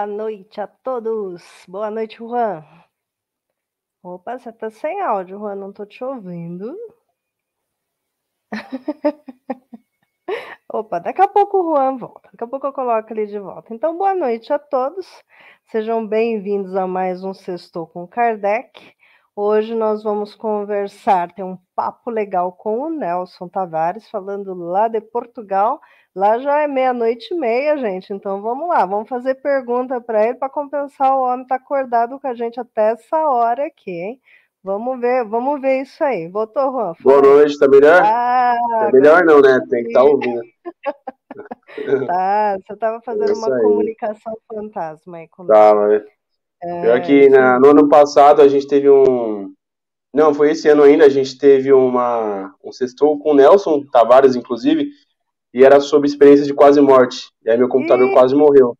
Boa 0.00 0.06
noite 0.06 0.58
a 0.58 0.66
todos. 0.66 1.42
Boa 1.68 1.90
noite, 1.90 2.16
Juan. 2.16 2.64
Opa, 4.02 4.38
você 4.38 4.50
tá 4.50 4.70
sem 4.70 4.98
áudio, 5.02 5.38
Juan, 5.38 5.56
não 5.56 5.74
tô 5.74 5.84
te 5.84 6.02
ouvindo. 6.02 6.74
Opa, 10.72 11.00
daqui 11.00 11.20
a 11.20 11.28
pouco 11.28 11.58
o 11.58 11.76
Juan 11.76 11.98
volta. 11.98 12.30
Daqui 12.32 12.44
a 12.44 12.46
pouco 12.46 12.68
eu 12.68 12.72
coloco 12.72 13.12
ele 13.12 13.26
de 13.26 13.38
volta. 13.38 13.74
Então, 13.74 13.98
boa 13.98 14.14
noite 14.14 14.50
a 14.50 14.58
todos. 14.58 15.06
Sejam 15.64 16.06
bem-vindos 16.06 16.74
a 16.74 16.86
mais 16.86 17.22
um 17.22 17.34
Sextou 17.34 17.86
com 17.86 18.08
Kardec. 18.08 18.94
Hoje 19.36 19.74
nós 19.74 20.02
vamos 20.02 20.34
conversar, 20.34 21.30
ter 21.34 21.42
um 21.42 21.58
papo 21.76 22.10
legal 22.10 22.54
com 22.54 22.80
o 22.80 22.88
Nelson 22.88 23.48
Tavares, 23.48 24.08
falando 24.08 24.54
lá 24.54 24.88
de 24.88 25.02
Portugal. 25.02 25.78
Lá 26.14 26.38
já 26.40 26.62
é 26.62 26.66
meia-noite 26.66 27.32
e 27.32 27.36
meia, 27.36 27.78
gente. 27.78 28.12
Então 28.12 28.42
vamos 28.42 28.68
lá, 28.68 28.84
vamos 28.84 29.08
fazer 29.08 29.36
pergunta 29.36 30.00
para 30.00 30.24
ele 30.24 30.34
para 30.34 30.50
compensar 30.50 31.16
o 31.16 31.22
homem 31.22 31.42
estar 31.42 31.58
tá 31.58 31.64
acordado 31.64 32.18
com 32.18 32.26
a 32.26 32.34
gente 32.34 32.58
até 32.58 32.92
essa 32.92 33.16
hora 33.28 33.66
aqui, 33.66 33.92
hein? 33.92 34.20
Vamos 34.62 35.00
ver, 35.00 35.24
vamos 35.24 35.60
ver 35.60 35.82
isso 35.82 36.02
aí. 36.04 36.28
Voltou, 36.28 36.70
Juan? 36.72 36.92
Boa 37.00 37.22
noite, 37.22 37.58
tá 37.58 37.66
melhor? 37.66 38.02
Ah, 38.04 38.56
tá 38.80 38.90
melhor 38.92 39.24
não, 39.24 39.40
né? 39.40 39.58
Tem 39.70 39.84
que 39.84 39.88
estar 39.88 40.00
tá 40.00 40.04
ouvindo. 40.04 40.42
tá, 42.06 42.58
você 42.58 42.72
estava 42.74 43.00
fazendo 43.00 43.30
é 43.30 43.34
uma 43.34 43.54
aí. 43.54 43.62
comunicação 43.62 44.36
fantasma 44.52 45.16
aí 45.16 45.28
comigo. 45.28 45.54
Tava, 45.54 45.88
né? 45.88 46.04
É, 46.62 46.82
Pior 46.82 47.00
que 47.02 47.28
na, 47.30 47.58
no 47.58 47.70
ano 47.70 47.88
passado 47.88 48.42
a 48.42 48.48
gente 48.48 48.66
teve 48.66 48.90
um. 48.90 49.54
Não, 50.12 50.34
foi 50.34 50.50
esse 50.50 50.68
ano 50.68 50.82
ainda, 50.82 51.06
a 51.06 51.08
gente 51.08 51.38
teve 51.38 51.72
uma, 51.72 52.52
um 52.62 52.72
sextou 52.72 53.18
com 53.18 53.30
o 53.30 53.34
Nelson 53.34 53.84
Tavares, 53.90 54.34
inclusive, 54.34 54.90
e 55.52 55.64
era 55.64 55.80
sobre 55.80 56.08
experiência 56.08 56.46
de 56.46 56.54
quase 56.54 56.80
morte. 56.80 57.30
E 57.44 57.50
aí 57.50 57.58
meu 57.58 57.68
computador 57.68 58.08
Ih. 58.08 58.12
quase 58.12 58.34
morreu. 58.34 58.76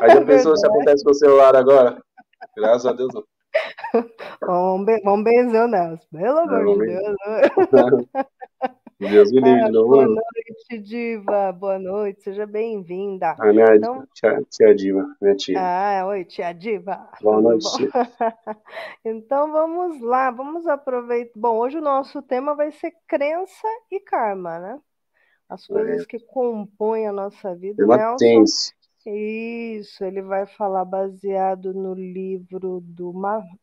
Aí 0.00 0.10
já 0.10 0.20
pensou 0.24 0.56
se 0.56 0.66
acontece 0.66 1.04
com 1.04 1.10
o 1.10 1.14
celular 1.14 1.54
agora? 1.54 2.00
Graças 2.56 2.86
a 2.86 2.92
Deus 2.92 3.12
não. 3.14 3.24
Vamos, 4.42 4.84
be 4.84 5.00
vamos 5.02 5.24
benzer 5.24 5.62
o 5.62 5.68
Nelson, 5.68 6.06
pelo 6.12 6.38
amor 6.40 6.78
de 6.78 6.86
Deus. 6.86 7.16
Deus 8.98 9.30
me 9.30 9.40
livre 9.40 9.60
ah, 9.60 9.66
de 9.66 9.72
novo. 9.72 9.88
Boa 9.88 10.06
noite, 10.06 10.78
Diva. 10.82 11.52
Boa 11.52 11.78
noite, 11.78 12.22
seja 12.22 12.46
bem-vinda. 12.46 13.36
A 13.38 13.52
minha 13.52 13.76
então... 13.76 14.06
tia, 14.14 14.42
tia, 14.50 14.74
Diva, 14.74 15.06
minha 15.20 15.34
tia. 15.34 15.58
Ah, 15.58 16.06
oi, 16.06 16.24
tia 16.24 16.52
Diva. 16.54 17.06
Boa 17.20 17.42
noite. 17.42 17.66
então 19.04 19.52
vamos 19.52 20.00
lá, 20.00 20.30
vamos 20.30 20.66
aproveitar. 20.66 21.32
Bom, 21.36 21.58
hoje 21.58 21.76
o 21.76 21.82
nosso 21.82 22.22
tema 22.22 22.54
vai 22.54 22.72
ser 22.72 22.92
crença 23.06 23.68
e 23.90 24.00
karma, 24.00 24.58
né? 24.58 24.78
As 25.48 25.66
coisas 25.66 26.02
é. 26.02 26.06
que 26.06 26.18
compõem 26.18 27.06
a 27.06 27.12
nossa 27.12 27.54
vida. 27.54 27.86
Nelson, 27.86 28.16
tenso. 28.16 28.74
Isso, 29.06 30.04
ele 30.04 30.20
vai 30.20 30.46
falar 30.46 30.84
baseado 30.84 31.72
no 31.72 31.94
livro 31.94 32.80
do 32.82 33.12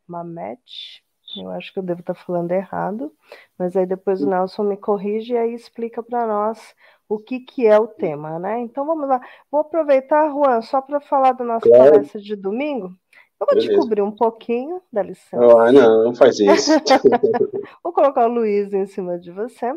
Mamet. 0.07 1.03
Eu 1.35 1.49
acho 1.49 1.73
que 1.73 1.79
eu 1.79 1.83
devo 1.83 1.99
estar 1.99 2.13
falando 2.13 2.51
errado, 2.51 3.11
mas 3.57 3.75
aí 3.75 3.85
depois 3.85 4.21
o 4.21 4.29
Nelson 4.29 4.63
me 4.63 4.77
corrige 4.77 5.33
e 5.33 5.37
aí 5.37 5.53
explica 5.53 6.01
para 6.01 6.27
nós 6.27 6.73
o 7.09 7.19
que, 7.19 7.39
que 7.39 7.65
é 7.65 7.77
o 7.77 7.87
tema, 7.87 8.39
né? 8.39 8.59
Então 8.59 8.85
vamos 8.85 9.09
lá. 9.09 9.19
Vou 9.51 9.61
aproveitar, 9.61 10.29
Juan, 10.29 10.61
só 10.61 10.79
para 10.79 11.01
falar 11.01 11.33
da 11.33 11.43
nossa 11.43 11.67
claro. 11.67 11.91
palestra 11.91 12.21
de 12.21 12.35
domingo. 12.35 12.95
Eu 13.39 13.47
vou 13.47 13.55
Beleza. 13.55 13.69
descobrir 13.69 14.01
um 14.01 14.11
pouquinho, 14.11 14.81
dá 14.91 15.03
licença. 15.03 15.43
Ah, 15.43 15.71
não, 15.71 16.03
não 16.05 16.15
faz 16.15 16.39
isso. 16.39 16.71
vou 17.83 17.91
colocar 17.91 18.27
o 18.27 18.33
Luiz 18.33 18.71
em 18.71 18.85
cima 18.85 19.19
de 19.19 19.31
você. 19.31 19.75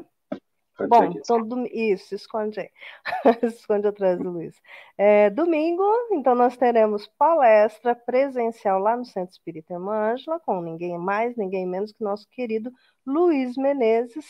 Bom, 0.79 1.05
então, 1.05 1.43
dom... 1.43 1.65
isso, 1.73 2.15
esconde 2.15 2.61
aí. 2.61 2.71
esconde 3.43 3.87
atrás 3.87 4.19
do 4.19 4.31
Luiz. 4.31 4.61
É, 4.99 5.31
domingo, 5.31 5.83
então, 6.13 6.35
nós 6.35 6.57
teremos 6.57 7.07
palestra 7.19 7.95
presencial 7.95 8.79
lá 8.79 8.97
no 8.97 9.05
Centro 9.05 9.33
Espírita 9.33 9.73
Irmã 9.73 10.13
Ângela, 10.13 10.39
com 10.41 10.61
ninguém 10.61 10.99
mais, 10.99 11.37
ninguém 11.37 11.67
menos 11.67 11.93
que 11.93 12.05
nosso 12.05 12.29
querido 12.29 12.71
Luiz 13.07 13.57
Menezes, 13.57 14.27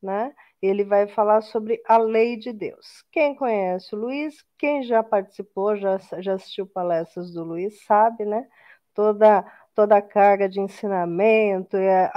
né? 0.00 0.32
Ele 0.62 0.84
vai 0.84 1.08
falar 1.08 1.40
sobre 1.40 1.82
a 1.86 1.96
lei 1.96 2.36
de 2.36 2.52
Deus. 2.52 3.02
Quem 3.10 3.34
conhece 3.34 3.94
o 3.94 3.98
Luiz, 3.98 4.44
quem 4.58 4.82
já 4.82 5.02
participou, 5.02 5.76
já, 5.76 5.98
já 6.18 6.34
assistiu 6.34 6.66
palestras 6.66 7.32
do 7.32 7.42
Luiz, 7.42 7.84
sabe, 7.84 8.24
né? 8.24 8.46
Toda 8.94 9.44
toda 9.80 9.96
a 9.96 10.02
carga 10.02 10.46
de 10.46 10.60
ensinamento 10.60 11.74
e 11.74 11.88
a, 11.88 12.12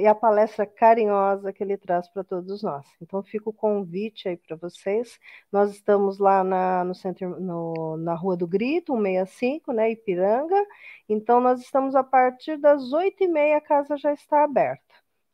e 0.00 0.04
a 0.04 0.14
palestra 0.16 0.66
carinhosa 0.66 1.52
que 1.52 1.62
ele 1.62 1.76
traz 1.76 2.08
para 2.08 2.24
todos 2.24 2.60
nós. 2.60 2.84
Então, 3.00 3.22
fica 3.22 3.48
o 3.48 3.52
convite 3.52 4.28
aí 4.28 4.36
para 4.36 4.56
vocês. 4.56 5.16
Nós 5.52 5.70
estamos 5.70 6.18
lá 6.18 6.42
na, 6.42 6.82
no 6.82 6.92
centro, 6.92 7.38
no, 7.38 7.96
na 7.98 8.14
Rua 8.14 8.36
do 8.36 8.48
Grito, 8.48 8.94
165, 8.94 9.72
né, 9.72 9.92
Ipiranga. 9.92 10.60
Então, 11.08 11.40
nós 11.40 11.60
estamos 11.60 11.94
a 11.94 12.02
partir 12.02 12.56
das 12.56 12.82
8h30, 12.92 13.56
a 13.56 13.60
casa 13.60 13.96
já 13.96 14.12
está 14.12 14.42
aberta. 14.42 14.82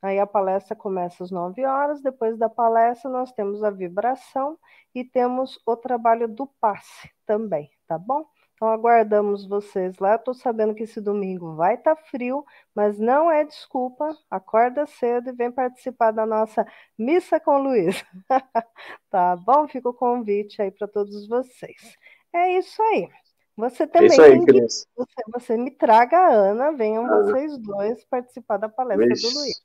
Aí 0.03 0.19
a 0.19 0.27
palestra 0.27 0.77
começa 0.77 1.25
às 1.25 1.31
9 1.31 1.65
horas, 1.65 2.03
depois 2.03 2.37
da 2.37 2.51
palestra 2.51 3.11
nós 3.11 3.33
temos 3.33 3.65
a 3.65 3.71
vibração 3.71 4.59
e 4.95 5.03
temos 5.03 5.59
o 5.65 5.75
trabalho 5.77 6.29
do 6.29 6.47
passe 6.47 7.11
também, 7.25 7.71
tá 7.87 7.97
bom? 7.97 8.27
Então 8.61 8.69
aguardamos 8.69 9.47
vocês 9.47 9.99
lá. 9.99 10.17
Estou 10.17 10.35
sabendo 10.35 10.75
que 10.75 10.83
esse 10.83 11.01
domingo 11.01 11.55
vai 11.55 11.77
estar 11.77 11.97
tá 11.97 12.03
frio, 12.11 12.45
mas 12.75 12.99
não 12.99 13.31
é 13.31 13.43
desculpa. 13.43 14.15
Acorda 14.31 14.85
cedo 14.85 15.31
e 15.31 15.33
vem 15.33 15.51
participar 15.51 16.11
da 16.11 16.27
nossa 16.27 16.67
missa 16.99 17.41
com 17.41 17.53
o 17.53 17.63
Luiz. 17.63 18.05
tá 19.11 19.35
bom? 19.35 19.67
Fica 19.67 19.89
o 19.89 19.95
convite 19.95 20.61
aí 20.61 20.71
para 20.71 20.87
todos 20.87 21.27
vocês. 21.27 21.97
É 22.35 22.59
isso 22.59 22.83
aí. 22.83 23.09
Você 23.57 23.87
também 23.87 24.09
isso 24.09 24.21
aí, 24.21 24.39
você, 24.39 24.87
você, 25.33 25.57
me 25.57 25.71
traga 25.71 26.19
a 26.19 26.29
Ana, 26.29 26.73
venham 26.73 27.07
ah. 27.07 27.23
vocês 27.23 27.57
dois 27.57 28.05
participar 28.11 28.59
da 28.59 28.69
palestra 28.69 29.07
Vixe. 29.07 29.27
do 29.27 29.39
Luiz. 29.39 29.57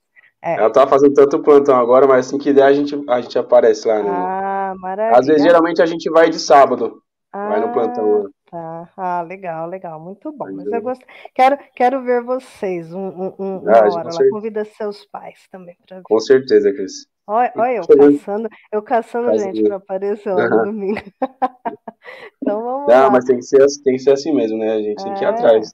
É. 0.42 0.56
Ela 0.56 0.68
estava 0.68 0.90
fazendo 0.90 1.14
tanto 1.14 1.44
plantão 1.44 1.76
agora, 1.78 2.08
mas 2.08 2.28
assim 2.28 2.38
que 2.38 2.54
der 2.54 2.64
a 2.64 2.74
gente, 2.74 2.96
a 3.10 3.20
gente 3.20 3.38
aparece 3.38 3.90
lá. 3.90 4.02
Né? 4.02 4.10
Ah, 4.10 4.74
maravilha. 4.78 5.20
Às 5.20 5.26
vezes, 5.26 5.44
geralmente, 5.44 5.82
a 5.82 5.86
gente 5.86 6.10
vai 6.10 6.30
de 6.30 6.40
sábado. 6.40 7.02
Ah, 7.34 7.50
vai 7.50 7.60
no 7.60 7.74
plantão. 7.74 8.30
Ah, 8.98 9.22
legal, 9.22 9.68
legal, 9.68 10.00
muito 10.00 10.32
bom. 10.32 10.52
Mas 10.52 10.66
eu 10.66 10.82
gosto, 10.82 11.06
quero, 11.34 11.58
quero 11.76 12.04
ver 12.04 12.24
vocês 12.24 12.94
um, 12.94 13.08
um, 13.08 13.34
um 13.40 13.58
uma 13.60 13.72
ah, 13.72 13.94
hora 13.94 14.10
lá. 14.14 14.30
Convida 14.30 14.66
seus 14.66 15.06
pais 15.06 15.48
também 15.52 15.78
para 15.88 15.98
ver. 15.98 16.04
Com 16.04 16.20
certeza, 16.20 16.72
Cris. 16.74 17.08
Olha, 17.28 17.52
olha 17.56 17.78
eu 17.78 17.88
caçando, 17.88 18.50
eu 18.72 18.82
caçando 18.84 19.38
gente 19.40 19.64
para 19.64 19.78
aparecer 19.78 20.32
lá 20.32 20.48
no 20.48 20.66
domingo. 20.66 21.02
então 22.42 22.64
vamos 22.64 22.88
Não, 22.88 23.04
lá. 23.04 23.10
mas 23.10 23.26
tem 23.26 23.38
que, 23.38 23.46
ser, 23.46 23.66
tem 23.84 23.96
que 23.96 24.00
ser 24.00 24.12
assim 24.12 24.32
mesmo, 24.34 24.58
né? 24.60 24.74
A 24.74 24.82
gente 24.82 25.04
tem 25.04 25.14
que 25.16 25.24
ir 25.24 25.26
é. 25.26 25.30
atrás. 25.30 25.72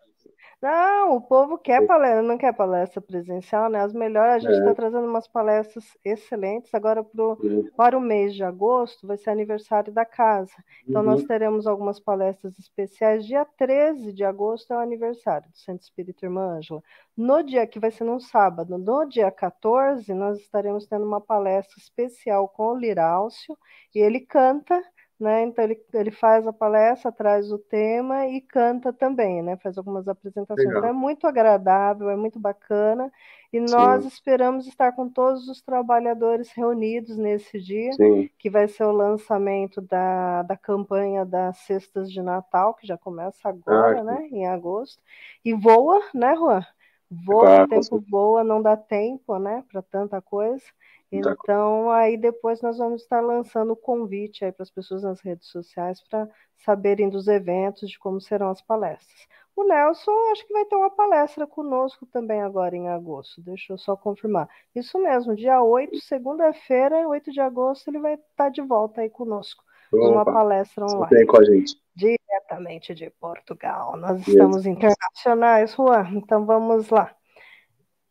Não, 0.61 1.15
o 1.15 1.21
povo 1.21 1.57
quer 1.57 1.87
palestra, 1.87 2.21
não 2.21 2.37
quer 2.37 2.53
palestra 2.53 3.01
presencial, 3.01 3.67
né? 3.67 3.81
As 3.81 3.93
melhores, 3.93 4.35
a 4.35 4.39
gente 4.39 4.59
está 4.59 4.69
é. 4.69 4.73
trazendo 4.75 5.07
umas 5.07 5.27
palestras 5.27 5.97
excelentes. 6.05 6.71
Agora, 6.75 7.03
pro, 7.03 7.35
para 7.75 7.97
o 7.97 8.01
mês 8.01 8.35
de 8.35 8.43
agosto, 8.43 9.07
vai 9.07 9.17
ser 9.17 9.31
aniversário 9.31 9.91
da 9.91 10.05
casa. 10.05 10.53
Então, 10.87 11.01
uhum. 11.01 11.07
nós 11.07 11.23
teremos 11.23 11.65
algumas 11.65 11.99
palestras 11.99 12.59
especiais. 12.59 13.25
Dia 13.25 13.43
13 13.57 14.13
de 14.13 14.23
agosto 14.23 14.71
é 14.71 14.77
o 14.77 14.79
aniversário 14.79 15.49
do 15.49 15.57
Centro 15.57 15.81
Espírita 15.81 16.27
Irmã 16.27 16.57
Ângela. 16.57 16.83
No 17.17 17.41
dia 17.41 17.65
que 17.65 17.79
vai 17.79 17.89
ser 17.89 18.03
num 18.03 18.19
sábado, 18.19 18.77
no 18.77 19.05
dia 19.05 19.31
14, 19.31 20.13
nós 20.13 20.37
estaremos 20.39 20.85
tendo 20.85 21.05
uma 21.05 21.19
palestra 21.19 21.79
especial 21.79 22.47
com 22.47 22.67
o 22.67 22.77
Lirálcio, 22.77 23.57
e 23.95 23.99
ele 23.99 24.19
canta 24.19 24.79
né? 25.21 25.43
Então 25.43 25.63
ele, 25.63 25.79
ele 25.93 26.11
faz 26.11 26.47
a 26.47 26.51
palestra, 26.51 27.11
traz 27.11 27.51
o 27.51 27.57
tema 27.57 28.27
e 28.27 28.41
canta 28.41 28.91
também, 28.91 29.41
né? 29.41 29.55
Faz 29.57 29.77
algumas 29.77 30.07
apresentações. 30.07 30.67
Então 30.67 30.89
é 30.89 30.91
muito 30.91 31.27
agradável, 31.27 32.09
é 32.09 32.15
muito 32.15 32.39
bacana. 32.39 33.11
E 33.53 33.59
nós 33.59 34.01
Sim. 34.01 34.07
esperamos 34.07 34.65
estar 34.65 34.93
com 34.93 35.07
todos 35.07 35.47
os 35.47 35.61
trabalhadores 35.61 36.51
reunidos 36.51 37.17
nesse 37.17 37.59
dia, 37.59 37.91
Sim. 37.93 38.29
que 38.39 38.49
vai 38.49 38.67
ser 38.67 38.85
o 38.85 38.91
lançamento 38.91 39.81
da, 39.81 40.41
da 40.43 40.57
campanha 40.57 41.25
das 41.25 41.57
cestas 41.59 42.11
de 42.11 42.21
Natal, 42.21 42.73
que 42.73 42.87
já 42.87 42.97
começa 42.97 43.47
agora, 43.47 43.99
ah, 43.99 44.03
né? 44.03 44.27
Em 44.31 44.47
agosto. 44.47 45.01
E 45.45 45.53
voa, 45.53 46.01
né, 46.13 46.35
Juan? 46.35 46.65
Voa, 47.11 47.41
claro, 47.41 47.63
o 47.63 47.67
tempo 47.67 48.05
voa, 48.09 48.43
não 48.43 48.61
dá 48.61 48.77
tempo, 48.77 49.37
né, 49.37 49.65
para 49.69 49.81
tanta 49.81 50.21
coisa. 50.21 50.63
Então, 51.11 51.91
aí 51.91 52.15
depois 52.15 52.61
nós 52.61 52.77
vamos 52.77 53.01
estar 53.01 53.19
lançando 53.19 53.73
o 53.73 53.75
convite 53.75 54.45
aí 54.45 54.51
para 54.51 54.63
as 54.63 54.71
pessoas 54.71 55.03
nas 55.03 55.19
redes 55.19 55.49
sociais 55.49 56.01
para 56.07 56.29
saberem 56.57 57.09
dos 57.09 57.27
eventos, 57.27 57.89
de 57.89 57.99
como 57.99 58.21
serão 58.21 58.49
as 58.49 58.61
palestras. 58.61 59.27
O 59.53 59.65
Nelson, 59.65 60.11
acho 60.31 60.47
que 60.47 60.53
vai 60.53 60.63
ter 60.63 60.75
uma 60.77 60.89
palestra 60.89 61.45
conosco 61.45 62.05
também 62.05 62.41
agora 62.41 62.75
em 62.75 62.87
agosto, 62.87 63.41
deixa 63.41 63.73
eu 63.73 63.77
só 63.77 63.97
confirmar. 63.97 64.47
Isso 64.73 64.97
mesmo, 64.97 65.35
dia 65.35 65.61
8, 65.61 65.99
segunda-feira, 65.99 67.05
8 67.07 67.31
de 67.31 67.41
agosto, 67.41 67.89
ele 67.89 67.99
vai 67.99 68.13
estar 68.13 68.49
de 68.49 68.61
volta 68.61 69.01
aí 69.01 69.09
conosco, 69.09 69.61
Opa, 69.91 70.05
numa 70.05 70.23
palestra 70.23 70.85
online. 70.85 71.25
com 71.25 71.37
a 71.37 71.43
gente. 71.43 71.75
Diretamente 71.93 72.95
de 72.95 73.09
Portugal. 73.09 73.97
Nós 73.97 74.25
estamos 74.25 74.65
internacionais, 74.65 75.73
Juan, 75.73 76.07
então 76.13 76.45
vamos 76.45 76.89
lá. 76.89 77.13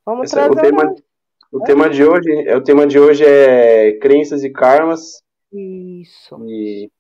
Vamos 0.05 0.27
Esse 0.27 0.35
trazer. 0.35 0.75
É 0.75 1.10
o 1.53 1.63
tema... 1.63 1.87
O 1.87 1.89
tema 1.89 1.91
de 1.91 2.05
hoje, 2.05 2.49
é 2.49 2.57
o 2.57 2.63
tema 2.63 2.87
de 2.87 2.99
hoje 2.99 3.25
é 3.25 3.99
crenças 3.99 4.43
e 4.45 4.51
karmas. 4.51 5.23
Isso. 5.53 6.37
E, 6.47 6.91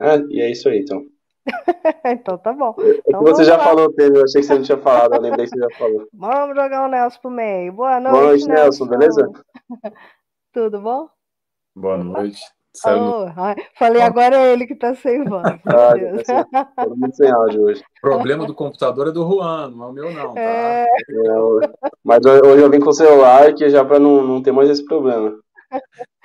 ah, 0.00 0.16
e 0.28 0.40
é 0.40 0.50
isso 0.50 0.68
aí, 0.68 0.80
então. 0.80 1.04
então 2.04 2.38
tá 2.38 2.52
bom. 2.52 2.74
É 2.78 3.00
então, 3.06 3.22
você 3.22 3.44
já 3.44 3.56
lá. 3.56 3.64
falou, 3.64 3.92
Pedro. 3.92 4.20
Eu 4.20 4.24
achei 4.24 4.40
que 4.40 4.46
você 4.46 4.54
não 4.54 4.62
tinha 4.62 4.78
falado. 4.78 5.14
Eu 5.14 5.20
lembrei 5.20 5.46
que 5.46 5.50
você 5.50 5.60
já 5.60 5.78
falou. 5.78 6.08
Vamos 6.12 6.56
jogar 6.56 6.86
o 6.86 6.90
Nelson 6.90 7.20
pro 7.20 7.30
meio. 7.30 7.72
Boa 7.72 8.00
noite, 8.00 8.12
Boa 8.12 8.26
noite, 8.26 8.48
Nelson. 8.48 8.84
Nelson. 8.84 8.86
Beleza? 8.86 9.30
Tudo 10.52 10.80
bom? 10.80 11.08
Boa 11.74 11.98
noite. 11.98 12.40
Oh, 12.84 13.26
falei, 13.78 14.02
agora 14.02 14.36
é 14.36 14.52
ele 14.52 14.66
que 14.66 14.74
tá 14.74 14.94
sem 14.94 15.24
voz. 15.28 15.44
Ah, 15.66 16.44
tá 16.50 16.64
todo 16.84 16.96
mundo 16.96 17.14
sem 17.14 17.30
áudio 17.30 17.62
hoje. 17.62 17.82
O 17.98 18.00
problema 18.00 18.46
do 18.46 18.54
computador 18.54 19.08
é 19.08 19.12
do 19.12 19.28
Juan, 19.28 19.70
não 19.70 19.86
é 19.86 19.88
o 19.88 19.92
meu, 19.92 20.12
não, 20.12 20.34
tá? 20.34 20.40
É... 20.40 20.84
É, 20.84 21.70
mas 22.04 22.24
hoje 22.24 22.62
eu 22.62 22.70
vim 22.70 22.80
com 22.80 22.90
o 22.90 22.92
celular, 22.92 23.52
que 23.54 23.68
já 23.68 23.84
para 23.84 23.98
não, 23.98 24.22
não 24.22 24.42
ter 24.42 24.52
mais 24.52 24.68
esse 24.68 24.84
problema. 24.84 25.36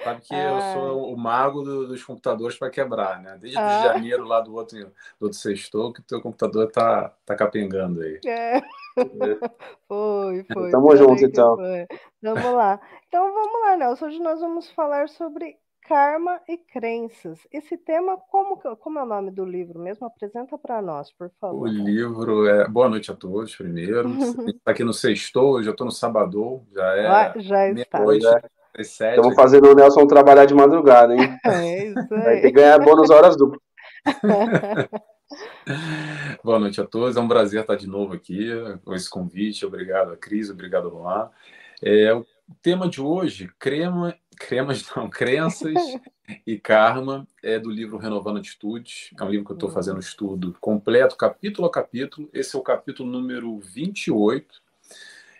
Sabe 0.03 0.21
que 0.21 0.33
eu 0.33 0.62
sou 0.74 1.13
o 1.13 1.18
mago 1.18 1.62
do, 1.62 1.88
dos 1.88 2.03
computadores 2.03 2.57
para 2.57 2.69
quebrar, 2.69 3.21
né? 3.21 3.38
Desde 3.39 3.57
ah. 3.57 3.83
janeiro 3.83 4.24
lá 4.24 4.42
do 4.42 4.54
outro, 4.54 4.77
do 4.80 5.24
outro 5.24 5.38
sextou 5.38 5.94
que 5.94 6.00
o 6.00 6.04
teu 6.04 6.21
computador 6.21 6.71
tá, 6.71 7.13
tá 7.25 7.36
capengando 7.36 8.01
aí. 8.01 8.19
É. 8.25 8.57
é. 8.57 8.63
Foi, 9.88 10.44
foi. 10.51 10.71
Tamo 10.71 10.95
junto, 10.95 11.24
então. 11.24 11.56
Foi. 11.56 11.88
Vamos 12.21 12.54
lá. 12.54 12.80
Então 13.07 13.31
vamos 13.31 13.62
lá, 13.62 13.77
Nelson. 13.77 14.06
Hoje 14.07 14.19
nós 14.19 14.39
vamos 14.39 14.69
falar 14.71 15.07
sobre 15.09 15.57
karma 15.88 16.39
e 16.48 16.57
crenças. 16.57 17.48
Esse 17.51 17.78
tema, 17.78 18.18
como, 18.30 18.57
como 18.57 19.00
é 19.00 19.04
o 19.04 19.06
nome 19.06 19.31
do 19.31 19.45
livro 19.45 19.80
mesmo? 19.80 20.06
Apresenta 20.06 20.57
para 20.57 20.81
nós, 20.81 21.12
por 21.12 21.30
favor. 21.39 21.62
O 21.62 21.68
livro 21.68 22.48
é. 22.48 22.68
Boa 22.68 22.89
noite 22.89 23.12
a 23.12 23.16
todos, 23.16 23.56
primeiro. 23.56 24.10
está 24.48 24.72
aqui 24.72 24.83
no 24.83 24.94
sextou, 24.94 25.54
hoje 25.54 25.68
eu 25.68 25.72
estou 25.72 25.86
no 25.86 25.92
sábado, 25.92 26.63
já 26.74 26.95
é. 26.95 27.07
Ah, 27.07 27.33
já 27.38 27.69
está. 27.69 28.00
Noite, 28.00 28.25
Estamos 28.78 29.36
fazendo 29.36 29.69
o 29.69 29.75
Nelson 29.75 30.07
trabalhar 30.07 30.45
de 30.45 30.54
madrugada, 30.54 31.13
hein? 31.13 31.38
É 31.45 31.88
isso 31.88 32.13
aí. 32.13 32.24
Vai 32.24 32.42
ter 32.42 32.48
que 32.48 32.51
ganhar 32.51 32.80
bônus 32.80 33.10
horas 33.10 33.36
duplas. 33.36 33.60
Boa 36.44 36.60
noite 36.60 36.81
a 36.81 36.86
todos, 36.86 37.16
é 37.16 37.19
um 37.19 37.28
prazer 37.28 37.62
estar 37.62 37.75
de 37.75 37.88
novo 37.88 38.13
aqui 38.13 38.50
com 38.83 38.94
esse 38.94 39.10
convite. 39.10 39.66
Obrigado 39.66 40.13
a 40.13 40.18
Cris, 40.18 40.50
obrigado 40.50 40.89
Luan. 40.89 41.30
É, 41.83 42.13
o 42.13 42.25
tema 42.62 42.88
de 42.89 43.01
hoje, 43.01 43.50
crema, 43.57 44.16
cremas 44.41 44.83
não, 44.95 45.09
crenças 45.09 45.73
e 46.45 46.57
karma, 46.57 47.27
é 47.43 47.59
do 47.59 47.69
livro 47.69 47.97
Renovando 47.97 48.38
Atitudes. 48.38 49.11
É 49.19 49.23
um 49.23 49.29
livro 49.29 49.45
que 49.45 49.51
eu 49.51 49.55
estou 49.55 49.69
fazendo 49.69 49.99
estudo 49.99 50.55
completo, 50.59 51.15
capítulo 51.15 51.67
a 51.67 51.71
capítulo. 51.71 52.29
Esse 52.33 52.55
é 52.55 52.59
o 52.59 52.63
capítulo 52.63 53.09
número 53.09 53.59
28 53.59 54.61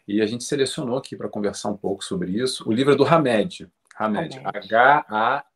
e 0.08 0.22
a 0.22 0.26
gente 0.26 0.44
selecionou 0.44 0.98
aqui 0.98 1.16
para 1.16 1.30
conversar 1.30 1.70
um 1.70 1.78
pouco 1.78 2.04
sobre 2.04 2.32
isso. 2.32 2.68
O 2.68 2.74
livro 2.74 2.94
é 2.94 2.96
do 2.96 3.06
Hamed, 3.06 3.68
Hamed, 3.98 4.42
H-A-M-M-E-D. 4.44 5.48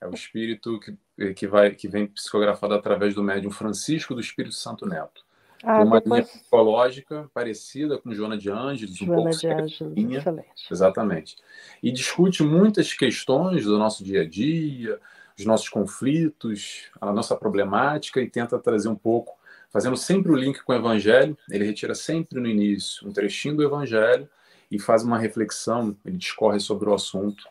É 0.00 0.06
o 0.06 0.14
espírito 0.14 0.80
que, 0.80 0.96
que, 1.34 1.46
vai, 1.46 1.70
que 1.74 1.88
vem 1.88 2.06
psicografado 2.06 2.74
através 2.74 3.14
do 3.14 3.22
médium 3.22 3.50
Francisco 3.50 4.14
do 4.14 4.20
Espírito 4.20 4.54
Santo 4.54 4.86
Neto. 4.86 5.24
Ah, 5.64 5.82
uma 5.82 6.00
depois... 6.00 6.20
linha 6.20 6.22
psicológica 6.22 7.30
parecida 7.32 7.98
com 7.98 8.12
Joana 8.12 8.36
de 8.36 8.50
Ângeles, 8.50 9.00
um 9.00 9.06
pouco 9.06 9.30
de 9.30 9.46
Ângeles, 9.48 9.80
excelente. 9.80 10.66
Exatamente. 10.70 11.36
E 11.82 11.90
discute 11.90 12.42
muitas 12.42 12.92
questões 12.92 13.64
do 13.64 13.78
nosso 13.78 14.04
dia 14.04 14.22
a 14.22 14.28
dia, 14.28 15.00
os 15.38 15.44
nossos 15.44 15.68
conflitos, 15.68 16.90
a 17.00 17.12
nossa 17.12 17.34
problemática 17.34 18.20
e 18.20 18.28
tenta 18.28 18.58
trazer 18.58 18.88
um 18.88 18.94
pouco 18.94 19.36
fazendo 19.70 19.96
sempre 19.96 20.30
o 20.30 20.36
link 20.36 20.62
com 20.62 20.72
o 20.72 20.76
Evangelho. 20.76 21.36
Ele 21.50 21.64
retira 21.64 21.94
sempre 21.94 22.38
no 22.38 22.46
início 22.46 23.08
um 23.08 23.12
trechinho 23.12 23.56
do 23.56 23.62
Evangelho 23.62 24.28
e 24.70 24.78
faz 24.78 25.02
uma 25.02 25.18
reflexão, 25.18 25.96
ele 26.04 26.16
discorre 26.16 26.60
sobre 26.60 26.88
o 26.88 26.94
assunto 26.94 27.44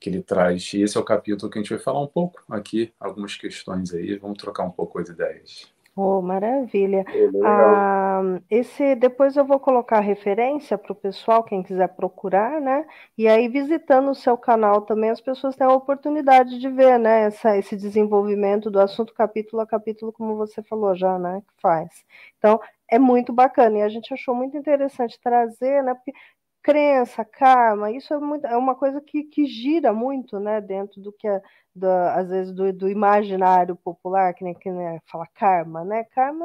que 0.00 0.08
ele 0.08 0.22
traz. 0.22 0.72
E 0.74 0.82
esse 0.82 0.96
é 0.96 1.00
o 1.00 1.04
capítulo 1.04 1.50
que 1.50 1.58
a 1.58 1.62
gente 1.62 1.70
vai 1.70 1.78
falar 1.78 2.00
um 2.00 2.06
pouco 2.06 2.42
aqui, 2.48 2.92
algumas 2.98 3.36
questões 3.36 3.92
aí, 3.92 4.16
vamos 4.16 4.38
trocar 4.38 4.64
um 4.64 4.70
pouco 4.70 4.98
as 4.98 5.08
ideias. 5.08 5.68
Oh, 6.00 6.22
maravilha. 6.22 7.04
Ah, 7.40 8.20
esse 8.48 8.94
depois 8.94 9.36
eu 9.36 9.44
vou 9.44 9.58
colocar 9.58 9.98
referência 9.98 10.78
para 10.78 10.92
o 10.92 10.94
pessoal, 10.94 11.42
quem 11.42 11.60
quiser 11.60 11.88
procurar, 11.88 12.60
né? 12.60 12.86
E 13.16 13.26
aí, 13.26 13.48
visitando 13.48 14.10
o 14.12 14.14
seu 14.14 14.38
canal 14.38 14.82
também, 14.82 15.10
as 15.10 15.20
pessoas 15.20 15.56
têm 15.56 15.66
a 15.66 15.72
oportunidade 15.72 16.60
de 16.60 16.68
ver, 16.70 17.00
né? 17.00 17.22
Essa, 17.24 17.56
esse 17.56 17.76
desenvolvimento 17.76 18.70
do 18.70 18.78
assunto 18.80 19.12
capítulo 19.12 19.60
a 19.60 19.66
capítulo, 19.66 20.12
como 20.12 20.36
você 20.36 20.62
falou 20.62 20.94
já, 20.94 21.18
né? 21.18 21.40
Que 21.48 21.60
faz. 21.60 22.04
Então, 22.38 22.60
é 22.88 22.96
muito 22.98 23.32
bacana. 23.32 23.78
E 23.78 23.82
a 23.82 23.88
gente 23.88 24.14
achou 24.14 24.36
muito 24.36 24.56
interessante 24.56 25.18
trazer, 25.20 25.82
né? 25.82 25.94
Porque 25.94 26.12
crença, 26.68 27.24
karma, 27.24 27.90
isso 27.90 28.12
é, 28.12 28.18
muito, 28.18 28.46
é 28.46 28.54
uma 28.54 28.74
coisa 28.74 29.00
que, 29.00 29.24
que 29.24 29.46
gira 29.46 29.90
muito, 29.90 30.38
né? 30.38 30.60
Dentro 30.60 31.00
do 31.00 31.10
que 31.10 31.26
é 31.26 31.40
da, 31.74 32.14
às 32.16 32.28
vezes 32.28 32.52
do, 32.52 32.70
do, 32.74 32.90
imaginário 32.90 33.74
popular, 33.74 34.34
que 34.34 34.44
nem, 34.44 34.52
que 34.52 34.70
nem 34.70 35.00
fala 35.06 35.26
karma, 35.34 35.82
né? 35.82 36.04
Karma 36.04 36.44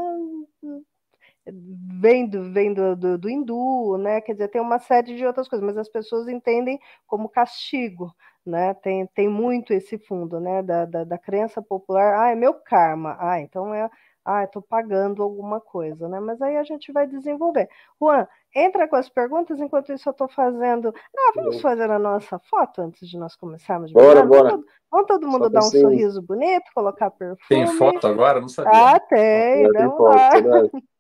vem 2.00 2.26
do, 2.26 2.54
vem 2.54 2.74
do, 2.74 2.96
do, 2.96 3.18
do, 3.18 3.30
hindu, 3.30 3.98
né? 3.98 4.22
Quer 4.22 4.34
dizer, 4.34 4.48
tem 4.48 4.62
uma 4.62 4.80
série 4.80 5.14
de 5.14 5.26
outras 5.26 5.50
coisas, 5.50 5.66
mas 5.66 5.78
as 5.78 5.90
pessoas 5.90 6.30
entendem 6.30 6.80
como 7.06 7.28
castigo, 7.28 8.14
né? 8.46 8.74
Tem, 8.76 9.06
tem 9.08 9.28
muito 9.28 9.74
esse 9.74 9.98
fundo, 9.98 10.40
né? 10.40 10.64
Da, 10.64 10.86
da, 10.86 11.04
da 11.04 11.18
crença 11.18 11.62
popular, 11.62 12.24
ah, 12.24 12.32
é 12.32 12.36
meu 12.36 12.54
karma, 12.54 13.18
ah, 13.20 13.42
então 13.42 13.74
é 13.74 13.90
ah, 14.26 14.44
estou 14.44 14.62
pagando 14.62 15.22
alguma 15.22 15.60
coisa, 15.60 16.08
né? 16.08 16.20
Mas 16.20 16.42
aí 16.42 16.56
a 16.58 16.64
gente 16.64 16.92
vai 16.92 17.06
desenvolver. 17.06 17.68
Juan, 18.02 18.26
entra 18.56 18.88
com 18.88 18.96
as 18.96 19.10
perguntas, 19.10 19.60
enquanto 19.60 19.92
isso 19.92 20.08
eu 20.08 20.12
estou 20.12 20.30
fazendo. 20.30 20.94
Ah, 21.16 21.32
vamos 21.36 21.60
fazer 21.60 21.90
a 21.92 22.00
nossa 22.00 22.40
foto 22.40 22.82
antes 22.82 23.08
de 23.10 23.18
nós 23.18 23.36
começarmos? 23.36 23.92
Bora, 23.92 24.26
bora. 24.26 24.52
Vamos, 24.52 24.66
vamos 24.90 25.08
todo 25.08 25.28
mundo 25.28 25.50
dar 25.50 25.60
um 25.62 25.68
assim. 25.68 25.82
sorriso 25.82 26.22
bonito, 26.22 26.64
colocar 26.74 27.12
perfume. 27.12 27.38
Tem 27.50 27.68
foto 27.68 28.08
agora? 28.08 28.40
Não 28.40 28.48
sabia. 28.48 28.96
Ah, 28.96 29.00
tem, 29.00 29.70
vamos 29.72 30.00
lá. 30.00 30.30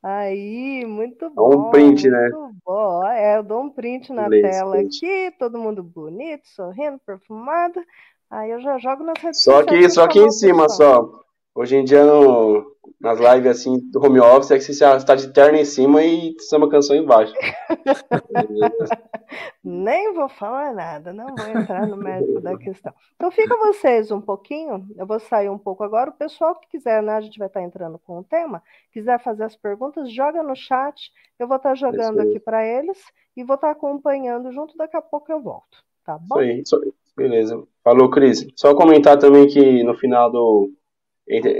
Aí, 0.00 0.86
muito 0.86 1.28
bom. 1.30 1.52
É 1.52 1.56
um 1.56 1.70
print, 1.70 2.08
né? 2.08 2.28
Muito 2.32 2.56
bom. 2.64 3.04
É, 3.04 3.36
eu 3.36 3.42
dou 3.42 3.62
um 3.62 3.70
print 3.70 4.12
na 4.12 4.28
tela 4.28 4.76
print. 4.76 5.04
aqui, 5.04 5.36
todo 5.38 5.58
mundo 5.58 5.82
bonito, 5.82 6.46
sorrindo, 6.46 7.00
perfumado. 7.04 7.82
Aí 8.30 8.50
eu 8.50 8.60
já 8.60 8.78
jogo 8.78 9.02
nas 9.02 9.20
redes 9.20 9.42
só. 9.42 9.64
Que, 9.64 9.90
só 9.90 10.04
aqui 10.04 10.20
em 10.20 10.30
cima, 10.30 10.68
só. 10.68 11.24
Hoje 11.54 11.76
em 11.76 11.84
dia, 11.84 12.04
no, 12.04 12.76
nas 13.00 13.18
lives 13.18 13.50
assim 13.50 13.78
do 13.90 14.04
home 14.04 14.20
office, 14.20 14.50
é 14.50 14.58
que 14.58 14.64
você 14.64 14.84
está 14.84 15.14
de 15.14 15.32
terno 15.32 15.58
em 15.58 15.64
cima 15.64 16.02
e 16.02 16.34
uma 16.52 16.68
canção 16.68 16.96
embaixo. 16.96 17.32
Nem 19.62 20.14
vou 20.14 20.28
falar 20.28 20.72
nada, 20.72 21.12
não 21.12 21.26
vou 21.26 21.46
entrar 21.46 21.86
no 21.86 21.96
mérito 21.96 22.40
da 22.40 22.56
questão. 22.56 22.92
Então 23.14 23.30
fica 23.30 23.56
vocês 23.56 24.10
um 24.10 24.20
pouquinho, 24.20 24.86
eu 24.96 25.06
vou 25.06 25.20
sair 25.20 25.48
um 25.48 25.58
pouco 25.58 25.84
agora. 25.84 26.10
O 26.10 26.14
pessoal 26.14 26.54
que 26.54 26.68
quiser, 26.68 27.02
né, 27.02 27.14
a 27.14 27.20
gente 27.20 27.38
vai 27.38 27.48
estar 27.48 27.62
entrando 27.62 27.98
com 27.98 28.18
o 28.18 28.24
tema, 28.24 28.62
quiser 28.92 29.22
fazer 29.22 29.44
as 29.44 29.54
perguntas, 29.54 30.12
joga 30.12 30.42
no 30.42 30.56
chat, 30.56 31.12
eu 31.38 31.46
vou 31.46 31.56
estar 31.56 31.74
jogando 31.74 32.20
aqui 32.20 32.40
para 32.40 32.66
eles 32.66 32.98
e 33.36 33.44
vou 33.44 33.56
estar 33.56 33.70
acompanhando 33.70 34.50
junto, 34.52 34.76
daqui 34.76 34.96
a 34.96 35.02
pouco 35.02 35.30
eu 35.30 35.40
volto. 35.40 35.84
Tá 36.04 36.18
bom? 36.18 36.40
Isso 36.40 36.50
aí, 36.50 36.60
isso 36.60 36.76
aí. 36.76 36.92
Beleza. 37.16 37.62
Falou, 37.82 38.08
Cris. 38.08 38.46
Só 38.54 38.74
comentar 38.74 39.18
também 39.18 39.48
que 39.48 39.82
no 39.82 39.94
final 39.94 40.30
do, 40.30 40.70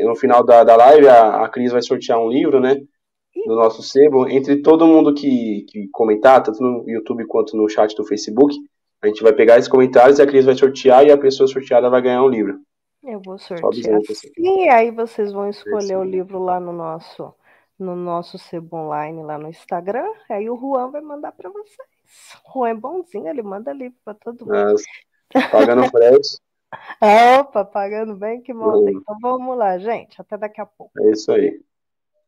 no 0.04 0.16
final 0.16 0.44
da, 0.44 0.64
da 0.64 0.76
live, 0.76 1.08
a, 1.08 1.44
a 1.44 1.48
Cris 1.48 1.72
vai 1.72 1.82
sortear 1.82 2.18
um 2.18 2.28
livro, 2.28 2.60
né? 2.60 2.76
Do 3.46 3.54
nosso 3.54 3.82
sebo. 3.82 4.28
Entre 4.28 4.62
todo 4.62 4.86
mundo 4.86 5.14
que, 5.14 5.66
que 5.68 5.88
comentar, 5.88 6.42
tanto 6.42 6.62
no 6.62 6.88
YouTube 6.88 7.26
quanto 7.26 7.56
no 7.56 7.68
chat 7.68 7.94
do 7.94 8.04
Facebook, 8.04 8.56
a 9.02 9.06
gente 9.06 9.22
vai 9.22 9.32
pegar 9.32 9.58
esses 9.58 9.70
comentários 9.70 10.18
e 10.18 10.22
a 10.22 10.26
Cris 10.26 10.44
vai 10.44 10.54
sortear 10.54 11.06
e 11.06 11.12
a 11.12 11.18
pessoa 11.18 11.46
sorteada 11.46 11.90
vai 11.90 12.02
ganhar 12.02 12.22
um 12.22 12.28
livro. 12.28 12.58
Eu 13.04 13.20
vou 13.24 13.38
sortear. 13.38 14.00
E 14.36 14.68
aí 14.68 14.90
vocês 14.90 15.32
vão 15.32 15.48
escolher 15.48 15.96
o 15.96 16.04
livro 16.04 16.38
lá 16.38 16.58
no 16.58 16.72
nosso 16.72 17.32
no 17.78 17.94
nosso 17.94 18.38
sebo 18.38 18.76
online 18.76 19.22
lá 19.22 19.38
no 19.38 19.48
Instagram. 19.48 20.06
Aí 20.28 20.50
o 20.50 20.58
Juan 20.58 20.90
vai 20.90 21.00
mandar 21.00 21.32
para 21.32 21.48
vocês. 21.48 21.88
O 22.44 22.58
Juan 22.58 22.70
é 22.70 22.74
bonzinho, 22.74 23.28
ele 23.28 23.42
manda 23.42 23.72
livro 23.72 23.96
para 24.04 24.14
todo 24.14 24.44
mundo. 24.44 24.74
Mas, 25.32 25.50
pagando 25.50 25.88
frete. 25.88 26.38
Opa, 27.00 27.64
pagando 27.64 28.14
bem 28.16 28.42
que 28.42 28.52
monta. 28.52 28.90
Então 28.90 29.16
vamos 29.20 29.56
lá, 29.56 29.78
gente. 29.78 30.20
Até 30.20 30.36
daqui 30.36 30.60
a 30.60 30.66
pouco. 30.66 30.92
É 31.00 31.10
isso 31.10 31.32
aí. 31.32 31.60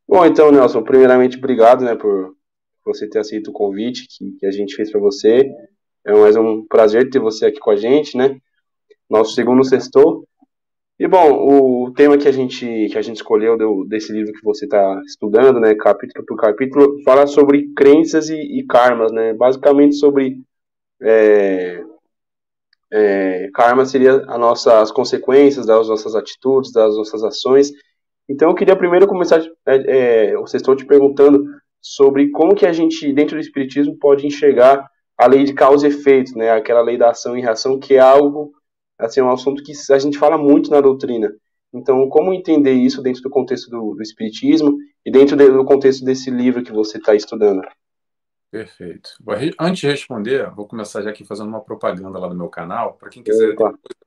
Bom, 0.09 0.25
então, 0.25 0.51
Nelson, 0.51 0.83
primeiramente, 0.83 1.37
obrigado 1.37 1.85
né, 1.85 1.95
por 1.95 2.35
você 2.85 3.09
ter 3.09 3.19
aceito 3.21 3.51
o 3.51 3.53
convite 3.53 4.07
que, 4.09 4.33
que 4.33 4.47
a 4.47 4.51
gente 4.51 4.75
fez 4.75 4.91
para 4.91 5.01
você. 5.01 5.49
É 6.05 6.13
mais 6.13 6.37
um 6.37 6.67
prazer 6.67 7.11
ter 7.11 7.19
você 7.19 7.47
aqui 7.47 7.61
com 7.61 7.71
a 7.71 7.77
gente, 7.77 8.17
né? 8.17 8.37
Nosso 9.09 9.35
segundo 9.35 9.63
sextor. 9.63 10.25
E 10.99 11.09
bom, 11.09 11.85
o 11.87 11.93
tema 11.93 12.19
que 12.19 12.29
a 12.29 12.33
gente 12.33 12.89
que 12.91 12.99
a 12.99 13.03
gente 13.03 13.17
escolheu 13.17 13.57
do, 13.57 13.85
desse 13.85 14.13
livro 14.13 14.33
que 14.33 14.45
você 14.45 14.67
está 14.67 15.01
estudando, 15.07 15.59
né, 15.59 15.75
capítulo 15.75 16.25
por 16.27 16.37
capítulo, 16.37 17.03
fala 17.05 17.27
sobre 17.27 17.73
crenças 17.75 18.29
e, 18.29 18.37
e 18.37 18.67
karmas, 18.67 19.13
né? 19.13 19.33
Basicamente 19.33 19.97
sobre 19.97 20.43
é, 21.01 21.83
é, 22.93 23.49
karma 23.55 23.85
seria 23.85 24.23
a 24.27 24.37
nossa, 24.37 24.81
as 24.81 24.91
consequências 24.91 25.67
das 25.67 25.89
nossas 25.89 26.15
atitudes, 26.15 26.73
das 26.73 26.97
nossas 26.97 27.23
ações. 27.23 27.71
Então 28.29 28.49
eu 28.51 28.55
queria 28.55 28.77
primeiro 28.77 29.07
começar, 29.07 29.41
é, 29.67 30.31
é, 30.31 30.37
vocês 30.37 30.61
estão 30.61 30.77
te 30.77 30.85
perguntando 30.85 31.45
sobre 31.81 32.31
como 32.31 32.55
que 32.55 32.67
a 32.67 32.73
gente, 32.73 33.13
dentro 33.13 33.37
do 33.37 33.41
Espiritismo, 33.41 33.97
pode 33.99 34.27
enxergar 34.27 34.87
a 35.17 35.27
lei 35.27 35.45
de 35.45 35.55
causa 35.55 35.87
e 35.87 35.91
efeito, 35.91 36.37
né, 36.37 36.51
aquela 36.51 36.81
lei 36.81 36.97
da 36.97 37.11
ação 37.11 37.37
e 37.37 37.41
reação, 37.41 37.79
que 37.79 37.95
é 37.95 38.01
algo 38.01 38.53
assim, 38.99 39.21
é 39.21 39.25
um 39.25 39.31
assunto 39.31 39.63
que 39.63 39.73
a 39.91 39.99
gente 39.99 40.19
fala 40.19 40.37
muito 40.37 40.71
na 40.71 40.81
doutrina. 40.81 41.33
Então, 41.73 42.09
como 42.09 42.35
entender 42.35 42.73
isso 42.73 43.03
dentro 43.03 43.23
do 43.23 43.31
contexto 43.31 43.71
do, 43.71 43.95
do 43.95 44.03
Espiritismo 44.03 44.77
e 45.05 45.11
dentro 45.11 45.37
do 45.37 45.65
contexto 45.65 46.05
desse 46.05 46.31
livro 46.31 46.63
que 46.63 46.73
você 46.73 46.99
está 46.99 47.15
estudando? 47.15 47.63
Perfeito. 48.51 49.11
Antes 49.59 49.81
de 49.81 49.87
responder, 49.87 50.51
vou 50.51 50.67
começar 50.67 51.03
já 51.03 51.11
aqui 51.11 51.25
fazendo 51.25 51.49
uma 51.49 51.61
propaganda 51.61 52.19
lá 52.19 52.27
do 52.27 52.35
meu 52.35 52.49
canal. 52.49 52.95
Para 52.95 53.09
quem 53.09 53.23
quiser 53.23 53.55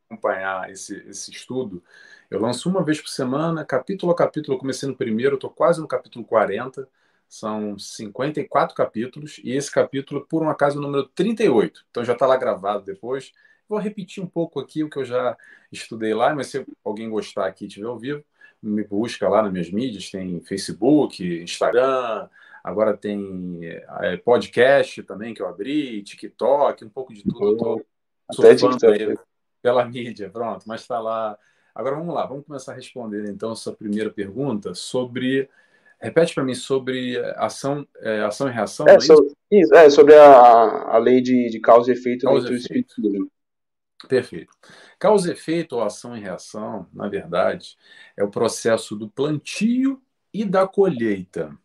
acompanhar 0.10 0.70
esse, 0.70 0.98
esse 1.08 1.32
estudo, 1.32 1.82
eu 2.30 2.42
lanço 2.42 2.70
uma 2.70 2.84
vez 2.84 3.00
por 3.00 3.08
semana, 3.08 3.64
capítulo 3.64 4.12
a 4.12 4.16
capítulo. 4.16 4.56
Eu 4.56 4.60
comecei 4.60 4.88
no 4.90 4.98
primeiro, 4.98 5.36
estou 5.36 5.50
quase 5.50 5.80
no 5.80 5.88
capítulo 5.88 6.26
40. 6.26 6.88
São 7.30 7.80
54 7.80 8.76
capítulos, 8.76 9.40
e 9.44 9.54
esse 9.54 9.72
capítulo, 9.72 10.26
por 10.28 10.44
um 10.44 10.50
acaso, 10.50 10.78
é 10.78 10.80
o 10.80 10.84
número 10.84 11.08
38. 11.08 11.86
Então 11.90 12.04
já 12.04 12.14
está 12.14 12.28
lá 12.28 12.36
gravado 12.38 12.84
depois. 12.84 13.32
Vou 13.68 13.80
repetir 13.80 14.22
um 14.22 14.28
pouco 14.28 14.60
aqui 14.60 14.84
o 14.84 14.90
que 14.90 14.98
eu 14.98 15.06
já 15.06 15.38
estudei 15.72 16.14
lá, 16.14 16.36
mas 16.36 16.48
se 16.48 16.66
alguém 16.84 17.10
gostar 17.10 17.48
aqui 17.48 17.64
e 17.64 17.68
estiver 17.68 17.88
ao 17.88 17.98
vivo, 17.98 18.24
me 18.62 18.84
busca 18.84 19.28
lá 19.28 19.42
nas 19.42 19.52
minhas 19.52 19.72
mídias, 19.72 20.12
tem 20.12 20.40
Facebook, 20.42 21.24
Instagram, 21.42 22.30
agora 22.64 22.96
tem 22.96 23.60
é, 24.02 24.18
podcast 24.18 25.04
também 25.04 25.34
que 25.34 25.42
eu 25.42 25.48
abri, 25.48 26.02
TikTok, 26.02 26.86
um 26.86 26.90
pouco 26.90 27.14
de 27.14 27.24
tudo. 27.24 27.48
Eu 27.50 27.58
tô 27.58 28.42
Até 28.42 28.56
TikTok. 28.56 29.16
pela 29.62 29.84
mídia, 29.86 30.30
pronto, 30.30 30.64
mas 30.66 30.82
está 30.82 31.00
lá. 31.00 31.38
Agora 31.76 31.96
vamos 31.96 32.14
lá, 32.14 32.26
vamos 32.26 32.46
começar 32.46 32.72
a 32.72 32.76
responder 32.76 33.28
então 33.30 33.52
essa 33.52 33.72
primeira 33.72 34.10
pergunta 34.10 34.74
sobre. 34.74 35.50
Repete 36.00 36.36
para 36.36 36.44
mim 36.44 36.54
sobre 36.54 37.18
ação, 37.38 37.88
é, 37.98 38.22
ação 38.22 38.50
e 38.50 38.52
reação. 38.52 38.86
É, 38.88 38.96
é, 38.96 39.00
sobre, 39.00 39.34
isso? 39.50 39.74
é 39.74 39.90
sobre 39.90 40.16
a, 40.16 40.96
a 40.96 40.98
lei 40.98 41.22
de, 41.22 41.50
de 41.50 41.60
causa 41.62 41.92
e 41.92 41.94
efeito 41.94 42.26
causa 42.26 42.48
do 42.48 42.56
espírito. 42.56 43.30
Perfeito. 44.08 44.54
Causa 45.00 45.30
e 45.30 45.32
efeito 45.32 45.76
ou 45.76 45.82
ação 45.82 46.16
e 46.16 46.20
reação, 46.20 46.88
na 46.94 47.08
verdade, 47.08 47.78
é 48.18 48.24
o 48.24 48.30
processo 48.30 48.96
do 48.96 49.10
plantio 49.10 50.02
e 50.34 50.44
da 50.44 50.68
colheita. 50.68 51.58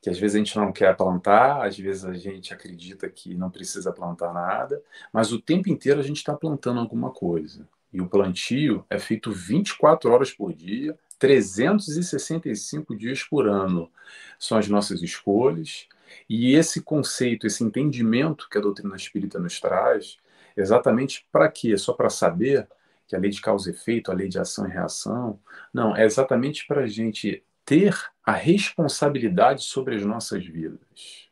Que 0.00 0.08
às 0.08 0.18
vezes 0.18 0.34
a 0.34 0.38
gente 0.38 0.56
não 0.56 0.72
quer 0.72 0.96
plantar, 0.96 1.66
às 1.66 1.78
vezes 1.78 2.04
a 2.04 2.14
gente 2.14 2.54
acredita 2.54 3.08
que 3.08 3.34
não 3.34 3.50
precisa 3.50 3.92
plantar 3.92 4.32
nada, 4.32 4.82
mas 5.12 5.32
o 5.32 5.40
tempo 5.40 5.68
inteiro 5.68 6.00
a 6.00 6.02
gente 6.02 6.18
está 6.18 6.34
plantando 6.34 6.80
alguma 6.80 7.10
coisa. 7.10 7.68
E 7.92 8.00
o 8.00 8.08
plantio 8.08 8.84
é 8.88 8.98
feito 8.98 9.30
24 9.30 10.10
horas 10.10 10.32
por 10.32 10.54
dia, 10.54 10.96
365 11.18 12.96
dias 12.96 13.22
por 13.22 13.46
ano. 13.46 13.90
São 14.38 14.56
as 14.56 14.68
nossas 14.68 15.02
escolhas. 15.02 15.86
E 16.28 16.54
esse 16.54 16.80
conceito, 16.80 17.46
esse 17.46 17.62
entendimento 17.62 18.48
que 18.48 18.58
a 18.58 18.60
doutrina 18.60 18.96
espírita 18.96 19.38
nos 19.38 19.60
traz, 19.60 20.18
Exatamente 20.56 21.26
para 21.32 21.50
quê? 21.50 21.76
Só 21.76 21.92
para 21.92 22.10
saber 22.10 22.68
que 23.06 23.16
a 23.16 23.18
lei 23.18 23.30
de 23.30 23.40
causa 23.40 23.70
e 23.70 23.72
efeito, 23.72 24.10
a 24.10 24.14
lei 24.14 24.28
de 24.28 24.38
ação 24.38 24.66
e 24.66 24.70
reação? 24.70 25.40
Não, 25.72 25.96
é 25.96 26.04
exatamente 26.04 26.66
para 26.66 26.82
a 26.82 26.86
gente 26.86 27.42
ter 27.70 27.96
a 28.26 28.32
responsabilidade 28.32 29.62
sobre 29.62 29.94
as 29.94 30.04
nossas 30.04 30.44
vidas. 30.44 31.28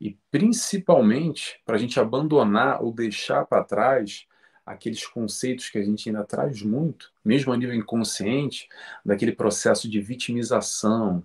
E 0.00 0.18
principalmente 0.32 1.62
para 1.64 1.76
a 1.76 1.78
gente 1.78 2.00
abandonar 2.00 2.82
ou 2.82 2.92
deixar 2.92 3.46
para 3.46 3.62
trás 3.62 4.26
aqueles 4.66 5.06
conceitos 5.06 5.70
que 5.70 5.78
a 5.78 5.84
gente 5.84 6.08
ainda 6.08 6.24
traz 6.24 6.60
muito, 6.60 7.12
mesmo 7.24 7.52
a 7.52 7.56
nível 7.56 7.72
inconsciente, 7.72 8.68
daquele 9.04 9.30
processo 9.30 9.88
de 9.88 10.00
vitimização, 10.00 11.22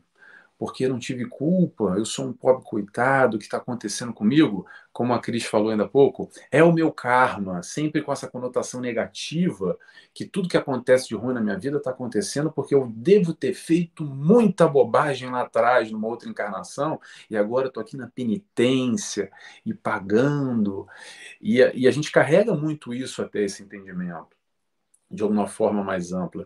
porque 0.61 0.85
eu 0.85 0.89
não 0.89 0.99
tive 0.99 1.25
culpa, 1.25 1.95
eu 1.97 2.05
sou 2.05 2.27
um 2.27 2.33
pobre 2.33 2.63
coitado, 2.63 3.35
o 3.35 3.39
que 3.39 3.45
está 3.45 3.57
acontecendo 3.57 4.13
comigo? 4.13 4.67
Como 4.93 5.11
a 5.11 5.19
Cris 5.19 5.43
falou 5.43 5.71
ainda 5.71 5.85
há 5.85 5.87
pouco, 5.87 6.29
é 6.51 6.63
o 6.63 6.71
meu 6.71 6.91
karma, 6.91 7.63
sempre 7.63 8.03
com 8.03 8.13
essa 8.13 8.27
conotação 8.27 8.79
negativa, 8.79 9.75
que 10.13 10.23
tudo 10.23 10.47
que 10.47 10.55
acontece 10.55 11.07
de 11.07 11.15
ruim 11.15 11.33
na 11.33 11.41
minha 11.41 11.57
vida 11.57 11.77
está 11.77 11.89
acontecendo 11.89 12.51
porque 12.51 12.75
eu 12.75 12.85
devo 12.95 13.33
ter 13.33 13.55
feito 13.55 14.05
muita 14.05 14.67
bobagem 14.67 15.31
lá 15.31 15.41
atrás, 15.41 15.91
numa 15.91 16.07
outra 16.07 16.29
encarnação, 16.29 17.01
e 17.27 17.35
agora 17.35 17.67
estou 17.67 17.81
aqui 17.81 17.97
na 17.97 18.07
penitência 18.07 19.31
e 19.65 19.73
pagando. 19.73 20.87
E 21.41 21.63
a, 21.63 21.73
e 21.73 21.87
a 21.87 21.91
gente 21.91 22.11
carrega 22.11 22.53
muito 22.53 22.93
isso 22.93 23.23
até 23.23 23.41
esse 23.41 23.63
entendimento 23.63 24.40
de 25.11 25.23
alguma 25.23 25.47
forma 25.47 25.83
mais 25.83 26.13
ampla, 26.13 26.45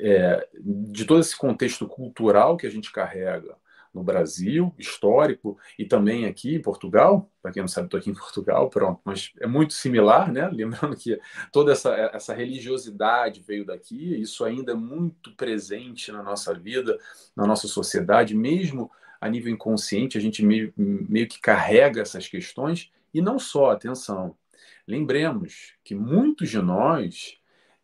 é, 0.00 0.48
de 0.54 1.04
todo 1.04 1.20
esse 1.20 1.36
contexto 1.36 1.86
cultural 1.86 2.56
que 2.56 2.66
a 2.66 2.70
gente 2.70 2.92
carrega 2.92 3.56
no 3.96 4.04
Brasil, 4.04 4.74
histórico, 4.78 5.58
e 5.78 5.84
também 5.86 6.26
aqui 6.26 6.54
em 6.54 6.60
Portugal, 6.60 7.30
para 7.40 7.50
quem 7.50 7.62
não 7.62 7.68
sabe, 7.68 7.86
estou 7.86 7.98
aqui 7.98 8.10
em 8.10 8.14
Portugal, 8.14 8.68
pronto, 8.68 9.00
mas 9.02 9.32
é 9.40 9.46
muito 9.46 9.72
similar, 9.72 10.30
né? 10.30 10.46
Lembrando 10.52 10.94
que 10.94 11.18
toda 11.50 11.72
essa, 11.72 11.94
essa 12.12 12.34
religiosidade 12.34 13.42
veio 13.46 13.64
daqui, 13.64 14.20
isso 14.20 14.44
ainda 14.44 14.72
é 14.72 14.74
muito 14.74 15.32
presente 15.34 16.12
na 16.12 16.22
nossa 16.22 16.52
vida, 16.52 16.98
na 17.34 17.46
nossa 17.46 17.66
sociedade, 17.66 18.34
mesmo 18.34 18.90
a 19.18 19.30
nível 19.30 19.50
inconsciente, 19.50 20.18
a 20.18 20.20
gente 20.20 20.44
meio, 20.44 20.72
meio 20.76 21.26
que 21.26 21.40
carrega 21.40 22.02
essas 22.02 22.28
questões, 22.28 22.92
e 23.14 23.22
não 23.22 23.38
só, 23.38 23.70
atenção, 23.70 24.36
lembremos 24.86 25.72
que 25.82 25.94
muitos 25.94 26.50
de 26.50 26.58
nós 26.60 27.38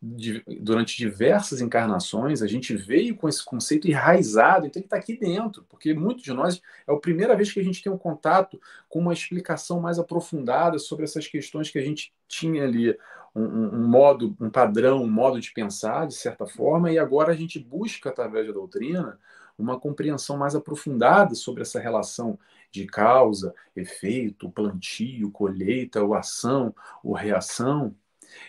de, 0.05 0.43
durante 0.59 0.97
diversas 0.97 1.61
encarnações, 1.61 2.41
a 2.41 2.47
gente 2.47 2.75
veio 2.75 3.15
com 3.15 3.29
esse 3.29 3.43
conceito 3.43 3.87
enraizado, 3.87 4.67
então 4.67 4.81
ele 4.81 4.85
está 4.85 4.97
aqui 4.97 5.17
dentro, 5.17 5.63
porque 5.69 5.93
muitos 5.93 6.23
de 6.23 6.33
nós 6.33 6.61
é 6.85 6.91
a 6.91 6.97
primeira 6.97 7.37
vez 7.37 7.53
que 7.53 7.59
a 7.61 7.63
gente 7.63 7.81
tem 7.81 7.89
um 7.89 7.97
contato 7.97 8.59
com 8.89 8.99
uma 8.99 9.13
explicação 9.13 9.79
mais 9.79 9.97
aprofundada 9.97 10.77
sobre 10.77 11.05
essas 11.05 11.25
questões 11.25 11.71
que 11.71 11.79
a 11.79 11.81
gente 11.81 12.13
tinha 12.27 12.65
ali, 12.65 12.97
um, 13.33 13.43
um, 13.43 13.87
modo, 13.87 14.35
um 14.41 14.49
padrão, 14.49 15.01
um 15.01 15.09
modo 15.09 15.39
de 15.39 15.53
pensar, 15.53 16.05
de 16.05 16.15
certa 16.15 16.45
forma, 16.45 16.91
e 16.91 16.99
agora 16.99 17.31
a 17.31 17.35
gente 17.35 17.57
busca, 17.57 18.09
através 18.09 18.45
da 18.45 18.51
doutrina, 18.51 19.17
uma 19.57 19.79
compreensão 19.79 20.35
mais 20.35 20.53
aprofundada 20.53 21.33
sobre 21.33 21.61
essa 21.61 21.79
relação 21.79 22.37
de 22.69 22.85
causa, 22.85 23.55
efeito, 23.73 24.49
plantio, 24.49 25.31
colheita, 25.31 26.03
ou 26.03 26.13
ação, 26.13 26.75
ou 27.01 27.13
reação, 27.13 27.95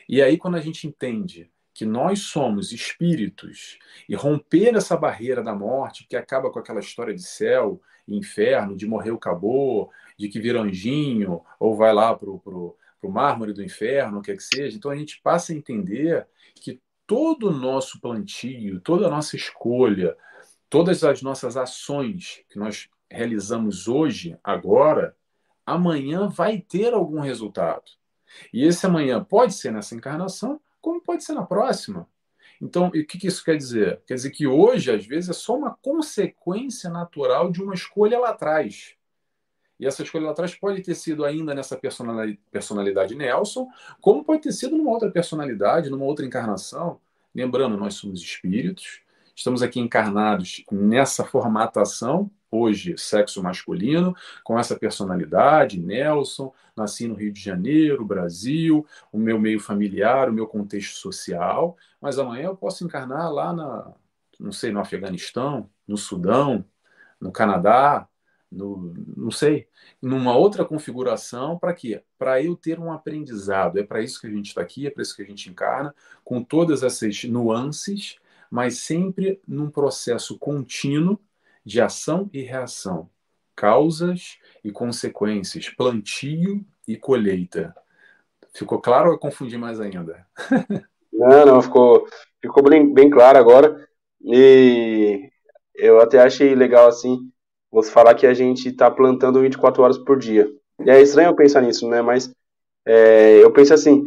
e 0.08 0.22
aí, 0.22 0.36
quando 0.36 0.56
a 0.56 0.60
gente 0.60 0.86
entende 0.86 1.50
que 1.74 1.84
nós 1.84 2.20
somos 2.20 2.70
espíritos 2.70 3.78
e 4.08 4.14
romper 4.14 4.76
essa 4.76 4.96
barreira 4.96 5.42
da 5.42 5.54
morte, 5.54 6.06
que 6.08 6.16
acaba 6.16 6.50
com 6.50 6.58
aquela 6.60 6.78
história 6.78 7.12
de 7.12 7.22
céu 7.22 7.80
e 8.06 8.16
inferno, 8.16 8.76
de 8.76 8.86
morrer 8.86 9.10
o 9.10 9.16
acabou, 9.16 9.90
de 10.16 10.28
que 10.28 10.40
vira 10.40 10.60
anjinho, 10.60 11.42
ou 11.58 11.74
vai 11.74 11.92
lá 11.92 12.14
para 12.14 12.30
o 12.30 12.76
mármore 13.02 13.52
do 13.52 13.62
inferno, 13.62 14.18
o 14.18 14.22
que 14.22 14.30
é 14.30 14.36
que 14.36 14.42
seja. 14.42 14.76
Então 14.76 14.90
a 14.90 14.96
gente 14.96 15.20
passa 15.20 15.52
a 15.52 15.56
entender 15.56 16.26
que 16.54 16.80
todo 17.06 17.48
o 17.48 17.52
nosso 17.52 18.00
plantio, 18.00 18.80
toda 18.80 19.08
a 19.08 19.10
nossa 19.10 19.34
escolha, 19.34 20.16
todas 20.70 21.02
as 21.02 21.22
nossas 21.22 21.56
ações 21.56 22.44
que 22.48 22.58
nós 22.58 22.88
realizamos 23.10 23.88
hoje, 23.88 24.38
agora, 24.42 25.16
amanhã 25.66 26.28
vai 26.28 26.60
ter 26.60 26.94
algum 26.94 27.20
resultado. 27.20 27.84
E 28.52 28.64
esse 28.64 28.84
amanhã 28.86 29.22
pode 29.22 29.54
ser 29.54 29.72
nessa 29.72 29.94
encarnação, 29.94 30.60
como 30.80 31.00
pode 31.00 31.24
ser 31.24 31.32
na 31.32 31.44
próxima. 31.44 32.08
Então, 32.60 32.86
o 32.86 32.90
que, 32.90 33.04
que 33.04 33.26
isso 33.26 33.44
quer 33.44 33.56
dizer? 33.56 34.00
Quer 34.06 34.14
dizer 34.14 34.30
que 34.30 34.46
hoje, 34.46 34.90
às 34.90 35.04
vezes, 35.04 35.30
é 35.30 35.32
só 35.32 35.56
uma 35.56 35.74
consequência 35.76 36.88
natural 36.88 37.50
de 37.50 37.62
uma 37.62 37.74
escolha 37.74 38.18
lá 38.18 38.30
atrás. 38.30 38.94
E 39.78 39.86
essa 39.86 40.02
escolha 40.02 40.26
lá 40.26 40.30
atrás 40.32 40.54
pode 40.54 40.82
ter 40.82 40.94
sido 40.94 41.24
ainda 41.24 41.54
nessa 41.54 41.76
personalidade, 41.76 42.40
personalidade 42.50 43.14
Nelson, 43.14 43.68
como 44.00 44.24
pode 44.24 44.42
ter 44.42 44.52
sido 44.52 44.76
numa 44.76 44.90
outra 44.90 45.10
personalidade, 45.10 45.90
numa 45.90 46.04
outra 46.04 46.24
encarnação. 46.24 47.00
Lembrando, 47.34 47.76
nós 47.76 47.94
somos 47.94 48.20
espíritos, 48.22 49.00
estamos 49.34 49.62
aqui 49.62 49.80
encarnados 49.80 50.64
nessa 50.70 51.24
formatação 51.24 52.30
hoje 52.54 52.96
sexo 52.96 53.42
masculino, 53.42 54.14
com 54.42 54.58
essa 54.58 54.76
personalidade, 54.76 55.80
Nelson, 55.80 56.52
nasci 56.76 57.06
no 57.06 57.14
Rio 57.14 57.32
de 57.32 57.40
Janeiro, 57.40 58.04
Brasil, 58.04 58.86
o 59.12 59.18
meu 59.18 59.38
meio 59.38 59.60
familiar, 59.60 60.28
o 60.28 60.32
meu 60.32 60.46
contexto 60.46 60.98
social, 60.98 61.76
mas 62.00 62.18
amanhã 62.18 62.46
eu 62.46 62.56
posso 62.56 62.84
encarnar 62.84 63.32
lá 63.32 63.52
na, 63.52 63.92
não 64.38 64.52
sei, 64.52 64.72
no 64.72 64.80
Afeganistão, 64.80 65.68
no 65.86 65.96
Sudão, 65.96 66.64
no 67.20 67.32
Canadá, 67.32 68.08
no, 68.50 68.94
não 69.16 69.30
sei, 69.30 69.68
numa 70.00 70.36
outra 70.36 70.64
configuração, 70.64 71.58
para 71.58 71.74
quê? 71.74 72.02
Para 72.18 72.42
eu 72.42 72.56
ter 72.56 72.78
um 72.78 72.92
aprendizado. 72.92 73.78
É 73.78 73.82
para 73.82 74.02
isso 74.02 74.20
que 74.20 74.26
a 74.26 74.30
gente 74.30 74.46
está 74.46 74.60
aqui, 74.60 74.86
é 74.86 74.90
para 74.90 75.02
isso 75.02 75.16
que 75.16 75.22
a 75.22 75.26
gente 75.26 75.50
encarna, 75.50 75.94
com 76.24 76.42
todas 76.42 76.82
essas 76.82 77.24
nuances, 77.24 78.16
mas 78.50 78.78
sempre 78.78 79.40
num 79.46 79.70
processo 79.70 80.38
contínuo 80.38 81.18
de 81.64 81.80
ação 81.80 82.28
e 82.32 82.42
reação, 82.42 83.08
causas 83.56 84.38
e 84.62 84.70
consequências, 84.70 85.68
plantio 85.70 86.64
e 86.86 86.96
colheita. 86.96 87.74
Ficou 88.52 88.80
claro 88.80 89.08
ou 89.08 89.14
eu 89.14 89.18
confundi 89.18 89.56
mais 89.56 89.80
ainda? 89.80 90.26
não, 91.12 91.46
não, 91.46 91.62
ficou, 91.62 92.06
ficou 92.40 92.62
bem, 92.62 92.92
bem 92.92 93.10
claro 93.10 93.38
agora. 93.38 93.88
E 94.22 95.28
eu 95.74 96.00
até 96.00 96.20
achei 96.20 96.54
legal 96.54 96.88
assim, 96.88 97.18
você 97.70 97.90
falar 97.90 98.14
que 98.14 98.26
a 98.26 98.34
gente 98.34 98.68
está 98.68 98.90
plantando 98.90 99.40
24 99.40 99.82
horas 99.82 99.98
por 99.98 100.18
dia. 100.18 100.48
E 100.80 100.90
é 100.90 101.00
estranho 101.00 101.30
eu 101.30 101.36
pensar 101.36 101.60
nisso, 101.62 101.88
né? 101.88 102.00
Mas 102.02 102.32
é, 102.86 103.42
eu 103.42 103.52
penso 103.52 103.74
assim, 103.74 104.04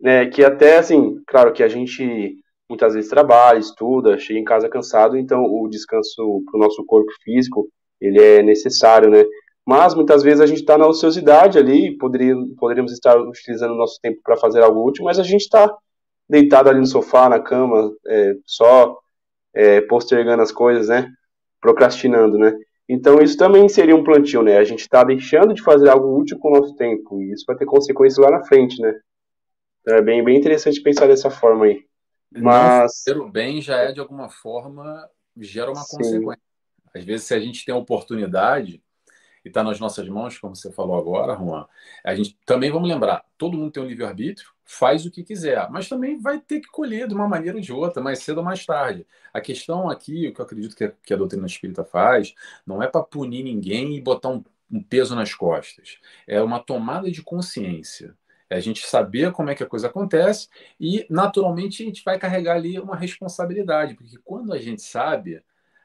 né, 0.00 0.26
que 0.26 0.44
até, 0.44 0.78
assim, 0.78 1.22
claro 1.26 1.52
que 1.52 1.62
a 1.62 1.68
gente 1.68 2.36
muitas 2.68 2.94
vezes 2.94 3.10
trabalha, 3.10 3.58
estuda, 3.58 4.18
chega 4.18 4.38
em 4.38 4.44
casa 4.44 4.68
cansado, 4.68 5.16
então 5.16 5.42
o 5.44 5.68
descanso 5.68 6.42
para 6.44 6.58
o 6.58 6.62
nosso 6.62 6.84
corpo 6.84 7.10
físico, 7.22 7.68
ele 8.00 8.20
é 8.20 8.42
necessário, 8.42 9.08
né? 9.08 9.24
Mas 9.66 9.94
muitas 9.94 10.22
vezes 10.22 10.40
a 10.40 10.46
gente 10.46 10.60
está 10.60 10.78
na 10.78 10.86
ociosidade 10.86 11.58
ali, 11.58 11.96
poderia, 11.98 12.34
poderíamos 12.58 12.92
estar 12.92 13.18
utilizando 13.18 13.72
o 13.72 13.76
nosso 13.78 13.98
tempo 14.00 14.20
para 14.22 14.36
fazer 14.36 14.62
algo 14.62 14.86
útil, 14.86 15.04
mas 15.04 15.18
a 15.18 15.22
gente 15.22 15.42
está 15.42 15.70
deitado 16.28 16.68
ali 16.68 16.78
no 16.78 16.86
sofá, 16.86 17.28
na 17.28 17.40
cama, 17.40 17.92
é, 18.06 18.34
só 18.46 18.96
é, 19.54 19.80
postergando 19.82 20.42
as 20.42 20.52
coisas, 20.52 20.88
né? 20.88 21.10
Procrastinando, 21.60 22.38
né? 22.38 22.54
Então 22.88 23.20
isso 23.20 23.36
também 23.36 23.68
seria 23.68 23.94
um 23.94 24.04
plantio, 24.04 24.42
né? 24.42 24.56
A 24.56 24.64
gente 24.64 24.80
está 24.80 25.04
deixando 25.04 25.52
de 25.52 25.62
fazer 25.62 25.90
algo 25.90 26.18
útil 26.18 26.38
com 26.38 26.48
o 26.48 26.60
nosso 26.60 26.74
tempo 26.76 27.20
e 27.20 27.32
isso 27.32 27.44
vai 27.46 27.56
ter 27.56 27.66
consequências 27.66 28.24
lá 28.24 28.30
na 28.30 28.44
frente, 28.44 28.80
né? 28.80 28.94
Então 29.82 29.96
é 29.96 30.02
bem, 30.02 30.24
bem 30.24 30.38
interessante 30.38 30.82
pensar 30.82 31.06
dessa 31.06 31.30
forma 31.30 31.66
aí. 31.66 31.87
Mas 32.30 33.04
o 33.08 33.28
bem 33.28 33.60
já 33.60 33.76
é 33.76 33.92
de 33.92 34.00
alguma 34.00 34.28
forma 34.28 35.08
gera 35.36 35.70
uma 35.70 35.82
Sim. 35.82 35.96
consequência. 35.96 36.42
Às 36.94 37.04
vezes 37.04 37.26
se 37.26 37.34
a 37.34 37.40
gente 37.40 37.64
tem 37.64 37.74
a 37.74 37.78
oportunidade 37.78 38.82
e 39.44 39.48
está 39.48 39.62
nas 39.62 39.78
nossas 39.78 40.08
mãos, 40.08 40.38
como 40.38 40.54
você 40.56 40.70
falou 40.72 40.98
agora, 40.98 41.36
Juan, 41.36 41.66
a 42.04 42.14
gente 42.14 42.36
também 42.44 42.70
vamos 42.70 42.88
lembrar, 42.88 43.24
todo 43.36 43.56
mundo 43.56 43.70
tem 43.70 43.82
um 43.82 43.86
livre 43.86 44.04
arbítrio, 44.04 44.50
faz 44.64 45.06
o 45.06 45.10
que 45.10 45.22
quiser, 45.22 45.70
mas 45.70 45.88
também 45.88 46.20
vai 46.20 46.40
ter 46.40 46.60
que 46.60 46.68
colher 46.68 47.08
de 47.08 47.14
uma 47.14 47.28
maneira 47.28 47.56
ou 47.56 47.62
de 47.62 47.72
outra, 47.72 48.02
mais 48.02 48.18
cedo 48.18 48.38
ou 48.38 48.44
mais 48.44 48.66
tarde. 48.66 49.06
A 49.32 49.40
questão 49.40 49.88
aqui, 49.88 50.28
o 50.28 50.34
que 50.34 50.40
eu 50.40 50.44
acredito 50.44 50.76
que 50.76 50.84
a, 50.84 50.92
que 51.02 51.14
a 51.14 51.16
doutrina 51.16 51.46
espírita 51.46 51.84
faz, 51.84 52.34
não 52.66 52.82
é 52.82 52.86
para 52.86 53.02
punir 53.02 53.42
ninguém 53.42 53.96
e 53.96 54.00
botar 54.00 54.28
um, 54.28 54.44
um 54.70 54.82
peso 54.82 55.14
nas 55.14 55.34
costas. 55.34 55.98
É 56.26 56.42
uma 56.42 56.58
tomada 56.58 57.10
de 57.10 57.22
consciência. 57.22 58.14
É 58.50 58.56
a 58.56 58.60
gente 58.60 58.86
saber 58.86 59.32
como 59.32 59.50
é 59.50 59.54
que 59.54 59.62
a 59.62 59.66
coisa 59.66 59.88
acontece 59.88 60.48
e, 60.80 61.06
naturalmente, 61.10 61.82
a 61.82 61.86
gente 61.86 62.02
vai 62.04 62.18
carregar 62.18 62.56
ali 62.56 62.78
uma 62.78 62.96
responsabilidade, 62.96 63.94
porque 63.94 64.16
quando 64.24 64.52
a 64.52 64.58
gente 64.58 64.82
sabe, 64.82 65.42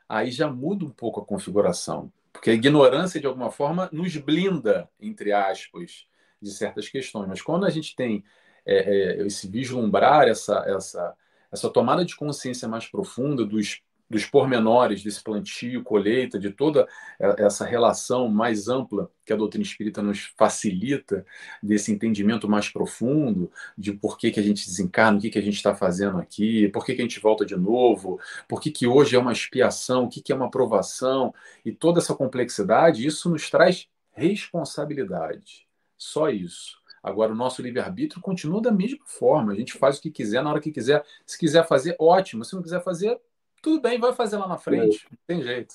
aí 0.07 0.31
já 0.31 0.49
muda 0.49 0.85
um 0.85 0.89
pouco 0.89 1.19
a 1.19 1.25
configuração. 1.25 2.11
Porque 2.31 2.49
a 2.49 2.53
ignorância, 2.53 3.19
de 3.19 3.27
alguma 3.27 3.51
forma, 3.51 3.89
nos 3.91 4.15
blinda, 4.17 4.89
entre 4.99 5.31
aspas, 5.31 6.07
de 6.41 6.51
certas 6.51 6.89
questões. 6.89 7.27
Mas 7.27 7.41
quando 7.41 7.65
a 7.65 7.69
gente 7.69 7.95
tem 7.95 8.23
é, 8.65 8.77
é, 9.21 9.27
esse 9.27 9.47
vislumbrar, 9.47 10.27
essa, 10.27 10.63
essa, 10.65 11.15
essa 11.51 11.69
tomada 11.69 12.03
de 12.03 12.15
consciência 12.15 12.67
mais 12.67 12.87
profunda 12.87 13.45
dos, 13.45 13.81
dos 14.13 14.25
pormenores 14.25 15.03
desse 15.03 15.21
plantio, 15.21 15.83
colheita, 15.83 16.39
de 16.39 16.51
toda 16.51 16.87
essa 17.19 17.65
relação 17.65 18.29
mais 18.29 18.67
ampla 18.67 19.11
que 19.25 19.33
a 19.33 19.35
doutrina 19.35 19.63
espírita 19.63 20.01
nos 20.01 20.31
facilita, 20.37 21.25
desse 21.61 21.91
entendimento 21.91 22.47
mais 22.47 22.69
profundo 22.69 23.51
de 23.77 23.91
por 23.91 24.17
que, 24.17 24.31
que 24.31 24.39
a 24.39 24.43
gente 24.43 24.65
desencarna, 24.65 25.17
o 25.17 25.21
que, 25.21 25.29
que 25.29 25.39
a 25.39 25.41
gente 25.41 25.55
está 25.55 25.75
fazendo 25.75 26.17
aqui, 26.17 26.67
por 26.69 26.85
que, 26.85 26.93
que 26.93 27.01
a 27.01 27.05
gente 27.05 27.19
volta 27.19 27.45
de 27.45 27.55
novo, 27.55 28.19
por 28.47 28.61
que, 28.61 28.71
que 28.71 28.87
hoje 28.87 29.15
é 29.15 29.19
uma 29.19 29.31
expiação, 29.31 30.05
o 30.05 30.09
que, 30.09 30.21
que 30.21 30.31
é 30.31 30.35
uma 30.35 30.45
aprovação, 30.45 31.33
e 31.65 31.71
toda 31.71 31.99
essa 31.99 32.13
complexidade, 32.13 33.05
isso 33.05 33.29
nos 33.29 33.49
traz 33.49 33.87
responsabilidade. 34.11 35.67
Só 35.97 36.29
isso. 36.29 36.83
Agora, 37.01 37.33
o 37.33 37.35
nosso 37.35 37.61
livre-arbítrio 37.61 38.21
continua 38.21 38.61
da 38.61 38.71
mesma 38.71 39.05
forma. 39.05 39.51
A 39.51 39.55
gente 39.55 39.73
faz 39.73 39.97
o 39.97 40.01
que 40.01 40.09
quiser, 40.09 40.41
na 40.41 40.49
hora 40.49 40.61
que 40.61 40.71
quiser. 40.71 41.03
Se 41.25 41.37
quiser 41.37 41.67
fazer, 41.67 41.97
ótimo. 41.99 42.45
Se 42.45 42.55
não 42.55 42.61
quiser 42.63 42.81
fazer, 42.81 43.19
tudo 43.63 43.81
bem, 43.81 43.97
vai 43.97 44.13
fazer 44.13 44.37
lá 44.37 44.47
na 44.47 44.57
frente. 44.57 45.07
Não 45.09 45.17
tem 45.25 45.41
jeito. 45.41 45.73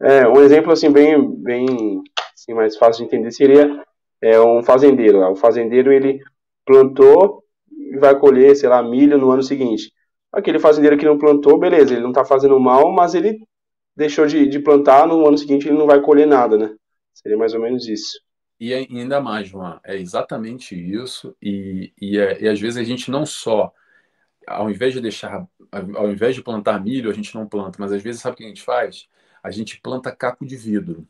É, 0.00 0.26
um 0.26 0.42
exemplo 0.42 0.72
assim 0.72 0.90
bem, 0.90 1.30
bem 1.36 2.02
assim, 2.34 2.52
mais 2.52 2.76
fácil 2.76 3.06
de 3.06 3.06
entender 3.06 3.30
seria 3.30 3.82
é, 4.20 4.40
um 4.40 4.62
fazendeiro. 4.62 5.20
O 5.30 5.36
fazendeiro 5.36 5.92
ele 5.92 6.20
plantou 6.66 7.44
e 7.70 7.96
vai 7.96 8.18
colher, 8.18 8.56
sei 8.56 8.68
lá, 8.68 8.82
milho 8.82 9.16
no 9.16 9.30
ano 9.30 9.44
seguinte. 9.44 9.92
Aquele 10.32 10.58
fazendeiro 10.58 10.98
que 10.98 11.06
não 11.06 11.16
plantou, 11.16 11.58
beleza, 11.58 11.92
ele 11.92 12.02
não 12.02 12.10
está 12.10 12.24
fazendo 12.24 12.58
mal, 12.58 12.90
mas 12.92 13.14
ele 13.14 13.38
deixou 13.96 14.26
de, 14.26 14.46
de 14.48 14.58
plantar, 14.58 15.06
no 15.06 15.26
ano 15.26 15.38
seguinte 15.38 15.68
ele 15.68 15.78
não 15.78 15.86
vai 15.86 16.00
colher 16.00 16.26
nada, 16.26 16.58
né? 16.58 16.74
Seria 17.14 17.38
mais 17.38 17.54
ou 17.54 17.60
menos 17.60 17.86
isso. 17.86 18.18
E 18.58 18.74
ainda 18.74 19.20
mais, 19.20 19.48
João, 19.48 19.78
é 19.84 19.96
exatamente 19.96 20.74
isso. 20.74 21.36
E, 21.40 21.92
e, 22.00 22.18
é, 22.18 22.42
e, 22.42 22.48
às 22.48 22.58
vezes 22.58 22.76
a 22.76 22.84
gente 22.84 23.10
não 23.10 23.24
só, 23.24 23.72
ao 24.46 24.70
invés 24.70 24.92
de 24.92 25.00
deixar, 25.00 25.46
ao 25.70 26.10
invés 26.10 26.34
de 26.34 26.42
plantar 26.42 26.82
milho, 26.82 27.10
a 27.10 27.14
gente 27.14 27.34
não 27.34 27.46
planta, 27.46 27.78
mas 27.78 27.92
às 27.92 28.02
vezes 28.02 28.20
sabe 28.20 28.34
o 28.34 28.36
que 28.36 28.44
a 28.44 28.48
gente 28.48 28.62
faz? 28.62 29.08
A 29.42 29.50
gente 29.50 29.80
planta 29.80 30.14
caco 30.14 30.46
de 30.46 30.56
vidro. 30.56 31.06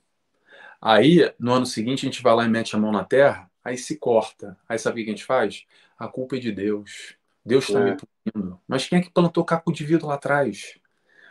Aí, 0.81 1.33
no 1.39 1.53
ano 1.53 1.67
seguinte, 1.67 2.05
a 2.05 2.11
gente 2.11 2.23
vai 2.23 2.35
lá 2.35 2.45
e 2.45 2.49
mete 2.49 2.75
a 2.75 2.79
mão 2.79 2.91
na 2.91 3.05
terra, 3.05 3.51
aí 3.65 3.77
se 3.77 3.97
corta. 3.97 4.59
Aí 4.69 4.79
sabe 4.79 5.01
o 5.01 5.05
que 5.05 5.11
a 5.11 5.15
gente 5.15 5.25
faz? 5.25 5.65
A 5.99 6.09
culpa 6.09 6.37
é 6.37 6.41
de 6.41 6.51
Deus. 6.51 7.17
Deus 7.45 7.69
está 7.69 7.81
é. 7.81 7.85
me 7.85 7.97
punindo. 7.97 8.61
Mas 8.67 8.89
quem 8.89 8.99
é 8.99 9.03
que 9.03 9.11
plantou 9.11 9.45
caco 9.45 9.73
de 9.73 9.85
vidro 9.85 10.09
lá 10.09 10.15
atrás? 10.15 10.79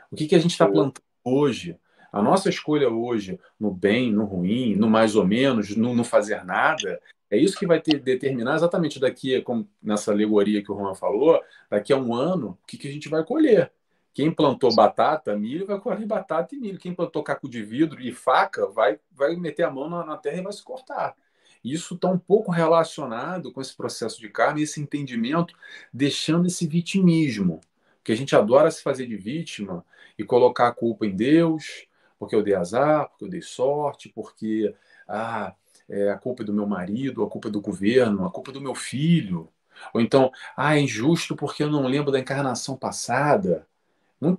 O 0.09 0.15
que, 0.15 0.27
que 0.27 0.35
a 0.35 0.39
gente 0.39 0.51
está 0.51 0.67
plantando 0.67 1.03
hoje? 1.23 1.77
A 2.11 2.21
nossa 2.21 2.49
escolha 2.49 2.89
hoje, 2.89 3.39
no 3.59 3.71
bem, 3.71 4.11
no 4.11 4.25
ruim, 4.25 4.75
no 4.75 4.89
mais 4.89 5.15
ou 5.15 5.25
menos, 5.25 5.75
no 5.75 5.95
não 5.95 6.03
fazer 6.03 6.43
nada, 6.43 7.01
é 7.31 7.37
isso 7.37 7.57
que 7.57 7.65
vai 7.65 7.79
ter, 7.81 7.97
determinar 7.97 8.55
exatamente 8.55 8.99
daqui, 8.99 9.41
como 9.41 9.65
nessa 9.81 10.11
alegoria 10.11 10.61
que 10.61 10.69
o 10.69 10.75
Juan 10.75 10.93
falou, 10.93 11.41
daqui 11.69 11.93
a 11.93 11.97
um 11.97 12.13
ano, 12.13 12.59
o 12.61 12.67
que, 12.67 12.77
que 12.77 12.89
a 12.89 12.91
gente 12.91 13.07
vai 13.07 13.23
colher. 13.23 13.71
Quem 14.13 14.29
plantou 14.29 14.75
batata, 14.75 15.33
milho, 15.37 15.65
vai 15.65 15.79
colher 15.79 16.05
batata 16.05 16.53
e 16.53 16.59
milho. 16.59 16.77
Quem 16.77 16.93
plantou 16.93 17.23
caco 17.23 17.47
de 17.47 17.63
vidro 17.63 18.01
e 18.01 18.11
faca, 18.11 18.67
vai, 18.67 18.99
vai 19.09 19.37
meter 19.37 19.63
a 19.63 19.71
mão 19.71 19.89
na, 19.89 20.05
na 20.05 20.17
terra 20.17 20.39
e 20.39 20.41
vai 20.41 20.51
se 20.51 20.61
cortar. 20.61 21.15
Isso 21.63 21.95
está 21.95 22.09
um 22.09 22.17
pouco 22.17 22.51
relacionado 22.51 23.53
com 23.53 23.61
esse 23.61 23.73
processo 23.75 24.19
de 24.19 24.27
karma 24.27 24.59
e 24.59 24.63
esse 24.63 24.81
entendimento, 24.81 25.55
deixando 25.93 26.47
esse 26.47 26.67
vitimismo. 26.67 27.61
Que 28.03 28.11
a 28.11 28.15
gente 28.15 28.35
adora 28.35 28.69
se 28.69 28.83
fazer 28.83 29.05
de 29.07 29.15
vítima 29.15 29.85
e 30.17 30.25
colocar 30.25 30.67
a 30.67 30.73
culpa 30.73 31.05
em 31.05 31.15
Deus, 31.15 31.87
porque 32.19 32.35
eu 32.35 32.43
dei 32.43 32.55
azar, 32.55 33.07
porque 33.07 33.23
eu 33.23 33.29
dei 33.29 33.41
sorte, 33.41 34.09
porque 34.09 34.75
ah, 35.07 35.55
é 35.91 36.09
a 36.09 36.17
culpa 36.17 36.41
é 36.43 36.45
do 36.45 36.53
meu 36.53 36.65
marido, 36.65 37.23
a 37.23 37.29
culpa 37.29 37.49
é 37.49 37.51
do 37.51 37.59
governo, 37.59 38.25
a 38.25 38.31
culpa 38.31 38.51
é 38.51 38.53
do 38.53 38.61
meu 38.61 38.73
filho. 38.73 39.49
Ou 39.93 39.99
então, 39.99 40.31
ah, 40.55 40.77
é 40.77 40.79
injusto 40.79 41.35
porque 41.35 41.63
eu 41.63 41.69
não 41.69 41.85
lembro 41.85 42.11
da 42.11 42.19
encarnação 42.19 42.77
passada. 42.77 43.67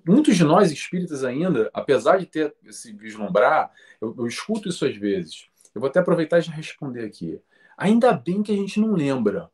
Muitos 0.07 0.37
de 0.37 0.45
nós 0.45 0.71
espíritas 0.71 1.25
ainda, 1.25 1.69
apesar 1.75 2.19
de 2.19 2.27
ter 2.27 2.55
esse 2.65 2.93
vislumbrar, 2.93 3.71
eu, 4.01 4.15
eu 4.17 4.27
escuto 4.27 4.69
isso 4.69 4.87
às 4.87 4.97
vezes. 4.97 5.49
Eu 5.75 5.81
vou 5.81 5.91
até 5.91 6.01
aproveitar 6.01 6.39
e 6.39 6.43
já 6.43 6.53
responder 6.53 7.05
aqui. 7.05 7.41
Ainda 7.77 8.13
bem 8.13 8.43
que 8.43 8.53
a 8.53 8.57
gente 8.57 8.81
não 8.81 8.95
lembra. 8.95 9.51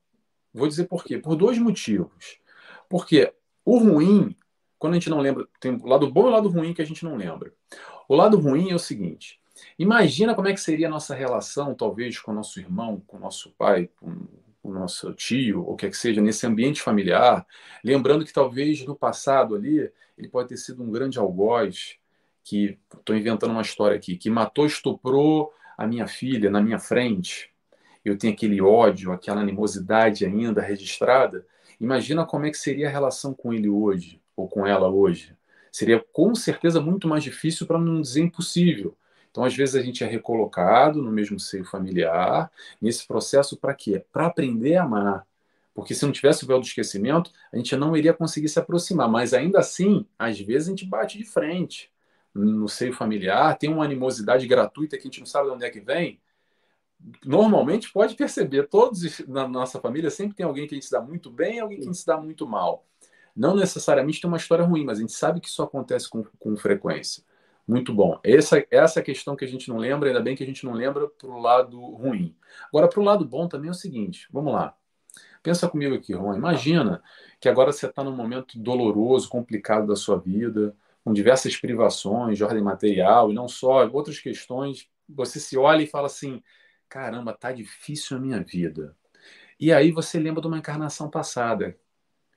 Vou 0.52 0.68
dizer 0.68 0.84
por 0.84 1.02
quê? 1.02 1.18
Por 1.18 1.34
dois 1.34 1.58
motivos. 1.58 2.38
Porque 2.88 3.32
o 3.64 3.78
ruim, 3.78 4.36
quando 4.78 4.92
a 4.92 4.96
gente 4.96 5.10
não 5.10 5.20
lembra, 5.20 5.48
tem 5.58 5.72
o 5.72 5.86
lado 5.86 6.10
bom 6.10 6.26
e 6.26 6.28
o 6.28 6.30
lado 6.30 6.48
ruim 6.48 6.74
que 6.74 6.82
a 6.82 6.86
gente 6.86 7.04
não 7.04 7.16
lembra. 7.16 7.52
O 8.08 8.14
lado 8.14 8.38
ruim 8.38 8.70
é 8.70 8.74
o 8.74 8.78
seguinte: 8.78 9.37
imagina 9.78 10.34
como 10.34 10.48
é 10.48 10.52
que 10.52 10.60
seria 10.60 10.86
a 10.86 10.90
nossa 10.90 11.14
relação, 11.14 11.74
talvez, 11.74 12.18
com 12.18 12.32
o 12.32 12.34
nosso 12.34 12.60
irmão, 12.60 13.02
com 13.06 13.16
o 13.16 13.20
nosso 13.20 13.50
pai, 13.52 13.90
com 14.00 14.16
o 14.62 14.72
nosso 14.72 15.12
tio, 15.14 15.64
ou 15.64 15.74
o 15.74 15.76
que 15.76 15.86
é 15.86 15.90
que 15.90 15.96
seja, 15.96 16.20
nesse 16.20 16.46
ambiente 16.46 16.82
familiar, 16.82 17.46
lembrando 17.82 18.24
que 18.24 18.32
talvez 18.32 18.84
no 18.84 18.94
passado 18.94 19.54
ali 19.54 19.90
ele 20.16 20.28
pode 20.28 20.48
ter 20.48 20.56
sido 20.56 20.82
um 20.82 20.90
grande 20.90 21.18
algoz, 21.18 21.96
que 22.44 22.78
estou 22.96 23.14
inventando 23.14 23.50
uma 23.50 23.62
história 23.62 23.96
aqui, 23.96 24.16
que 24.16 24.30
matou, 24.30 24.66
estuprou 24.66 25.52
a 25.76 25.86
minha 25.86 26.06
filha 26.06 26.50
na 26.50 26.60
minha 26.60 26.78
frente. 26.78 27.50
Eu 28.04 28.16
tenho 28.16 28.32
aquele 28.32 28.60
ódio, 28.60 29.12
aquela 29.12 29.42
animosidade 29.42 30.24
ainda 30.24 30.62
registrada. 30.62 31.46
Imagina 31.78 32.24
como 32.24 32.46
é 32.46 32.50
que 32.50 32.56
seria 32.56 32.88
a 32.88 32.90
relação 32.90 33.34
com 33.34 33.52
ele 33.52 33.68
hoje, 33.68 34.20
ou 34.34 34.48
com 34.48 34.66
ela 34.66 34.88
hoje. 34.88 35.36
Seria 35.70 36.02
com 36.12 36.34
certeza 36.34 36.80
muito 36.80 37.06
mais 37.06 37.22
difícil, 37.22 37.66
para 37.66 37.78
não 37.78 38.00
dizer 38.00 38.22
impossível. 38.22 38.96
Então, 39.38 39.46
às 39.46 39.54
vezes, 39.54 39.76
a 39.76 39.80
gente 39.80 40.02
é 40.02 40.06
recolocado 40.08 41.00
no 41.00 41.12
mesmo 41.12 41.38
seio 41.38 41.64
familiar, 41.64 42.50
nesse 42.82 43.06
processo 43.06 43.56
para 43.56 43.72
quê? 43.72 44.04
Para 44.12 44.26
aprender 44.26 44.74
a 44.74 44.82
amar. 44.82 45.24
Porque 45.72 45.94
se 45.94 46.04
não 46.04 46.10
tivesse 46.10 46.42
o 46.42 46.46
véu 46.48 46.58
do 46.58 46.66
esquecimento, 46.66 47.30
a 47.52 47.56
gente 47.56 47.76
não 47.76 47.96
iria 47.96 48.12
conseguir 48.12 48.48
se 48.48 48.58
aproximar. 48.58 49.08
Mas 49.08 49.32
ainda 49.32 49.60
assim, 49.60 50.04
às 50.18 50.40
vezes 50.40 50.66
a 50.66 50.70
gente 50.72 50.84
bate 50.84 51.16
de 51.16 51.22
frente 51.22 51.88
no 52.34 52.68
seio 52.68 52.92
familiar, 52.92 53.56
tem 53.56 53.70
uma 53.70 53.84
animosidade 53.84 54.44
gratuita 54.44 54.96
que 54.96 55.02
a 55.02 55.06
gente 55.06 55.20
não 55.20 55.26
sabe 55.26 55.46
de 55.46 55.54
onde 55.54 55.64
é 55.64 55.70
que 55.70 55.78
vem. 55.78 56.20
Normalmente 57.24 57.92
pode 57.92 58.16
perceber, 58.16 58.66
todos 58.66 59.20
na 59.28 59.46
nossa 59.46 59.78
família 59.80 60.10
sempre 60.10 60.34
tem 60.34 60.44
alguém 60.44 60.66
que 60.66 60.74
a 60.74 60.78
gente 60.78 60.86
se 60.86 60.90
dá 60.90 61.00
muito 61.00 61.30
bem 61.30 61.58
e 61.58 61.60
alguém 61.60 61.78
que 61.78 61.84
a 61.84 61.86
gente 61.86 61.98
se 61.98 62.06
dá 62.06 62.20
muito 62.20 62.44
mal. 62.44 62.84
Não 63.36 63.54
necessariamente 63.54 64.20
tem 64.20 64.26
uma 64.26 64.36
história 64.36 64.64
ruim, 64.64 64.84
mas 64.84 64.98
a 64.98 65.00
gente 65.00 65.12
sabe 65.12 65.40
que 65.40 65.46
isso 65.46 65.62
acontece 65.62 66.10
com, 66.10 66.24
com 66.40 66.56
frequência. 66.56 67.22
Muito 67.68 67.92
bom. 67.92 68.18
Essa, 68.24 68.66
essa 68.70 69.00
é 69.00 69.02
questão 69.02 69.36
que 69.36 69.44
a 69.44 69.48
gente 69.48 69.68
não 69.68 69.76
lembra, 69.76 70.08
ainda 70.08 70.22
bem 70.22 70.34
que 70.34 70.42
a 70.42 70.46
gente 70.46 70.64
não 70.64 70.72
lembra 70.72 71.06
para 71.06 71.28
o 71.28 71.38
lado 71.38 71.78
ruim. 71.78 72.34
Agora, 72.68 72.88
para 72.88 72.98
o 72.98 73.04
lado 73.04 73.26
bom 73.26 73.46
também 73.46 73.68
é 73.68 73.70
o 73.70 73.74
seguinte: 73.74 74.26
vamos 74.32 74.54
lá. 74.54 74.74
Pensa 75.42 75.68
comigo 75.68 75.94
aqui, 75.94 76.14
Juan. 76.14 76.36
Imagina 76.36 77.02
que 77.38 77.46
agora 77.46 77.70
você 77.70 77.86
está 77.86 78.02
num 78.02 78.16
momento 78.16 78.58
doloroso, 78.58 79.28
complicado 79.28 79.86
da 79.86 79.96
sua 79.96 80.18
vida, 80.18 80.74
com 81.04 81.12
diversas 81.12 81.56
privações 81.58 82.38
de 82.38 82.44
ordem 82.44 82.62
material 82.62 83.30
e 83.30 83.34
não 83.34 83.46
só, 83.46 83.86
outras 83.88 84.18
questões. 84.18 84.88
Você 85.06 85.38
se 85.38 85.58
olha 85.58 85.82
e 85.82 85.86
fala 85.86 86.06
assim: 86.06 86.42
caramba, 86.88 87.34
tá 87.34 87.52
difícil 87.52 88.16
a 88.16 88.20
minha 88.20 88.42
vida. 88.42 88.96
E 89.60 89.72
aí 89.72 89.92
você 89.92 90.18
lembra 90.18 90.40
de 90.40 90.48
uma 90.48 90.58
encarnação 90.58 91.10
passada. 91.10 91.76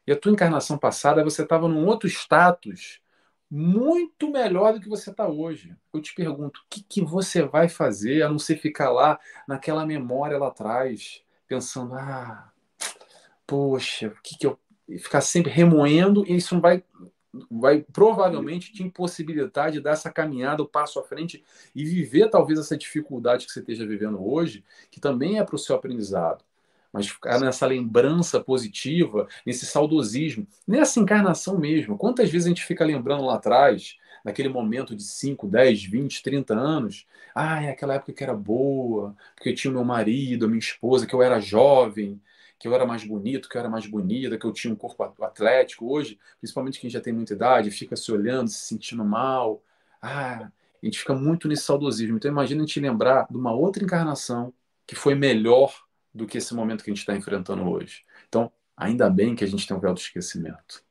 E 0.06 0.12
a 0.12 0.15
tua 0.20 0.34
encarnação 0.34 0.78
passada 0.78 1.24
você 1.24 1.44
estava 1.44 1.70
num 1.70 1.86
outro 1.86 2.10
status 2.10 3.02
muito 3.51 4.31
melhor 4.31 4.73
do 4.73 4.79
que 4.79 4.87
você 4.87 5.09
está 5.09 5.27
hoje. 5.27 5.75
Eu 5.93 6.01
te 6.01 6.15
pergunto, 6.15 6.61
o 6.61 6.63
que, 6.69 6.81
que 6.81 7.01
você 7.01 7.41
vai 7.41 7.67
fazer 7.67 8.23
a 8.23 8.29
não 8.29 8.39
ser 8.39 8.55
ficar 8.55 8.89
lá 8.89 9.19
naquela 9.45 9.85
memória 9.85 10.37
lá 10.37 10.47
atrás, 10.47 11.21
pensando, 11.45 11.95
ah, 11.95 12.49
poxa, 13.45 14.07
o 14.07 14.21
que, 14.23 14.37
que 14.37 14.47
eu. 14.47 14.57
ficar 14.99 15.19
sempre 15.19 15.51
remoendo, 15.51 16.25
e 16.25 16.37
isso 16.37 16.55
não 16.55 16.61
vai 16.61 16.81
vai 17.49 17.81
provavelmente 17.81 18.73
te 18.73 18.83
impossibilitar 18.83 19.71
de 19.71 19.79
dar 19.79 19.91
essa 19.91 20.11
caminhada, 20.11 20.63
o 20.63 20.67
passo 20.67 20.99
à 20.99 21.03
frente 21.03 21.43
e 21.73 21.85
viver 21.85 22.29
talvez 22.29 22.59
essa 22.59 22.77
dificuldade 22.77 23.45
que 23.45 23.53
você 23.53 23.61
esteja 23.61 23.87
vivendo 23.87 24.21
hoje, 24.21 24.65
que 24.89 24.99
também 24.99 25.39
é 25.39 25.43
para 25.43 25.55
o 25.55 25.59
seu 25.59 25.75
aprendizado. 25.75 26.43
Mas 26.91 27.08
ficar 27.08 27.39
nessa 27.39 27.65
lembrança 27.65 28.39
positiva, 28.39 29.27
nesse 29.45 29.65
saudosismo, 29.65 30.45
nessa 30.67 30.99
encarnação 30.99 31.58
mesmo. 31.58 31.97
Quantas 31.97 32.30
vezes 32.30 32.45
a 32.47 32.49
gente 32.49 32.65
fica 32.65 32.84
lembrando 32.84 33.23
lá 33.25 33.36
atrás, 33.36 33.97
naquele 34.25 34.49
momento 34.49 34.95
de 34.95 35.04
5, 35.04 35.47
10, 35.47 35.84
20, 35.84 36.21
30 36.21 36.54
anos? 36.54 37.06
Ah, 37.34 37.63
é 37.63 37.69
aquela 37.71 37.95
época 37.95 38.13
que 38.13 38.23
era 38.23 38.34
boa, 38.34 39.15
porque 39.36 39.49
eu 39.49 39.56
tinha 39.56 39.71
meu 39.71 39.84
marido, 39.86 40.47
minha 40.47 40.60
esposa, 40.60 41.08
que 41.08 41.13
eu 41.13 41.21
era 41.21 41.39
jovem, 41.39 42.21
que 42.60 42.67
eu 42.67 42.75
era 42.75 42.86
mais 42.86 43.04
bonito, 43.04 43.49
que 43.49 43.58
eu 43.58 43.60
era 43.60 43.69
mais 43.69 43.88
bonita, 43.88 44.38
que 44.38 44.45
eu 44.45 44.51
tinha 44.51 44.73
um 44.73 44.77
corpo 44.77 45.04
atlético. 45.23 45.91
Hoje, 45.91 46.19
principalmente 46.39 46.80
quem 46.80 46.89
já 46.89 47.01
tem 47.01 47.13
muita 47.13 47.34
idade, 47.34 47.71
fica 47.71 47.95
se 47.95 48.12
olhando, 48.12 48.49
se 48.49 48.60
sentindo 48.60 49.04
mal. 49.04 49.63
Ah, 50.01 50.51
a 50.82 50.86
gente 50.86 50.99
fica 50.99 51.13
muito 51.15 51.47
nesse 51.47 51.63
saudosismo. 51.63 52.17
Então, 52.17 52.30
imagina 52.30 52.62
a 52.62 52.65
gente 52.65 52.80
lembrar 52.80 53.27
de 53.30 53.38
uma 53.38 53.54
outra 53.54 53.84
encarnação 53.84 54.54
que 54.86 54.95
foi 54.95 55.15
melhor 55.15 55.73
do 56.13 56.26
que 56.26 56.38
esse 56.38 56.54
momento 56.54 56.84
que 56.84 56.89
a 56.89 56.93
gente 56.93 57.02
está 57.02 57.15
enfrentando 57.15 57.69
hoje. 57.69 58.04
Então, 58.28 58.52
ainda 58.76 59.10
bem 59.10 59.36
que 59.36 59.43
a 59.43 59.47
gente 59.47 59.67
tem 59.67 59.76
um 59.76 59.80
véu 59.80 59.93
do 59.93 60.00
esquecimento. 60.00 60.84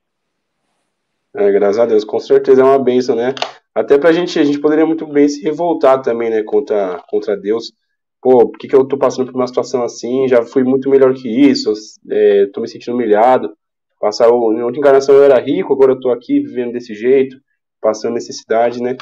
É, 1.34 1.50
graças 1.52 1.78
a 1.78 1.86
Deus, 1.86 2.04
com 2.04 2.18
certeza 2.18 2.62
é 2.62 2.64
uma 2.64 2.78
benção, 2.78 3.14
né? 3.14 3.34
Até 3.74 3.98
pra 3.98 4.12
gente, 4.12 4.38
a 4.38 4.44
gente 4.44 4.58
poderia 4.58 4.84
muito 4.84 5.06
bem 5.06 5.28
se 5.28 5.40
revoltar 5.42 6.02
também, 6.02 6.28
né, 6.28 6.42
contra, 6.42 7.02
contra 7.08 7.36
Deus 7.36 7.72
pô, 8.20 8.48
por 8.50 8.58
que, 8.58 8.68
que 8.68 8.76
eu 8.76 8.86
tô 8.86 8.98
passando 8.98 9.30
por 9.32 9.38
uma 9.38 9.46
situação 9.46 9.82
assim? 9.82 10.28
Já 10.28 10.44
fui 10.44 10.62
muito 10.62 10.88
melhor 10.90 11.14
que 11.14 11.28
isso, 11.28 11.72
é, 12.10 12.46
tô 12.52 12.60
me 12.60 12.68
sentindo 12.68 12.94
humilhado. 12.94 13.56
Passar 14.00 14.28
em 14.28 14.62
outra 14.62 14.78
encarnação 14.78 15.14
eu 15.14 15.24
era 15.24 15.38
rico, 15.40 15.72
agora 15.72 15.92
eu 15.92 16.00
tô 16.00 16.10
aqui 16.10 16.40
vivendo 16.40 16.72
desse 16.72 16.94
jeito, 16.94 17.36
passando 17.80 18.14
necessidade, 18.14 18.82
né? 18.82 18.96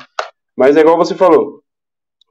Mas 0.57 0.77
é 0.77 0.81
igual 0.81 0.97
você 0.97 1.15
falou, 1.15 1.63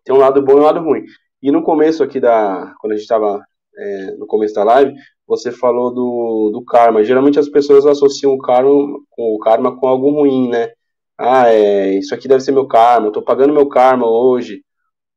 tem 0.04 0.16
um 0.16 0.20
lado 0.20 0.42
bom 0.42 0.54
e 0.54 0.56
um 0.58 0.64
lado 0.64 0.82
ruim. 0.82 1.04
E 1.42 1.52
no 1.52 1.64
começo 1.64 2.04
aqui 2.04 2.20
da, 2.20 2.74
quando 2.80 2.94
a 2.94 2.98
gente 2.98 3.08
tava 3.08 3.42
é, 3.78 4.12
no 4.16 4.26
começo 4.26 4.56
da 4.56 4.64
live, 4.64 4.96
você 5.26 5.52
falou 5.52 5.94
do, 5.94 6.52
do 6.52 6.66
karma. 6.66 7.04
Geralmente 7.04 7.40
as 7.40 7.50
pessoas 7.50 7.86
associam 7.86 8.34
o 8.34 8.40
karma, 8.40 8.70
com, 9.10 9.36
o 9.36 9.40
karma 9.40 9.78
com 9.78 9.88
algo 9.88 10.10
ruim, 10.10 10.50
né? 10.50 10.72
Ah, 11.18 11.52
é, 11.52 11.98
isso 11.98 12.14
aqui 12.14 12.28
deve 12.28 12.42
ser 12.42 12.52
meu 12.52 12.68
karma, 12.68 13.12
tô 13.12 13.22
pagando 13.22 13.54
meu 13.54 13.68
karma 13.68 14.08
hoje. 14.08 14.64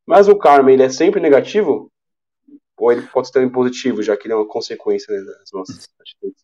Mas 0.06 0.28
o 0.28 0.36
karma, 0.36 0.72
ele 0.72 0.82
é 0.82 0.88
sempre 0.88 1.20
negativo? 1.20 1.90
Ou 2.78 2.90
ele 2.90 3.02
pode 3.02 3.28
ser 3.28 3.34
também 3.34 3.50
positivo, 3.50 4.02
já 4.02 4.16
que 4.16 4.26
ele 4.26 4.32
é 4.32 4.36
uma 4.36 4.48
consequência 4.48 5.14
né, 5.14 5.22
das 5.24 5.52
nossas 5.52 5.88
atitudes? 6.00 6.42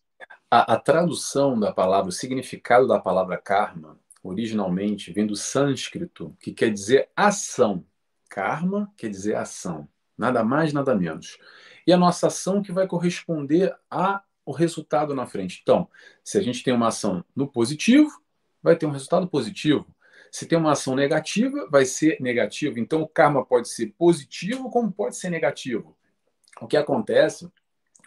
A, 0.49 0.75
a, 0.75 0.79
tradução 0.79 1.59
da 1.59 1.73
palavra, 1.73 2.09
o 2.09 2.11
significado 2.11 2.87
da 2.87 2.99
palavra 2.99 3.37
karma, 3.37 3.99
originalmente 4.23 5.11
vem 5.11 5.25
do 5.25 5.35
sânscrito, 5.35 6.35
que 6.39 6.53
quer 6.53 6.71
dizer 6.71 7.09
ação. 7.15 7.83
Karma 8.29 8.91
quer 8.95 9.09
dizer 9.09 9.35
ação. 9.35 9.89
Nada 10.17 10.43
mais, 10.43 10.71
nada 10.71 10.95
menos. 10.95 11.37
E 11.87 11.93
a 11.93 11.97
nossa 11.97 12.27
ação 12.27 12.61
que 12.61 12.71
vai 12.71 12.85
corresponder 12.85 13.73
ao 13.89 14.53
resultado 14.53 15.15
na 15.15 15.25
frente. 15.25 15.61
Então, 15.63 15.89
se 16.21 16.37
a 16.37 16.41
gente 16.41 16.61
tem 16.61 16.73
uma 16.73 16.89
ação 16.89 17.23
no 17.33 17.47
positivo, 17.47 18.11
vai 18.61 18.75
ter 18.75 18.85
um 18.85 18.91
resultado 18.91 19.25
positivo. 19.25 19.87
Se 20.29 20.45
tem 20.45 20.57
uma 20.57 20.73
ação 20.73 20.93
negativa, 20.93 21.65
vai 21.71 21.85
ser 21.85 22.19
negativo. 22.19 22.77
Então, 22.77 23.01
o 23.01 23.07
karma 23.07 23.45
pode 23.45 23.69
ser 23.69 23.95
positivo, 23.97 24.69
como 24.69 24.91
pode 24.91 25.15
ser 25.15 25.29
negativo. 25.29 25.97
O 26.59 26.67
que 26.67 26.75
acontece, 26.75 27.49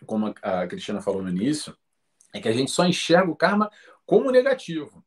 como 0.05 0.35
a 0.43 0.67
Cristina 0.67 1.01
falou 1.01 1.23
no 1.23 1.31
início, 1.31 1.75
é 2.35 2.41
que 2.41 2.49
a 2.49 2.53
gente 2.53 2.71
só 2.71 2.85
enxerga 2.85 3.31
o 3.31 3.37
karma 3.37 3.71
como 4.05 4.31
negativo. 4.31 5.03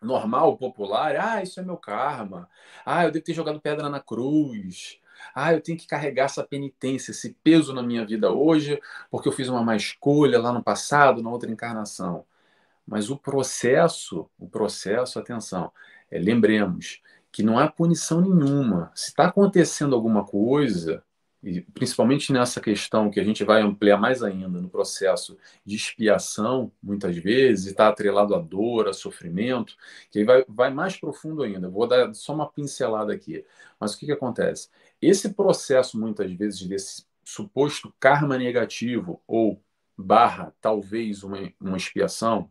Normal, 0.00 0.56
popular, 0.56 1.16
ah, 1.16 1.42
isso 1.42 1.58
é 1.58 1.62
meu 1.64 1.76
karma. 1.76 2.48
Ah, 2.84 3.04
eu 3.04 3.10
devo 3.10 3.24
ter 3.24 3.34
jogado 3.34 3.60
pedra 3.60 3.88
na 3.88 4.00
cruz. 4.00 5.00
Ah, 5.34 5.52
eu 5.52 5.60
tenho 5.60 5.78
que 5.78 5.86
carregar 5.86 6.24
essa 6.26 6.44
penitência, 6.44 7.10
esse 7.10 7.34
peso 7.42 7.72
na 7.72 7.82
minha 7.82 8.04
vida 8.06 8.30
hoje, 8.32 8.80
porque 9.10 9.28
eu 9.28 9.32
fiz 9.32 9.48
uma 9.48 9.62
má 9.62 9.76
escolha 9.76 10.38
lá 10.40 10.52
no 10.52 10.62
passado, 10.62 11.22
na 11.22 11.30
outra 11.30 11.50
encarnação. 11.50 12.24
Mas 12.86 13.10
o 13.10 13.16
processo, 13.16 14.28
o 14.38 14.48
processo, 14.48 15.18
atenção, 15.18 15.72
é, 16.10 16.18
lembremos 16.18 17.02
que 17.30 17.42
não 17.42 17.58
há 17.58 17.70
punição 17.70 18.20
nenhuma. 18.20 18.92
Se 18.94 19.08
está 19.10 19.26
acontecendo 19.26 19.94
alguma 19.94 20.24
coisa, 20.24 21.02
e 21.42 21.60
principalmente 21.60 22.32
nessa 22.32 22.60
questão 22.60 23.10
que 23.10 23.18
a 23.18 23.24
gente 23.24 23.42
vai 23.42 23.62
ampliar 23.62 23.96
mais 23.98 24.22
ainda 24.22 24.60
no 24.60 24.68
processo 24.68 25.36
de 25.64 25.74
expiação, 25.74 26.70
muitas 26.82 27.16
vezes, 27.16 27.66
está 27.66 27.88
atrelado 27.88 28.34
à 28.34 28.38
dor, 28.38 28.88
a 28.88 28.92
sofrimento, 28.92 29.76
que 30.10 30.24
vai, 30.24 30.44
vai 30.48 30.72
mais 30.72 30.96
profundo 30.96 31.42
ainda. 31.42 31.68
Vou 31.68 31.86
dar 31.86 32.14
só 32.14 32.32
uma 32.34 32.48
pincelada 32.48 33.12
aqui. 33.12 33.44
Mas 33.80 33.94
o 33.94 33.98
que, 33.98 34.06
que 34.06 34.12
acontece? 34.12 34.68
Esse 35.02 35.34
processo, 35.34 35.98
muitas 35.98 36.32
vezes, 36.32 36.64
desse 36.66 37.04
suposto 37.24 37.92
karma 37.98 38.38
negativo 38.38 39.20
ou 39.26 39.60
barra, 39.98 40.54
talvez, 40.60 41.24
uma, 41.24 41.52
uma 41.60 41.76
expiação, 41.76 42.50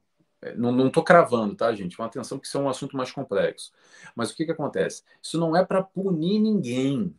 não 0.57 0.87
estou 0.87 1.03
cravando, 1.03 1.55
tá, 1.55 1.73
gente? 1.73 1.95
Com 1.95 2.03
atenção 2.03 2.37
que 2.37 2.47
isso 2.47 2.57
é 2.57 2.61
um 2.61 2.69
assunto 2.69 2.97
mais 2.97 3.11
complexo. 3.11 3.71
Mas 4.15 4.31
o 4.31 4.35
que, 4.35 4.45
que 4.45 4.51
acontece? 4.51 5.03
Isso 5.21 5.39
não 5.39 5.55
é 5.55 5.63
para 5.63 5.81
punir 5.81 6.39
ninguém. 6.39 7.15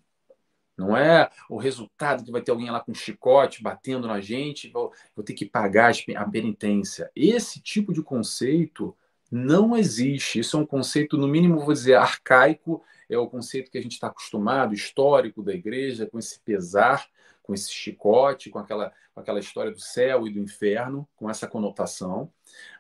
Não 0.76 0.96
é 0.96 1.30
o 1.48 1.56
resultado 1.56 2.24
que 2.24 2.32
vai 2.32 2.42
ter 2.42 2.50
alguém 2.50 2.70
lá 2.70 2.80
com 2.80 2.92
chicote 2.92 3.62
batendo 3.62 4.08
na 4.08 4.20
gente, 4.20 4.70
vou, 4.70 4.92
vou 5.14 5.24
ter 5.24 5.34
que 5.34 5.46
pagar 5.46 5.92
a 6.16 6.28
penitência. 6.28 7.10
Esse 7.14 7.60
tipo 7.60 7.92
de 7.92 8.02
conceito 8.02 8.96
não 9.32 9.74
existe. 9.74 10.40
Isso 10.40 10.58
é 10.58 10.60
um 10.60 10.66
conceito, 10.66 11.16
no 11.16 11.26
mínimo, 11.26 11.60
vou 11.60 11.72
dizer, 11.72 11.94
arcaico. 11.94 12.84
É 13.08 13.16
o 13.16 13.26
conceito 13.26 13.70
que 13.70 13.78
a 13.78 13.82
gente 13.82 13.92
está 13.92 14.08
acostumado, 14.08 14.74
histórico 14.74 15.42
da 15.42 15.54
igreja, 15.54 16.06
com 16.06 16.18
esse 16.18 16.38
pesar, 16.40 17.06
com 17.42 17.54
esse 17.54 17.72
chicote, 17.72 18.50
com 18.50 18.58
aquela, 18.58 18.92
com 19.14 19.20
aquela 19.20 19.40
história 19.40 19.72
do 19.72 19.80
céu 19.80 20.26
e 20.26 20.30
do 20.30 20.38
inferno, 20.38 21.08
com 21.16 21.30
essa 21.30 21.48
conotação. 21.48 22.30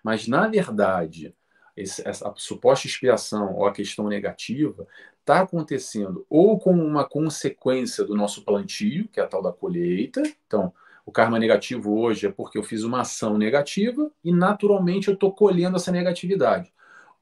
Mas, 0.04 0.28
na 0.28 0.46
verdade, 0.46 1.34
esse, 1.74 2.06
essa 2.06 2.32
suposta 2.36 2.86
expiação 2.86 3.54
ou 3.54 3.66
a 3.66 3.72
questão 3.72 4.06
negativa 4.06 4.86
está 5.20 5.40
acontecendo 5.40 6.26
ou 6.28 6.58
como 6.58 6.84
uma 6.84 7.08
consequência 7.08 8.04
do 8.04 8.14
nosso 8.14 8.44
plantio, 8.44 9.08
que 9.08 9.20
é 9.20 9.22
a 9.22 9.26
tal 9.26 9.40
da 9.40 9.52
colheita. 9.52 10.22
Então, 10.46 10.72
o 11.04 11.12
karma 11.12 11.38
negativo 11.38 11.98
hoje 11.98 12.26
é 12.26 12.30
porque 12.30 12.56
eu 12.56 12.62
fiz 12.62 12.84
uma 12.84 13.00
ação 13.00 13.36
negativa 13.36 14.10
e, 14.22 14.32
naturalmente, 14.32 15.08
eu 15.08 15.14
estou 15.14 15.32
colhendo 15.32 15.76
essa 15.76 15.90
negatividade. 15.90 16.72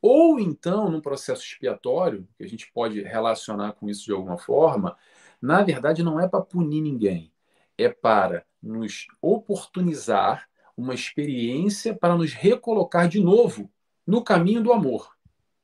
Ou 0.02 0.38
então, 0.38 0.90
num 0.90 1.00
processo 1.00 1.42
expiatório, 1.42 2.26
que 2.36 2.44
a 2.44 2.48
gente 2.48 2.70
pode 2.72 3.02
relacionar 3.02 3.72
com 3.72 3.88
isso 3.88 4.04
de 4.04 4.12
alguma 4.12 4.38
forma, 4.38 4.96
na 5.40 5.62
verdade 5.62 6.02
não 6.02 6.20
é 6.20 6.28
para 6.28 6.40
punir 6.40 6.80
ninguém, 6.80 7.32
é 7.76 7.88
para 7.88 8.44
nos 8.62 9.06
oportunizar 9.20 10.48
uma 10.76 10.94
experiência 10.94 11.94
para 11.94 12.16
nos 12.16 12.32
recolocar 12.32 13.08
de 13.08 13.20
novo 13.20 13.70
no 14.06 14.22
caminho 14.22 14.62
do 14.62 14.72
amor, 14.72 15.14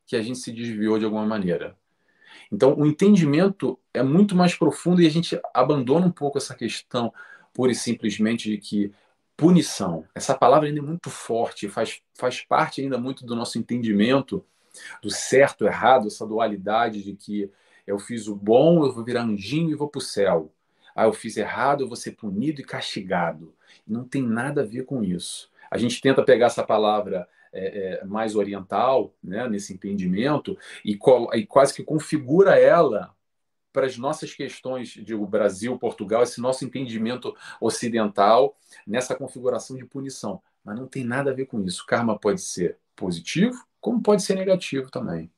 que 0.06 0.16
a 0.16 0.22
gente 0.22 0.38
se 0.38 0.52
desviou 0.52 0.98
de 0.98 1.04
alguma 1.04 1.24
maneira. 1.26 1.76
Então, 2.52 2.74
o 2.74 2.86
entendimento 2.86 3.78
é 3.92 4.02
muito 4.02 4.36
mais 4.36 4.54
profundo 4.54 5.00
e 5.00 5.06
a 5.06 5.10
gente 5.10 5.40
abandona 5.52 6.06
um 6.06 6.12
pouco 6.12 6.38
essa 6.38 6.54
questão 6.54 7.12
pura 7.56 7.72
e 7.72 7.74
simplesmente 7.74 8.50
de 8.50 8.58
que 8.58 8.92
punição, 9.34 10.04
essa 10.14 10.34
palavra 10.34 10.68
ainda 10.68 10.80
é 10.80 10.82
muito 10.82 11.08
forte, 11.08 11.68
faz, 11.68 12.02
faz 12.14 12.42
parte 12.42 12.82
ainda 12.82 12.98
muito 12.98 13.24
do 13.24 13.34
nosso 13.34 13.58
entendimento 13.58 14.44
do 15.02 15.10
certo, 15.10 15.64
errado, 15.64 16.06
essa 16.06 16.26
dualidade 16.26 17.02
de 17.02 17.14
que 17.14 17.50
eu 17.86 17.98
fiz 17.98 18.28
o 18.28 18.36
bom, 18.36 18.84
eu 18.84 18.92
vou 18.92 19.02
virar 19.02 19.22
anjinho 19.22 19.70
e 19.70 19.74
vou 19.74 19.88
para 19.88 19.98
o 19.98 20.02
céu. 20.02 20.52
Ah, 20.94 21.04
eu 21.04 21.12
fiz 21.14 21.36
errado, 21.36 21.82
eu 21.82 21.88
vou 21.88 21.96
ser 21.96 22.12
punido 22.12 22.60
e 22.60 22.64
castigado. 22.64 23.54
Não 23.86 24.04
tem 24.04 24.22
nada 24.22 24.62
a 24.62 24.66
ver 24.66 24.84
com 24.84 25.02
isso. 25.02 25.50
A 25.70 25.78
gente 25.78 26.00
tenta 26.00 26.22
pegar 26.22 26.46
essa 26.46 26.62
palavra 26.62 27.26
é, 27.52 28.00
é, 28.00 28.04
mais 28.04 28.36
oriental, 28.36 29.14
né, 29.22 29.48
nesse 29.48 29.72
entendimento, 29.72 30.58
e, 30.84 30.98
e 31.34 31.46
quase 31.46 31.74
que 31.74 31.82
configura 31.82 32.58
ela 32.58 33.14
para 33.76 33.84
as 33.84 33.98
nossas 33.98 34.32
questões, 34.32 34.88
digo, 34.88 35.26
Brasil, 35.26 35.78
Portugal, 35.78 36.22
esse 36.22 36.40
nosso 36.40 36.64
entendimento 36.64 37.36
ocidental 37.60 38.56
nessa 38.86 39.14
configuração 39.14 39.76
de 39.76 39.84
punição. 39.84 40.40
Mas 40.64 40.78
não 40.78 40.86
tem 40.86 41.04
nada 41.04 41.30
a 41.30 41.34
ver 41.34 41.44
com 41.44 41.60
isso. 41.60 41.84
Karma 41.84 42.18
pode 42.18 42.40
ser 42.40 42.78
positivo, 42.96 43.54
como 43.78 44.02
pode 44.02 44.22
ser 44.22 44.34
negativo 44.34 44.90
também. 44.90 45.30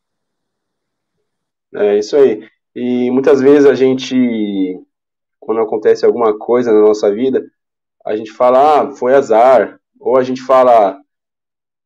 É 1.75 1.99
isso 1.99 2.15
aí. 2.15 2.49
E 2.77 3.11
muitas 3.11 3.41
vezes 3.41 3.67
a 3.67 3.75
gente, 3.75 4.15
quando 5.41 5.61
acontece 5.61 6.07
alguma 6.07 6.39
coisa 6.39 6.73
na 6.73 6.81
nossa 6.81 7.13
vida, 7.13 7.45
a 8.07 8.15
gente 8.15 8.31
fala, 8.31 8.83
ah, 8.83 8.91
foi 8.93 9.17
azar, 9.17 9.81
ou 9.99 10.17
a 10.17 10.23
gente 10.23 10.43
fala, 10.43 10.97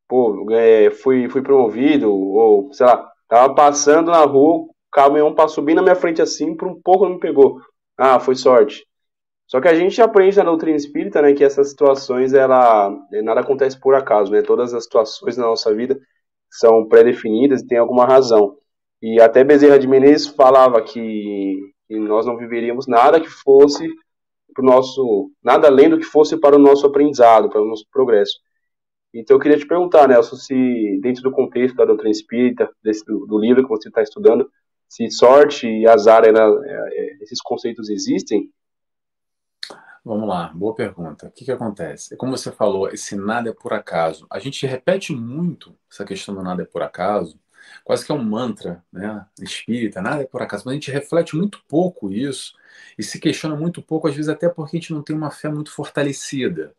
pô, 0.07 0.47
é, 0.51 0.91
fui, 0.91 1.31
fui 1.31 1.41
promovido, 1.41 2.13
ou 2.13 2.71
sei 2.75 2.85
lá, 2.85 3.11
tava 3.27 3.55
passando 3.55 4.11
na 4.11 4.23
rua, 4.27 4.69
caminhão 4.93 5.35
passou 5.35 5.65
bem 5.65 5.75
na 5.75 5.83
minha 5.83 5.95
frente 5.95 6.23
assim, 6.23 6.55
por 6.57 6.69
um 6.69 6.81
pouco 6.81 7.05
não 7.05 7.15
me 7.15 7.21
pegou. 7.21 7.61
Ah, 7.97 8.21
foi 8.21 8.35
sorte. 8.35 8.87
Só 9.47 9.61
que 9.61 9.69
a 9.69 9.75
gente 9.75 10.01
aprende 10.01 10.37
na 10.39 10.45
doutrina 10.45 10.77
espírita, 10.77 11.21
né, 11.21 11.35
que 11.35 11.45
essas 11.45 11.71
situações, 11.71 12.33
ela, 12.33 12.91
nada 13.23 13.41
acontece 13.41 13.79
por 13.79 13.95
acaso, 13.95 14.33
né? 14.33 14.43
Todas 14.43 14.73
as 14.73 14.85
situações 14.85 15.37
na 15.37 15.45
nossa 15.45 15.75
vida 15.75 15.99
são 16.51 16.87
pré-definidas 16.89 17.61
e 17.63 17.67
tem 17.67 17.79
alguma 17.79 18.07
razão. 18.07 18.57
E 19.03 19.21
até 19.21 19.45
Bezerra 19.45 19.79
de 19.79 19.89
Menezes 19.89 20.29
falava 20.29 20.81
que, 20.81 21.59
que 21.87 21.99
nós 21.99 22.25
não 22.25 22.37
viveríamos 22.37 22.87
nada 22.87 23.21
que 23.21 23.29
fosse 23.29 23.87
para 24.55 24.63
o 24.63 24.67
nosso, 24.67 25.31
nada 25.43 25.69
além 25.69 25.91
do 25.91 25.99
que 25.99 26.05
fosse 26.05 26.37
para 26.39 26.57
o 26.57 26.59
nosso 26.59 26.87
aprendizado, 26.87 27.51
para 27.51 27.61
o 27.61 27.67
nosso 27.67 27.87
progresso. 27.91 28.39
Então 29.15 29.37
eu 29.37 29.41
queria 29.41 29.59
te 29.59 29.67
perguntar, 29.67 30.09
Nelson, 30.09 30.37
se 30.37 30.99
dentro 31.03 31.23
do 31.23 31.31
contexto 31.31 31.77
da 31.77 31.85
doutrina 31.85 32.11
espírita, 32.11 32.71
desse, 32.83 33.05
do, 33.05 33.27
do 33.27 33.39
livro 33.39 33.63
que 33.63 33.69
você 33.69 33.89
está 33.89 34.03
estudando, 34.03 34.49
se 34.93 35.11
sorte 35.11 35.67
e 35.67 35.89
azar, 35.89 36.23
era, 36.27 36.45
é, 36.67 37.17
esses 37.23 37.41
conceitos 37.41 37.89
existem 37.89 38.53
Vamos 40.05 40.29
lá, 40.29 40.49
boa 40.49 40.75
pergunta. 40.75 41.29
O 41.29 41.31
que, 41.31 41.45
que 41.45 41.53
acontece? 41.53 42.17
Como 42.17 42.37
você 42.37 42.51
falou, 42.51 42.89
esse 42.89 43.15
nada 43.15 43.51
é 43.51 43.53
por 43.55 43.73
acaso. 43.73 44.27
A 44.29 44.41
gente 44.41 44.67
repete 44.67 45.15
muito 45.15 45.79
essa 45.91 46.05
questão 46.05 46.35
do 46.35 46.43
nada 46.43 46.63
é 46.63 46.67
por 46.67 46.83
acaso, 46.83 47.41
quase 47.85 48.05
que 48.05 48.11
é 48.11 48.15
um 48.15 48.23
mantra 48.23 48.85
né, 48.93 49.25
espírita, 49.41 50.03
nada 50.03 50.23
é 50.23 50.27
por 50.27 50.43
acaso, 50.43 50.65
mas 50.67 50.73
a 50.73 50.75
gente 50.75 50.91
reflete 50.91 51.37
muito 51.37 51.63
pouco 51.69 52.11
isso 52.13 52.53
e 52.99 53.03
se 53.05 53.21
questiona 53.21 53.55
muito 53.57 53.81
pouco, 53.81 54.09
às 54.09 54.15
vezes 54.15 54.29
até 54.29 54.49
porque 54.49 54.77
a 54.77 54.81
gente 54.81 54.93
não 54.93 55.03
tem 55.03 55.17
uma 55.17 55.31
fé 55.31 55.49
muito 55.49 55.71
fortalecida. 55.71 56.75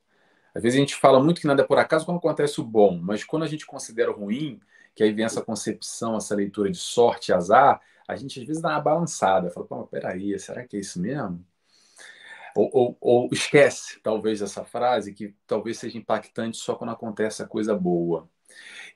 Às 0.53 0.61
vezes 0.61 0.77
a 0.77 0.81
gente 0.81 0.95
fala 0.95 1.23
muito 1.23 1.41
que 1.41 1.47
nada 1.47 1.63
é 1.63 1.65
por 1.65 1.79
acaso 1.79 2.05
quando 2.05 2.17
acontece 2.17 2.59
o 2.61 2.63
bom, 2.63 2.99
mas 3.01 3.23
quando 3.23 3.43
a 3.43 3.47
gente 3.47 3.65
considera 3.65 4.11
o 4.11 4.15
ruim, 4.15 4.59
que 4.95 5.03
aí 5.03 5.11
vem 5.13 5.25
essa 5.25 5.41
concepção, 5.41 6.15
essa 6.17 6.35
leitura 6.35 6.69
de 6.71 6.77
sorte 6.77 7.29
e 7.29 7.33
azar, 7.33 7.81
a 8.07 8.15
gente 8.15 8.39
às 8.39 8.45
vezes 8.45 8.61
dá 8.61 8.69
uma 8.69 8.81
balançada, 8.81 9.49
fala, 9.49 9.65
pô, 9.65 9.87
peraí, 9.87 10.37
será 10.39 10.65
que 10.67 10.77
é 10.77 10.79
isso 10.79 10.99
mesmo? 11.01 11.43
Ou, 12.55 12.69
ou, 12.71 12.97
ou, 13.01 13.29
esquece, 13.31 13.99
talvez, 14.01 14.41
essa 14.41 14.63
frase, 14.63 15.13
que 15.13 15.35
talvez 15.47 15.79
seja 15.79 15.97
impactante 15.97 16.57
só 16.57 16.75
quando 16.75 16.91
acontece 16.91 17.41
a 17.41 17.47
coisa 17.47 17.75
boa. 17.75 18.29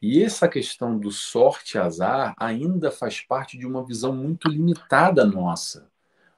E 0.01 0.23
essa 0.23 0.47
questão 0.47 0.97
do 0.99 1.11
sorte 1.11 1.77
azar 1.77 2.35
ainda 2.37 2.91
faz 2.91 3.21
parte 3.21 3.57
de 3.57 3.65
uma 3.65 3.83
visão 3.83 4.15
muito 4.15 4.47
limitada 4.47 5.25
nossa, 5.25 5.89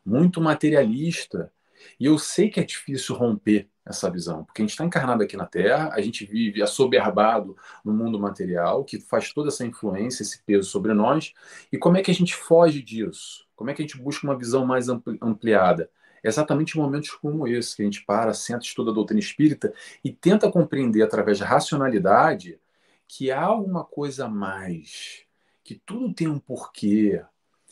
muito 0.06 0.40
materialista. 0.40 1.52
E 2.00 2.06
eu 2.06 2.18
sei 2.18 2.50
que 2.50 2.60
é 2.60 2.64
difícil 2.64 3.16
romper 3.16 3.70
essa 3.90 4.10
visão, 4.10 4.44
porque 4.44 4.62
a 4.62 4.64
gente 4.64 4.72
está 4.72 4.86
encarnado 4.86 5.24
aqui 5.24 5.36
na 5.36 5.46
Terra, 5.46 5.90
a 5.94 6.00
gente 6.00 6.24
vive 6.26 6.62
assoberbado 6.62 7.58
no 7.84 7.92
mundo 7.92 8.20
material, 8.20 8.84
que 8.84 9.00
faz 9.00 9.34
toda 9.34 9.50
essa 9.50 9.66
influência, 9.66 10.22
esse 10.22 10.44
peso 10.44 10.70
sobre 10.70 10.94
nós. 10.94 11.34
E 11.72 11.78
como 11.78 11.98
é 11.98 12.02
que 12.04 12.12
a 12.12 12.14
gente 12.14 12.36
foge 12.36 12.84
disso? 12.84 13.48
Como 13.56 13.70
é 13.70 13.74
que 13.74 13.82
a 13.82 13.86
gente 13.86 13.98
busca 13.98 14.28
uma 14.28 14.38
visão 14.38 14.66
mais 14.66 14.88
ampliada? 14.90 15.90
exatamente 16.22 16.78
em 16.78 16.82
momentos 16.82 17.12
como 17.12 17.48
esse, 17.48 17.76
que 17.76 17.82
a 17.82 17.86
gente 17.86 18.04
para, 18.04 18.34
senta, 18.34 18.66
estuda 18.66 18.92
a 18.92 18.94
doutrina 18.94 19.22
espírita 19.22 19.74
e 20.04 20.12
tenta 20.12 20.52
compreender 20.52 21.02
através 21.02 21.40
da 21.40 21.46
racionalidade 21.46 22.60
que 23.08 23.32
há 23.32 23.42
alguma 23.42 23.86
coisa 23.86 24.26
a 24.26 24.30
mais, 24.30 25.24
que 25.64 25.76
tudo 25.76 26.14
tem 26.14 26.28
um 26.28 26.38
porquê, 26.38 27.24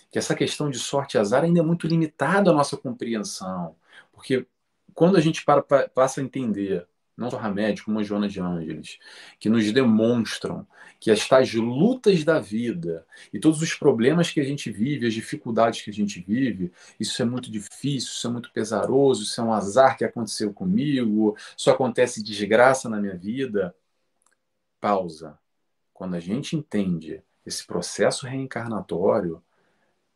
que 0.10 0.18
essa 0.18 0.34
questão 0.34 0.70
de 0.70 0.80
sorte 0.80 1.16
e 1.16 1.20
azar 1.20 1.44
ainda 1.44 1.60
é 1.60 1.64
muito 1.64 1.88
limitada 1.88 2.50
à 2.50 2.54
nossa 2.54 2.78
compreensão. 2.78 3.76
Porque 4.12 4.48
quando 4.98 5.16
a 5.16 5.22
gente 5.22 5.46
para, 5.46 5.62
passa 5.62 6.20
a 6.20 6.24
entender 6.24 6.88
não 7.16 7.30
só 7.30 7.38
Hamed, 7.38 7.84
como 7.84 8.00
a 8.00 8.04
Joana 8.04 8.28
de 8.28 8.40
Ângeles, 8.40 8.98
que 9.40 9.48
nos 9.48 9.72
demonstram 9.72 10.68
que 11.00 11.12
as 11.12 11.28
tais 11.28 11.54
lutas 11.54 12.24
da 12.24 12.40
vida 12.40 13.06
e 13.32 13.40
todos 13.40 13.62
os 13.62 13.76
problemas 13.76 14.32
que 14.32 14.40
a 14.40 14.44
gente 14.44 14.72
vive, 14.72 15.06
as 15.06 15.14
dificuldades 15.14 15.84
que 15.84 15.92
a 15.92 15.94
gente 15.94 16.20
vive, 16.20 16.72
isso 17.00 17.22
é 17.22 17.26
muito 17.26 17.52
difícil, 17.52 18.10
isso 18.10 18.28
é 18.28 18.32
muito 18.32 18.52
pesaroso, 18.52 19.22
isso 19.22 19.40
é 19.40 19.44
um 19.44 19.54
azar 19.54 19.96
que 19.98 20.04
aconteceu 20.04 20.52
comigo, 20.52 21.38
só 21.56 21.72
acontece 21.74 22.24
desgraça 22.24 22.90
na 22.90 23.00
minha 23.00 23.16
vida. 23.16 23.76
Pausa. 24.80 25.38
Quando 25.94 26.16
a 26.16 26.20
gente 26.20 26.56
entende 26.56 27.22
esse 27.46 27.66
processo 27.68 28.26
reencarnatório 28.26 29.44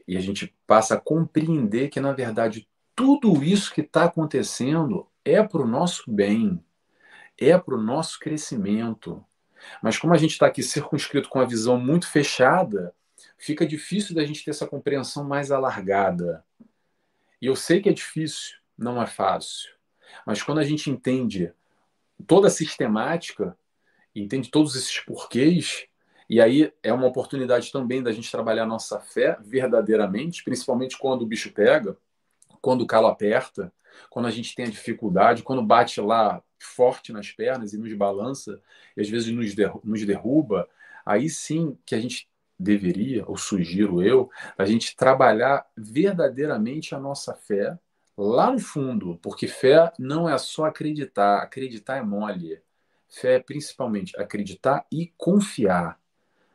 e 0.07 0.17
a 0.17 0.21
gente 0.21 0.55
passa 0.65 0.95
a 0.95 0.99
compreender 0.99 1.89
que, 1.89 1.99
na 1.99 2.13
verdade, 2.13 2.67
tudo 3.01 3.43
isso 3.43 3.73
que 3.73 3.81
está 3.81 4.03
acontecendo 4.03 5.07
é 5.25 5.41
para 5.41 5.61
o 5.61 5.67
nosso 5.67 6.03
bem 6.11 6.63
é 7.39 7.57
para 7.57 7.73
o 7.73 7.81
nosso 7.81 8.19
crescimento. 8.19 9.25
Mas 9.81 9.97
como 9.97 10.13
a 10.13 10.17
gente 10.17 10.31
está 10.31 10.45
aqui 10.45 10.61
circunscrito 10.61 11.27
com 11.27 11.39
a 11.39 11.45
visão 11.45 11.79
muito 11.79 12.07
fechada, 12.07 12.93
fica 13.35 13.65
difícil 13.65 14.13
da 14.13 14.23
gente 14.23 14.45
ter 14.45 14.51
essa 14.51 14.67
compreensão 14.67 15.23
mais 15.23 15.51
alargada. 15.51 16.45
E 17.41 17.47
eu 17.47 17.55
sei 17.55 17.81
que 17.81 17.89
é 17.89 17.93
difícil, 17.93 18.57
não 18.77 19.01
é 19.01 19.07
fácil. 19.07 19.71
Mas 20.23 20.43
quando 20.43 20.59
a 20.59 20.63
gente 20.63 20.91
entende 20.91 21.51
toda 22.27 22.47
a 22.47 22.51
sistemática, 22.51 23.57
entende 24.15 24.51
todos 24.51 24.75
esses 24.75 24.99
porquês, 24.99 25.87
e 26.29 26.39
aí 26.39 26.71
é 26.83 26.93
uma 26.93 27.07
oportunidade 27.07 27.71
também 27.71 28.03
da 28.03 28.11
gente 28.11 28.29
trabalhar 28.29 28.67
nossa 28.67 28.99
fé 28.99 29.35
verdadeiramente, 29.41 30.43
principalmente 30.43 30.95
quando 30.99 31.23
o 31.23 31.25
bicho 31.25 31.51
pega, 31.51 31.97
quando 32.61 32.81
o 32.81 32.87
calo 32.87 33.07
aperta, 33.07 33.71
quando 34.09 34.27
a 34.27 34.31
gente 34.31 34.55
tem 34.55 34.65
a 34.65 34.69
dificuldade, 34.69 35.43
quando 35.43 35.61
bate 35.63 35.99
lá 35.99 36.41
forte 36.59 37.11
nas 37.11 37.31
pernas 37.31 37.73
e 37.73 37.77
nos 37.77 37.93
balança, 37.93 38.61
e 38.95 39.01
às 39.01 39.09
vezes 39.09 39.33
nos, 39.33 39.53
nos 39.83 40.05
derruba, 40.05 40.69
aí 41.05 41.29
sim 41.29 41.77
que 41.85 41.95
a 41.95 41.99
gente 41.99 42.29
deveria, 42.57 43.25
ou 43.27 43.35
sugiro 43.35 44.01
eu, 44.03 44.29
a 44.57 44.65
gente 44.65 44.95
trabalhar 44.95 45.65
verdadeiramente 45.75 46.93
a 46.93 46.99
nossa 46.99 47.33
fé 47.33 47.77
lá 48.15 48.51
no 48.51 48.59
fundo, 48.59 49.17
porque 49.21 49.47
fé 49.47 49.91
não 49.97 50.29
é 50.29 50.37
só 50.37 50.65
acreditar, 50.65 51.41
acreditar 51.41 51.97
é 51.97 52.03
mole. 52.03 52.61
Fé 53.09 53.35
é 53.35 53.39
principalmente 53.39 54.17
acreditar 54.17 54.85
e 54.91 55.11
confiar. 55.17 55.99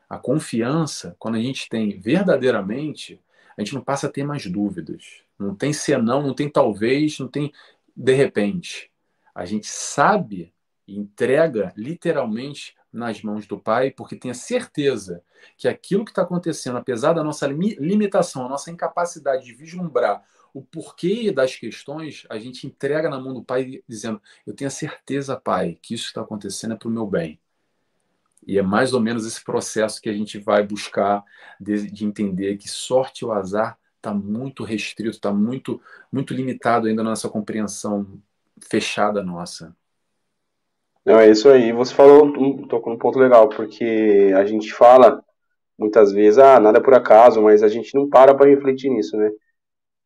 A 0.09 0.19
confiança, 0.19 1.17
quando 1.19 1.35
a 1.35 1.41
gente 1.41 1.69
tem 1.69 1.99
verdadeiramente, 1.99 3.21
a 3.57 3.61
gente 3.63 3.75
não 3.75 3.83
passa 3.83 4.07
a 4.07 4.11
ter 4.11 4.25
mais 4.25 4.47
dúvidas. 4.47 5.23
Não 5.39 5.55
tem 5.55 5.73
senão, 5.73 6.23
não 6.23 6.35
tem 6.35 6.49
talvez, 6.49 7.19
não 7.19 7.29
tem 7.29 7.53
de 7.97 8.13
repente. 8.13 8.91
A 9.35 9.45
gente 9.45 9.67
sabe 9.67 10.53
e 10.87 10.99
entrega 10.99 11.73
literalmente 11.77 12.77
nas 12.93 13.23
mãos 13.23 13.47
do 13.47 13.59
Pai, 13.59 13.91
porque 13.91 14.17
tem 14.17 14.31
a 14.31 14.35
certeza 14.35 15.23
que 15.57 15.69
aquilo 15.69 16.05
que 16.05 16.11
está 16.11 16.23
acontecendo, 16.23 16.79
apesar 16.79 17.13
da 17.13 17.23
nossa 17.23 17.47
limitação, 17.47 18.47
a 18.47 18.49
nossa 18.49 18.71
incapacidade 18.71 19.45
de 19.45 19.53
vislumbrar 19.53 20.25
o 20.55 20.63
porquê 20.63 21.31
das 21.31 21.55
questões, 21.55 22.25
a 22.31 22.39
gente 22.39 22.67
entrega 22.67 23.11
na 23.11 23.21
mão 23.21 23.35
do 23.35 23.45
Pai 23.45 23.83
dizendo: 23.87 24.21
Eu 24.47 24.55
tenho 24.55 24.69
a 24.69 24.71
certeza, 24.71 25.39
Pai, 25.39 25.79
que 25.83 25.95
isso 25.95 26.05
que 26.05 26.11
está 26.11 26.23
acontecendo 26.23 26.73
é 26.73 26.77
para 26.77 26.89
o 26.89 26.91
meu 26.91 27.07
bem. 27.07 27.39
E 28.47 28.59
é 28.59 28.63
mais 28.63 28.95
ou 28.95 29.01
menos 29.01 29.27
esse 29.27 29.43
processo 29.43 30.01
que 30.01 30.09
a 30.09 30.13
gente 30.13 30.39
vai 30.39 30.63
buscar 30.63 31.25
de, 31.61 31.91
de 31.91 32.05
entender 32.05 32.57
que 32.57 32.69
sorte 32.69 33.25
ou 33.25 33.33
azar 33.33 33.77
está 33.97 34.15
muito 34.15 34.63
restrito, 34.63 35.17
está 35.17 35.33
muito, 35.33 35.81
muito 36.13 36.33
limitado 36.33 36.87
ainda 36.87 37.03
na 37.03 37.11
nossa 37.11 37.29
compreensão 37.29 38.07
fechada 38.71 39.23
nossa. 39.23 39.75
Não, 41.05 41.19
é 41.19 41.31
isso 41.31 41.49
aí. 41.49 41.73
Você 41.73 41.93
falou, 41.95 42.33
tocou 42.69 42.93
num 42.93 42.99
ponto 42.99 43.19
legal, 43.19 43.49
porque 43.49 44.33
a 44.37 44.45
gente 44.45 44.73
fala 44.73 45.23
muitas 45.79 46.13
vezes, 46.13 46.39
ah, 46.39 46.59
nada 46.61 46.79
é 46.79 46.83
por 46.83 46.95
acaso, 46.95 47.43
mas 47.43 47.63
a 47.63 47.69
gente 47.69 47.95
não 47.95 48.09
para 48.09 48.35
para 48.35 48.49
refletir 48.49 48.91
nisso, 48.91 49.17
né? 49.17 49.31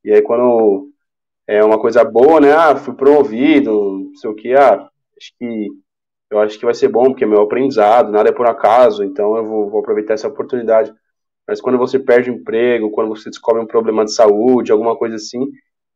E 0.05 0.13
aí 0.13 0.23
quando 0.23 0.91
é 1.47 1.63
uma 1.65 1.79
coisa 1.81 2.05
boa, 2.05 2.41
né? 2.41 2.53
Ah, 2.53 2.77
fui 2.77 2.95
promovido, 2.95 3.71
não 4.11 4.15
sei 4.17 4.31
o 4.31 4.35
que, 4.35 4.55
ah, 4.55 4.89
acho 5.17 5.33
que 5.39 5.69
eu 6.31 6.39
acho 6.39 6.59
que 6.59 6.65
vai 6.65 6.75
ser 6.75 6.89
bom, 6.89 7.05
porque 7.07 7.25
é 7.25 7.27
meu 7.27 7.43
aprendizado, 7.43 8.13
nada 8.13 8.29
é 8.29 8.33
por 8.33 8.47
acaso, 8.47 9.03
então 9.03 9.37
eu 9.37 9.45
vou, 9.45 9.69
vou 9.69 9.81
aproveitar 9.81 10.15
essa 10.15 10.29
oportunidade. 10.29 10.93
Mas 11.47 11.61
quando 11.61 11.77
você 11.77 11.99
perde 11.99 12.31
o 12.31 12.35
emprego, 12.35 12.91
quando 12.93 13.09
você 13.09 13.29
descobre 13.29 13.61
um 13.61 13.67
problema 13.67 14.05
de 14.05 14.15
saúde, 14.15 14.71
alguma 14.71 14.97
coisa 14.97 15.17
assim, 15.17 15.51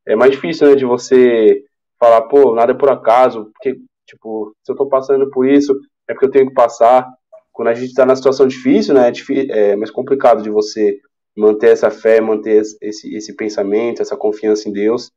é 0.07 0.17
mais 0.17 0.33
difícil, 0.33 0.69
né, 0.69 0.75
de 0.75 0.85
você 0.85 1.63
falar, 1.99 2.23
pô, 2.23 2.55
nada 2.55 2.73
é 2.73 2.77
por 2.77 2.91
acaso, 2.91 3.51
porque, 3.53 3.79
tipo, 4.07 4.53
se 4.65 4.73
eu 4.73 4.77
tô 4.77 4.89
passando 4.89 5.31
por 5.31 5.47
isso, 5.47 5.73
é 6.09 6.13
porque 6.13 6.27
eu 6.27 6.31
tenho 6.31 6.49
que 6.49 6.55
passar. 6.55 7.09
Quando 7.53 7.69
a 7.69 7.75
gente 7.75 7.95
tá 7.95 8.05
na 8.05 8.17
situação 8.17 8.49
difícil, 8.49 8.95
né, 8.95 9.09
é, 9.09 9.11
difícil, 9.13 9.55
é 9.55 9.77
mais 9.77 9.91
complicado 9.91 10.43
de 10.43 10.51
você 10.51 10.99
manter 11.37 11.71
essa 11.71 11.91
fé, 11.91 12.21
manter 12.21 12.63
esse, 12.83 13.15
esse 13.15 13.35
pensamento, 13.37 14.03
essa 14.03 14.17
confiança 14.17 14.69
em 14.69 14.73
Deus, 14.73 15.13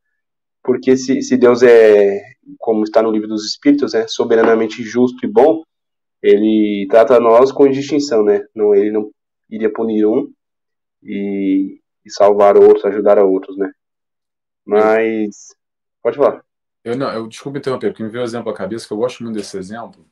porque 0.67 0.97
se, 0.97 1.21
se 1.21 1.37
Deus 1.37 1.63
é, 1.63 2.19
como 2.59 2.83
está 2.83 3.01
no 3.01 3.09
livro 3.09 3.29
dos 3.29 3.45
Espíritos, 3.45 3.93
é 3.93 4.05
soberanamente 4.05 4.83
justo 4.83 5.25
e 5.25 5.31
bom, 5.31 5.63
ele 6.21 6.85
trata 6.89 7.21
nós 7.21 7.53
com 7.53 7.69
distinção, 7.69 8.21
né? 8.21 8.45
Não, 8.53 8.75
ele 8.75 8.91
não 8.91 9.09
iria 9.49 9.71
punir 9.71 10.05
um 10.05 10.29
e, 11.01 11.79
e 12.05 12.11
salvar 12.11 12.57
outros, 12.57 12.83
ajudar 12.83 13.17
a 13.17 13.23
outros, 13.23 13.57
né? 13.57 13.71
Mas 14.65 15.55
pode 16.03 16.17
falar. 16.17 16.43
eu 16.83 16.97
não, 16.97 17.13
eu 17.13 17.27
desculpa 17.27 17.59
interromper, 17.59 17.91
porque 17.91 18.03
me 18.03 18.09
veio 18.09 18.23
um 18.23 18.27
exemplo 18.27 18.51
à 18.51 18.53
cabeça 18.53 18.85
que 18.85 18.91
eu 18.91 18.97
gosto 18.97 19.23
muito 19.23 19.37
desse 19.37 19.57
exemplo, 19.57 20.05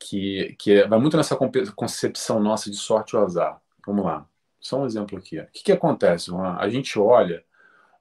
que, 0.00 0.56
que 0.58 0.72
é, 0.72 0.88
vai 0.88 0.98
muito 0.98 1.16
nessa 1.16 1.36
concepção 1.76 2.40
nossa 2.40 2.68
de 2.68 2.76
sorte 2.76 3.14
ou 3.14 3.22
azar. 3.22 3.62
Vamos 3.86 4.04
lá, 4.04 4.26
só 4.58 4.80
um 4.80 4.86
exemplo 4.86 5.16
aqui. 5.16 5.38
O 5.38 5.46
que, 5.52 5.62
que 5.62 5.72
acontece? 5.72 6.32
A 6.58 6.68
gente 6.68 6.98
olha 6.98 7.44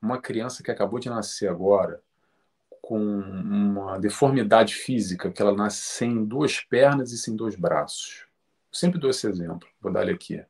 uma 0.01 0.19
criança 0.19 0.63
que 0.63 0.71
acabou 0.71 0.99
de 0.99 1.09
nascer 1.09 1.49
agora 1.49 2.01
com 2.81 2.99
uma 2.99 3.99
deformidade 3.99 4.73
física, 4.73 5.31
que 5.31 5.41
ela 5.41 5.55
nasce 5.55 5.81
sem 5.81 6.25
duas 6.25 6.59
pernas 6.59 7.11
e 7.11 7.17
sem 7.17 7.35
dois 7.35 7.55
braços. 7.55 8.25
Sempre 8.71 8.99
dou 8.99 9.09
esse 9.09 9.27
exemplo, 9.27 9.67
vou 9.79 9.91
dar 9.91 10.01
ele 10.01 10.13
aqui. 10.13 10.43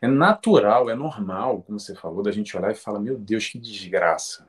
É 0.00 0.06
natural, 0.06 0.90
é 0.90 0.94
normal, 0.94 1.62
como 1.62 1.80
você 1.80 1.94
falou, 1.94 2.22
da 2.22 2.30
gente 2.30 2.56
olhar 2.56 2.72
e 2.72 2.74
falar: 2.74 3.00
meu 3.00 3.18
Deus, 3.18 3.48
que 3.48 3.58
desgraça. 3.58 4.48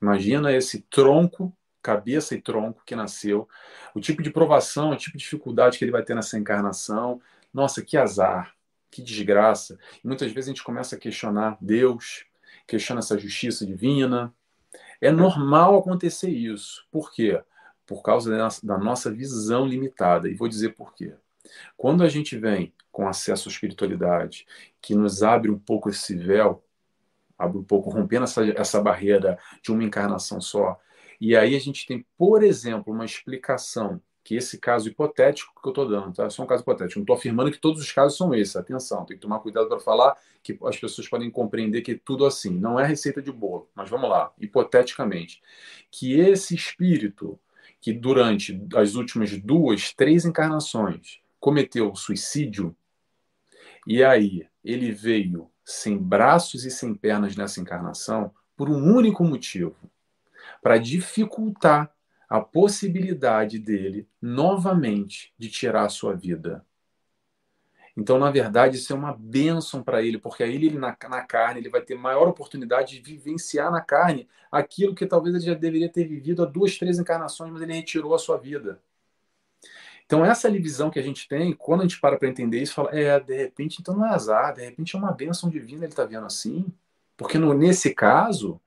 Imagina 0.00 0.52
esse 0.52 0.80
tronco, 0.82 1.52
cabeça 1.82 2.34
e 2.34 2.40
tronco 2.40 2.82
que 2.84 2.96
nasceu, 2.96 3.48
o 3.94 4.00
tipo 4.00 4.22
de 4.22 4.30
provação, 4.30 4.90
o 4.90 4.96
tipo 4.96 5.16
de 5.16 5.24
dificuldade 5.24 5.78
que 5.78 5.84
ele 5.84 5.92
vai 5.92 6.02
ter 6.02 6.14
nessa 6.14 6.38
encarnação. 6.38 7.20
Nossa, 7.52 7.82
que 7.82 7.96
azar, 7.96 8.54
que 8.90 9.02
desgraça. 9.02 9.78
E 10.02 10.06
muitas 10.06 10.32
vezes 10.32 10.48
a 10.48 10.52
gente 10.52 10.64
começa 10.64 10.96
a 10.96 10.98
questionar 10.98 11.58
Deus, 11.60 12.24
questiona 12.66 13.00
essa 13.00 13.18
justiça 13.18 13.66
divina. 13.66 14.34
É 15.00 15.10
normal 15.10 15.78
acontecer 15.78 16.30
isso. 16.30 16.86
Por 16.90 17.12
quê? 17.12 17.42
Por 17.86 18.02
causa 18.02 18.30
da 18.62 18.78
nossa 18.78 19.10
visão 19.10 19.66
limitada. 19.66 20.28
E 20.28 20.34
vou 20.34 20.48
dizer 20.48 20.70
por 20.70 20.94
quê. 20.94 21.14
Quando 21.76 22.02
a 22.02 22.08
gente 22.08 22.36
vem 22.38 22.72
com 22.90 23.08
acesso 23.08 23.48
à 23.48 23.52
espiritualidade, 23.52 24.46
que 24.80 24.94
nos 24.94 25.22
abre 25.22 25.50
um 25.50 25.58
pouco 25.58 25.88
esse 25.88 26.14
véu, 26.14 26.64
abre 27.38 27.58
um 27.58 27.64
pouco, 27.64 27.90
rompendo 27.90 28.24
essa, 28.24 28.44
essa 28.50 28.80
barreira 28.80 29.38
de 29.62 29.72
uma 29.72 29.82
encarnação 29.82 30.40
só, 30.40 30.78
e 31.20 31.36
aí 31.36 31.56
a 31.56 31.60
gente 31.60 31.86
tem, 31.86 32.06
por 32.16 32.42
exemplo, 32.42 32.92
uma 32.92 33.04
explicação 33.04 34.00
que 34.24 34.36
esse 34.36 34.58
caso 34.58 34.88
hipotético 34.88 35.52
que 35.60 35.68
eu 35.68 35.72
estou 35.72 35.88
dando, 35.88 36.14
tá? 36.14 36.30
Só 36.30 36.42
um 36.42 36.46
caso 36.46 36.62
hipotético. 36.62 37.00
Não 37.00 37.02
estou 37.02 37.16
afirmando 37.16 37.50
que 37.50 37.58
todos 37.58 37.80
os 37.80 37.90
casos 37.90 38.16
são 38.16 38.34
esses. 38.34 38.54
Atenção, 38.54 39.04
tem 39.04 39.16
que 39.16 39.22
tomar 39.22 39.40
cuidado 39.40 39.68
para 39.68 39.80
falar 39.80 40.16
que 40.42 40.56
as 40.64 40.78
pessoas 40.78 41.08
podem 41.08 41.30
compreender 41.30 41.82
que 41.82 41.92
é 41.92 42.00
tudo 42.04 42.24
assim. 42.24 42.50
Não 42.50 42.78
é 42.78 42.86
receita 42.86 43.20
de 43.20 43.32
bolo, 43.32 43.68
mas 43.74 43.90
vamos 43.90 44.08
lá, 44.08 44.32
hipoteticamente. 44.38 45.42
Que 45.90 46.18
esse 46.18 46.54
espírito 46.54 47.38
que 47.80 47.92
durante 47.92 48.64
as 48.76 48.94
últimas 48.94 49.36
duas, 49.36 49.92
três 49.92 50.24
encarnações 50.24 51.20
cometeu 51.40 51.92
suicídio, 51.96 52.76
e 53.84 54.04
aí 54.04 54.46
ele 54.64 54.92
veio 54.92 55.50
sem 55.64 55.98
braços 55.98 56.64
e 56.64 56.70
sem 56.70 56.94
pernas 56.94 57.34
nessa 57.34 57.60
encarnação 57.60 58.32
por 58.56 58.70
um 58.70 58.94
único 58.96 59.24
motivo: 59.24 59.74
para 60.62 60.78
dificultar 60.78 61.91
a 62.32 62.40
possibilidade 62.40 63.58
dele 63.58 64.08
novamente 64.18 65.34
de 65.38 65.50
tirar 65.50 65.84
a 65.84 65.90
sua 65.90 66.14
vida. 66.14 66.64
Então, 67.94 68.18
na 68.18 68.30
verdade, 68.30 68.78
isso 68.78 68.90
é 68.90 68.96
uma 68.96 69.12
bênção 69.12 69.82
para 69.82 70.02
ele, 70.02 70.16
porque 70.16 70.42
aí 70.42 70.54
ele 70.54 70.78
na, 70.78 70.96
na, 71.10 71.20
carne 71.20 71.60
ele 71.60 71.68
vai 71.68 71.82
ter 71.82 71.94
maior 71.94 72.26
oportunidade 72.26 72.98
de 72.98 73.02
vivenciar 73.02 73.70
na 73.70 73.82
carne 73.82 74.26
aquilo 74.50 74.94
que 74.94 75.04
talvez 75.04 75.34
ele 75.34 75.44
já 75.44 75.52
deveria 75.52 75.90
ter 75.90 76.08
vivido 76.08 76.42
há 76.42 76.46
duas, 76.46 76.78
três 76.78 76.98
encarnações, 76.98 77.52
mas 77.52 77.60
ele 77.60 77.74
retirou 77.74 78.14
a 78.14 78.18
sua 78.18 78.38
vida. 78.38 78.80
Então, 80.06 80.24
essa 80.24 80.50
visão 80.50 80.88
que 80.88 80.98
a 80.98 81.02
gente 81.02 81.28
tem, 81.28 81.52
quando 81.52 81.80
a 81.80 81.84
gente 81.84 82.00
para 82.00 82.16
para 82.16 82.30
entender 82.30 82.62
isso, 82.62 82.72
fala, 82.72 82.98
é, 82.98 83.20
de 83.20 83.36
repente, 83.36 83.76
então 83.78 83.94
não 83.94 84.06
é 84.06 84.14
azar, 84.14 84.54
de 84.54 84.64
repente 84.64 84.96
é 84.96 84.98
uma 84.98 85.12
bênção 85.12 85.50
divina, 85.50 85.84
ele 85.84 85.92
está 85.92 86.06
vendo 86.06 86.24
assim. 86.24 86.72
Porque 87.14 87.36
no, 87.36 87.52
nesse 87.52 87.94
caso, 87.94 88.58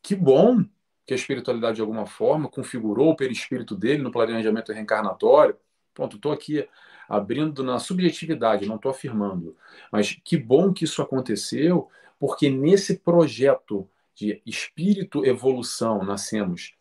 que 0.00 0.14
bom 0.14 0.64
que 1.08 1.14
a 1.14 1.16
espiritualidade 1.16 1.76
de 1.76 1.80
alguma 1.80 2.04
forma 2.04 2.50
configurou 2.50 3.08
o 3.08 3.16
perispírito 3.16 3.74
dele 3.74 4.02
no 4.02 4.12
planejamento 4.12 4.74
reencarnatório. 4.74 5.56
Pronto, 5.94 6.16
estou 6.16 6.30
aqui 6.30 6.68
abrindo 7.08 7.64
na 7.64 7.78
subjetividade, 7.78 8.66
não 8.66 8.76
estou 8.76 8.90
afirmando. 8.90 9.56
Mas 9.90 10.20
que 10.22 10.36
bom 10.36 10.70
que 10.70 10.84
isso 10.84 11.00
aconteceu, 11.00 11.88
porque 12.20 12.50
nesse 12.50 12.98
projeto 12.98 13.88
de 14.14 14.42
espírito 14.44 15.24
evolução 15.24 16.04
nascemos, 16.04 16.74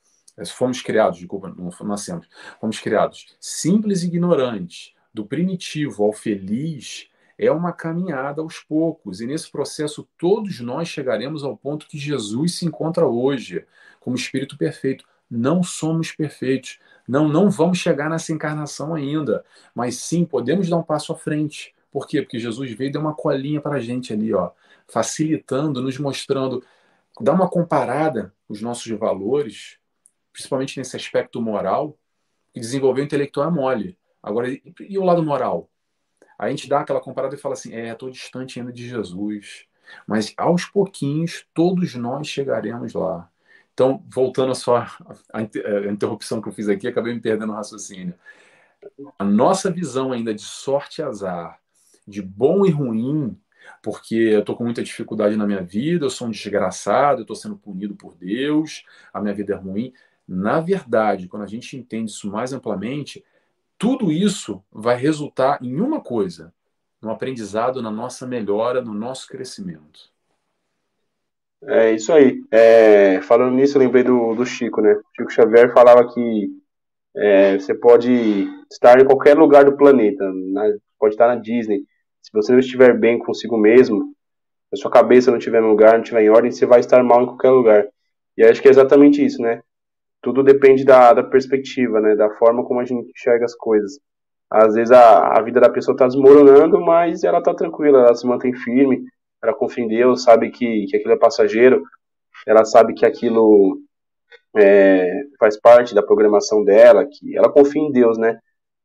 fomos 0.50 0.82
criados, 0.82 1.20
desculpa, 1.20 1.48
não 1.48 1.70
nascemos, 1.88 2.28
fomos 2.60 2.82
criados 2.82 3.28
simples 3.40 4.04
e 4.04 4.08
ignorantes, 4.08 4.94
do 5.14 5.26
primitivo 5.26 6.04
ao 6.04 6.12
feliz, 6.12 7.10
é 7.38 7.50
uma 7.50 7.72
caminhada 7.72 8.42
aos 8.42 8.60
poucos. 8.60 9.22
E 9.22 9.26
nesse 9.26 9.50
processo, 9.50 10.06
todos 10.18 10.60
nós 10.60 10.90
chegaremos 10.90 11.46
ao 11.46 11.56
ponto 11.56 11.88
que 11.88 11.98
Jesus 11.98 12.56
se 12.56 12.66
encontra 12.66 13.08
hoje, 13.08 13.66
como 14.08 14.16
Espírito 14.16 14.58
perfeito. 14.58 15.04
Não 15.30 15.62
somos 15.62 16.14
perfeitos. 16.14 16.80
Não, 17.06 17.28
não 17.28 17.50
vamos 17.50 17.78
chegar 17.78 18.10
nessa 18.10 18.32
encarnação 18.32 18.96
ainda. 18.96 19.44
Mas 19.76 19.98
sim, 19.98 20.24
podemos 20.24 20.70
dar 20.70 20.78
um 20.78 20.84
passo 20.84 21.12
à 21.12 21.16
frente. 21.18 21.76
Por 21.92 22.08
quê? 22.08 22.22
Porque 22.22 22.40
Jesus 22.40 22.72
veio 22.72 22.88
e 22.88 22.92
deu 22.94 23.02
uma 23.02 23.14
colinha 23.14 23.60
para 23.60 23.76
a 23.76 23.80
gente 23.82 24.14
ali, 24.14 24.34
ó, 24.34 24.52
facilitando, 24.88 25.82
nos 25.82 25.98
mostrando, 25.98 26.64
dá 27.20 27.34
uma 27.34 27.50
comparada 27.50 28.34
os 28.48 28.62
nossos 28.62 28.90
valores, 28.98 29.78
principalmente 30.32 30.80
nesse 30.80 30.96
aspecto 30.96 31.42
moral, 31.42 31.98
e 32.56 32.62
desenvolver 32.62 33.02
o 33.02 33.04
intelectual 33.04 33.50
é 33.50 33.52
mole. 33.52 33.98
Agora, 34.24 34.48
e 34.50 34.98
o 34.98 35.04
lado 35.04 35.22
moral? 35.22 35.70
a 36.40 36.50
gente 36.50 36.70
dá 36.70 36.80
aquela 36.80 37.02
comparada 37.02 37.36
e 37.36 37.38
fala 37.38 37.56
assim: 37.56 37.74
é, 37.74 37.92
estou 37.92 38.10
distante 38.10 38.58
ainda 38.58 38.72
de 38.72 38.88
Jesus. 38.88 39.66
Mas 40.06 40.34
aos 40.38 40.64
pouquinhos, 40.64 41.46
todos 41.54 41.94
nós 41.96 42.28
chegaremos 42.28 42.94
lá. 42.94 43.30
Então, 43.78 44.04
voltando 44.10 44.54
à 45.32 45.40
interrupção 45.88 46.42
que 46.42 46.50
eu 46.50 46.52
fiz 46.52 46.68
aqui, 46.68 46.88
acabei 46.88 47.14
me 47.14 47.20
perdendo 47.20 47.50
no 47.50 47.54
raciocínio. 47.54 48.16
A 49.20 49.24
nossa 49.24 49.70
visão 49.70 50.12
ainda 50.12 50.34
de 50.34 50.42
sorte 50.42 51.00
e 51.00 51.04
azar, 51.04 51.60
de 52.08 52.20
bom 52.20 52.66
e 52.66 52.72
ruim, 52.72 53.40
porque 53.84 54.16
eu 54.16 54.40
estou 54.40 54.56
com 54.56 54.64
muita 54.64 54.82
dificuldade 54.82 55.36
na 55.36 55.46
minha 55.46 55.62
vida, 55.62 56.06
eu 56.06 56.10
sou 56.10 56.28
um 56.28 56.32
desgraçado, 56.32 57.20
eu 57.20 57.22
estou 57.22 57.36
sendo 57.36 57.56
punido 57.56 57.94
por 57.94 58.16
Deus, 58.16 58.84
a 59.14 59.22
minha 59.22 59.36
vida 59.36 59.54
é 59.54 59.56
ruim. 59.56 59.94
Na 60.28 60.60
verdade, 60.60 61.28
quando 61.28 61.44
a 61.44 61.48
gente 61.48 61.78
entende 61.78 62.10
isso 62.10 62.32
mais 62.32 62.54
amplamente, 62.54 63.24
tudo 63.78 64.12
isso 64.12 64.64
vai 64.72 64.98
resultar 64.98 65.60
em 65.62 65.80
uma 65.80 66.02
coisa: 66.02 66.52
no 67.00 67.12
aprendizado, 67.12 67.80
na 67.80 67.92
nossa 67.92 68.26
melhora, 68.26 68.82
no 68.82 68.96
nosso 68.96 69.28
crescimento. 69.28 70.17
É 71.64 71.92
isso 71.92 72.14
aí. 72.14 72.40
É, 72.52 73.22
falando 73.22 73.56
nisso, 73.56 73.78
eu 73.78 73.82
lembrei 73.82 74.04
do, 74.04 74.36
do 74.36 74.46
Chico, 74.46 74.82
né? 74.82 74.96
Chico 75.16 75.32
Xavier 75.32 75.74
falava 75.74 76.08
que 76.14 76.48
é, 77.16 77.60
você 77.60 77.74
pode 77.74 78.48
estar 78.72 79.00
em 79.00 79.06
qualquer 79.06 79.36
lugar 79.38 79.66
do 79.66 79.76
planeta, 79.76 80.24
na, 80.54 80.64
pode 81.00 81.16
estar 81.16 81.28
na 81.28 81.36
Disney. 81.36 81.80
Se 82.22 82.32
você 82.34 82.52
não 82.52 82.60
estiver 82.60 82.98
bem 82.98 83.18
consigo 83.20 83.58
mesmo, 83.58 84.14
a 84.72 84.76
sua 84.76 84.92
cabeça 84.92 85.32
não 85.32 85.38
estiver 85.38 85.62
no 85.62 85.70
lugar, 85.70 85.94
não 85.94 86.02
estiver 86.02 86.24
em 86.24 86.30
ordem, 86.30 86.52
você 86.52 86.66
vai 86.66 86.80
estar 86.80 87.04
mal 87.04 87.24
em 87.24 87.28
qualquer 87.28 87.52
lugar. 87.52 87.88
E 88.38 88.44
acho 88.44 88.62
que 88.62 88.68
é 88.68 88.72
exatamente 88.72 89.26
isso, 89.26 89.42
né? 89.42 89.62
tudo 90.22 90.44
depende 90.44 90.84
da, 90.84 91.14
da 91.14 91.24
perspectiva, 91.24 92.02
né? 92.02 92.16
Da 92.16 92.30
forma 92.32 92.64
como 92.66 92.80
a 92.80 92.86
gente 92.86 93.10
enxerga 93.12 93.46
as 93.46 93.56
coisas. 93.56 94.00
Às 94.50 94.76
vezes 94.76 94.92
a, 94.92 95.38
a 95.38 95.42
vida 95.42 95.60
da 95.60 95.70
pessoa 95.70 95.94
está 95.94 96.06
desmoronando, 96.08 96.82
mas 96.82 97.24
ela 97.24 97.40
está 97.40 97.54
tranquila, 97.54 98.00
ela 98.00 98.16
se 98.16 98.26
mantém 98.28 98.54
firme, 98.54 99.04
ela 99.42 99.54
confia 99.54 99.84
em 99.84 99.88
Deus, 99.88 100.24
sabe 100.24 100.50
que, 100.52 100.86
que 100.88 100.98
aquilo 100.98 101.14
é 101.14 101.18
passageiro, 101.18 101.84
ela 102.46 102.66
sabe 102.66 102.94
que 102.94 103.06
aquilo 103.06 103.80
é, 104.56 105.24
faz 105.40 105.60
parte 105.60 105.94
da 105.94 106.04
programação 106.04 106.64
dela, 106.64 107.06
que 107.06 107.38
ela 107.38 107.52
confia 107.52 107.82
em 107.82 107.92
Deus, 107.92 108.18
né? 108.18 108.40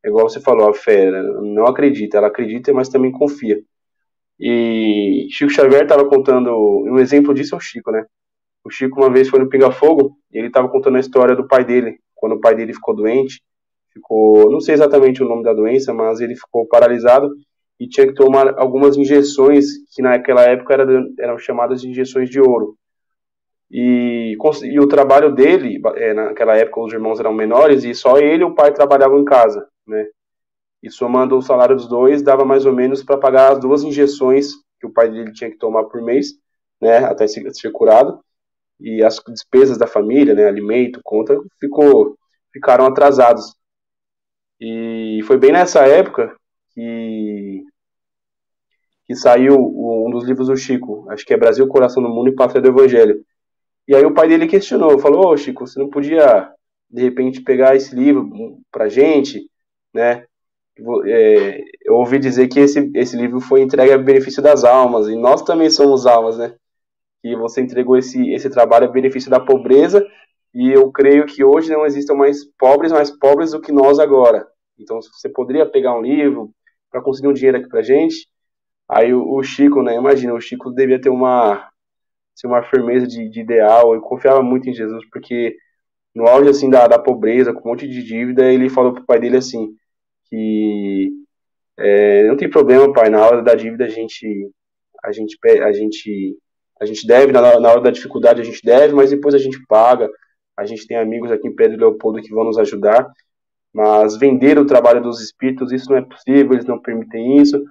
É 0.04 0.08
igual 0.08 0.28
você 0.28 0.40
falou, 0.40 0.68
a 0.68 0.74
fé 0.74 1.10
não 1.10 1.66
acredita, 1.66 2.18
ela 2.18 2.26
acredita, 2.26 2.72
mas 2.72 2.88
também 2.88 3.12
confia. 3.12 3.60
E 4.38 5.28
Chico 5.30 5.52
Xavier 5.52 5.82
estava 5.84 6.04
contando, 6.08 6.50
um 6.50 6.98
exemplo 6.98 7.32
disso 7.32 7.54
é 7.54 7.58
o 7.58 7.60
Chico, 7.60 7.92
né? 7.92 8.04
O 8.64 8.70
Chico 8.70 9.00
uma 9.00 9.12
vez 9.12 9.28
foi 9.28 9.38
no 9.38 9.48
Pinga 9.48 9.70
Fogo 9.70 10.16
e 10.32 10.38
ele 10.38 10.48
estava 10.48 10.68
contando 10.68 10.96
a 10.96 11.00
história 11.00 11.36
do 11.36 11.46
pai 11.46 11.64
dele, 11.64 11.98
quando 12.14 12.34
o 12.34 12.40
pai 12.40 12.54
dele 12.54 12.74
ficou 12.74 12.94
doente, 12.94 13.40
ficou, 13.92 14.50
não 14.50 14.60
sei 14.60 14.74
exatamente 14.74 15.22
o 15.22 15.28
nome 15.28 15.44
da 15.44 15.52
doença, 15.52 15.92
mas 15.94 16.20
ele 16.20 16.34
ficou 16.34 16.66
paralisado 16.66 17.30
e 17.82 17.88
tinha 17.88 18.06
que 18.06 18.14
tomar 18.14 18.56
algumas 18.56 18.96
injeções 18.96 19.66
que 19.92 20.00
naquela 20.00 20.42
época 20.42 20.72
eram, 21.18 21.36
chamadas 21.36 21.80
de 21.80 21.88
injeções 21.88 22.30
de 22.30 22.40
ouro. 22.40 22.76
E, 23.68 24.36
e 24.64 24.78
o 24.78 24.86
trabalho 24.86 25.34
dele, 25.34 25.80
é, 25.96 26.14
naquela 26.14 26.56
época 26.56 26.80
os 26.80 26.92
irmãos 26.92 27.18
eram 27.18 27.32
menores 27.32 27.82
e 27.82 27.92
só 27.92 28.18
ele 28.18 28.42
e 28.42 28.46
o 28.46 28.54
pai 28.54 28.72
trabalhavam 28.72 29.18
em 29.18 29.24
casa, 29.24 29.66
né? 29.84 30.06
E 30.80 30.88
somando 30.88 31.36
o 31.36 31.42
salário 31.42 31.74
dos 31.74 31.88
dois, 31.88 32.22
dava 32.22 32.44
mais 32.44 32.66
ou 32.66 32.72
menos 32.72 33.02
para 33.02 33.18
pagar 33.18 33.50
as 33.52 33.58
duas 33.58 33.82
injeções 33.82 34.52
que 34.78 34.86
o 34.86 34.92
pai 34.92 35.10
dele 35.10 35.32
tinha 35.32 35.50
que 35.50 35.58
tomar 35.58 35.82
por 35.84 36.00
mês, 36.00 36.34
né, 36.80 36.98
até 36.98 37.26
ser 37.26 37.70
curado 37.72 38.20
e 38.78 39.02
as 39.02 39.20
despesas 39.28 39.76
da 39.76 39.88
família, 39.88 40.34
né, 40.34 40.46
alimento, 40.46 41.00
conta, 41.02 41.36
ficou, 41.58 42.16
ficaram 42.52 42.86
atrasados. 42.86 43.56
E 44.60 45.20
foi 45.26 45.36
bem 45.36 45.52
nessa 45.52 45.86
época 45.86 46.34
que, 46.74 47.64
que 49.12 49.16
saiu 49.16 49.56
um 49.58 50.10
dos 50.10 50.24
livros 50.24 50.48
do 50.48 50.56
Chico, 50.56 51.04
acho 51.10 51.26
que 51.26 51.34
é 51.34 51.36
Brasil, 51.36 51.68
Coração 51.68 52.02
do 52.02 52.08
Mundo 52.08 52.30
e 52.30 52.34
Pátria 52.34 52.62
do 52.62 52.68
Evangelho. 52.68 53.22
E 53.86 53.94
aí 53.94 54.02
o 54.06 54.14
pai 54.14 54.26
dele 54.26 54.46
questionou, 54.46 54.98
falou, 54.98 55.28
ô 55.28 55.36
Chico, 55.36 55.66
você 55.66 55.78
não 55.78 55.90
podia 55.90 56.50
de 56.90 57.02
repente 57.02 57.42
pegar 57.42 57.76
esse 57.76 57.94
livro 57.94 58.30
para 58.70 58.88
gente, 58.88 59.50
né? 59.92 60.24
É, 61.06 61.60
eu 61.84 61.94
ouvi 61.94 62.18
dizer 62.18 62.48
que 62.48 62.58
esse, 62.58 62.90
esse 62.94 63.14
livro 63.14 63.38
foi 63.38 63.60
entregue 63.60 63.92
a 63.92 63.98
benefício 63.98 64.42
das 64.42 64.64
almas, 64.64 65.08
e 65.08 65.16
nós 65.16 65.42
também 65.42 65.68
somos 65.68 66.06
almas, 66.06 66.38
né? 66.38 66.54
Que 67.22 67.36
você 67.36 67.60
entregou 67.60 67.98
esse, 67.98 68.32
esse 68.32 68.48
trabalho 68.48 68.86
a 68.86 68.90
benefício 68.90 69.30
da 69.30 69.40
pobreza, 69.40 70.06
e 70.54 70.72
eu 70.72 70.90
creio 70.90 71.26
que 71.26 71.44
hoje 71.44 71.70
não 71.70 71.84
existam 71.84 72.14
mais 72.14 72.46
pobres, 72.58 72.90
mais 72.90 73.10
pobres 73.10 73.50
do 73.50 73.60
que 73.60 73.72
nós 73.72 73.98
agora. 73.98 74.46
Então, 74.78 75.00
você 75.02 75.28
poderia 75.28 75.66
pegar 75.66 75.94
um 75.94 76.00
livro 76.00 76.50
para 76.90 77.02
conseguir 77.02 77.28
um 77.28 77.34
dinheiro 77.34 77.58
aqui 77.58 77.68
pra 77.68 77.82
gente. 77.82 78.31
Aí 78.92 79.14
o, 79.14 79.26
o 79.36 79.42
Chico, 79.42 79.82
né? 79.82 79.96
Imagina, 79.96 80.34
o 80.34 80.40
Chico 80.40 80.70
devia 80.70 81.00
ter 81.00 81.08
uma, 81.08 81.54
assim, 82.36 82.46
uma 82.46 82.62
firmeza 82.62 83.06
de, 83.06 83.28
de 83.28 83.40
ideal, 83.40 83.94
eu 83.94 84.00
confiava 84.02 84.42
muito 84.42 84.68
em 84.68 84.74
Jesus, 84.74 85.04
porque 85.10 85.56
no 86.14 86.26
auge 86.28 86.50
assim 86.50 86.68
da, 86.68 86.86
da 86.86 86.98
pobreza, 86.98 87.52
com 87.54 87.68
um 87.68 87.72
monte 87.72 87.88
de 87.88 88.02
dívida, 88.02 88.52
ele 88.52 88.68
falou 88.68 88.92
pro 88.92 89.06
pai 89.06 89.18
dele 89.18 89.38
assim, 89.38 89.74
que 90.28 91.10
é, 91.78 92.26
não 92.28 92.36
tem 92.36 92.50
problema, 92.50 92.92
pai, 92.92 93.08
na 93.08 93.24
hora 93.24 93.42
da 93.42 93.54
dívida 93.54 93.84
a 93.84 93.88
gente 93.88 94.50
a 95.02 95.10
gente 95.12 95.38
a 95.62 95.72
gente 95.72 96.38
a 96.80 96.84
gente 96.84 97.06
deve 97.06 97.32
na, 97.32 97.60
na 97.60 97.70
hora 97.70 97.80
da 97.80 97.90
dificuldade 97.90 98.40
a 98.40 98.44
gente 98.44 98.60
deve, 98.64 98.94
mas 98.94 99.10
depois 99.10 99.34
a 99.34 99.38
gente 99.38 99.58
paga. 99.68 100.10
A 100.56 100.66
gente 100.66 100.86
tem 100.86 100.96
amigos 100.98 101.30
aqui 101.30 101.48
em 101.48 101.54
Pedro 101.54 101.78
Leopoldo 101.78 102.20
que 102.20 102.30
vão 102.34 102.44
nos 102.44 102.58
ajudar, 102.58 103.10
mas 103.72 104.16
vender 104.18 104.58
o 104.58 104.66
trabalho 104.66 105.02
dos 105.02 105.20
espíritos 105.20 105.72
isso 105.72 105.90
não 105.90 105.96
é 105.96 106.02
possível, 106.02 106.52
eles 106.52 106.66
não 106.66 106.80
permitem 106.80 107.38
isso. 107.38 107.62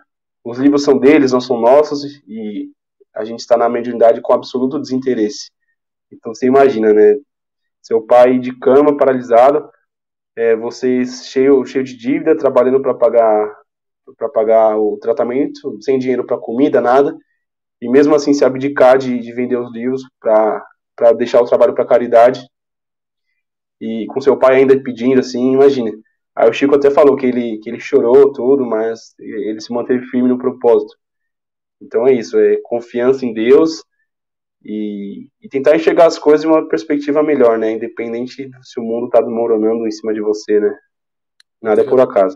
Os 0.44 0.58
livros 0.58 0.84
são 0.84 0.98
deles, 0.98 1.32
não 1.32 1.42
são 1.42 1.60
nossos 1.60 2.04
e 2.28 2.72
a 3.14 3.24
gente 3.24 3.40
está 3.40 3.58
na 3.58 3.70
mediunidade 3.70 4.22
com 4.22 4.34
absoluto 4.34 4.80
desinteresse. 4.80 5.52
Então 6.12 6.34
você 6.34 6.48
imagina, 6.48 6.94
né? 6.94 7.16
Seu 7.82 8.02
pai 8.02 8.40
de 8.40 8.58
cama, 8.60 8.98
paralisado, 8.98 9.70
é, 10.36 10.56
vocês 10.56 11.28
cheio, 11.28 11.66
cheio 11.66 11.84
de 11.84 11.98
dívida, 11.98 12.38
trabalhando 12.38 12.82
para 12.82 12.94
pagar 12.94 13.62
para 14.18 14.28
pagar 14.30 14.78
o 14.78 14.98
tratamento, 14.98 15.82
sem 15.82 15.98
dinheiro 15.98 16.26
para 16.26 16.38
comida, 16.38 16.82
nada, 16.82 17.16
e 17.82 17.90
mesmo 17.90 18.14
assim 18.14 18.34
se 18.34 18.44
abdicar 18.44 18.98
de, 18.98 19.20
de 19.20 19.32
vender 19.32 19.58
os 19.58 19.72
livros 19.72 20.04
para 20.20 21.14
deixar 21.14 21.42
o 21.42 21.46
trabalho 21.46 21.74
para 21.74 21.86
caridade, 21.86 22.46
e 23.80 24.06
com 24.08 24.22
seu 24.22 24.38
pai 24.38 24.58
ainda 24.58 24.82
pedindo, 24.82 25.20
assim, 25.20 25.54
imagine. 25.54 25.92
Aí 26.36 26.50
o 26.50 26.54
Chico 26.54 26.76
até 26.76 26.90
falou 26.90 27.16
que 27.16 27.26
ele, 27.26 27.60
que 27.60 27.70
ele 27.70 27.80
chorou 27.80 28.32
tudo, 28.32 28.66
mas 28.66 29.14
ele 29.20 29.60
se 29.60 29.72
manteve 29.74 30.06
firme 30.08 30.30
no 30.30 30.38
propósito. 30.38 30.96
Então 31.82 32.08
é 32.08 32.14
isso, 32.14 32.38
é 32.40 32.58
confiança 32.64 33.26
em 33.26 33.34
Deus 33.34 33.84
e, 34.64 35.28
e 35.42 35.50
tentar 35.50 35.76
enxergar 35.76 36.06
as 36.06 36.18
coisas 36.18 36.42
de 36.42 36.48
uma 36.48 36.68
perspectiva 36.68 37.24
melhor, 37.24 37.58
né? 37.58 37.72
Independente 37.72 38.50
se 38.62 38.80
o 38.80 38.84
mundo 38.84 39.08
está 39.08 39.20
desmoronando 39.20 39.88
em 39.88 39.92
cima 39.92 40.14
de 40.14 40.22
você, 40.22 40.60
né? 40.60 40.74
Nada 41.62 41.82
é 41.82 41.84
por 41.84 42.00
acaso. 42.00 42.36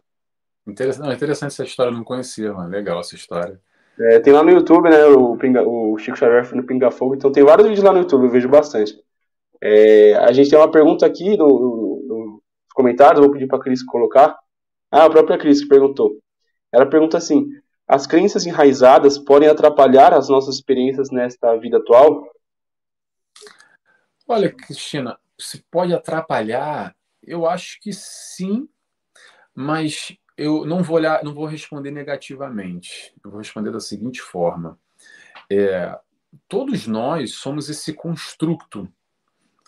Interessante, 0.68 1.06
não, 1.06 1.14
interessante 1.14 1.52
essa 1.52 1.64
história, 1.64 1.92
não 1.92 2.04
conhecia, 2.04 2.52
mano. 2.52 2.70
Legal 2.70 3.00
essa 3.00 3.16
história. 3.16 3.60
É, 4.00 4.20
tem 4.20 4.34
lá 4.34 4.44
no 4.44 4.50
YouTube, 4.50 4.90
né? 4.90 5.06
O, 5.06 5.38
Pinga, 5.38 5.64
o 5.64 5.98
Chico 5.98 6.18
Xavier 6.18 6.54
no 6.56 6.66
Pinga 6.66 6.92
Fogo, 6.92 7.16
então 7.16 7.32
tem 7.32 7.44
vários 7.44 7.68
vídeos 7.68 7.86
lá 7.86 7.94
no 7.94 8.00
YouTube, 8.00 8.26
eu 8.26 8.32
vejo 8.32 8.50
bastante. 8.50 8.94
É, 9.62 10.16
a 10.16 10.32
gente 10.32 10.50
tem 10.50 10.60
uma 10.60 10.70
pergunta 10.70 11.06
aqui 11.06 11.38
nos 11.38 11.85
comentários, 12.76 13.20
vou 13.20 13.32
pedir 13.32 13.48
para 13.48 13.58
a 13.58 13.62
Cris 13.62 13.84
colocar. 13.84 14.38
Ah, 14.92 15.06
a 15.06 15.10
própria 15.10 15.38
Cris 15.38 15.68
perguntou. 15.68 16.20
Ela 16.72 16.86
pergunta 16.86 17.18
assim: 17.18 17.50
as 17.88 18.06
crenças 18.06 18.46
enraizadas 18.46 19.18
podem 19.18 19.50
atrapalhar 19.50 20.14
as 20.14 20.30
nossas 20.30 20.56
experiências 20.56 21.10
nesta 21.10 21.56
vida 21.56 21.78
atual? 21.78 22.28
Olha, 24.28 24.52
Cristina, 24.52 25.18
se 25.40 25.64
pode 25.70 25.94
atrapalhar, 25.94 26.96
eu 27.24 27.48
acho 27.48 27.80
que 27.80 27.94
sim, 27.94 28.68
mas 29.54 30.16
eu 30.38 30.66
não 30.66 30.84
vou 30.84 30.98
olhar, 30.98 31.24
não 31.24 31.34
vou 31.34 31.46
responder 31.46 31.92
negativamente. 31.92 33.14
Eu 33.24 33.32
vou 33.32 33.40
responder 33.40 33.72
da 33.72 33.80
seguinte 33.80 34.22
forma: 34.22 34.80
é, 35.52 35.98
todos 36.48 36.88
nós 36.88 37.36
somos 37.36 37.70
esse 37.70 37.94
construto 37.94 38.92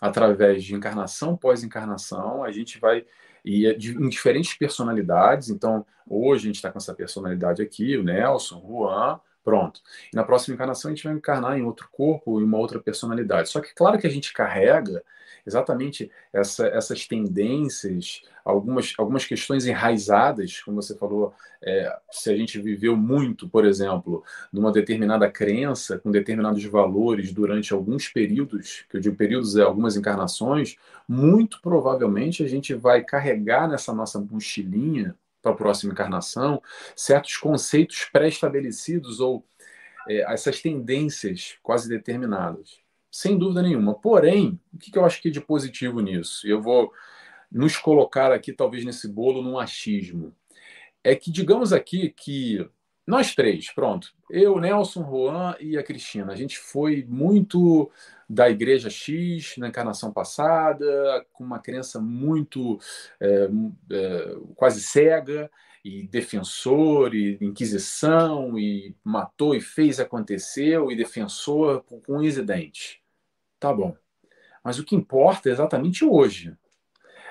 através 0.00 0.64
de 0.64 0.74
encarnação 0.74 1.36
pós-encarnação, 1.36 2.44
a 2.44 2.50
gente 2.52 2.78
vai 2.78 3.04
e 3.44 3.66
é 3.66 3.72
em 3.72 4.08
diferentes 4.08 4.54
personalidades. 4.54 5.48
Então, 5.48 5.86
hoje 6.06 6.44
a 6.44 6.46
gente 6.46 6.56
está 6.56 6.70
com 6.70 6.78
essa 6.78 6.94
personalidade 6.94 7.62
aqui, 7.62 7.96
o 7.96 8.02
Nelson, 8.02 8.60
o 8.62 8.84
Juan, 8.84 9.20
pronto. 9.48 9.80
E 10.12 10.14
na 10.14 10.22
próxima 10.22 10.54
encarnação 10.54 10.90
a 10.90 10.94
gente 10.94 11.04
vai 11.04 11.14
encarnar 11.14 11.58
em 11.58 11.62
outro 11.62 11.88
corpo, 11.90 12.38
em 12.38 12.44
uma 12.44 12.58
outra 12.58 12.78
personalidade. 12.78 13.48
Só 13.48 13.60
que, 13.62 13.74
claro 13.74 13.98
que 13.98 14.06
a 14.06 14.10
gente 14.10 14.30
carrega 14.30 15.02
exatamente 15.46 16.10
essa, 16.30 16.66
essas 16.66 17.06
tendências, 17.06 18.20
algumas, 18.44 18.92
algumas 18.98 19.24
questões 19.24 19.64
enraizadas, 19.64 20.60
como 20.60 20.82
você 20.82 20.94
falou, 20.98 21.32
é, 21.62 21.90
se 22.10 22.30
a 22.30 22.36
gente 22.36 22.60
viveu 22.60 22.94
muito, 22.94 23.48
por 23.48 23.64
exemplo, 23.64 24.22
numa 24.52 24.70
determinada 24.70 25.30
crença, 25.30 25.98
com 25.98 26.10
determinados 26.10 26.62
valores 26.66 27.32
durante 27.32 27.72
alguns 27.72 28.06
períodos, 28.06 28.84
que 28.90 28.98
eu 28.98 29.00
digo 29.00 29.16
períodos 29.16 29.56
é 29.56 29.62
algumas 29.62 29.96
encarnações, 29.96 30.76
muito 31.08 31.58
provavelmente 31.62 32.44
a 32.44 32.46
gente 32.46 32.74
vai 32.74 33.02
carregar 33.02 33.66
nessa 33.66 33.94
nossa 33.94 34.20
mochilinha 34.20 35.16
para 35.42 35.52
a 35.52 35.56
próxima 35.56 35.92
encarnação 35.92 36.62
certos 36.96 37.36
conceitos 37.36 38.08
pré-estabelecidos 38.12 39.20
ou 39.20 39.46
é, 40.08 40.32
essas 40.32 40.60
tendências 40.60 41.58
quase 41.62 41.88
determinadas 41.88 42.80
sem 43.10 43.38
dúvida 43.38 43.62
nenhuma. 43.62 43.94
Porém, 43.94 44.60
o 44.72 44.78
que 44.78 44.96
eu 44.96 45.04
acho 45.04 45.20
que 45.20 45.28
é 45.28 45.30
de 45.30 45.40
positivo 45.40 46.00
nisso? 46.00 46.46
Eu 46.46 46.60
vou 46.60 46.92
nos 47.50 47.76
colocar 47.76 48.32
aqui, 48.32 48.52
talvez, 48.52 48.84
nesse 48.84 49.08
bolo, 49.08 49.42
num 49.42 49.58
achismo. 49.58 50.34
É 51.02 51.14
que, 51.14 51.30
digamos 51.30 51.72
aqui, 51.72 52.10
que 52.10 52.68
nós 53.06 53.34
três, 53.34 53.70
pronto, 53.72 54.14
eu, 54.30 54.58
Nelson, 54.60 55.04
Juan 55.04 55.56
e 55.60 55.76
a 55.76 55.82
Cristina, 55.82 56.32
a 56.32 56.36
gente 56.36 56.58
foi 56.58 57.04
muito 57.08 57.90
da 58.28 58.50
igreja 58.50 58.90
X 58.90 59.56
na 59.56 59.68
encarnação 59.68 60.12
passada, 60.12 61.26
com 61.32 61.44
uma 61.44 61.58
crença 61.58 61.98
muito 62.00 62.78
é, 63.20 63.48
é, 63.90 64.36
quase 64.54 64.82
cega, 64.82 65.50
e 65.84 66.06
defensor, 66.06 67.14
e 67.14 67.38
inquisição, 67.40 68.58
e 68.58 68.94
matou 69.02 69.54
e 69.54 69.60
fez 69.60 69.98
aconteceu, 69.98 70.90
e 70.90 70.96
defensor 70.96 71.82
com, 71.84 72.00
com 72.00 72.18
unhas 72.18 72.36
e 72.36 72.42
dentes. 72.42 72.98
Tá 73.58 73.72
bom. 73.72 73.96
Mas 74.62 74.78
o 74.78 74.84
que 74.84 74.94
importa 74.94 75.48
é 75.48 75.52
exatamente 75.52 76.04
hoje. 76.04 76.54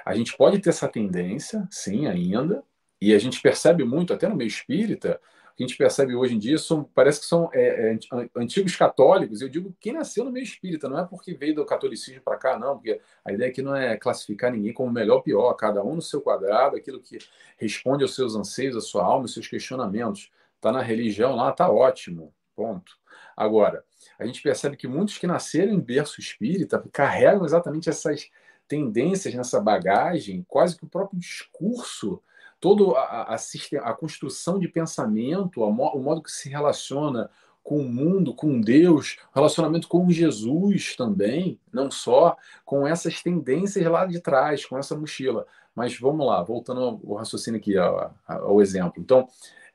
A 0.03 0.15
gente 0.15 0.35
pode 0.35 0.59
ter 0.59 0.69
essa 0.69 0.87
tendência, 0.87 1.67
sim, 1.69 2.07
ainda, 2.07 2.63
e 2.99 3.13
a 3.13 3.19
gente 3.19 3.41
percebe 3.41 3.83
muito, 3.83 4.13
até 4.13 4.27
no 4.27 4.35
meio 4.35 4.47
espírita, 4.47 5.21
que 5.57 5.63
a 5.63 5.67
gente 5.67 5.75
percebe 5.75 6.13
hoje 6.13 6.35
em 6.35 6.37
dia 6.37 6.55
são, 6.59 6.83
parece 6.83 7.19
que 7.19 7.25
são 7.25 7.49
é, 7.51 7.91
é, 7.91 7.99
antigos 8.35 8.75
católicos. 8.75 9.41
Eu 9.41 9.49
digo 9.49 9.75
quem 9.79 9.91
nasceu 9.91 10.23
no 10.23 10.31
meio 10.31 10.43
espírita, 10.43 10.87
não 10.87 10.99
é 10.99 11.03
porque 11.03 11.33
veio 11.33 11.55
do 11.55 11.65
catolicismo 11.65 12.21
para 12.21 12.37
cá, 12.37 12.59
não, 12.59 12.75
porque 12.75 13.01
a 13.25 13.33
ideia 13.33 13.49
aqui 13.49 13.63
não 13.63 13.75
é 13.75 13.97
classificar 13.97 14.51
ninguém 14.51 14.71
como 14.71 14.91
melhor 14.91 15.15
ou 15.15 15.23
pior, 15.23 15.51
cada 15.55 15.83
um 15.83 15.95
no 15.95 16.01
seu 16.01 16.21
quadrado, 16.21 16.75
aquilo 16.75 17.01
que 17.01 17.17
responde 17.57 18.03
aos 18.03 18.13
seus 18.13 18.35
anseios, 18.35 18.75
à 18.75 18.81
sua 18.81 19.03
alma, 19.03 19.23
aos 19.23 19.33
seus 19.33 19.47
questionamentos. 19.47 20.31
Está 20.57 20.71
na 20.71 20.81
religião 20.83 21.35
lá, 21.35 21.49
está 21.49 21.71
ótimo, 21.71 22.31
ponto. 22.55 22.91
Agora, 23.35 23.83
a 24.19 24.27
gente 24.27 24.43
percebe 24.43 24.77
que 24.77 24.87
muitos 24.87 25.17
que 25.17 25.25
nasceram 25.25 25.73
em 25.73 25.79
berço 25.79 26.21
espírita 26.21 26.83
carregam 26.91 27.43
exatamente 27.43 27.89
essas 27.89 28.29
tendências 28.67 29.33
nessa 29.33 29.59
bagagem, 29.59 30.45
quase 30.47 30.77
que 30.77 30.85
o 30.85 30.89
próprio 30.89 31.19
discurso 31.19 32.21
toda 32.59 32.97
a, 32.97 33.35
a, 33.35 33.35
a, 33.35 33.93
construção 33.93 34.59
de 34.59 34.67
pensamento, 34.67 35.61
o 35.61 35.71
modo 35.71 36.21
que 36.21 36.31
se 36.31 36.49
relaciona 36.49 37.29
com 37.63 37.79
o 37.79 37.89
mundo, 37.89 38.33
com 38.33 38.61
Deus, 38.61 39.17
relacionamento 39.35 39.87
com 39.87 40.09
Jesus 40.09 40.95
também, 40.95 41.59
não 41.71 41.91
só 41.91 42.37
com 42.63 42.87
essas 42.87 43.21
tendências 43.21 43.85
lá 43.85 44.05
de 44.05 44.21
trás, 44.21 44.65
com 44.65 44.77
essa 44.77 44.95
mochila. 44.95 45.45
Mas 45.75 45.99
vamos 45.99 46.25
lá, 46.25 46.41
voltando 46.41 46.81
ao 46.81 47.15
raciocínio 47.15 47.59
aqui, 47.59 47.77
ao, 47.77 48.15
ao 48.25 48.61
exemplo. 48.61 49.01
Então, 49.01 49.27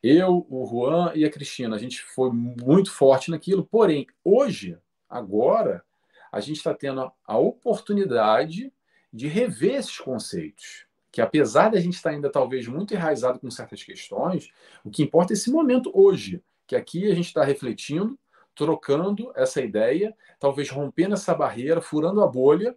eu, 0.03 0.47
o 0.49 0.67
Juan 0.67 1.13
e 1.15 1.25
a 1.25 1.31
Cristina, 1.31 1.77
a 1.77 1.79
gente 1.79 2.03
foi 2.03 2.31
muito 2.33 2.91
forte 2.91 3.31
naquilo, 3.31 3.65
porém, 3.65 4.07
hoje, 4.25 4.79
agora, 5.09 5.85
a 6.33 6.41
gente 6.41 6.57
está 6.57 6.75
tendo 6.75 7.13
a 7.27 7.39
oportunidade 7.39 8.73
de 9.13 9.29
rever 9.29 9.75
esses 9.75 9.99
conceitos 9.99 10.87
que 11.13 11.21
apesar 11.21 11.71
de 11.71 11.77
a 11.77 11.81
gente 11.81 11.95
estar 11.95 12.11
ainda 12.11 12.33
talvez 12.33 12.67
muito 12.67 12.95
enraizado 12.95 13.39
com 13.39 13.51
certas 13.51 13.83
questões, 13.83 14.51
o 14.83 14.91
que 14.91 15.03
importa 15.03 15.33
é 15.33 15.35
esse 15.35 15.51
momento 15.51 15.93
hoje, 15.95 16.43
que 16.67 16.75
aqui 16.75 17.05
a 17.13 17.15
gente 17.15 17.27
está 17.27 17.45
refletindo, 17.45 18.19
trocando 18.55 19.31
essa 19.37 19.61
ideia, 19.61 20.17
talvez 20.41 20.71
rompendo 20.71 21.15
essa 21.15 21.35
barreira, 21.35 21.83
furando 21.83 22.23
a 22.23 22.27
bolha 22.27 22.75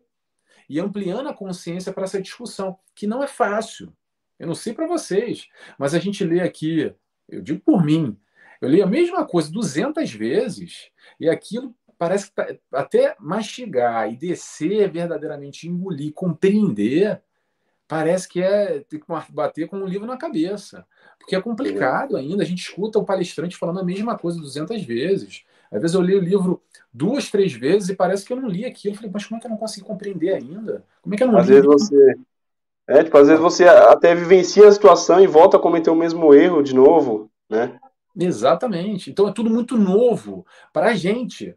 e 0.69 0.79
ampliando 0.79 1.29
a 1.29 1.33
consciência 1.33 1.93
para 1.93 2.03
essa 2.03 2.21
discussão, 2.21 2.77
que 2.93 3.07
não 3.07 3.23
é 3.23 3.27
fácil. 3.27 3.95
Eu 4.37 4.47
não 4.47 4.55
sei 4.55 4.73
para 4.73 4.85
vocês, 4.85 5.47
mas 5.77 5.93
a 5.93 5.99
gente 5.99 6.23
lê 6.23 6.41
aqui, 6.41 6.93
eu 7.29 7.41
digo 7.41 7.61
por 7.61 7.83
mim, 7.83 8.19
eu 8.59 8.67
leio 8.67 8.83
a 8.83 8.87
mesma 8.87 9.25
coisa 9.25 9.49
200 9.51 10.11
vezes 10.11 10.91
e 11.19 11.29
aquilo 11.29 11.73
parece 11.97 12.27
que 12.27 12.35
tá, 12.35 12.47
até 12.73 13.15
mastigar 13.19 14.11
e 14.11 14.17
descer 14.17 14.91
verdadeiramente, 14.91 15.67
engolir, 15.67 16.13
compreender, 16.13 17.21
parece 17.87 18.27
que 18.27 18.41
é 18.41 18.79
ter 18.79 18.99
que 18.99 19.05
bater 19.29 19.67
com 19.67 19.77
um 19.77 19.85
livro 19.85 20.07
na 20.07 20.17
cabeça. 20.17 20.85
Porque 21.19 21.35
é 21.35 21.41
complicado 21.41 22.17
ainda. 22.17 22.43
A 22.43 22.45
gente 22.45 22.59
escuta 22.59 22.99
o 22.99 23.05
palestrante 23.05 23.57
falando 23.57 23.79
a 23.79 23.83
mesma 23.83 24.17
coisa 24.17 24.39
200 24.39 24.83
vezes. 24.83 25.43
Às 25.71 25.81
vezes 25.81 25.95
eu 25.95 26.01
leio 26.01 26.19
o 26.19 26.23
livro 26.23 26.61
duas, 26.93 27.29
três 27.29 27.53
vezes 27.53 27.89
e 27.89 27.95
parece 27.95 28.25
que 28.25 28.33
eu 28.33 28.37
não 28.37 28.47
li 28.47 28.65
aquilo. 28.65 28.93
Eu 28.93 28.97
falei, 28.97 29.11
mas 29.13 29.25
como 29.25 29.37
é 29.37 29.41
que 29.41 29.47
eu 29.47 29.51
não 29.51 29.57
consegui 29.57 29.85
compreender 29.85 30.35
ainda? 30.35 30.83
Como 31.01 31.13
é 31.13 31.17
que 31.17 31.23
eu 31.23 31.27
não 31.27 31.37
às 31.37 31.47
li? 31.47 31.53
Vezes 31.53 31.65
você... 31.65 32.15
É, 32.87 33.03
tipo, 33.03 33.17
às 33.17 33.27
vezes 33.27 33.41
você 33.41 33.65
até 33.65 34.13
vivencia 34.13 34.67
a 34.67 34.71
situação 34.71 35.19
e 35.19 35.25
volta 35.25 35.57
a 35.57 35.59
cometer 35.59 35.89
o 35.89 35.95
mesmo 35.95 36.33
erro 36.35 36.61
de 36.61 36.75
novo, 36.75 37.31
né? 37.49 37.79
Exatamente. 38.15 39.09
Então 39.09 39.27
é 39.27 39.33
tudo 39.33 39.49
muito 39.49 39.75
novo 39.75 40.45
para 40.71 40.87
a 40.87 40.93
gente. 40.93 41.55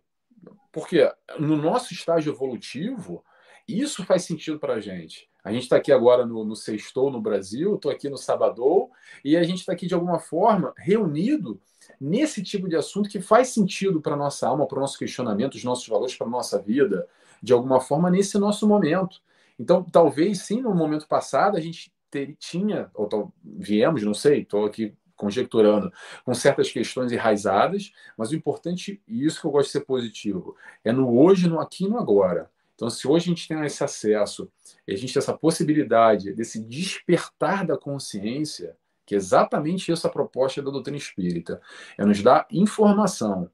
Porque 0.72 1.10
no 1.38 1.56
nosso 1.56 1.92
estágio 1.92 2.32
evolutivo, 2.32 3.22
isso 3.66 4.04
faz 4.04 4.24
sentido 4.24 4.58
para 4.58 4.74
a 4.74 4.80
gente. 4.80 5.27
A 5.42 5.52
gente 5.52 5.62
está 5.62 5.76
aqui 5.76 5.92
agora 5.92 6.26
no, 6.26 6.44
no 6.44 6.56
Sextou, 6.56 7.10
no 7.10 7.20
Brasil, 7.20 7.76
estou 7.76 7.90
aqui 7.90 8.08
no 8.08 8.18
Sabadou, 8.18 8.90
e 9.24 9.36
a 9.36 9.42
gente 9.42 9.60
está 9.60 9.72
aqui 9.72 9.86
de 9.86 9.94
alguma 9.94 10.18
forma 10.18 10.74
reunido 10.76 11.60
nesse 12.00 12.42
tipo 12.42 12.68
de 12.68 12.76
assunto 12.76 13.08
que 13.08 13.20
faz 13.20 13.48
sentido 13.48 14.00
para 14.00 14.14
a 14.14 14.16
nossa 14.16 14.46
alma, 14.46 14.66
para 14.66 14.78
o 14.78 14.80
nosso 14.80 14.98
questionamento, 14.98 15.54
os 15.54 15.64
nossos 15.64 15.86
valores, 15.86 16.14
para 16.16 16.26
a 16.26 16.30
nossa 16.30 16.60
vida, 16.60 17.06
de 17.42 17.52
alguma 17.52 17.80
forma, 17.80 18.10
nesse 18.10 18.38
nosso 18.38 18.66
momento. 18.66 19.20
Então, 19.58 19.82
talvez 19.82 20.42
sim, 20.42 20.60
no 20.60 20.74
momento 20.74 21.06
passado, 21.06 21.56
a 21.56 21.60
gente 21.60 21.92
ter, 22.10 22.36
tinha, 22.38 22.90
ou 22.94 23.06
tal, 23.06 23.32
viemos, 23.42 24.02
não 24.02 24.14
sei, 24.14 24.42
estou 24.42 24.64
aqui 24.64 24.94
conjecturando, 25.16 25.92
com 26.24 26.32
certas 26.32 26.70
questões 26.70 27.10
enraizadas, 27.10 27.92
mas 28.16 28.30
o 28.30 28.36
importante, 28.36 29.02
e 29.06 29.24
isso 29.26 29.40
que 29.40 29.46
eu 29.46 29.50
gosto 29.50 29.66
de 29.66 29.72
ser 29.72 29.80
positivo, 29.80 30.56
é 30.84 30.92
no 30.92 31.18
hoje, 31.18 31.48
no 31.48 31.58
aqui 31.60 31.84
e 31.84 31.88
no 31.88 31.98
agora. 31.98 32.50
Então, 32.78 32.88
se 32.88 33.08
hoje 33.08 33.24
a 33.24 33.34
gente 33.34 33.48
tem 33.48 33.60
esse 33.64 33.82
acesso, 33.82 34.48
a 34.88 34.94
gente 34.94 35.12
tem 35.12 35.18
essa 35.18 35.36
possibilidade 35.36 36.32
desse 36.32 36.62
despertar 36.62 37.66
da 37.66 37.76
consciência, 37.76 38.76
que 39.04 39.16
é 39.16 39.18
exatamente 39.18 39.90
essa 39.90 40.08
proposta 40.08 40.62
da 40.62 40.70
doutrina 40.70 40.96
espírita, 40.96 41.60
é 41.98 42.04
nos 42.04 42.22
dar 42.22 42.46
informação. 42.52 43.50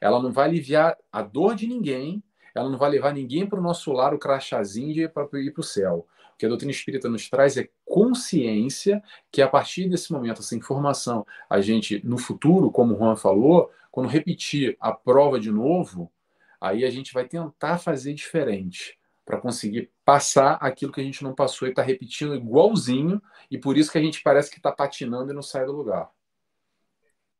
Ela 0.00 0.22
não 0.22 0.30
vai 0.30 0.44
aliviar 0.44 0.96
a 1.10 1.22
dor 1.22 1.56
de 1.56 1.66
ninguém, 1.66 2.22
ela 2.54 2.70
não 2.70 2.78
vai 2.78 2.88
levar 2.90 3.12
ninguém 3.12 3.48
para 3.48 3.58
o 3.58 3.62
nosso 3.62 3.90
lar, 3.90 4.14
o 4.14 4.18
crachazinho 4.18 5.10
para 5.10 5.26
ir 5.40 5.50
para 5.50 5.60
o 5.60 5.64
céu. 5.64 6.06
O 6.34 6.38
que 6.38 6.46
a 6.46 6.48
doutrina 6.48 6.70
espírita 6.70 7.08
nos 7.08 7.28
traz 7.28 7.56
é 7.56 7.68
consciência 7.84 9.02
que 9.32 9.42
a 9.42 9.48
partir 9.48 9.88
desse 9.88 10.12
momento, 10.12 10.40
essa 10.40 10.54
informação, 10.54 11.26
a 11.50 11.60
gente, 11.60 12.00
no 12.06 12.16
futuro, 12.16 12.70
como 12.70 12.94
o 12.94 12.96
Juan 12.96 13.16
falou, 13.16 13.72
quando 13.90 14.08
repetir 14.08 14.76
a 14.78 14.92
prova 14.92 15.40
de 15.40 15.50
novo, 15.50 16.12
aí 16.60 16.84
a 16.84 16.90
gente 16.90 17.12
vai 17.12 17.26
tentar 17.26 17.78
fazer 17.78 18.14
diferente 18.14 18.98
para 19.24 19.40
conseguir 19.40 19.90
passar 20.04 20.54
aquilo 20.54 20.90
que 20.90 21.00
a 21.00 21.04
gente 21.04 21.22
não 21.22 21.34
passou 21.34 21.68
e 21.68 21.70
está 21.70 21.82
repetindo 21.82 22.34
igualzinho, 22.34 23.20
e 23.50 23.58
por 23.58 23.76
isso 23.76 23.92
que 23.92 23.98
a 23.98 24.00
gente 24.00 24.22
parece 24.22 24.50
que 24.50 24.56
está 24.56 24.72
patinando 24.72 25.30
e 25.30 25.34
não 25.34 25.42
sai 25.42 25.66
do 25.66 25.72
lugar. 25.72 26.08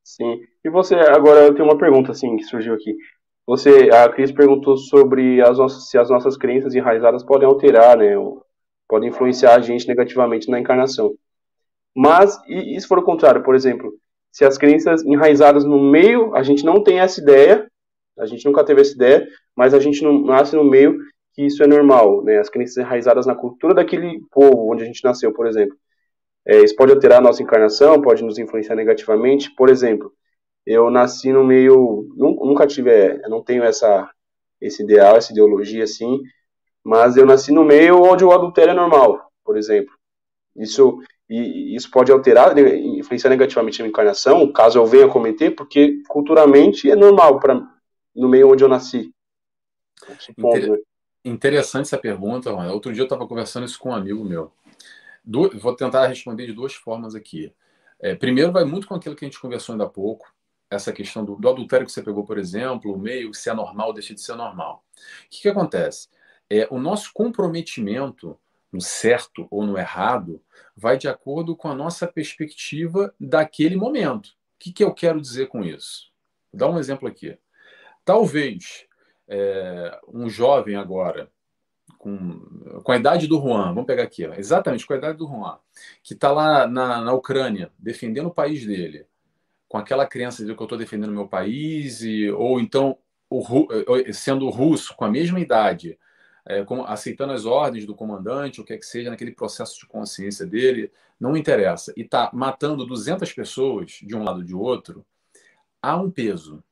Sim. 0.04 0.40
E 0.64 0.70
você, 0.70 0.94
agora 0.94 1.46
eu 1.46 1.54
tenho 1.54 1.66
uma 1.66 1.78
pergunta 1.78 2.12
assim 2.12 2.36
que 2.36 2.44
surgiu 2.44 2.74
aqui. 2.74 2.94
Você, 3.46 3.88
a 3.90 4.08
Cris 4.10 4.30
perguntou 4.30 4.76
sobre 4.76 5.40
as 5.40 5.56
nossas, 5.56 5.88
se 5.88 5.96
as 5.96 6.10
nossas 6.10 6.36
crenças 6.36 6.74
enraizadas 6.74 7.24
podem 7.24 7.48
alterar, 7.48 7.96
né, 7.96 8.14
podem 8.86 9.08
influenciar 9.08 9.54
a 9.54 9.60
gente 9.60 9.88
negativamente 9.88 10.50
na 10.50 10.60
encarnação. 10.60 11.14
Mas, 11.94 12.38
e, 12.46 12.76
e 12.76 12.80
se 12.80 12.86
for 12.86 12.98
o 12.98 13.02
contrário, 13.02 13.42
por 13.42 13.54
exemplo, 13.54 13.92
se 14.30 14.44
as 14.44 14.56
crenças 14.56 15.02
enraizadas 15.04 15.64
no 15.64 15.78
meio, 15.78 16.34
a 16.34 16.42
gente 16.42 16.64
não 16.64 16.82
tem 16.82 17.00
essa 17.00 17.20
ideia, 17.20 17.67
a 18.18 18.26
gente 18.26 18.44
nunca 18.44 18.64
teve 18.64 18.80
essa 18.80 18.94
ideia, 18.94 19.26
mas 19.56 19.74
a 19.74 19.80
gente 19.80 20.02
não 20.02 20.20
nasce 20.22 20.54
no 20.56 20.64
meio 20.64 20.98
que 21.32 21.46
isso 21.46 21.62
é 21.62 21.66
normal, 21.66 22.22
né? 22.24 22.38
As 22.38 22.48
crenças 22.48 22.76
enraizadas 22.76 23.26
na 23.26 23.34
cultura 23.34 23.74
daquele 23.74 24.20
povo 24.30 24.72
onde 24.72 24.82
a 24.82 24.86
gente 24.86 25.04
nasceu, 25.04 25.32
por 25.32 25.46
exemplo. 25.46 25.76
É, 26.46 26.62
isso 26.62 26.74
pode 26.74 26.92
alterar 26.92 27.18
a 27.18 27.20
nossa 27.20 27.42
encarnação, 27.42 28.00
pode 28.00 28.24
nos 28.24 28.38
influenciar 28.38 28.74
negativamente. 28.74 29.54
Por 29.54 29.68
exemplo, 29.68 30.12
eu 30.66 30.90
nasci 30.90 31.32
no 31.32 31.44
meio, 31.44 32.08
nunca 32.16 32.66
tive, 32.66 32.90
é, 32.90 33.20
eu 33.24 33.30
não 33.30 33.42
tenho 33.42 33.62
essa 33.62 34.10
esse 34.60 34.82
ideal, 34.82 35.16
essa 35.16 35.30
ideologia 35.30 35.84
assim, 35.84 36.20
mas 36.82 37.16
eu 37.16 37.24
nasci 37.24 37.52
no 37.52 37.64
meio 37.64 38.02
onde 38.02 38.24
o 38.24 38.32
adultério 38.32 38.72
é 38.72 38.74
normal, 38.74 39.30
por 39.44 39.56
exemplo. 39.56 39.94
Isso 40.56 40.98
e 41.30 41.76
isso 41.76 41.90
pode 41.90 42.10
alterar, 42.10 42.54
né, 42.54 42.62
influenciar 42.76 43.30
negativamente 43.30 43.80
a 43.80 43.84
minha 43.84 43.90
encarnação, 43.90 44.50
caso 44.50 44.78
eu 44.78 44.86
venha 44.86 45.08
cometer, 45.08 45.50
porque 45.50 46.00
culturalmente 46.08 46.90
é 46.90 46.96
normal 46.96 47.38
para 47.38 47.60
no 48.18 48.28
meio 48.28 48.50
onde 48.50 48.64
eu 48.64 48.68
nasci. 48.68 49.14
Inter... 50.36 50.82
Interessante 51.24 51.86
essa 51.86 51.98
pergunta, 51.98 52.52
mano. 52.52 52.72
Outro 52.72 52.92
dia 52.92 53.02
eu 53.02 53.06
estava 53.06 53.26
conversando 53.26 53.64
isso 53.64 53.78
com 53.78 53.90
um 53.90 53.94
amigo 53.94 54.24
meu. 54.24 54.52
Du... 55.24 55.50
Vou 55.58 55.74
tentar 55.74 56.06
responder 56.06 56.46
de 56.46 56.52
duas 56.52 56.74
formas 56.74 57.14
aqui. 57.14 57.52
É, 58.00 58.14
primeiro, 58.14 58.52
vai 58.52 58.64
muito 58.64 58.86
com 58.86 58.94
aquilo 58.94 59.14
que 59.14 59.24
a 59.24 59.28
gente 59.28 59.40
conversou 59.40 59.72
ainda 59.72 59.84
há 59.84 59.88
pouco, 59.88 60.32
essa 60.70 60.92
questão 60.92 61.24
do, 61.24 61.36
do 61.36 61.48
adultério 61.48 61.86
que 61.86 61.92
você 61.92 62.02
pegou, 62.02 62.24
por 62.24 62.38
exemplo, 62.38 62.92
o 62.92 62.98
meio, 62.98 63.32
se 63.34 63.48
é 63.50 63.54
normal, 63.54 63.92
deixa 63.92 64.14
de 64.14 64.20
ser 64.20 64.34
normal. 64.34 64.84
O 64.96 65.28
que, 65.30 65.42
que 65.42 65.48
acontece? 65.48 66.08
É, 66.50 66.66
o 66.70 66.78
nosso 66.78 67.12
comprometimento 67.12 68.38
no 68.70 68.80
certo 68.80 69.46
ou 69.50 69.64
no 69.64 69.78
errado 69.78 70.42
vai 70.76 70.96
de 70.98 71.08
acordo 71.08 71.56
com 71.56 71.68
a 71.68 71.74
nossa 71.74 72.06
perspectiva 72.06 73.14
daquele 73.18 73.76
momento. 73.76 74.28
O 74.28 74.58
que, 74.58 74.72
que 74.72 74.84
eu 74.84 74.92
quero 74.92 75.20
dizer 75.20 75.46
com 75.48 75.64
isso? 75.64 76.10
Vou 76.52 76.58
dar 76.58 76.68
um 76.68 76.78
exemplo 76.78 77.08
aqui. 77.08 77.38
Talvez 78.08 78.86
é, 79.28 80.00
um 80.08 80.30
jovem 80.30 80.76
agora, 80.76 81.30
com, 81.98 82.40
com 82.82 82.92
a 82.92 82.96
idade 82.96 83.26
do 83.26 83.38
Juan, 83.38 83.66
vamos 83.74 83.84
pegar 83.84 84.04
aqui, 84.04 84.24
exatamente 84.24 84.86
com 84.86 84.94
a 84.94 84.96
idade 84.96 85.18
do 85.18 85.28
Juan, 85.28 85.58
que 86.02 86.14
está 86.14 86.32
lá 86.32 86.66
na, 86.66 87.02
na 87.02 87.12
Ucrânia, 87.12 87.70
defendendo 87.78 88.28
o 88.28 88.34
país 88.34 88.64
dele, 88.64 89.04
com 89.68 89.76
aquela 89.76 90.06
crença 90.06 90.42
de 90.42 90.54
que 90.54 90.58
eu 90.58 90.64
estou 90.64 90.78
defendendo 90.78 91.10
o 91.10 91.14
meu 91.14 91.28
país, 91.28 92.00
e, 92.00 92.30
ou 92.30 92.58
então 92.58 92.96
o, 93.28 93.44
sendo 94.14 94.48
russo, 94.48 94.96
com 94.96 95.04
a 95.04 95.10
mesma 95.10 95.38
idade, 95.38 95.98
é, 96.46 96.64
com, 96.64 96.86
aceitando 96.86 97.34
as 97.34 97.44
ordens 97.44 97.84
do 97.84 97.94
comandante, 97.94 98.58
o 98.58 98.64
que 98.64 98.72
é 98.72 98.78
que 98.78 98.86
seja, 98.86 99.10
naquele 99.10 99.32
processo 99.32 99.78
de 99.80 99.86
consciência 99.86 100.46
dele, 100.46 100.90
não 101.20 101.36
interessa, 101.36 101.92
e 101.94 102.00
está 102.00 102.30
matando 102.32 102.86
200 102.86 103.30
pessoas 103.34 103.98
de 104.02 104.16
um 104.16 104.24
lado 104.24 104.38
ou 104.38 104.44
de 104.44 104.54
outro, 104.54 105.04
há 105.82 105.94
um 105.98 106.10
peso. 106.10 106.64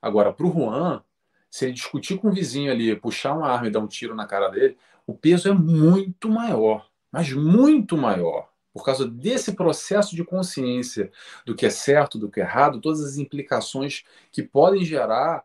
Agora, 0.00 0.32
para 0.32 0.46
o 0.46 0.52
Juan, 0.52 1.02
se 1.50 1.64
ele 1.64 1.74
discutir 1.74 2.18
com 2.18 2.28
o 2.28 2.32
vizinho 2.32 2.70
ali, 2.70 2.94
puxar 2.96 3.34
uma 3.34 3.48
arma 3.48 3.68
e 3.68 3.70
dar 3.70 3.80
um 3.80 3.86
tiro 3.86 4.14
na 4.14 4.26
cara 4.26 4.48
dele, 4.48 4.76
o 5.06 5.14
peso 5.14 5.48
é 5.48 5.52
muito 5.52 6.28
maior, 6.28 6.90
mas 7.10 7.32
muito 7.32 7.96
maior. 7.96 8.50
Por 8.72 8.84
causa 8.84 9.08
desse 9.08 9.54
processo 9.54 10.14
de 10.14 10.22
consciência 10.22 11.10
do 11.44 11.54
que 11.54 11.66
é 11.66 11.70
certo, 11.70 12.18
do 12.18 12.30
que 12.30 12.40
é 12.40 12.44
errado, 12.44 12.80
todas 12.80 13.02
as 13.02 13.16
implicações 13.16 14.04
que 14.30 14.42
podem 14.42 14.84
gerar 14.84 15.42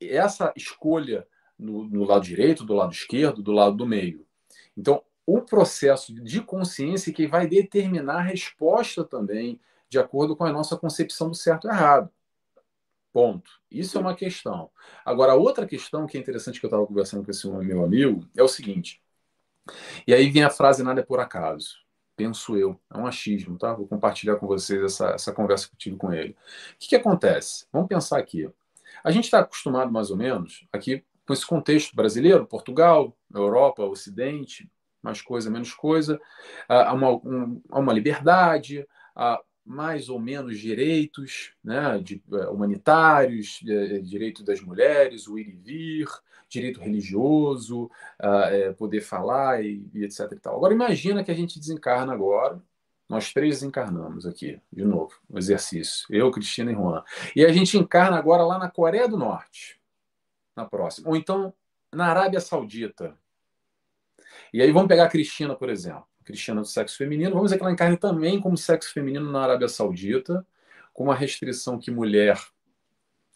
essa 0.00 0.52
escolha 0.56 1.26
no, 1.58 1.84
no 1.84 2.04
lado 2.04 2.24
direito, 2.24 2.64
do 2.64 2.74
lado 2.74 2.92
esquerdo, 2.92 3.42
do 3.42 3.52
lado 3.52 3.76
do 3.76 3.86
meio. 3.86 4.26
Então, 4.76 5.02
o 5.26 5.40
processo 5.40 6.12
de 6.12 6.40
consciência 6.40 7.12
que 7.12 7.26
vai 7.26 7.46
determinar 7.46 8.16
a 8.16 8.22
resposta 8.22 9.04
também, 9.04 9.60
de 9.88 9.98
acordo 9.98 10.34
com 10.34 10.44
a 10.44 10.52
nossa 10.52 10.76
concepção 10.76 11.28
do 11.28 11.36
certo 11.36 11.68
e 11.68 11.70
errado. 11.70 12.10
Ponto. 13.12 13.50
Isso 13.70 13.98
é 13.98 14.00
uma 14.00 14.14
questão. 14.14 14.70
Agora, 15.04 15.34
outra 15.34 15.66
questão 15.66 16.06
que 16.06 16.16
é 16.16 16.20
interessante 16.20 16.58
que 16.58 16.64
eu 16.64 16.68
estava 16.68 16.86
conversando 16.86 17.24
com 17.24 17.30
esse 17.30 17.46
meu 17.46 17.84
amigo 17.84 18.26
é 18.36 18.42
o 18.42 18.48
seguinte. 18.48 19.02
E 20.06 20.14
aí 20.14 20.30
vem 20.30 20.44
a 20.44 20.50
frase 20.50 20.82
nada 20.82 21.00
é 21.00 21.04
por 21.04 21.20
acaso. 21.20 21.76
Penso 22.16 22.56
eu. 22.56 22.80
É 22.92 22.96
um 22.96 23.06
achismo, 23.06 23.58
tá? 23.58 23.74
Vou 23.74 23.86
compartilhar 23.86 24.36
com 24.36 24.46
vocês 24.46 24.82
essa, 24.82 25.10
essa 25.10 25.32
conversa 25.32 25.68
que 25.68 25.74
eu 25.74 25.78
tive 25.78 25.96
com 25.96 26.12
ele. 26.12 26.30
O 26.30 26.78
que, 26.78 26.88
que 26.88 26.96
acontece? 26.96 27.66
Vamos 27.72 27.88
pensar 27.88 28.18
aqui. 28.18 28.50
A 29.04 29.10
gente 29.10 29.24
está 29.24 29.40
acostumado, 29.40 29.92
mais 29.92 30.10
ou 30.10 30.16
menos, 30.16 30.66
aqui 30.72 31.04
com 31.26 31.32
esse 31.32 31.46
contexto 31.46 31.94
brasileiro, 31.94 32.46
Portugal, 32.46 33.16
Europa, 33.32 33.84
Ocidente, 33.84 34.70
mais 35.02 35.20
coisa, 35.20 35.50
menos 35.50 35.72
coisa, 35.74 36.20
a 36.68 36.92
uma, 36.92 37.10
um, 37.10 37.60
a 37.70 37.78
uma 37.78 37.92
liberdade, 37.92 38.86
a 39.14 39.40
mais 39.64 40.08
ou 40.08 40.18
menos 40.18 40.58
direitos 40.58 41.52
né, 41.62 41.98
de, 41.98 42.22
uh, 42.28 42.50
humanitários, 42.52 43.60
uh, 43.62 44.02
direito 44.02 44.42
das 44.42 44.60
mulheres, 44.60 45.28
o 45.28 45.38
ir 45.38 45.48
e 45.48 45.52
vir, 45.52 46.08
direito 46.48 46.80
religioso, 46.80 47.84
uh, 48.20 48.74
poder 48.76 49.00
falar 49.00 49.64
e, 49.64 49.88
e, 49.94 50.04
etc. 50.04 50.32
E. 50.32 50.48
Agora 50.48 50.74
imagina 50.74 51.22
que 51.22 51.30
a 51.30 51.34
gente 51.34 51.58
desencarna 51.58 52.12
agora, 52.12 52.60
nós 53.08 53.32
três 53.32 53.56
desencarnamos 53.56 54.26
aqui, 54.26 54.60
de 54.72 54.84
novo, 54.84 55.14
o 55.28 55.38
exercício, 55.38 56.06
eu, 56.10 56.30
Cristina 56.30 56.72
e 56.72 56.74
Juan. 56.74 57.04
E 57.36 57.44
a 57.44 57.52
gente 57.52 57.76
encarna 57.76 58.16
agora 58.16 58.42
lá 58.42 58.58
na 58.58 58.70
Coreia 58.70 59.08
do 59.08 59.16
Norte, 59.16 59.78
na 60.56 60.64
próxima. 60.64 61.08
Ou 61.08 61.16
então 61.16 61.52
na 61.92 62.06
Arábia 62.06 62.40
Saudita. 62.40 63.16
E 64.52 64.62
aí 64.62 64.72
vamos 64.72 64.88
pegar 64.88 65.04
a 65.04 65.08
Cristina, 65.08 65.54
por 65.54 65.68
exemplo 65.68 66.11
cristiana 66.22 66.60
do 66.60 66.66
sexo 66.66 66.96
feminino. 66.96 67.30
Vamos 67.30 67.46
dizer 67.46 67.56
que 67.56 67.62
ela 67.62 67.72
encarne 67.72 67.96
também 67.96 68.40
como 68.40 68.56
sexo 68.56 68.92
feminino 68.92 69.30
na 69.30 69.42
Arábia 69.42 69.68
Saudita, 69.68 70.46
com 70.92 71.04
uma 71.04 71.14
restrição 71.14 71.78
que 71.78 71.90
mulher, 71.90 72.38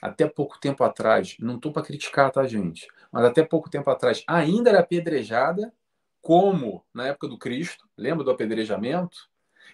até 0.01 0.27
pouco 0.29 0.59
tempo 0.61 0.85
atrás, 0.85 1.37
não 1.39 1.57
estou 1.57 1.73
para 1.73 1.83
criticar, 1.83 2.31
tá, 2.31 2.47
gente? 2.47 2.87
Mas 3.11 3.25
até 3.25 3.43
pouco 3.43 3.71
tempo 3.71 3.89
atrás 3.91 4.23
ainda 4.27 4.71
era 4.71 4.81
apedrejada 4.81 5.73
como 6.21 6.85
na 6.93 7.07
época 7.07 7.29
do 7.29 7.39
Cristo, 7.39 7.89
lembra 7.97 8.25
do 8.25 8.31
apedrejamento? 8.31 9.29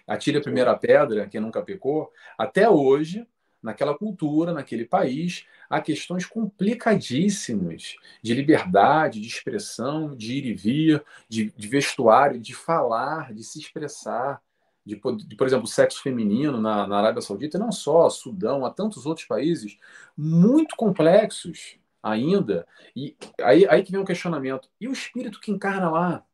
Atire 0.07 0.37
a 0.37 0.41
primeira 0.41 0.77
pedra, 0.77 1.27
quem 1.27 1.41
nunca 1.41 1.61
pecou. 1.61 2.11
Até 2.37 2.69
hoje, 2.69 3.27
naquela 3.63 3.97
cultura, 3.97 4.53
naquele 4.53 4.85
país, 4.85 5.45
há 5.69 5.81
questões 5.81 6.25
complicadíssimas 6.25 7.95
de 8.21 8.33
liberdade, 8.33 9.21
de 9.21 9.27
expressão, 9.27 10.15
de 10.15 10.33
ir 10.33 10.45
e 10.45 10.53
vir, 10.53 11.03
de, 11.29 11.51
de 11.51 11.67
vestuário, 11.67 12.39
de 12.39 12.53
falar, 12.53 13.33
de 13.33 13.43
se 13.43 13.59
expressar. 13.59 14.41
De, 14.85 14.99
de, 15.25 15.35
por 15.37 15.47
exemplo, 15.47 15.65
sexo 15.65 16.01
feminino 16.01 16.59
na, 16.59 16.85
na 16.85 16.97
Arábia 16.97 17.21
Saudita, 17.21 17.57
não 17.57 17.71
só 17.71 18.09
Sudão, 18.09 18.65
há 18.65 18.69
tantos 18.69 19.05
outros 19.05 19.25
países 19.25 19.77
muito 20.17 20.75
complexos 20.75 21.77
ainda. 22.01 22.67
E 22.93 23.15
aí, 23.41 23.65
aí 23.69 23.81
que 23.81 23.93
vem 23.93 24.01
um 24.01 24.05
questionamento. 24.05 24.69
E 24.81 24.89
o 24.89 24.91
espírito 24.91 25.39
que 25.39 25.51
encarna 25.51 25.89
lá? 25.89 26.25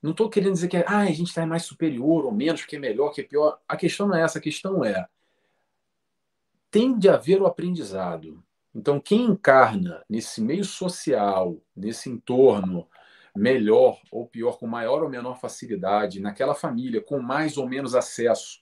Não 0.00 0.12
estou 0.12 0.30
querendo 0.30 0.52
dizer 0.52 0.68
que 0.68 0.76
ah, 0.76 1.00
a 1.00 1.06
gente 1.06 1.28
está 1.28 1.44
mais 1.44 1.64
superior 1.64 2.24
ou 2.24 2.32
menos, 2.32 2.64
que 2.64 2.76
é 2.76 2.78
melhor, 2.78 3.10
que 3.10 3.20
é 3.20 3.24
pior. 3.24 3.58
A 3.68 3.76
questão 3.76 4.06
não 4.08 4.14
é 4.16 4.22
essa, 4.22 4.38
a 4.38 4.42
questão 4.42 4.84
é 4.84 5.06
tem 6.70 6.96
de 6.96 7.08
haver 7.08 7.42
o 7.42 7.46
aprendizado. 7.46 8.42
Então, 8.74 9.00
quem 9.00 9.22
encarna 9.22 10.04
nesse 10.08 10.40
meio 10.40 10.64
social, 10.64 11.60
nesse 11.74 12.08
entorno 12.08 12.86
melhor 13.34 14.00
ou 14.10 14.26
pior, 14.26 14.58
com 14.58 14.66
maior 14.66 15.02
ou 15.02 15.08
menor 15.08 15.38
facilidade, 15.40 16.20
naquela 16.20 16.54
família, 16.54 17.00
com 17.00 17.20
mais 17.20 17.56
ou 17.56 17.68
menos 17.68 17.94
acesso, 17.94 18.60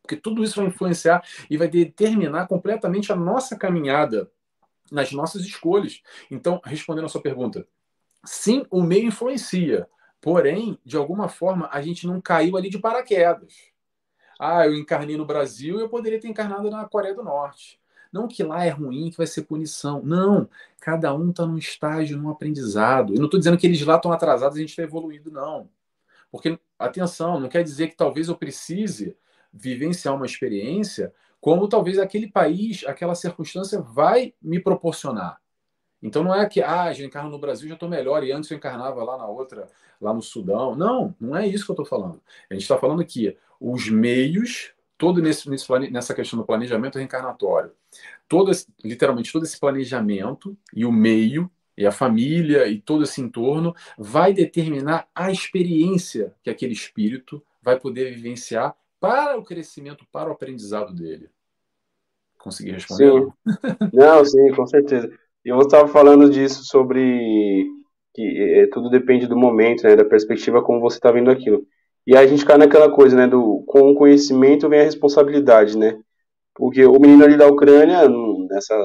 porque 0.00 0.16
tudo 0.16 0.42
isso 0.42 0.56
vai 0.56 0.66
influenciar 0.66 1.22
e 1.48 1.56
vai 1.56 1.68
determinar 1.68 2.46
completamente 2.46 3.12
a 3.12 3.16
nossa 3.16 3.56
caminhada 3.56 4.30
nas 4.90 5.12
nossas 5.12 5.42
escolhas. 5.42 6.02
Então, 6.30 6.60
respondendo 6.64 7.06
a 7.06 7.08
sua 7.08 7.22
pergunta, 7.22 7.66
sim, 8.24 8.66
o 8.70 8.82
meio 8.82 9.06
influencia, 9.06 9.88
porém, 10.20 10.78
de 10.84 10.96
alguma 10.96 11.28
forma, 11.28 11.68
a 11.72 11.80
gente 11.80 12.06
não 12.06 12.20
caiu 12.20 12.56
ali 12.56 12.68
de 12.68 12.78
paraquedas 12.78 13.71
ah, 14.44 14.66
eu 14.66 14.74
encarnei 14.74 15.16
no 15.16 15.24
Brasil 15.24 15.78
e 15.78 15.82
eu 15.82 15.88
poderia 15.88 16.20
ter 16.20 16.26
encarnado 16.26 16.68
na 16.68 16.84
Coreia 16.84 17.14
do 17.14 17.22
Norte. 17.22 17.80
Não 18.12 18.26
que 18.26 18.42
lá 18.42 18.64
é 18.64 18.70
ruim, 18.70 19.08
que 19.08 19.16
vai 19.16 19.26
ser 19.26 19.42
punição. 19.42 20.02
Não, 20.02 20.48
cada 20.80 21.14
um 21.14 21.30
está 21.30 21.46
num 21.46 21.56
estágio, 21.56 22.18
num 22.18 22.28
aprendizado. 22.28 23.14
Eu 23.14 23.18
não 23.18 23.26
estou 23.26 23.38
dizendo 23.38 23.56
que 23.56 23.66
eles 23.66 23.80
lá 23.82 23.96
estão 23.96 24.10
atrasados 24.12 24.56
e 24.56 24.60
a 24.60 24.62
gente 24.62 24.70
está 24.70 24.82
evoluindo, 24.82 25.30
não. 25.30 25.70
Porque, 26.30 26.58
atenção, 26.78 27.38
não 27.38 27.48
quer 27.48 27.62
dizer 27.62 27.88
que 27.88 27.96
talvez 27.96 28.28
eu 28.28 28.36
precise 28.36 29.16
vivenciar 29.52 30.14
uma 30.14 30.26
experiência 30.26 31.14
como 31.40 31.68
talvez 31.68 31.98
aquele 31.98 32.28
país, 32.28 32.84
aquela 32.86 33.14
circunstância 33.14 33.80
vai 33.80 34.34
me 34.42 34.60
proporcionar. 34.60 35.40
Então 36.02 36.24
não 36.24 36.34
é 36.34 36.48
que, 36.48 36.60
ah, 36.60 36.92
já 36.92 37.04
encarno 37.04 37.30
no 37.30 37.38
Brasil, 37.38 37.68
já 37.68 37.74
estou 37.74 37.88
melhor, 37.88 38.24
e 38.24 38.32
antes 38.32 38.50
eu 38.50 38.56
encarnava 38.56 39.04
lá 39.04 39.16
na 39.16 39.26
outra, 39.26 39.68
lá 40.00 40.12
no 40.12 40.20
Sudão. 40.20 40.74
Não, 40.74 41.14
não 41.20 41.36
é 41.36 41.46
isso 41.46 41.64
que 41.64 41.70
eu 41.70 41.74
estou 41.74 41.86
falando. 41.86 42.20
A 42.50 42.54
gente 42.54 42.62
está 42.62 42.76
falando 42.76 43.04
que 43.04 43.36
os 43.62 43.88
meios, 43.88 44.72
todo 44.98 45.22
nesse, 45.22 45.48
nesse, 45.48 45.66
nessa 45.90 46.14
questão 46.14 46.38
do 46.38 46.44
planejamento 46.44 46.98
reencarnatório, 46.98 47.72
todo 48.28 48.50
literalmente 48.84 49.32
todo 49.32 49.44
esse 49.44 49.58
planejamento 49.58 50.56
e 50.74 50.84
o 50.84 50.92
meio, 50.92 51.50
e 51.76 51.86
a 51.86 51.92
família 51.92 52.66
e 52.66 52.80
todo 52.80 53.04
esse 53.04 53.20
entorno 53.20 53.74
vai 53.96 54.32
determinar 54.32 55.08
a 55.14 55.30
experiência 55.30 56.34
que 56.42 56.50
aquele 56.50 56.72
espírito 56.72 57.42
vai 57.62 57.78
poder 57.78 58.14
vivenciar 58.14 58.74
para 59.00 59.38
o 59.38 59.42
crescimento, 59.42 60.06
para 60.12 60.28
o 60.28 60.32
aprendizado 60.32 60.94
dele. 60.94 61.30
Consegui 62.38 62.72
responder? 62.72 63.10
Sim. 63.10 63.32
Não, 63.92 64.24
sim, 64.24 64.52
com 64.54 64.66
certeza. 64.66 65.10
Eu 65.44 65.58
estava 65.60 65.88
falando 65.88 66.28
disso 66.28 66.64
sobre 66.64 67.66
que 68.14 68.22
é, 68.22 68.66
tudo 68.66 68.90
depende 68.90 69.26
do 69.26 69.36
momento, 69.36 69.84
né, 69.84 69.96
da 69.96 70.04
perspectiva 70.04 70.62
como 70.62 70.80
você 70.80 70.98
está 70.98 71.10
vendo 71.10 71.30
aquilo. 71.30 71.66
E 72.06 72.16
a 72.16 72.26
gente 72.26 72.44
cai 72.44 72.58
naquela 72.58 72.90
coisa, 72.90 73.16
né, 73.16 73.26
do 73.26 73.62
com 73.66 73.90
o 73.90 73.94
conhecimento 73.94 74.68
vem 74.68 74.80
a 74.80 74.84
responsabilidade, 74.84 75.78
né? 75.78 75.98
Porque 76.54 76.84
o 76.84 76.98
menino 76.98 77.24
ali 77.24 77.36
da 77.36 77.46
Ucrânia, 77.46 78.08
nessa, 78.50 78.76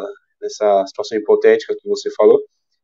nessa 0.42 0.86
situação 0.88 1.18
hipotética 1.18 1.76
que 1.80 1.90
você 1.90 2.10
falou, 2.16 2.40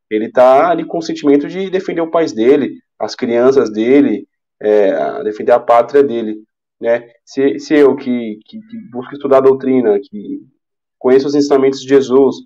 ele 0.09 0.25
está 0.25 0.69
ali 0.69 0.85
com 0.85 0.97
o 0.97 1.01
sentimento 1.01 1.47
de 1.47 1.69
defender 1.69 2.01
o 2.01 2.11
país 2.11 2.33
dele, 2.33 2.79
as 2.99 3.15
crianças 3.15 3.71
dele, 3.71 4.27
é, 4.61 5.23
defender 5.23 5.51
a 5.51 5.59
pátria 5.59 6.03
dele, 6.03 6.43
né? 6.79 7.09
Se, 7.25 7.59
se 7.59 7.75
eu 7.75 7.95
que, 7.95 8.39
que, 8.45 8.59
que 8.59 8.77
busco 8.91 9.13
estudar 9.13 9.37
a 9.37 9.41
doutrina, 9.41 9.99
que 9.99 10.41
conheço 10.99 11.27
os 11.27 11.35
ensinamentos 11.35 11.79
de 11.81 11.87
Jesus, 11.87 12.37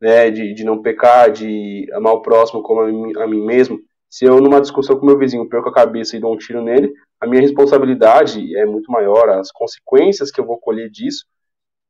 né, 0.00 0.30
de, 0.30 0.54
de 0.54 0.64
não 0.64 0.82
pecar, 0.82 1.30
de 1.30 1.86
amar 1.92 2.14
o 2.14 2.22
próximo 2.22 2.62
como 2.62 2.80
a 2.80 2.86
mim, 2.86 3.12
a 3.16 3.26
mim 3.26 3.44
mesmo, 3.44 3.78
se 4.12 4.26
eu, 4.26 4.42
numa 4.42 4.60
discussão 4.60 4.98
com 4.98 5.06
meu 5.06 5.18
vizinho, 5.18 5.48
perco 5.48 5.70
a 5.70 5.72
cabeça 5.72 6.14
e 6.14 6.20
dou 6.20 6.34
um 6.34 6.36
tiro 6.36 6.62
nele, 6.62 6.92
a 7.18 7.26
minha 7.26 7.40
responsabilidade 7.40 8.54
é 8.58 8.66
muito 8.66 8.92
maior, 8.92 9.30
as 9.30 9.50
consequências 9.50 10.30
que 10.30 10.38
eu 10.38 10.44
vou 10.44 10.58
colher 10.58 10.90
disso 10.90 11.24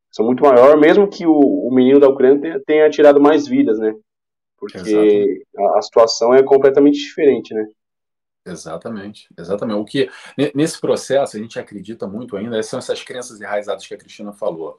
são 0.09 0.25
muito 0.25 0.41
maior, 0.41 0.79
mesmo 0.79 1.09
que 1.09 1.27
o, 1.27 1.37
o 1.37 1.75
menino 1.75 1.99
da 1.99 2.09
Ucrânia 2.09 2.41
tenha, 2.41 2.61
tenha, 2.61 2.91
tirado 2.91 3.20
mais 3.20 3.49
vidas, 3.49 3.77
né? 3.81 3.93
Porque 4.57 5.43
a, 5.59 5.79
a, 5.79 5.83
situação 5.83 6.33
é 6.33 6.45
completamente 6.45 6.97
diferente, 6.97 7.53
né? 7.55 7.66
Exatamente, 8.47 9.27
exatamente. 9.37 9.81
O 9.81 9.85
que 9.85 10.09
nesse 10.55 10.81
processo 10.81 11.37
a 11.37 11.41
gente 11.41 11.59
acredita 11.59 12.07
muito 12.07 12.37
ainda 12.37 12.62
são 12.62 12.79
essas 12.79 13.03
crenças 13.03 13.41
enraizadas 13.41 13.85
que 13.85 13.95
a 13.95 13.99
Cristina 13.99 14.33
falou. 14.33 14.79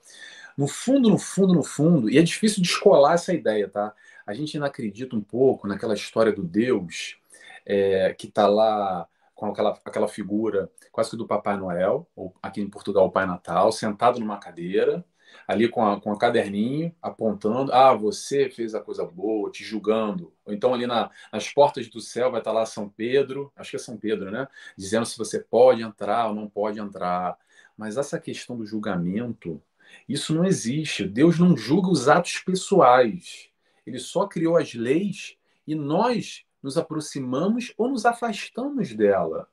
No 0.58 0.66
fundo, 0.66 1.10
no 1.10 1.18
fundo, 1.18 1.54
no 1.54 1.64
fundo, 1.64 2.10
e 2.10 2.18
é 2.18 2.22
difícil 2.22 2.64
descolar 2.64 3.16
essa 3.16 3.34
ideia, 3.34 3.68
tá? 3.68 3.94
A 4.26 4.34
gente 4.34 4.56
ainda 4.56 4.68
acredita 4.68 5.14
um 5.14 5.22
pouco 5.22 5.68
naquela 5.68 5.94
história 5.94 6.32
do 6.32 6.42
Deus 6.42 7.22
é, 7.66 8.14
que 8.14 8.28
está 8.28 8.48
lá 8.48 9.08
com 9.36 9.48
aquela, 9.48 9.80
aquela 9.84 10.08
figura 10.08 10.72
quase 10.92 11.10
que 11.10 11.18
do 11.18 11.28
Papai 11.28 11.58
Noel, 11.58 12.08
ou 12.16 12.34
aqui 12.42 12.62
em 12.62 12.70
Portugal 12.70 13.06
o 13.06 13.12
Pai 13.12 13.26
Natal, 13.26 13.72
sentado 13.72 14.20
numa 14.20 14.38
cadeira, 14.38 15.04
ali 15.48 15.68
com 15.68 15.86
a, 15.86 16.00
com 16.00 16.12
a 16.12 16.18
caderninho, 16.18 16.96
apontando, 17.02 17.74
ah, 17.74 17.94
você 17.94 18.50
fez 18.50 18.76
a 18.76 18.82
coisa 18.82 19.06
boa, 19.06 19.50
te 19.52 19.64
julgando. 19.64 20.32
Ou 20.46 20.54
então 20.54 20.74
ali 20.74 20.86
na, 20.86 21.10
nas 21.32 21.50
portas 21.52 21.90
do 21.90 22.00
céu 22.00 22.32
vai 22.32 22.40
estar 22.40 22.52
lá 22.52 22.66
São 22.66 22.88
Pedro, 22.88 23.52
acho 23.56 23.72
que 23.72 23.76
é 23.76 23.80
São 23.80 23.98
Pedro, 23.98 24.32
né? 24.32 24.48
Dizendo 24.78 25.06
se 25.06 25.18
você 25.18 25.40
pode 25.40 25.82
entrar 25.82 26.28
ou 26.28 26.36
não 26.36 26.48
pode 26.48 26.80
entrar. 26.80 27.38
Mas 27.78 27.98
essa 27.98 28.20
questão 28.20 28.56
do 28.56 28.66
julgamento, 28.66 29.62
isso 30.08 30.34
não 30.34 30.46
existe. 30.46 31.06
Deus 31.08 31.40
não 31.40 31.58
julga 31.58 31.90
os 31.90 32.08
atos 32.08 32.40
pessoais. 32.40 33.50
Ele 33.86 34.00
só 34.00 34.28
criou 34.28 34.58
as 34.58 34.74
leis 34.74 35.38
e 35.68 35.76
nós 35.76 36.46
nos 36.64 36.78
aproximamos 36.78 37.74
ou 37.78 37.90
nos 37.90 38.06
afastamos 38.06 38.94
dela. 38.94 39.48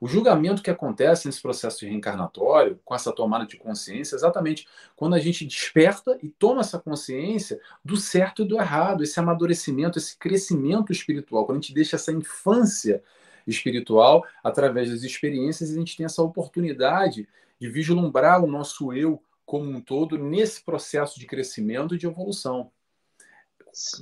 O 0.00 0.08
julgamento 0.08 0.62
que 0.62 0.70
acontece 0.70 1.26
nesse 1.26 1.40
processo 1.40 1.86
reencarnatório, 1.86 2.80
com 2.84 2.94
essa 2.94 3.12
tomada 3.12 3.46
de 3.46 3.56
consciência, 3.56 4.14
é 4.14 4.18
exatamente 4.18 4.66
quando 4.96 5.14
a 5.14 5.18
gente 5.18 5.44
desperta 5.44 6.18
e 6.22 6.28
toma 6.28 6.60
essa 6.60 6.78
consciência 6.78 7.60
do 7.84 7.96
certo 7.96 8.42
e 8.42 8.44
do 8.44 8.58
errado, 8.58 9.02
esse 9.02 9.18
amadurecimento, 9.20 9.98
esse 9.98 10.16
crescimento 10.18 10.92
espiritual, 10.92 11.46
quando 11.46 11.58
a 11.58 11.60
gente 11.60 11.74
deixa 11.74 11.96
essa 11.96 12.12
infância 12.12 13.02
espiritual 13.46 14.24
através 14.42 14.90
das 14.90 15.02
experiências, 15.02 15.70
a 15.70 15.74
gente 15.74 15.96
tem 15.96 16.06
essa 16.06 16.22
oportunidade 16.22 17.28
de 17.60 17.68
vislumbrar 17.68 18.42
o 18.42 18.46
nosso 18.46 18.92
eu 18.92 19.22
como 19.46 19.70
um 19.70 19.80
todo 19.80 20.18
nesse 20.18 20.62
processo 20.62 21.18
de 21.18 21.26
crescimento 21.26 21.94
e 21.94 21.98
de 21.98 22.06
evolução. 22.06 22.70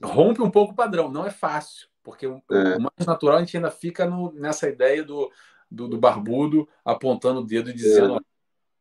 Rompe 0.02 0.42
um 0.42 0.50
pouco 0.50 0.72
o 0.72 0.76
padrão, 0.76 1.10
não 1.10 1.26
é 1.26 1.30
fácil, 1.30 1.88
porque 2.02 2.26
o, 2.26 2.42
é. 2.50 2.76
o 2.76 2.80
mais 2.80 3.06
natural 3.06 3.36
a 3.36 3.40
gente 3.40 3.56
ainda 3.56 3.70
fica 3.70 4.06
no, 4.06 4.32
nessa 4.32 4.68
ideia 4.68 5.02
do, 5.04 5.30
do, 5.70 5.88
do, 5.88 5.98
barbudo 5.98 6.68
apontando 6.84 7.40
o 7.40 7.46
dedo 7.46 7.70
e 7.70 7.74
dizendo 7.74 8.16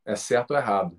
é, 0.05 0.13
é 0.13 0.15
certo 0.15 0.51
ou 0.51 0.57
errado. 0.57 0.97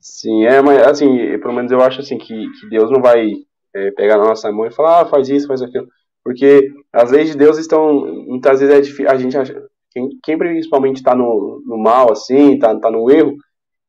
Sim, 0.00 0.44
é, 0.44 0.60
mas 0.62 0.86
assim, 0.86 1.38
pelo 1.38 1.54
menos 1.54 1.72
eu 1.72 1.80
acho 1.80 2.00
assim 2.00 2.18
que, 2.18 2.50
que 2.52 2.68
Deus 2.68 2.90
não 2.90 3.00
vai 3.00 3.30
é, 3.74 3.90
pegar 3.92 4.18
na 4.18 4.24
nossa 4.24 4.50
mão 4.52 4.66
e 4.66 4.72
falar, 4.72 5.02
ah, 5.02 5.06
faz 5.06 5.28
isso, 5.28 5.46
faz 5.46 5.62
aquilo. 5.62 5.88
Porque 6.24 6.72
as 6.92 7.10
leis 7.10 7.30
de 7.30 7.36
Deus 7.36 7.58
estão, 7.58 8.04
muitas 8.26 8.60
vezes 8.60 8.74
é 8.74 8.80
difícil, 8.80 9.10
a 9.10 9.16
gente 9.16 9.36
acha, 9.36 9.68
quem, 9.90 10.08
quem 10.22 10.38
principalmente 10.38 10.96
está 10.96 11.14
no, 11.14 11.62
no 11.64 11.78
mal, 11.78 12.12
assim, 12.12 12.54
está 12.54 12.78
tá 12.78 12.90
no 12.90 13.10
erro, 13.10 13.36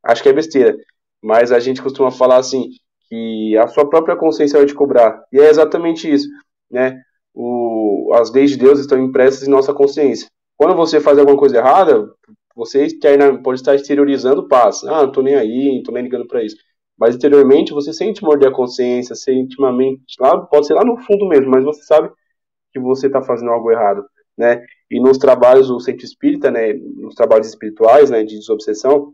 acho 0.03 0.21
que 0.21 0.29
é 0.29 0.33
besteira. 0.33 0.77
Mas 1.21 1.51
a 1.51 1.59
gente 1.59 1.81
costuma 1.81 2.11
falar 2.11 2.37
assim, 2.37 2.69
que 3.09 3.57
a 3.57 3.67
sua 3.67 3.89
própria 3.89 4.15
consciência 4.15 4.59
vai 4.59 4.67
te 4.67 4.73
cobrar. 4.73 5.23
E 5.31 5.39
é 5.39 5.49
exatamente 5.49 6.11
isso, 6.11 6.27
né? 6.69 7.01
O, 7.39 8.13
as 8.15 8.31
leis 8.31 8.49
de 8.49 8.57
Deus 8.57 8.79
estão 8.79 8.97
impressas 8.97 9.47
em 9.47 9.51
nossa 9.51 9.71
consciência. 9.71 10.27
Quando 10.57 10.75
você 10.75 10.99
faz 10.99 11.19
alguma 11.19 11.37
coisa 11.37 11.57
errada, 11.57 12.09
você 12.55 12.87
pode 13.43 13.59
estar 13.59 13.75
exteriorizando 13.75 14.47
paz. 14.47 14.83
Ah, 14.83 15.03
não 15.03 15.11
tô 15.11 15.21
nem 15.21 15.35
aí, 15.35 15.75
não 15.75 15.83
tô 15.83 15.91
nem 15.91 16.01
ligando 16.01 16.25
para 16.25 16.43
isso. 16.43 16.57
Mas 16.97 17.15
interiormente 17.15 17.73
você 17.73 17.93
sente 17.93 18.23
morder 18.23 18.49
a 18.49 18.51
consciência, 18.51 19.13
você 19.13 19.31
intimamente, 19.31 20.15
lá, 20.19 20.35
pode 20.47 20.65
ser 20.65 20.73
lá 20.73 20.83
no 20.83 20.97
fundo 20.97 21.27
mesmo, 21.27 21.51
mas 21.51 21.63
você 21.63 21.83
sabe 21.83 22.09
que 22.73 22.79
você 22.79 23.05
está 23.05 23.21
fazendo 23.21 23.51
algo 23.51 23.71
errado, 23.71 24.03
né? 24.35 24.65
E 24.89 24.99
nos 24.99 25.19
trabalhos 25.19 25.67
do 25.67 25.79
centro 25.79 26.05
espírita, 26.05 26.49
né, 26.49 26.73
nos 26.73 27.13
trabalhos 27.13 27.47
espirituais, 27.47 28.09
né, 28.09 28.23
de 28.23 28.39
desobsessão, 28.39 29.13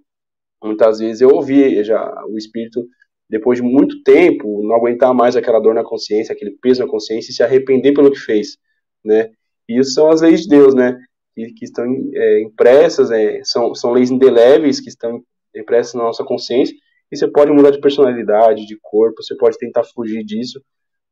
muitas 0.63 0.99
vezes 0.99 1.19
eu 1.19 1.29
ouvi 1.29 1.83
já 1.83 2.23
o 2.29 2.37
espírito 2.37 2.87
depois 3.29 3.59
de 3.59 3.65
muito 3.65 4.03
tempo 4.03 4.61
não 4.63 4.75
aguentar 4.75 5.13
mais 5.13 5.35
aquela 5.35 5.59
dor 5.59 5.73
na 5.73 5.83
consciência, 5.83 6.33
aquele 6.33 6.51
peso 6.51 6.81
na 6.81 6.89
consciência 6.89 7.31
e 7.31 7.33
se 7.33 7.43
arrepender 7.43 7.93
pelo 7.93 8.11
que 8.11 8.19
fez, 8.19 8.57
né? 9.03 9.31
E 9.67 9.79
isso 9.79 9.91
são 9.93 10.09
as 10.09 10.21
leis 10.21 10.41
de 10.41 10.49
Deus, 10.49 10.75
né? 10.75 10.97
Que, 11.35 11.51
que 11.53 11.65
estão 11.65 11.85
é, 12.13 12.41
impressas, 12.41 13.11
é, 13.11 13.41
são, 13.43 13.73
são 13.73 13.91
leis 13.91 14.11
indeléveis 14.11 14.79
que 14.79 14.89
estão 14.89 15.23
impressas 15.55 15.93
na 15.93 16.03
nossa 16.03 16.23
consciência. 16.23 16.75
E 17.11 17.17
você 17.17 17.27
pode 17.27 17.51
mudar 17.51 17.71
de 17.71 17.79
personalidade, 17.79 18.65
de 18.65 18.77
corpo, 18.81 19.21
você 19.21 19.35
pode 19.35 19.57
tentar 19.57 19.83
fugir 19.83 20.23
disso, 20.23 20.61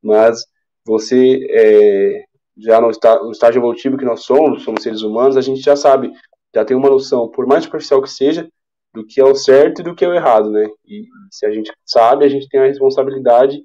mas 0.01 0.43
você 0.85 1.39
é, 1.49 2.23
já 2.57 2.81
no, 2.81 2.89
está, 2.89 3.21
no 3.21 3.31
estágio 3.31 3.59
evolutivo 3.59 3.97
que 3.97 4.05
nós 4.05 4.21
somos, 4.21 4.63
somos 4.63 4.83
seres 4.83 5.01
humanos, 5.01 5.37
a 5.37 5.41
gente 5.41 5.61
já 5.61 5.75
sabe, 5.75 6.11
já 6.53 6.65
tem 6.65 6.75
uma 6.75 6.89
noção, 6.89 7.29
por 7.29 7.45
mais 7.45 7.63
superficial 7.63 8.01
que 8.01 8.09
seja, 8.09 8.49
do 8.93 9.05
que 9.05 9.21
é 9.21 9.23
o 9.23 9.35
certo 9.35 9.79
e 9.81 9.83
do 9.83 9.95
que 9.95 10.03
é 10.03 10.07
o 10.07 10.13
errado, 10.13 10.49
né? 10.51 10.67
E 10.85 11.05
se 11.29 11.45
a 11.45 11.51
gente 11.51 11.71
sabe, 11.85 12.25
a 12.25 12.27
gente 12.27 12.47
tem 12.49 12.59
a 12.59 12.65
responsabilidade 12.65 13.63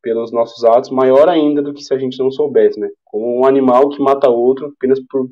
pelos 0.00 0.32
nossos 0.32 0.64
atos 0.64 0.90
maior 0.90 1.28
ainda 1.28 1.60
do 1.60 1.74
que 1.74 1.82
se 1.82 1.92
a 1.92 1.98
gente 1.98 2.18
não 2.18 2.30
soubesse, 2.30 2.78
né? 2.78 2.88
Como 3.04 3.40
um 3.40 3.44
animal 3.44 3.88
que 3.88 4.00
mata 4.00 4.28
outro 4.28 4.72
apenas 4.76 5.00
por, 5.08 5.28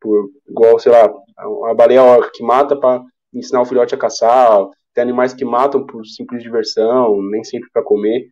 por 0.00 0.30
igual, 0.48 0.78
sei 0.78 0.92
lá, 0.92 1.12
uma 1.44 1.74
baleia 1.74 2.02
orca 2.02 2.30
que 2.32 2.42
mata 2.42 2.74
para 2.74 3.02
ensinar 3.32 3.60
o 3.60 3.66
filhote 3.66 3.94
a 3.94 3.98
caçar, 3.98 4.66
tem 4.94 5.02
animais 5.02 5.34
que 5.34 5.44
matam 5.44 5.84
por 5.84 6.06
simples 6.06 6.42
diversão, 6.42 7.22
nem 7.22 7.44
sempre 7.44 7.68
para 7.70 7.82
comer. 7.82 8.30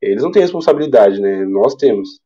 Eles 0.00 0.22
não 0.22 0.30
têm 0.30 0.42
responsabilidade, 0.42 1.20
né? 1.20 1.44
Nós 1.46 1.74
temos. 1.74 2.20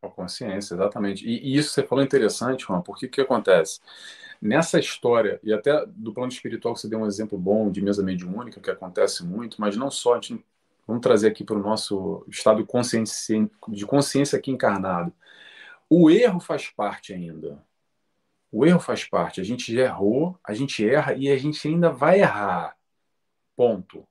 Com 0.00 0.10
consciência, 0.10 0.74
exatamente. 0.74 1.26
E, 1.26 1.40
e 1.48 1.56
isso 1.56 1.70
você 1.70 1.82
falou 1.82 2.04
interessante, 2.04 2.66
Juan, 2.66 2.82
porque 2.82 3.06
o 3.06 3.10
que 3.10 3.20
acontece? 3.20 3.80
Nessa 4.42 4.80
história, 4.80 5.38
e 5.44 5.52
até 5.52 5.86
do 5.86 6.12
plano 6.12 6.32
espiritual, 6.32 6.74
você 6.74 6.88
deu 6.88 6.98
um 6.98 7.06
exemplo 7.06 7.38
bom 7.38 7.70
de 7.70 7.80
mesa 7.80 8.02
mediúnica, 8.02 8.60
que 8.60 8.72
acontece 8.72 9.24
muito, 9.24 9.60
mas 9.60 9.76
não 9.76 9.88
só, 9.88 10.14
a 10.14 10.20
gente, 10.20 10.44
vamos 10.84 11.00
trazer 11.00 11.28
aqui 11.28 11.44
para 11.44 11.54
o 11.54 11.62
nosso 11.62 12.24
estado 12.28 12.56
de 12.56 12.64
consciência, 12.64 13.48
de 13.68 13.86
consciência 13.86 14.36
aqui 14.36 14.50
encarnado. 14.50 15.12
O 15.88 16.10
erro 16.10 16.40
faz 16.40 16.68
parte 16.68 17.12
ainda. 17.14 17.64
O 18.50 18.66
erro 18.66 18.80
faz 18.80 19.04
parte. 19.04 19.40
A 19.40 19.44
gente 19.44 19.72
já 19.72 19.82
errou, 19.82 20.36
a 20.42 20.54
gente 20.54 20.84
erra 20.88 21.14
e 21.14 21.30
a 21.30 21.38
gente 21.38 21.68
ainda 21.68 21.90
vai 21.90 22.20
errar. 22.20 22.76
Ponto. 23.54 24.08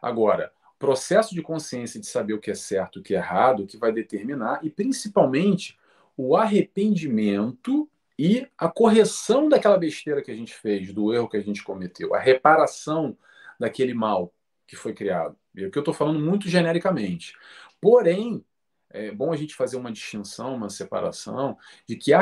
Agora, 0.00 0.50
processo 0.78 1.34
de 1.34 1.42
consciência 1.42 2.00
de 2.00 2.06
saber 2.06 2.32
o 2.32 2.40
que 2.40 2.50
é 2.50 2.54
certo 2.54 3.00
o 3.00 3.02
que 3.02 3.14
é 3.14 3.18
errado 3.18 3.66
que 3.66 3.76
vai 3.76 3.92
determinar, 3.92 4.60
e 4.64 4.70
principalmente 4.70 5.78
o 6.16 6.36
arrependimento 6.36 7.86
e 8.18 8.46
a 8.56 8.68
correção 8.68 9.48
daquela 9.48 9.76
besteira 9.76 10.22
que 10.22 10.30
a 10.30 10.36
gente 10.36 10.54
fez, 10.54 10.92
do 10.92 11.12
erro 11.12 11.28
que 11.28 11.36
a 11.36 11.42
gente 11.42 11.62
cometeu, 11.62 12.14
a 12.14 12.18
reparação 12.18 13.16
daquele 13.58 13.94
mal 13.94 14.32
que 14.66 14.76
foi 14.76 14.94
criado. 14.94 15.36
E 15.54 15.64
aqui 15.64 15.76
eu 15.78 15.80
estou 15.80 15.94
falando 15.94 16.18
muito 16.20 16.48
genericamente. 16.48 17.34
Porém, 17.80 18.44
é 18.90 19.10
bom 19.10 19.32
a 19.32 19.36
gente 19.36 19.54
fazer 19.54 19.76
uma 19.76 19.90
distinção, 19.90 20.54
uma 20.54 20.70
separação, 20.70 21.58
de 21.88 21.96
que 21.96 22.12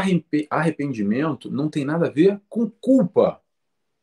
arrependimento 0.50 1.50
não 1.50 1.68
tem 1.68 1.84
nada 1.84 2.06
a 2.06 2.10
ver 2.10 2.40
com 2.48 2.68
culpa, 2.68 3.42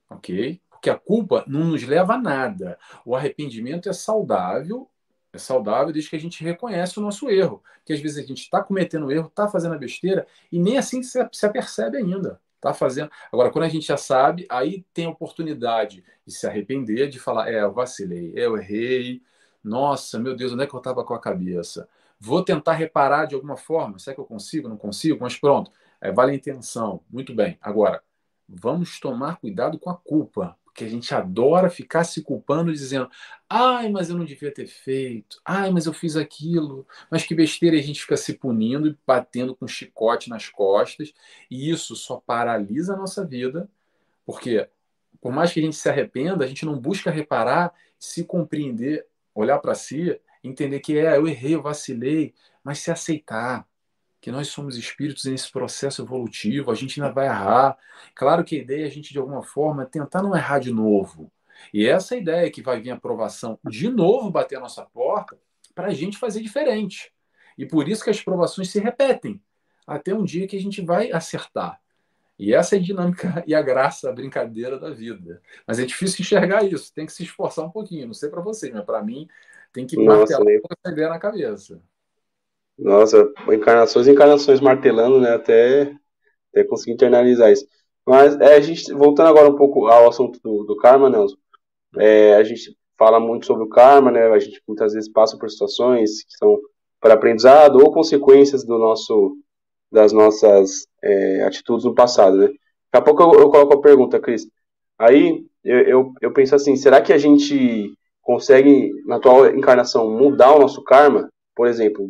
ok? 0.10 0.62
Porque 0.70 0.90
a 0.90 0.98
culpa 0.98 1.44
não 1.48 1.66
nos 1.66 1.84
leva 1.84 2.14
a 2.14 2.22
nada. 2.22 2.80
O 3.04 3.16
arrependimento 3.16 3.90
é 3.90 3.94
saudável 3.94 4.90
é 5.32 5.38
saudável 5.38 5.94
desde 5.94 6.10
que 6.10 6.16
a 6.16 6.20
gente 6.20 6.44
reconhece 6.44 7.00
o 7.00 7.02
nosso 7.02 7.30
erro. 7.30 7.64
Que 7.86 7.94
às 7.94 8.00
vezes 8.00 8.24
a 8.24 8.28
gente 8.28 8.42
está 8.42 8.64
cometendo 8.64 9.12
erro, 9.12 9.28
está 9.28 9.48
fazendo 9.48 9.76
a 9.76 9.78
besteira 9.78 10.28
e 10.52 10.60
nem 10.60 10.78
assim 10.78 11.04
se, 11.04 11.20
se 11.32 11.46
apercebe 11.46 11.98
ainda. 11.98 12.40
Tá 12.60 12.74
fazendo. 12.74 13.10
Agora, 13.32 13.50
quando 13.52 13.66
a 13.66 13.70
gente 13.70 13.88
já 13.88 13.96
sabe, 13.96 14.46
aí 14.50 14.86
tem 14.94 15.06
a 15.06 15.10
oportunidade 15.10 16.04
de 16.26 16.34
se 16.34 16.46
arrepender, 16.46 17.08
de 17.10 17.18
falar: 17.18 17.50
é, 17.50 17.62
eu 17.62 17.72
vacilei, 17.72 18.34
eu 18.36 18.58
errei, 18.58 19.22
nossa, 19.64 20.20
meu 20.20 20.36
Deus, 20.36 20.52
onde 20.54 20.64
é 20.64 20.68
que 20.68 20.74
eu 20.74 20.80
estava 20.80 21.04
com 21.06 21.14
a 21.14 21.20
cabeça? 21.20 21.88
Vou 22.20 22.44
tentar 22.44 22.74
reparar 22.74 23.26
de 23.26 23.36
alguma 23.36 23.56
forma. 23.56 23.98
Será 23.98 24.14
que 24.14 24.20
eu 24.22 24.26
consigo? 24.26 24.68
Não 24.68 24.78
consigo? 24.78 25.20
Mas 25.22 25.38
pronto, 25.38 25.72
é, 26.02 26.12
vale 26.12 26.34
a 26.34 26.36
intenção. 26.36 27.02
Muito 27.10 27.34
bem. 27.34 27.58
Agora, 27.62 28.04
vamos 28.48 29.00
tomar 29.00 29.38
cuidado 29.38 29.80
com 29.80 29.90
a 29.90 29.96
culpa 29.96 30.58
que 30.74 30.84
a 30.84 30.90
gente 30.90 31.14
adora 31.14 31.70
ficar 31.70 32.04
se 32.04 32.22
culpando, 32.24 32.72
dizendo: 32.72 33.10
ai, 33.50 33.90
mas 33.90 34.10
eu 34.10 34.18
não 34.18 34.26
devia 34.26 34.54
ter 34.54 34.68
feito, 34.68 35.42
ai, 35.46 35.72
mas 35.72 35.86
eu 35.86 35.94
fiz 35.94 36.16
aquilo, 36.16 36.88
mas 37.12 37.24
que 37.24 37.36
besteira, 37.36 37.78
a 37.78 37.82
gente 37.82 38.02
fica 38.02 38.18
se 38.18 38.34
punindo 38.34 38.88
e 38.88 38.98
batendo 39.06 39.56
com 39.56 39.68
chicote 39.68 40.30
nas 40.30 40.50
costas, 40.50 41.14
e 41.50 41.70
isso 41.70 41.96
só 41.96 42.18
paralisa 42.18 42.94
a 42.94 42.98
nossa 42.98 43.26
vida, 43.26 43.70
porque 44.26 44.70
por 45.22 45.32
mais 45.32 45.52
que 45.52 45.60
a 45.60 45.64
gente 45.64 45.76
se 45.76 45.90
arrependa, 45.90 46.46
a 46.46 46.48
gente 46.48 46.66
não 46.66 46.80
busca 46.80 47.12
reparar, 47.12 47.74
se 47.98 48.24
compreender, 48.24 49.06
olhar 49.34 49.60
para 49.60 49.76
si, 49.76 50.20
entender 50.44 50.80
que 50.80 50.98
é, 50.98 51.18
eu 51.18 51.28
errei, 51.28 51.56
eu 51.56 51.62
vacilei, 51.62 52.34
mas 52.64 52.80
se 52.80 52.92
aceitar, 52.92 53.68
que 54.22 54.32
nós 54.32 54.50
somos 54.50 54.78
espíritos 54.78 55.26
nesse 55.26 55.52
processo 55.52 56.02
evolutivo, 56.02 56.72
a 56.72 56.76
gente 56.76 57.02
ainda 57.02 57.14
vai 57.14 57.28
errar. 57.28 57.78
Claro 58.14 58.44
que 58.44 58.58
a 58.58 58.60
ideia 58.60 58.84
é 58.84 58.88
a 58.88 58.92
gente, 58.92 59.12
de 59.14 59.20
alguma 59.20 59.42
forma, 59.42 59.86
tentar 59.86 60.22
não 60.22 60.36
errar 60.36 60.60
de 60.60 60.72
novo. 60.72 61.32
E 61.74 61.88
essa 61.88 62.16
ideia 62.16 62.48
é 62.48 62.50
que 62.50 62.62
vai 62.62 62.80
vir 62.82 62.92
a 62.92 62.96
aprovação 62.96 63.60
de 63.66 63.90
novo 63.90 64.30
bater 64.30 64.58
a 64.58 64.62
nossa 64.62 64.84
porta 64.86 65.38
para 65.74 65.88
a 65.88 65.94
gente 65.94 66.18
fazer 66.18 66.42
diferente. 66.42 67.14
E 67.58 67.66
por 67.66 67.88
isso 67.88 68.04
que 68.04 68.10
as 68.10 68.22
provações 68.22 68.70
se 68.70 68.80
repetem, 68.80 69.42
até 69.86 70.14
um 70.14 70.24
dia 70.24 70.48
que 70.48 70.56
a 70.56 70.62
gente 70.62 70.82
vai 70.82 71.12
acertar. 71.12 71.80
E 72.38 72.54
essa 72.54 72.76
é 72.76 72.80
a 72.80 72.82
dinâmica 72.82 73.44
e 73.48 73.54
a 73.54 73.62
graça, 73.62 74.10
a 74.10 74.14
brincadeira 74.14 74.80
da 74.80 74.92
vida. 74.92 75.42
Mas 75.68 75.80
é 75.80 75.86
difícil 75.86 76.22
enxergar 76.22 76.64
isso, 76.64 76.94
tem 76.94 77.06
que 77.06 77.12
se 77.12 77.24
esforçar 77.24 77.66
um 77.66 77.70
pouquinho. 77.70 78.08
Não 78.08 78.14
sei 78.14 78.30
para 78.30 78.42
vocês, 78.42 78.74
mas 78.74 78.86
para 78.86 79.04
mim 79.04 79.28
tem 79.74 79.86
que 79.86 79.98
martelar 79.98 80.48
essa 80.48 80.92
ideia 80.92 81.10
na 81.10 81.20
cabeça. 81.20 81.82
Nossa, 82.80 83.30
encarnações 83.52 84.08
e 84.08 84.12
encarnações 84.12 84.62
martelando, 84.62 85.20
né? 85.20 85.34
Até, 85.36 85.94
até 86.52 86.64
conseguir 86.64 86.94
internalizar 86.94 87.52
isso. 87.52 87.66
Mas 88.08 88.40
é, 88.40 88.56
a 88.56 88.62
gente, 88.62 88.92
voltando 88.94 89.28
agora 89.28 89.50
um 89.50 89.56
pouco 89.56 89.88
ao 89.88 90.08
assunto 90.08 90.40
do, 90.42 90.64
do 90.64 90.78
karma, 90.78 91.10
Nelson, 91.10 91.36
é, 91.98 92.36
a 92.36 92.44
gente 92.44 92.76
fala 92.98 93.20
muito 93.20 93.46
sobre 93.46 93.64
o 93.64 93.70
karma, 93.70 94.12
né? 94.12 94.28
A 94.28 94.40
gente 94.40 94.62
muitas 94.68 94.94
vezes 94.94 95.12
passa 95.12 95.38
por 95.38 95.50
situações 95.50 96.24
que 96.24 96.38
são 96.38 96.58
para 97.00 97.14
aprendizado 97.14 97.78
ou 97.78 97.92
consequências 97.92 98.66
do 98.66 98.78
nosso, 98.78 99.38
das 99.92 100.12
nossas 100.12 100.88
é, 101.04 101.44
atitudes 101.44 101.86
no 101.86 101.94
passado, 101.94 102.38
né? 102.38 102.48
Daqui 102.48 102.58
a 102.94 103.02
pouco 103.02 103.24
eu, 103.24 103.42
eu 103.42 103.50
coloco 103.50 103.74
a 103.74 103.82
pergunta, 103.82 104.20
Cris. 104.20 104.48
Aí 104.98 105.46
eu, 105.64 105.80
eu, 105.82 106.14
eu 106.22 106.34
penso 106.34 106.56
assim, 106.56 106.76
será 106.76 107.02
que 107.02 107.14
a 107.14 107.18
gente 107.18 107.94
consegue, 108.22 108.92
na 109.06 109.18
atual 109.18 109.48
encarnação, 109.48 110.10
mudar 110.10 110.56
o 110.56 110.60
nosso 110.60 110.84
karma? 110.84 111.30
Por 111.56 111.68
exemplo, 111.68 112.10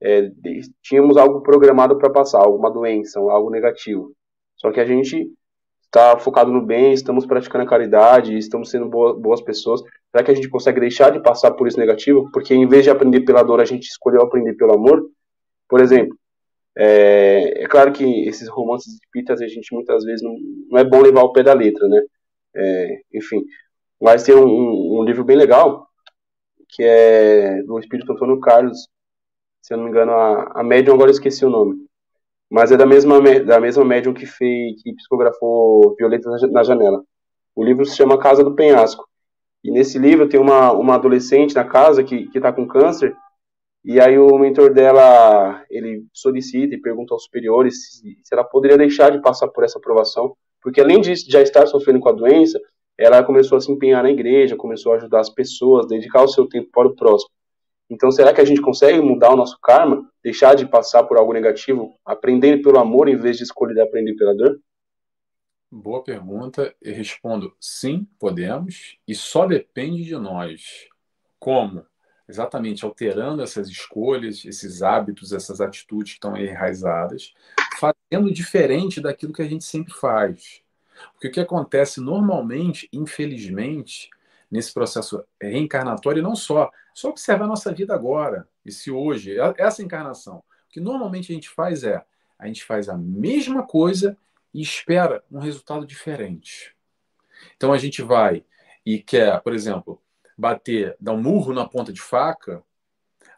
é, 0.00 0.30
tínhamos 0.82 1.16
algo 1.16 1.42
programado 1.42 1.98
para 1.98 2.10
passar, 2.10 2.38
alguma 2.38 2.70
doença, 2.70 3.18
algo 3.18 3.50
negativo. 3.50 4.12
Só 4.56 4.70
que 4.70 4.80
a 4.80 4.84
gente 4.84 5.30
está 5.84 6.18
focado 6.18 6.52
no 6.52 6.64
bem, 6.64 6.92
estamos 6.92 7.26
praticando 7.26 7.64
a 7.64 7.68
caridade, 7.68 8.36
estamos 8.36 8.70
sendo 8.70 8.88
boas, 8.88 9.18
boas 9.18 9.40
pessoas. 9.40 9.82
Será 10.10 10.22
que 10.24 10.30
a 10.30 10.34
gente 10.34 10.48
consegue 10.48 10.80
deixar 10.80 11.10
de 11.10 11.22
passar 11.22 11.52
por 11.52 11.66
isso 11.66 11.78
negativo? 11.78 12.30
Porque 12.32 12.54
em 12.54 12.66
vez 12.68 12.84
de 12.84 12.90
aprender 12.90 13.22
pela 13.22 13.42
dor, 13.42 13.60
a 13.60 13.64
gente 13.64 13.88
escolheu 13.88 14.22
aprender 14.22 14.54
pelo 14.54 14.74
amor? 14.74 15.02
Por 15.68 15.80
exemplo, 15.80 16.16
é, 16.76 17.64
é 17.64 17.66
claro 17.66 17.92
que 17.92 18.04
esses 18.28 18.48
romances 18.48 18.94
espíritas 18.94 19.40
a 19.40 19.48
gente 19.48 19.74
muitas 19.74 20.04
vezes 20.04 20.22
não, 20.22 20.36
não 20.70 20.78
é 20.78 20.84
bom 20.84 21.02
levar 21.02 21.20
ao 21.22 21.32
pé 21.32 21.42
da 21.42 21.52
letra, 21.54 21.88
né? 21.88 22.00
É, 22.54 23.00
enfim, 23.14 23.44
mas 24.00 24.22
tem 24.24 24.34
um, 24.34 24.46
um, 24.46 25.00
um 25.00 25.04
livro 25.04 25.24
bem 25.24 25.36
legal 25.36 25.88
que 26.68 26.82
é 26.82 27.62
do 27.62 27.78
Espírito 27.78 28.12
Antônio 28.12 28.38
Carlos, 28.40 28.88
se 29.68 29.74
eu 29.74 29.76
não 29.76 29.84
me 29.84 29.90
engano, 29.90 30.12
a, 30.12 30.60
a 30.60 30.64
médium, 30.64 30.94
agora 30.94 31.10
eu 31.10 31.12
esqueci 31.12 31.44
o 31.44 31.50
nome. 31.50 31.76
Mas 32.50 32.72
é 32.72 32.76
da 32.78 32.86
mesma, 32.86 33.20
da 33.40 33.60
mesma 33.60 33.84
médium 33.84 34.14
que 34.14 34.24
fez, 34.24 34.82
que 34.82 34.94
psicografou 34.94 35.94
Violeta 35.98 36.30
na 36.50 36.62
Janela. 36.62 37.04
O 37.54 37.62
livro 37.62 37.84
se 37.84 37.94
chama 37.94 38.18
Casa 38.18 38.42
do 38.42 38.54
Penhasco. 38.54 39.06
E 39.62 39.70
nesse 39.70 39.98
livro 39.98 40.26
tem 40.26 40.40
uma, 40.40 40.72
uma 40.72 40.94
adolescente 40.94 41.54
na 41.54 41.64
casa 41.64 42.02
que 42.02 42.30
está 42.34 42.50
com 42.50 42.66
câncer, 42.66 43.14
e 43.84 44.00
aí 44.00 44.18
o 44.18 44.38
mentor 44.38 44.72
dela, 44.72 45.62
ele 45.68 46.06
solicita 46.14 46.74
e 46.74 46.80
pergunta 46.80 47.12
aos 47.12 47.24
superiores 47.24 47.98
se, 47.98 48.18
se 48.22 48.34
ela 48.34 48.44
poderia 48.44 48.78
deixar 48.78 49.10
de 49.10 49.20
passar 49.20 49.48
por 49.48 49.64
essa 49.64 49.78
aprovação, 49.78 50.34
porque 50.62 50.80
além 50.80 51.02
de 51.02 51.14
já 51.14 51.42
estar 51.42 51.66
sofrendo 51.66 52.00
com 52.00 52.08
a 52.08 52.12
doença, 52.12 52.58
ela 52.96 53.22
começou 53.22 53.58
a 53.58 53.60
se 53.60 53.70
empenhar 53.70 54.02
na 54.02 54.10
igreja, 54.10 54.56
começou 54.56 54.92
a 54.92 54.96
ajudar 54.96 55.20
as 55.20 55.28
pessoas, 55.28 55.86
dedicar 55.86 56.22
o 56.22 56.28
seu 56.28 56.48
tempo 56.48 56.70
para 56.72 56.88
o 56.88 56.96
próximo. 56.96 57.30
Então, 57.90 58.10
será 58.10 58.34
que 58.34 58.40
a 58.40 58.44
gente 58.44 58.60
consegue 58.60 59.00
mudar 59.00 59.32
o 59.32 59.36
nosso 59.36 59.58
karma, 59.60 60.10
deixar 60.22 60.54
de 60.54 60.66
passar 60.66 61.04
por 61.04 61.16
algo 61.16 61.32
negativo, 61.32 61.98
aprender 62.04 62.62
pelo 62.62 62.78
amor 62.78 63.08
em 63.08 63.16
vez 63.16 63.38
de 63.38 63.44
escolher 63.44 63.80
aprender 63.80 64.14
pela 64.14 64.34
dor? 64.34 64.60
Boa 65.70 66.02
pergunta. 66.02 66.74
Eu 66.80 66.94
respondo 66.94 67.54
sim, 67.60 68.06
podemos, 68.18 68.98
e 69.06 69.14
só 69.14 69.46
depende 69.46 70.04
de 70.04 70.16
nós. 70.16 70.86
Como? 71.38 71.84
Exatamente 72.28 72.84
alterando 72.84 73.42
essas 73.42 73.68
escolhas, 73.68 74.44
esses 74.44 74.82
hábitos, 74.82 75.32
essas 75.32 75.60
atitudes 75.60 76.12
que 76.12 76.16
estão 76.16 76.36
enraizadas, 76.36 77.32
fazendo 77.78 78.32
diferente 78.32 79.00
daquilo 79.00 79.32
que 79.32 79.40
a 79.42 79.48
gente 79.48 79.64
sempre 79.64 79.94
faz. 79.94 80.62
Porque 81.12 81.28
o 81.28 81.32
que 81.32 81.40
acontece 81.40 82.00
normalmente, 82.00 82.88
infelizmente, 82.92 84.10
nesse 84.50 84.72
processo 84.72 85.24
reencarnatório, 85.40 86.20
e 86.20 86.22
não 86.22 86.34
só, 86.34 86.70
só 86.94 87.10
observar 87.10 87.44
a 87.44 87.48
nossa 87.48 87.72
vida 87.72 87.94
agora, 87.94 88.48
esse 88.64 88.90
hoje, 88.90 89.36
essa 89.56 89.82
encarnação. 89.82 90.38
O 90.38 90.42
que 90.70 90.80
normalmente 90.80 91.32
a 91.32 91.34
gente 91.34 91.48
faz 91.48 91.84
é 91.84 92.04
a 92.38 92.46
gente 92.46 92.64
faz 92.64 92.88
a 92.88 92.96
mesma 92.96 93.66
coisa 93.66 94.16
e 94.54 94.62
espera 94.62 95.24
um 95.30 95.40
resultado 95.40 95.84
diferente. 95.84 96.74
Então 97.56 97.72
a 97.72 97.78
gente 97.78 98.00
vai 98.00 98.44
e 98.86 98.98
quer, 99.02 99.40
por 99.40 99.52
exemplo, 99.52 100.00
bater, 100.36 100.96
dar 101.00 101.12
um 101.12 101.20
murro 101.20 101.52
na 101.52 101.68
ponta 101.68 101.92
de 101.92 102.00
faca, 102.00 102.62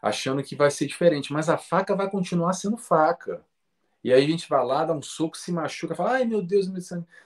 achando 0.01 0.43
que 0.43 0.55
vai 0.55 0.69
ser 0.69 0.85
diferente, 0.85 1.33
mas 1.33 1.49
a 1.49 1.57
faca 1.57 1.95
vai 1.95 2.09
continuar 2.09 2.53
sendo 2.53 2.77
faca. 2.77 3.43
E 4.03 4.11
aí 4.11 4.23
a 4.23 4.27
gente 4.27 4.47
vai 4.49 4.63
lá, 4.65 4.85
dá 4.85 4.93
um 4.93 5.01
soco, 5.01 5.37
se 5.37 5.51
machuca, 5.51 5.95
fala, 5.95 6.13
ai 6.13 6.25
meu 6.25 6.41
Deus, 6.41 6.67
meu 6.67 6.81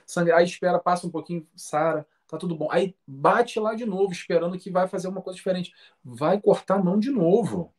sangue. 0.06 0.32
Aí 0.32 0.44
espera, 0.44 0.78
passa 0.78 1.06
um 1.06 1.10
pouquinho, 1.10 1.46
Sara, 1.54 2.06
tá 2.28 2.36
tudo 2.38 2.56
bom. 2.56 2.68
Aí 2.70 2.94
bate 3.06 3.58
lá 3.58 3.74
de 3.74 3.84
novo, 3.84 4.12
esperando 4.12 4.58
que 4.58 4.70
vai 4.70 4.88
fazer 4.88 5.08
uma 5.08 5.22
coisa 5.22 5.36
diferente. 5.36 5.72
Vai 6.04 6.40
cortar 6.40 6.76
a 6.76 6.82
mão 6.82 6.98
de 6.98 7.10
novo. 7.10 7.72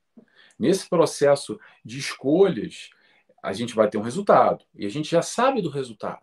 Nesse 0.57 0.89
processo 0.89 1.59
de 1.85 1.99
escolhas, 1.99 2.89
a 3.43 3.53
gente 3.53 3.75
vai 3.75 3.89
ter 3.89 3.97
um 3.97 4.01
resultado. 4.01 4.65
E 4.75 4.85
a 4.85 4.89
gente 4.89 5.09
já 5.09 5.21
sabe 5.21 5.61
do 5.61 5.69
resultado. 5.69 6.21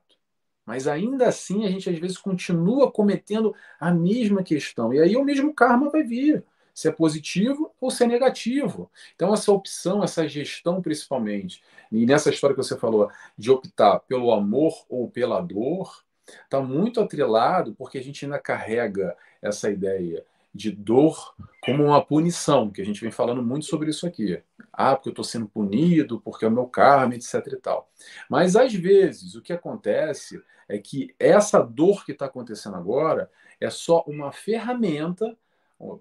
Mas 0.67 0.89
ainda 0.89 1.29
assim, 1.29 1.67
a 1.67 1.71
gente 1.71 1.89
às 1.91 1.99
vezes 1.99 2.19
continua 2.19 2.91
cometendo 2.91 3.55
a 3.79 3.93
mesma 3.93 4.43
questão. 4.43 4.93
E 4.93 5.01
aí 5.01 5.17
o 5.17 5.25
mesmo 5.25 5.55
karma 5.55 5.91
vai 5.91 6.03
vir 6.03 6.45
se 6.75 6.89
é 6.89 6.93
positivo 6.93 7.73
ou 7.81 7.91
se 7.91 8.03
é 8.03 8.07
negativo. 8.07 8.91
Então, 9.15 9.33
essa 9.33 9.53
opção, 9.53 10.03
essa 10.03 10.27
gestão, 10.27 10.83
principalmente, 10.83 11.63
e 11.91 12.05
nessa 12.05 12.31
história 12.31 12.57
que 12.57 12.63
você 12.63 12.77
falou, 12.77 13.09
de 13.39 13.51
optar 13.51 14.01
pelo 14.01 14.33
amor 14.33 14.85
ou 14.89 15.09
pela 15.09 15.41
dor, 15.41 16.05
está 16.27 16.61
muito 16.61 17.01
atrelado 17.01 17.75
porque 17.75 17.99
a 17.99 18.03
gente 18.03 18.25
ainda 18.25 18.39
carrega 18.39 19.17
essa 19.43 19.71
ideia 19.71 20.25
de 20.55 20.71
dor 20.71 21.35
como 21.61 21.85
uma 21.85 22.05
punição, 22.05 22.71
que 22.71 22.81
a 22.81 22.85
gente 22.85 23.01
vem 23.01 23.11
falando 23.11 23.43
muito 23.43 23.67
sobre 23.67 23.91
isso 23.91 24.07
aqui. 24.07 24.41
Ah, 24.73 24.95
porque 24.95 25.09
eu 25.09 25.13
estou 25.13 25.25
sendo 25.25 25.49
punido, 25.49 26.21
porque 26.21 26.45
é 26.45 26.49
o 26.49 26.51
meu 26.51 26.67
karma, 26.67 27.15
etc 27.15 27.35
e 27.47 27.57
tal. 27.57 27.91
Mas 28.31 28.55
às 28.55 28.73
vezes 28.73 29.35
o 29.35 29.43
que 29.43 29.53
acontece 29.53 30.41
é 30.69 30.79
que 30.79 31.15
essa 31.19 31.61
dor 31.61 32.05
que 32.05 32.13
está 32.13 32.27
acontecendo 32.27 32.77
agora 32.77 33.31
é 33.61 33.69
só 33.69 34.05
uma 34.07 34.31
ferramenta 34.31 35.37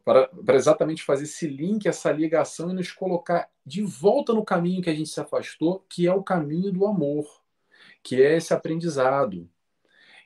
para, 0.06 0.28
para 0.28 0.56
exatamente 0.56 1.04
fazer 1.04 1.24
esse 1.24 1.48
link, 1.48 1.88
essa 1.88 2.12
ligação 2.12 2.70
e 2.70 2.74
nos 2.74 2.92
colocar 2.92 3.50
de 3.66 3.82
volta 3.82 4.34
no 4.34 4.46
caminho 4.46 4.82
que 4.82 4.90
a 4.90 4.94
gente 4.94 5.10
se 5.10 5.20
afastou, 5.20 5.84
que 5.90 6.08
é 6.08 6.14
o 6.14 6.24
caminho 6.24 6.72
do 6.72 6.86
amor, 6.86 7.26
que 8.02 8.22
é 8.22 8.38
esse 8.38 8.54
aprendizado. 8.54 9.50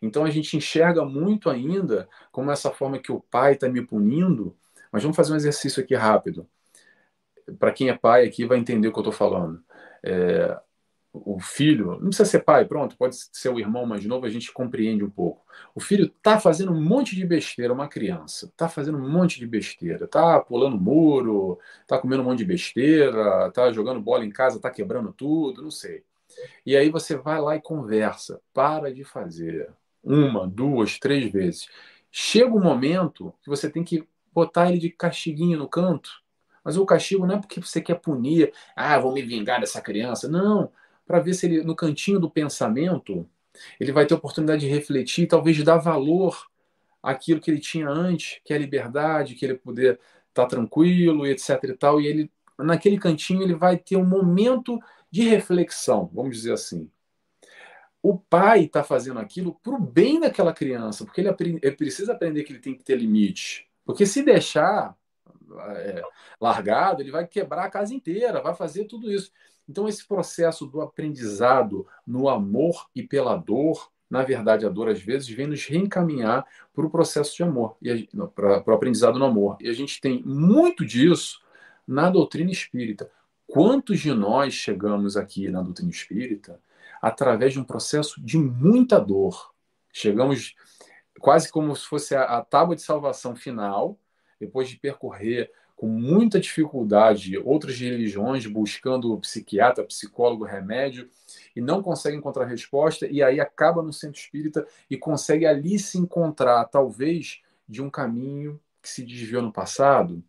Então 0.02 0.24
a 0.24 0.30
gente 0.30 0.56
enxerga 0.56 1.04
muito 1.06 1.50
ainda 1.50 2.08
como 2.32 2.52
essa 2.52 2.72
forma 2.72 3.00
que 3.00 3.12
o 3.12 3.20
pai 3.20 3.54
está 3.54 3.68
me 3.70 3.82
punindo, 3.82 4.56
mas 4.92 5.04
vamos 5.04 5.16
fazer 5.16 5.34
um 5.34 5.38
exercício 5.38 5.84
aqui 5.84 5.96
rápido. 5.96 6.48
Para 7.60 7.72
quem 7.72 7.90
é 7.90 7.98
pai 7.98 8.26
aqui 8.26 8.46
vai 8.46 8.58
entender 8.58 8.88
o 8.88 8.92
que 8.92 9.00
eu 9.00 9.02
estou 9.02 9.14
falando. 9.14 9.64
É, 10.04 10.60
o 11.26 11.40
filho, 11.40 11.92
não 12.00 12.10
precisa 12.10 12.26
ser 12.26 12.40
pai, 12.44 12.66
pronto, 12.66 12.98
pode 12.98 13.16
ser 13.32 13.50
o 13.50 13.60
irmão 13.60 13.86
mais 13.86 14.06
novo, 14.06 14.26
a 14.26 14.30
gente 14.30 14.52
compreende 14.52 15.04
um 15.04 15.10
pouco. 15.10 15.46
O 15.74 15.80
filho 15.80 16.10
tá 16.22 16.40
fazendo 16.40 16.72
um 16.72 16.82
monte 16.82 17.16
de 17.16 17.26
besteira, 17.26 17.74
uma 17.74 17.88
criança, 17.88 18.52
tá 18.56 18.70
fazendo 18.70 18.98
um 18.98 19.10
monte 19.10 19.40
de 19.40 19.48
besteira, 19.48 20.08
tá 20.08 20.40
pulando 20.40 20.78
muro, 20.78 21.60
tá 21.88 21.98
comendo 21.98 22.22
um 22.22 22.26
monte 22.26 22.40
de 22.40 22.46
besteira, 22.46 23.52
tá 23.52 23.72
jogando 23.72 24.02
bola 24.02 24.26
em 24.26 24.30
casa, 24.30 24.60
tá 24.60 24.70
quebrando 24.70 25.12
tudo, 25.14 25.62
não 25.62 25.72
sei. 25.72 26.04
E 26.66 26.76
aí 26.76 26.90
você 26.90 27.16
vai 27.16 27.42
lá 27.42 27.56
e 27.56 27.62
conversa, 27.62 28.42
para 28.54 28.94
de 28.94 29.04
fazer 29.04 29.70
uma, 30.04 30.48
duas, 30.48 31.00
três 31.00 31.32
vezes. 31.32 31.68
Chega 32.12 32.54
um 32.54 32.62
momento 32.62 33.34
que 33.42 33.50
você 33.50 33.70
tem 33.70 33.84
que 33.84 34.08
botar 34.34 34.70
ele 34.70 34.80
de 34.80 34.90
castiguinho 34.90 35.58
no 35.58 35.68
canto. 35.68 36.10
Mas 36.64 36.78
o 36.78 36.86
castigo 36.86 37.26
não 37.26 37.36
é 37.36 37.40
porque 37.40 37.62
você 37.62 37.82
quer 37.82 37.96
punir, 37.96 38.52
ah, 38.76 38.98
vou 39.00 39.14
me 39.14 39.22
vingar 39.22 39.60
dessa 39.60 39.82
criança. 39.82 40.28
Não, 40.28 40.72
para 41.06 41.20
ver 41.20 41.34
se 41.34 41.46
ele, 41.46 41.64
no 41.64 41.76
cantinho 41.76 42.20
do 42.20 42.30
pensamento, 42.30 43.28
ele 43.80 43.92
vai 43.92 44.06
ter 44.06 44.14
oportunidade 44.14 44.62
de 44.62 44.68
refletir, 44.68 45.28
talvez 45.28 45.62
dar 45.64 45.78
valor 45.78 46.48
àquilo 47.02 47.40
que 47.40 47.50
ele 47.50 47.60
tinha 47.60 47.90
antes, 47.90 48.40
que 48.44 48.54
é 48.54 48.56
a 48.58 48.60
liberdade, 48.60 49.36
que 49.36 49.46
ele 49.46 49.56
poder 49.56 50.00
estar 50.30 50.44
tá 50.44 50.46
tranquilo 50.46 51.26
etc 51.26 51.64
e 51.64 51.74
tal, 51.74 52.02
e 52.02 52.08
ele 52.08 52.32
naquele 52.60 52.98
cantinho 52.98 53.42
ele 53.42 53.56
vai 53.56 53.78
ter 53.78 53.96
um 53.96 54.06
momento 54.06 54.80
de 55.10 55.24
reflexão, 55.24 56.10
vamos 56.14 56.36
dizer 56.36 56.54
assim. 56.54 56.90
O 58.02 58.18
pai 58.18 58.66
está 58.66 58.84
fazendo 58.84 59.20
aquilo 59.20 59.56
para 59.62 59.76
o 59.76 59.80
bem 59.80 60.20
daquela 60.20 60.54
criança, 60.54 61.04
porque 61.04 61.22
ele, 61.22 61.30
ele, 61.62 61.76
precisa 61.76 62.14
aprender 62.14 62.44
que 62.44 62.54
ele 62.54 62.60
tem 62.60 62.76
que 62.76 62.84
ter 62.84 62.98
limite. 62.98 63.68
Porque 63.86 64.06
se 64.06 64.24
deixar 64.24 64.96
é, 65.76 66.02
largado, 66.40 67.02
ele 67.02 67.12
vai 67.12 67.28
quebrar 67.28 67.66
a 67.66 67.70
casa 67.70 67.94
inteira, 67.94 68.42
vai 68.42 68.54
fazer 68.54 68.86
tudo 68.86 69.12
isso. 69.12 69.32
Então, 69.68 69.88
esse 69.88 70.08
processo 70.08 70.66
do 70.66 70.82
aprendizado 70.82 71.86
no 72.06 72.30
amor 72.30 72.88
e 72.96 73.04
pela 73.04 73.36
dor, 73.36 73.92
na 74.10 74.24
verdade, 74.24 74.66
a 74.66 74.70
dor 74.70 74.90
às 74.90 75.02
vezes 75.02 75.28
vem 75.28 75.48
nos 75.48 75.66
reencaminhar 75.66 76.46
para 76.74 76.86
o 76.86 76.90
processo 76.90 77.36
de 77.36 77.44
amor, 77.44 77.78
para 78.34 78.64
o 78.66 78.74
aprendizado 78.74 79.20
no 79.20 79.26
amor. 79.26 79.58
E 79.60 79.68
a 79.68 79.74
gente 79.74 80.00
tem 80.00 80.24
muito 80.24 80.86
disso 80.86 81.42
na 81.86 82.10
doutrina 82.10 82.52
espírita. 82.52 83.10
Quantos 83.46 84.00
de 84.00 84.14
nós 84.14 84.54
chegamos 84.54 85.18
aqui 85.18 85.50
na 85.50 85.62
doutrina 85.62 85.92
espírita 85.92 86.60
através 87.02 87.54
de 87.54 87.60
um 87.60 87.64
processo 87.64 88.22
de 88.24 88.38
muita 88.38 89.00
dor? 89.00 89.54
Chegamos 89.92 90.56
quase 91.20 91.52
como 91.52 91.76
se 91.76 91.86
fosse 91.86 92.16
a, 92.16 92.24
a 92.24 92.44
tábua 92.44 92.76
de 92.76 92.82
salvação 92.82 93.36
final, 93.36 94.00
depois 94.40 94.70
de 94.70 94.78
percorrer 94.78 95.52
com 95.76 95.88
muita 95.88 96.40
dificuldade 96.40 97.38
outras 97.38 97.80
religiões 97.80 98.48
buscando 98.48 99.18
psiquiatra, 99.20 99.84
psicólogo, 99.86 100.44
remédio 100.44 101.08
e 101.56 101.62
não 101.62 101.84
consegue 101.84 102.18
encontrar 102.18 102.46
resposta 102.46 103.08
e 103.08 103.22
aí 103.22 103.40
acaba 103.40 103.84
no 103.84 103.94
centro 103.94 104.20
espírita 104.20 104.68
e 104.90 104.98
consegue 104.98 105.46
ali 105.46 105.78
se 105.78 106.00
encontrar 106.00 106.66
talvez 106.66 107.42
de 107.70 107.82
um 107.82 107.92
caminho 107.92 108.60
que 108.82 108.90
se 108.90 109.04
desviou 109.04 109.44
no 109.44 109.54
passado, 109.54 110.24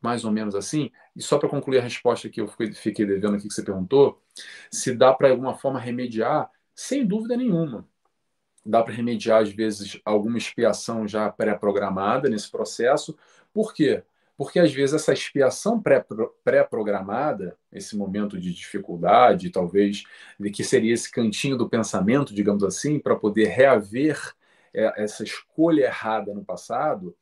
mais 0.00 0.24
ou 0.24 0.30
menos 0.30 0.54
assim. 0.54 0.90
E 1.16 1.22
só 1.22 1.38
para 1.38 1.48
concluir 1.48 1.78
a 1.78 1.82
resposta 1.82 2.28
que 2.28 2.40
eu 2.40 2.48
fiquei 2.48 3.06
devendo 3.06 3.36
aqui 3.36 3.48
que 3.48 3.54
você 3.54 3.62
perguntou, 3.62 4.22
se 4.70 4.94
dá 4.94 5.12
para 5.12 5.30
alguma 5.30 5.54
forma 5.54 5.78
remediar, 5.78 6.50
sem 6.74 7.06
dúvida 7.06 7.36
nenhuma. 7.36 7.86
Dá 8.64 8.82
para 8.82 8.92
remediar, 8.94 9.42
às 9.42 9.50
vezes, 9.50 10.00
alguma 10.04 10.36
expiação 10.38 11.08
já 11.08 11.30
pré-programada 11.30 12.28
nesse 12.28 12.50
processo. 12.50 13.16
Por 13.52 13.72
quê? 13.72 14.02
Porque 14.36 14.58
às 14.58 14.72
vezes 14.72 14.94
essa 14.94 15.12
expiação 15.12 15.82
pré-programada, 16.42 17.58
esse 17.70 17.96
momento 17.96 18.40
de 18.40 18.54
dificuldade, 18.54 19.50
talvez, 19.50 20.04
de 20.38 20.50
que 20.50 20.64
seria 20.64 20.94
esse 20.94 21.10
cantinho 21.10 21.58
do 21.58 21.68
pensamento, 21.68 22.34
digamos 22.34 22.64
assim, 22.64 22.98
para 22.98 23.16
poder 23.16 23.48
reaver 23.48 24.18
é, 24.72 25.02
essa 25.02 25.22
escolha 25.22 25.84
errada 25.84 26.32
no 26.32 26.44
passado, 26.44 27.14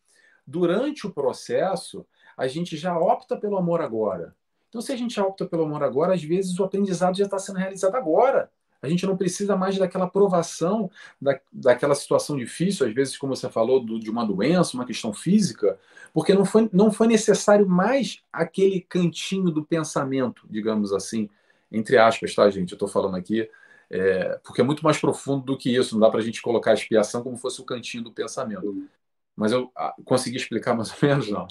durante 0.47 1.07
o 1.07 1.13
processo, 1.13 2.07
a 2.39 2.47
gente 2.47 2.77
já 2.77 2.97
opta 2.97 3.37
pelo 3.37 3.59
amor 3.59 3.83
agora. 3.83 4.35
Então, 4.69 4.81
se 4.81 4.93
a 4.93 4.97
gente 4.97 5.19
opta 5.21 5.45
pelo 5.45 5.65
amor 5.65 5.83
agora, 5.83 6.15
às 6.15 6.23
vezes 6.23 6.59
o 6.59 6.65
aprendizado 6.65 7.17
já 7.17 7.25
está 7.25 7.39
sendo 7.39 7.59
realizado 7.59 7.97
agora. 7.97 8.51
A 8.81 8.89
gente 8.89 9.05
não 9.05 9.17
precisa 9.17 9.57
mais 9.57 9.77
daquela 9.77 10.05
aprovação, 10.05 10.89
da, 11.21 11.39
daquela 11.53 11.97
situação 11.97 12.37
difícil, 12.37 12.87
às 12.87 12.95
vezes, 12.95 13.19
como 13.19 13.35
você 13.35 13.49
falou, 13.51 13.85
do, 13.85 13.99
de 13.99 14.09
uma 14.09 14.25
doença, 14.25 14.77
uma 14.77 14.87
questão 14.87 15.13
física, 15.13 15.77
porque 16.15 16.33
não 16.33 16.45
foi, 16.45 16.71
não 16.73 16.93
foi 16.93 17.09
necessário 17.09 17.69
mais 17.69 18.23
aquele 18.33 18.81
cantinho 18.81 19.51
do 19.51 19.65
pensamento, 19.65 20.47
digamos 20.49 20.93
assim, 20.93 21.29
entre 21.73 21.99
aspas, 21.99 22.35
tá, 22.37 22.49
gente? 22.51 22.71
Eu 22.71 22.77
estou 22.77 22.89
falando 22.89 23.17
aqui, 23.17 23.51
é, 23.91 24.39
porque 24.45 24.61
é 24.61 24.65
muito 24.65 24.85
mais 24.85 24.99
profundo 24.99 25.45
do 25.45 25.59
que 25.59 25.75
isso, 25.75 25.95
não 25.95 26.01
dá 26.01 26.11
para 26.11 26.21
a 26.21 26.23
gente 26.23 26.41
colocar 26.41 26.71
a 26.71 26.75
expiação 26.75 27.23
como 27.23 27.37
fosse 27.37 27.61
o 27.61 27.65
cantinho 27.65 28.05
do 28.05 28.13
pensamento. 28.13 28.89
Mas 29.35 29.51
eu 29.51 29.73
ah, 29.77 29.95
consegui 30.05 30.37
explicar 30.37 30.75
mais 30.77 30.91
ou 30.91 30.97
menos, 31.09 31.29
não? 31.31 31.49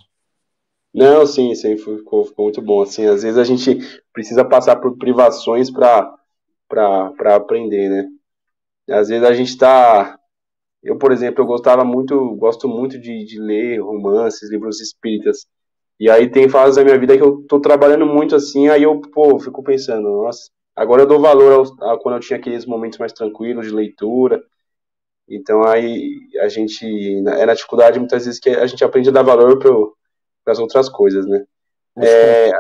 Não, 0.93 1.25
sim, 1.25 1.53
sim, 1.53 1.77
ficou, 1.77 2.25
ficou 2.25 2.45
muito 2.45 2.61
bom. 2.61 2.81
Assim, 2.81 3.05
às 3.05 3.23
vezes 3.23 3.37
a 3.37 3.43
gente 3.43 3.77
precisa 4.13 4.43
passar 4.43 4.77
por 4.77 4.97
privações 4.97 5.69
para 5.71 7.35
aprender, 7.35 7.89
né? 7.89 8.07
Às 8.89 9.09
vezes 9.09 9.23
a 9.27 9.33
gente 9.33 9.49
está. 9.49 10.17
Eu, 10.83 10.97
por 10.97 11.11
exemplo, 11.11 11.43
eu 11.43 11.47
gostava 11.47 11.85
muito, 11.85 12.35
gosto 12.37 12.67
muito 12.69 12.99
de, 12.99 13.25
de 13.25 13.39
ler 13.41 13.79
romances, 13.81 14.51
livros 14.51 14.81
espíritas. 14.81 15.47
E 15.99 16.09
aí 16.09 16.29
tem 16.31 16.49
fases 16.49 16.77
da 16.77 16.83
minha 16.85 16.99
vida 16.99 17.17
que 17.17 17.23
eu 17.23 17.43
tô 17.47 17.59
trabalhando 17.61 18.05
muito 18.05 18.35
assim, 18.35 18.69
aí 18.69 18.83
eu, 18.83 19.01
pô, 19.01 19.39
fico 19.39 19.63
pensando, 19.63 20.03
nossa, 20.23 20.49
agora 20.75 21.03
eu 21.03 21.07
dou 21.07 21.19
valor 21.21 21.53
ao, 21.81 21.91
a 21.93 21.99
quando 21.99 22.15
eu 22.17 22.21
tinha 22.21 22.39
aqueles 22.39 22.65
momentos 22.65 22.99
mais 22.99 23.13
tranquilos 23.13 23.67
de 23.67 23.73
leitura. 23.73 24.41
Então 25.29 25.63
aí 25.67 26.19
a 26.41 26.47
gente, 26.49 26.85
é 27.27 27.45
na 27.45 27.53
dificuldade 27.53 27.99
muitas 27.99 28.25
vezes 28.25 28.39
que 28.39 28.49
a 28.49 28.67
gente 28.67 28.83
aprende 28.83 29.09
a 29.09 29.11
dar 29.13 29.23
valor 29.23 29.59
para 29.59 29.71
as 30.51 30.59
outras 30.59 30.89
coisas, 30.89 31.25
né? 31.25 31.45
É... 31.97 32.51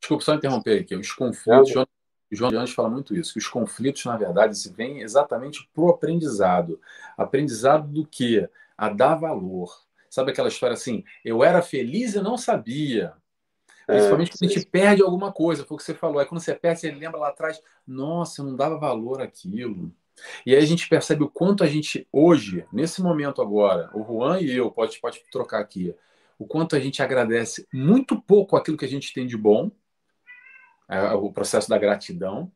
Desculpa 0.00 0.24
só 0.24 0.34
interromper 0.34 0.80
aqui, 0.80 0.94
os 0.94 1.12
conflitos, 1.12 1.74
Não, 1.74 1.86
João 2.30 2.50
de 2.50 2.56
Anjos 2.56 2.74
fala 2.74 2.90
muito 2.90 3.16
isso, 3.16 3.32
que 3.32 3.38
os 3.38 3.48
conflitos, 3.48 4.04
na 4.04 4.16
verdade, 4.16 4.56
se 4.56 4.72
vêm 4.72 5.00
exatamente 5.00 5.68
para 5.72 5.82
o 5.82 5.88
aprendizado. 5.88 6.80
Aprendizado 7.16 7.88
do 7.88 8.06
quê? 8.06 8.48
A 8.76 8.88
dar 8.88 9.14
valor. 9.14 9.82
Sabe 10.10 10.30
aquela 10.30 10.48
história 10.48 10.74
assim, 10.74 11.04
eu 11.24 11.42
era 11.42 11.62
feliz 11.62 12.14
e 12.14 12.20
não 12.20 12.36
sabia. 12.36 13.12
Principalmente 13.86 14.32
quando 14.32 14.50
a 14.50 14.52
gente 14.52 14.66
perde 14.66 15.02
alguma 15.02 15.32
coisa, 15.32 15.64
foi 15.64 15.74
o 15.74 15.78
que 15.78 15.84
você 15.84 15.94
falou. 15.94 16.18
Aí 16.18 16.26
quando 16.26 16.40
você 16.40 16.54
perde, 16.54 16.80
você 16.80 16.90
lembra 16.90 17.18
lá 17.18 17.28
atrás, 17.28 17.60
nossa, 17.86 18.42
eu 18.42 18.46
não 18.46 18.54
dava 18.54 18.78
valor 18.78 19.22
àquilo. 19.22 19.90
E 20.44 20.54
aí 20.54 20.62
a 20.62 20.66
gente 20.66 20.88
percebe 20.88 21.24
o 21.24 21.28
quanto 21.28 21.64
a 21.64 21.66
gente, 21.66 22.06
hoje, 22.12 22.66
nesse 22.72 23.00
momento 23.00 23.40
agora, 23.40 23.90
o 23.94 24.04
Juan 24.04 24.40
e 24.40 24.54
eu, 24.54 24.70
pode, 24.70 25.00
pode 25.00 25.22
trocar 25.30 25.60
aqui, 25.60 25.94
o 26.38 26.46
quanto 26.46 26.76
a 26.76 26.80
gente 26.80 27.02
agradece 27.02 27.66
muito 27.72 28.20
pouco 28.20 28.56
aquilo 28.56 28.76
que 28.76 28.84
a 28.84 28.88
gente 28.88 29.12
tem 29.12 29.26
de 29.26 29.36
bom, 29.36 29.70
é, 30.88 31.12
o 31.12 31.32
processo 31.32 31.68
da 31.68 31.76
gratidão, 31.76 32.50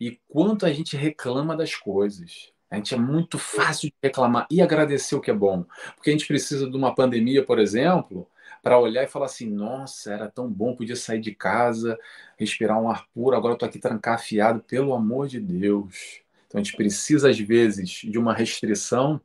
e 0.00 0.18
quanto 0.28 0.66
a 0.66 0.72
gente 0.72 0.96
reclama 0.96 1.56
das 1.56 1.74
coisas. 1.74 2.52
A 2.68 2.76
gente 2.76 2.94
é 2.94 2.98
muito 2.98 3.38
fácil 3.38 3.88
de 3.88 3.94
reclamar 4.02 4.46
e 4.50 4.60
agradecer 4.60 5.14
o 5.14 5.20
que 5.20 5.30
é 5.30 5.34
bom. 5.34 5.64
Porque 5.94 6.10
a 6.10 6.12
gente 6.12 6.26
precisa 6.26 6.68
de 6.68 6.76
uma 6.76 6.92
pandemia, 6.94 7.44
por 7.44 7.60
exemplo, 7.60 8.28
para 8.60 8.78
olhar 8.78 9.04
e 9.04 9.08
falar 9.08 9.26
assim: 9.26 9.48
nossa, 9.48 10.12
era 10.12 10.28
tão 10.28 10.50
bom, 10.50 10.74
podia 10.74 10.96
sair 10.96 11.20
de 11.20 11.32
casa, 11.32 11.96
respirar 12.36 12.80
um 12.80 12.90
ar 12.90 13.06
puro, 13.14 13.36
agora 13.36 13.54
estou 13.54 13.68
aqui 13.68 13.78
trancafiado, 13.78 14.60
pelo 14.60 14.92
amor 14.92 15.28
de 15.28 15.38
Deus. 15.38 16.20
Então 16.48 16.60
a 16.60 16.64
gente 16.64 16.76
precisa, 16.76 17.30
às 17.30 17.38
vezes, 17.38 17.90
de 17.90 18.18
uma 18.18 18.34
restrição 18.34 19.20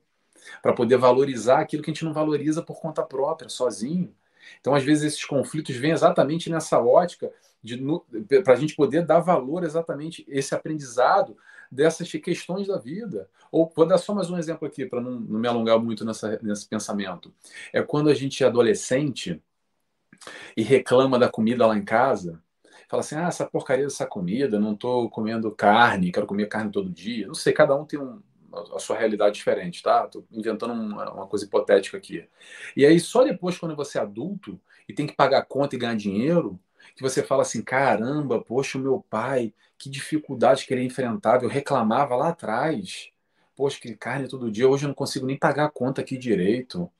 para 0.61 0.73
poder 0.73 0.97
valorizar 0.97 1.59
aquilo 1.59 1.83
que 1.83 1.91
a 1.91 1.93
gente 1.93 2.05
não 2.05 2.13
valoriza 2.13 2.61
por 2.61 2.79
conta 2.79 3.03
própria, 3.03 3.49
sozinho. 3.49 4.13
Então, 4.59 4.73
às 4.73 4.83
vezes, 4.83 5.03
esses 5.03 5.25
conflitos 5.25 5.75
vêm 5.75 5.91
exatamente 5.91 6.49
nessa 6.49 6.79
ótica 6.79 7.31
para 8.43 8.53
a 8.53 8.57
gente 8.57 8.75
poder 8.75 9.05
dar 9.05 9.19
valor 9.19 9.63
exatamente 9.63 10.25
esse 10.27 10.55
aprendizado 10.55 11.37
dessas 11.71 12.11
questões 12.11 12.67
da 12.67 12.77
vida. 12.77 13.29
Ou 13.51 13.71
vou 13.75 13.85
dar 13.85 13.97
só 13.97 14.13
mais 14.13 14.29
um 14.29 14.37
exemplo 14.37 14.67
aqui, 14.67 14.85
para 14.85 14.99
não, 14.99 15.19
não, 15.19 15.39
me 15.39 15.47
alongar 15.47 15.79
muito 15.79 16.03
nessa, 16.03 16.39
nesse 16.41 16.67
pensamento. 16.67 17.33
É 17.71 17.81
quando 17.81 18.09
a 18.09 18.13
gente 18.13 18.43
é 18.43 18.47
adolescente 18.47 19.41
e 20.55 20.63
reclama 20.63 21.19
da 21.19 21.29
comida 21.29 21.65
lá 21.65 21.77
em 21.77 21.85
casa, 21.85 22.41
fala 22.89 23.01
assim: 23.01 23.15
ah, 23.15 23.27
essa 23.27 23.45
porcaria 23.45 23.85
dessa 23.85 24.05
comida, 24.05 24.59
não 24.59 24.73
estou 24.73 25.09
comendo 25.09 25.51
carne, 25.51 26.11
quero 26.11 26.25
comer 26.25 26.47
carne 26.47 26.71
todo 26.71 26.89
dia. 26.89 27.27
Não 27.27 27.35
sei, 27.35 27.53
cada 27.53 27.75
um 27.75 27.85
tem 27.85 27.99
um, 27.99 28.21
a 28.75 28.79
sua 28.79 28.97
realidade 28.97 29.35
diferente, 29.35 29.81
tá? 29.81 30.05
Estou 30.05 30.25
inventando 30.31 30.73
uma, 30.73 31.11
uma, 31.11 31.27
coisa 31.27 31.45
hipotética 31.45 31.97
aqui. 31.97 32.27
E 32.75 32.85
aí, 32.85 32.99
só 32.99 33.23
depois, 33.23 33.57
quando 33.57 33.75
você 33.75 33.97
é 33.97 34.01
adulto 34.01 34.59
e 34.87 34.93
tem 34.93 35.07
que 35.07 35.15
pagar 35.15 35.45
conta 35.45 35.75
e 35.75 35.79
ganhar 35.79 35.95
dinheiro, 35.95 36.59
que 36.95 37.01
você 37.01 37.23
fala 37.23 37.43
assim: 37.43 37.61
caramba, 37.61 38.41
poxa, 38.41 38.77
o 38.77 38.81
meu 38.81 39.05
pai, 39.09 39.53
que 39.77 39.89
dificuldade 39.89 40.65
que 40.65 40.73
ele 40.73 40.83
enfrentava. 40.83 41.43
Eu 41.43 41.49
reclamava 41.49 42.15
lá 42.15 42.29
atrás. 42.29 43.09
Poxa, 43.55 43.79
que 43.79 43.95
carne 43.95 44.27
todo 44.27 44.51
dia, 44.51 44.67
hoje 44.67 44.85
eu 44.85 44.87
não 44.87 44.95
consigo 44.95 45.25
nem 45.25 45.37
pagar 45.37 45.65
a 45.65 45.69
conta 45.69 46.01
aqui 46.01 46.17
direito. 46.17 46.91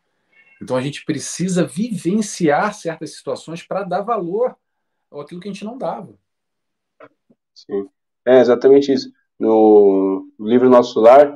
Então 0.61 0.77
a 0.77 0.81
gente 0.81 1.03
precisa 1.05 1.65
vivenciar 1.65 2.73
certas 2.73 3.15
situações 3.15 3.63
para 3.63 3.83
dar 3.83 4.01
valor 4.01 4.55
àquilo 5.11 5.41
que 5.41 5.49
a 5.49 5.51
gente 5.51 5.65
não 5.65 5.77
dava. 5.77 6.13
Sim, 7.53 7.89
é 8.25 8.39
exatamente 8.39 8.91
isso. 8.93 9.11
No 9.41 10.27
livro 10.39 10.69
Nosso 10.69 10.99
Lar, 10.99 11.35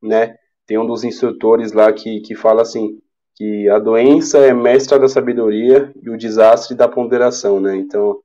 né, 0.00 0.36
tem 0.66 0.78
um 0.78 0.86
dos 0.86 1.02
instrutores 1.02 1.72
lá 1.72 1.92
que, 1.92 2.20
que 2.20 2.36
fala 2.36 2.62
assim: 2.62 3.00
que 3.34 3.68
a 3.68 3.78
doença 3.80 4.38
é 4.38 4.54
mestra 4.54 5.00
da 5.00 5.08
sabedoria 5.08 5.92
e 6.00 6.08
o 6.08 6.16
desastre 6.16 6.76
da 6.76 6.88
ponderação, 6.88 7.58
né? 7.58 7.74
Então, 7.74 8.20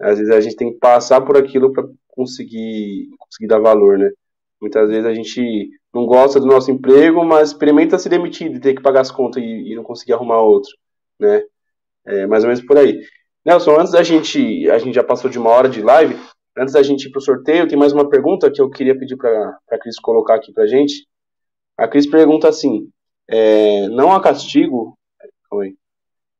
às 0.00 0.18
vezes 0.18 0.32
a 0.32 0.40
gente 0.40 0.54
tem 0.54 0.72
que 0.72 0.78
passar 0.78 1.22
por 1.22 1.36
aquilo 1.36 1.72
para 1.72 1.88
conseguir 2.06 3.08
conseguir 3.18 3.48
dar 3.48 3.58
valor, 3.58 3.98
né? 3.98 4.10
Muitas 4.60 4.88
vezes 4.88 5.06
a 5.06 5.12
gente 5.12 5.70
não 5.92 6.06
gosta 6.06 6.38
do 6.38 6.46
nosso 6.46 6.70
emprego, 6.70 7.24
mas 7.24 7.48
experimenta 7.48 7.98
se 7.98 8.08
demitir, 8.08 8.52
de 8.52 8.60
ter 8.60 8.74
que 8.74 8.82
pagar 8.82 9.00
as 9.00 9.10
contas 9.10 9.42
e, 9.42 9.72
e 9.72 9.74
não 9.74 9.82
conseguir 9.82 10.12
arrumar 10.12 10.40
outro, 10.40 10.70
né? 11.18 11.42
É 12.06 12.26
mais 12.28 12.44
ou 12.44 12.48
menos 12.48 12.64
por 12.64 12.78
aí. 12.78 13.00
Nelson, 13.44 13.80
antes 13.80 13.90
da 13.92 14.04
gente, 14.04 14.70
a 14.70 14.78
gente 14.78 14.94
já 14.94 15.02
passou 15.02 15.28
de 15.28 15.38
uma 15.38 15.50
hora 15.50 15.68
de 15.68 15.82
live, 15.82 16.16
antes 16.56 16.74
da 16.74 16.82
gente 16.82 17.06
ir 17.06 17.10
para 17.10 17.18
o 17.18 17.22
sorteio, 17.22 17.66
tem 17.66 17.78
mais 17.78 17.92
uma 17.92 18.08
pergunta 18.08 18.50
que 18.50 18.60
eu 18.60 18.70
queria 18.70 18.98
pedir 18.98 19.16
para 19.16 19.58
a 19.70 19.78
Cris 19.78 19.98
colocar 19.98 20.36
aqui 20.36 20.52
para 20.52 20.66
gente. 20.66 21.06
A 21.76 21.88
Cris 21.88 22.06
pergunta 22.06 22.48
assim: 22.48 22.88
é, 23.28 23.88
não 23.88 24.12
há 24.12 24.20
castigo, 24.20 24.96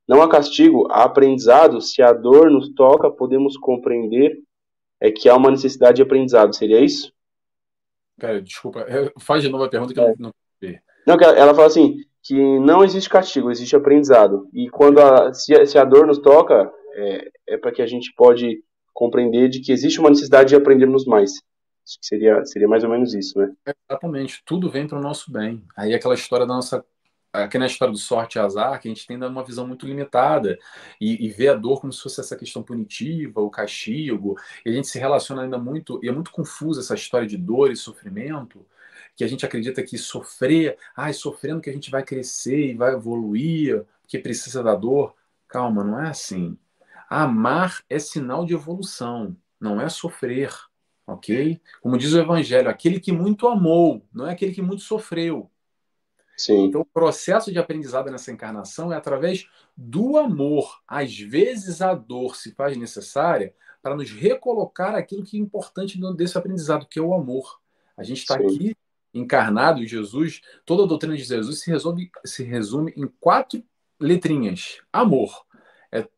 não 0.08 0.22
há 0.22 0.28
castigo, 0.28 0.86
há 0.90 1.04
aprendizado. 1.04 1.80
Se 1.80 2.02
a 2.02 2.12
dor 2.12 2.50
nos 2.50 2.72
toca, 2.74 3.10
podemos 3.10 3.56
compreender 3.56 4.38
é 5.00 5.10
que 5.10 5.28
há 5.28 5.36
uma 5.36 5.50
necessidade 5.50 5.96
de 5.96 6.02
aprendizado. 6.02 6.54
Seria 6.54 6.80
isso? 6.80 7.12
Pera, 8.18 8.40
desculpa, 8.40 8.86
faz 9.18 9.42
de 9.42 9.48
novo 9.48 9.64
a 9.64 9.68
pergunta 9.68 9.92
que 9.92 10.00
é. 10.00 10.10
eu 10.10 10.14
não. 10.18 10.32
Não, 11.04 11.16
ela 11.16 11.52
fala 11.52 11.66
assim, 11.66 11.96
que 12.22 12.36
não 12.60 12.84
existe 12.84 13.10
castigo, 13.10 13.50
existe 13.50 13.74
aprendizado. 13.74 14.48
E 14.52 14.68
quando 14.70 15.00
a, 15.00 15.34
se, 15.34 15.52
a, 15.54 15.66
se 15.66 15.76
a 15.76 15.84
dor 15.84 16.06
nos 16.06 16.18
toca, 16.18 16.72
é, 16.94 17.30
é 17.48 17.56
para 17.56 17.72
que 17.72 17.82
a 17.82 17.86
gente 17.86 18.12
pode 18.14 18.62
compreender 18.93 19.49
de 19.49 19.61
que 19.61 19.72
existe 19.72 20.01
uma 20.01 20.11
necessidade 20.11 20.51
de 20.51 20.57
aprendermos 20.57 21.05
mais. 21.05 21.32
Seria, 21.84 22.45
seria 22.45 22.68
mais 22.68 22.84
ou 22.84 22.90
menos 22.90 23.12
isso, 23.14 23.38
né? 23.38 23.53
Exatamente, 23.90 24.43
tudo 24.45 24.70
vem 24.70 24.86
para 24.86 24.99
o 24.99 25.03
nosso 25.03 25.32
bem. 25.32 25.62
Aí 25.76 25.95
aquela 25.95 26.14
história 26.14 26.47
da 26.47 26.55
nossa. 26.55 26.84
Aqui 27.32 27.57
na 27.57 27.64
história 27.64 27.90
do 27.90 27.99
sorte 27.99 28.36
e 28.36 28.38
azar, 28.38 28.78
que 28.78 28.88
a 28.88 28.90
gente 28.90 29.07
tem 29.07 29.16
uma 29.16 29.43
visão 29.43 29.66
muito 29.66 29.86
limitada 29.86 30.59
e, 31.01 31.24
e 31.24 31.30
vê 31.30 31.49
a 31.49 31.55
dor 31.55 31.80
como 31.80 31.90
se 31.90 32.03
fosse 32.03 32.20
essa 32.20 32.36
questão 32.36 32.62
punitiva, 32.62 33.40
o 33.40 33.49
castigo, 33.49 34.36
e 34.66 34.68
a 34.68 34.72
gente 34.74 34.86
se 34.86 34.99
relaciona 34.99 35.40
ainda 35.40 35.57
muito, 35.57 35.99
e 36.05 36.11
é 36.11 36.12
muito 36.12 36.30
confusa 36.30 36.80
essa 36.80 36.95
história 36.95 37.26
de 37.26 37.38
dor 37.38 37.72
e 37.72 37.76
sofrimento, 37.76 38.66
que 39.16 39.24
a 39.24 39.26
gente 39.26 39.47
acredita 39.47 39.82
que 39.82 39.97
sofrer, 39.97 40.76
ai, 40.95 41.14
sofrendo 41.14 41.62
que 41.62 41.70
a 41.70 41.72
gente 41.72 41.90
vai 41.90 42.03
crescer 42.03 42.66
e 42.72 42.74
vai 42.74 42.93
evoluir, 42.93 43.82
que 44.07 44.18
precisa 44.18 44.62
da 44.62 44.74
dor. 44.74 45.14
Calma, 45.49 45.82
não 45.82 45.99
é 46.01 46.11
assim. 46.11 46.59
Amar 47.12 47.82
é 47.88 47.98
sinal 47.98 48.44
de 48.44 48.54
evolução, 48.54 49.36
não 49.60 49.80
é 49.80 49.88
sofrer 49.88 50.50
ok? 51.06 51.60
Como 51.80 51.98
diz 51.98 52.12
o 52.12 52.18
Evangelho, 52.18 52.68
aquele 52.68 53.00
que 53.00 53.12
muito 53.12 53.46
amou, 53.48 54.06
não 54.12 54.26
é 54.26 54.32
aquele 54.32 54.52
que 54.52 54.62
muito 54.62 54.82
sofreu. 54.82 55.50
Sim. 56.36 56.64
Então, 56.64 56.80
o 56.80 56.84
processo 56.84 57.52
de 57.52 57.58
aprendizado 57.58 58.10
nessa 58.10 58.32
encarnação 58.32 58.92
é 58.92 58.96
através 58.96 59.46
do 59.76 60.16
amor. 60.16 60.80
Às 60.88 61.18
vezes, 61.18 61.82
a 61.82 61.94
dor 61.94 62.36
se 62.36 62.52
faz 62.52 62.76
necessária 62.76 63.54
para 63.82 63.94
nos 63.94 64.10
recolocar 64.10 64.94
aquilo 64.94 65.24
que 65.24 65.36
é 65.36 65.40
importante 65.40 66.00
desse 66.16 66.38
aprendizado, 66.38 66.86
que 66.86 66.98
é 66.98 67.02
o 67.02 67.14
amor. 67.14 67.60
A 67.96 68.02
gente 68.02 68.18
está 68.18 68.36
aqui 68.36 68.74
encarnado 69.12 69.82
em 69.82 69.86
Jesus. 69.86 70.40
Toda 70.64 70.84
a 70.84 70.86
doutrina 70.86 71.16
de 71.16 71.22
Jesus 71.22 71.60
se, 71.60 71.70
resolve, 71.70 72.10
se 72.24 72.42
resume 72.42 72.92
em 72.96 73.06
quatro 73.20 73.62
letrinhas: 74.00 74.80
amor. 74.92 75.44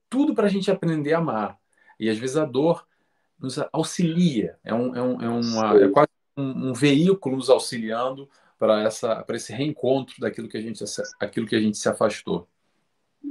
Tudo 0.08 0.34
para 0.34 0.46
a 0.46 0.50
gente 0.50 0.70
aprender 0.70 1.14
a 1.14 1.18
amar. 1.18 1.58
E 1.98 2.08
às 2.08 2.18
vezes 2.18 2.36
a 2.36 2.44
dor 2.44 2.86
nos 3.38 3.58
auxilia, 3.72 4.56
é, 4.64 4.72
um, 4.72 4.94
é, 4.94 5.02
um, 5.02 5.20
é, 5.20 5.28
uma, 5.28 5.84
é 5.84 5.88
quase 5.88 6.08
um, 6.36 6.70
um, 6.70 6.72
veículo 6.72 7.36
nos 7.36 7.50
auxiliando 7.50 8.28
para 8.58 8.88
esse 9.30 9.52
reencontro 9.52 10.14
daquilo 10.18 10.48
que 10.48 10.56
a 10.56 10.60
gente 10.60 10.82
aquilo 11.20 11.46
que 11.46 11.56
a 11.56 11.60
gente 11.60 11.76
se 11.76 11.88
afastou. 11.88 12.48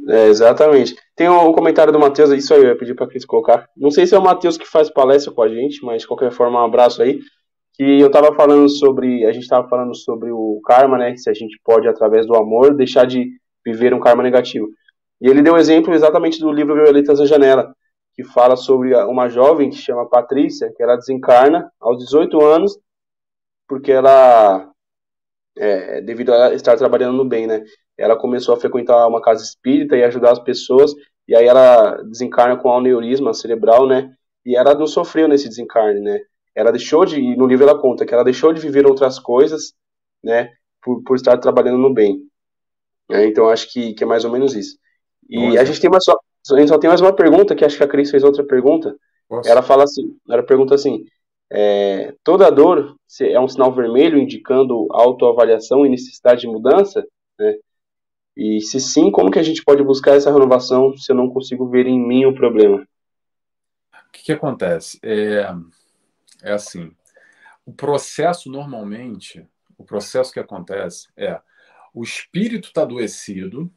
É, 0.08 0.28
exatamente. 0.28 0.96
Tem 1.16 1.30
um 1.30 1.54
comentário 1.54 1.94
do 1.94 2.00
Matheus, 2.00 2.32
isso 2.32 2.54
aí 2.54 2.62
eu 2.62 2.70
ia 2.70 2.78
pedir 2.78 2.96
para 2.96 3.08
Cris 3.08 3.26
colocar. 3.26 3.70
Não 3.76 3.92
sei 3.92 4.06
se 4.06 4.16
é 4.16 4.18
o 4.18 4.24
Matheus 4.24 4.58
que 4.58 4.66
faz 4.66 4.90
palestra 4.90 5.32
com 5.32 5.42
a 5.42 5.48
gente, 5.48 5.84
mas 5.84 6.02
de 6.02 6.08
qualquer 6.08 6.32
forma, 6.32 6.62
um 6.62 6.66
abraço 6.66 7.02
aí. 7.02 7.20
Que 7.74 8.02
eu 8.02 8.08
estava 8.08 8.36
falando 8.36 8.70
sobre, 8.70 9.26
a 9.26 9.32
gente 9.32 9.44
estava 9.44 9.68
falando 9.68 9.96
sobre 9.96 10.30
o 10.32 10.62
karma, 10.66 10.98
né? 10.98 11.16
Se 11.16 11.30
a 11.30 11.34
gente 11.34 11.60
pode, 11.64 11.88
através 11.88 12.28
do 12.28 12.36
amor, 12.36 12.76
deixar 12.76 13.06
de 13.06 13.32
viver 13.66 13.94
um 13.94 14.00
karma 14.00 14.22
negativo. 14.22 14.68
E 15.24 15.30
ele 15.30 15.42
deu 15.42 15.56
exemplo 15.56 15.94
exatamente 15.94 16.38
do 16.42 16.52
livro 16.52 16.76
Violetas 16.76 17.18
na 17.18 17.26
Janela, 17.26 17.74
que 18.14 18.26
fala 18.26 18.58
sobre 18.58 18.94
uma 19.06 19.30
jovem 19.30 19.70
que 19.70 19.78
chama 19.78 20.10
Patrícia, 20.10 20.70
que 20.76 20.84
ela 20.84 20.98
desencarna 20.98 21.72
aos 21.80 21.98
18 22.00 22.44
anos, 22.44 22.78
porque 23.66 23.94
ela, 23.94 24.70
é, 25.58 26.02
devido 26.02 26.34
a 26.34 26.54
estar 26.54 26.76
trabalhando 26.76 27.16
no 27.16 27.24
bem, 27.24 27.48
né? 27.48 27.64
Ela 27.98 28.18
começou 28.18 28.54
a 28.54 28.60
frequentar 28.60 29.08
uma 29.08 29.22
casa 29.22 29.42
espírita 29.42 29.96
e 29.96 30.04
ajudar 30.04 30.34
as 30.34 30.40
pessoas, 30.40 30.94
e 31.26 31.34
aí 31.34 31.46
ela 31.46 32.04
desencarna 32.04 32.58
com 32.58 32.76
aneurisma 32.76 33.34
cerebral, 33.34 33.88
né? 33.88 34.14
E 34.46 34.58
ela 34.58 34.76
não 34.76 34.86
sofreu 34.86 35.30
nesse 35.30 35.48
desencarne, 35.48 36.02
né? 36.02 36.20
Ela 36.54 36.70
deixou 36.70 37.06
de, 37.06 37.34
no 37.38 37.48
livro 37.48 37.64
ela 37.64 37.80
conta 37.80 38.06
que 38.06 38.14
ela 38.14 38.26
deixou 38.26 38.52
de 38.52 38.60
viver 38.60 38.86
outras 38.86 39.20
coisas, 39.20 39.74
né? 40.22 40.52
Por, 40.82 41.02
por 41.02 41.16
estar 41.16 41.38
trabalhando 41.38 41.78
no 41.78 41.94
bem. 41.94 42.20
É, 43.10 43.26
então 43.26 43.48
acho 43.48 43.72
que, 43.72 43.94
que 43.94 44.04
é 44.04 44.08
mais 44.08 44.26
ou 44.26 44.32
menos 44.32 44.54
isso. 44.54 44.83
E 45.30 45.38
Nossa. 45.38 45.62
a 45.62 45.66
gente 45.66 45.80
tem 45.82 45.90
uma 45.90 46.02
só, 46.02 46.18
a 46.52 46.60
gente 46.60 46.70
só 46.70 46.78
tem 46.78 46.90
mais 46.90 47.02
uma 47.02 47.14
pergunta, 47.14 47.56
que 47.56 47.66
acho 47.66 47.78
que 47.78 47.84
a 47.84 47.88
Cris 47.88 48.12
fez 48.12 48.24
outra 48.24 48.44
pergunta. 48.44 48.96
Nossa. 49.30 49.50
Ela 49.50 49.62
fala 49.62 49.84
assim, 49.84 50.16
ela 50.30 50.44
pergunta 50.44 50.76
assim, 50.76 51.06
é, 51.52 52.16
toda 52.24 52.50
dor 52.50 52.96
é 53.22 53.40
um 53.40 53.48
sinal 53.48 53.72
vermelho 53.72 54.18
indicando 54.18 54.88
autoavaliação 54.92 55.86
e 55.86 55.90
necessidade 55.90 56.42
de 56.42 56.48
mudança, 56.48 57.06
né? 57.40 57.56
E 58.36 58.60
se 58.62 58.80
sim, 58.80 59.12
como 59.12 59.30
que 59.30 59.38
a 59.38 59.44
gente 59.44 59.64
pode 59.64 59.84
buscar 59.84 60.16
essa 60.16 60.32
renovação 60.32 60.98
se 60.98 61.12
eu 61.12 61.16
não 61.16 61.30
consigo 61.30 61.70
ver 61.70 61.86
em 61.86 62.00
mim 62.00 62.26
o 62.26 62.34
problema? 62.34 62.78
O 63.94 64.12
que, 64.12 64.24
que 64.24 64.32
acontece? 64.32 65.00
É, 65.04 65.54
é 66.42 66.52
assim, 66.52 66.92
o 67.66 67.72
processo 67.72 68.50
normalmente, 68.50 69.46
o 69.78 69.84
processo 69.84 70.34
que 70.34 70.40
acontece 70.40 71.08
é 71.16 71.40
o 71.94 72.04
espírito 72.04 72.70
está 72.70 72.82
adoecido, 72.82 73.72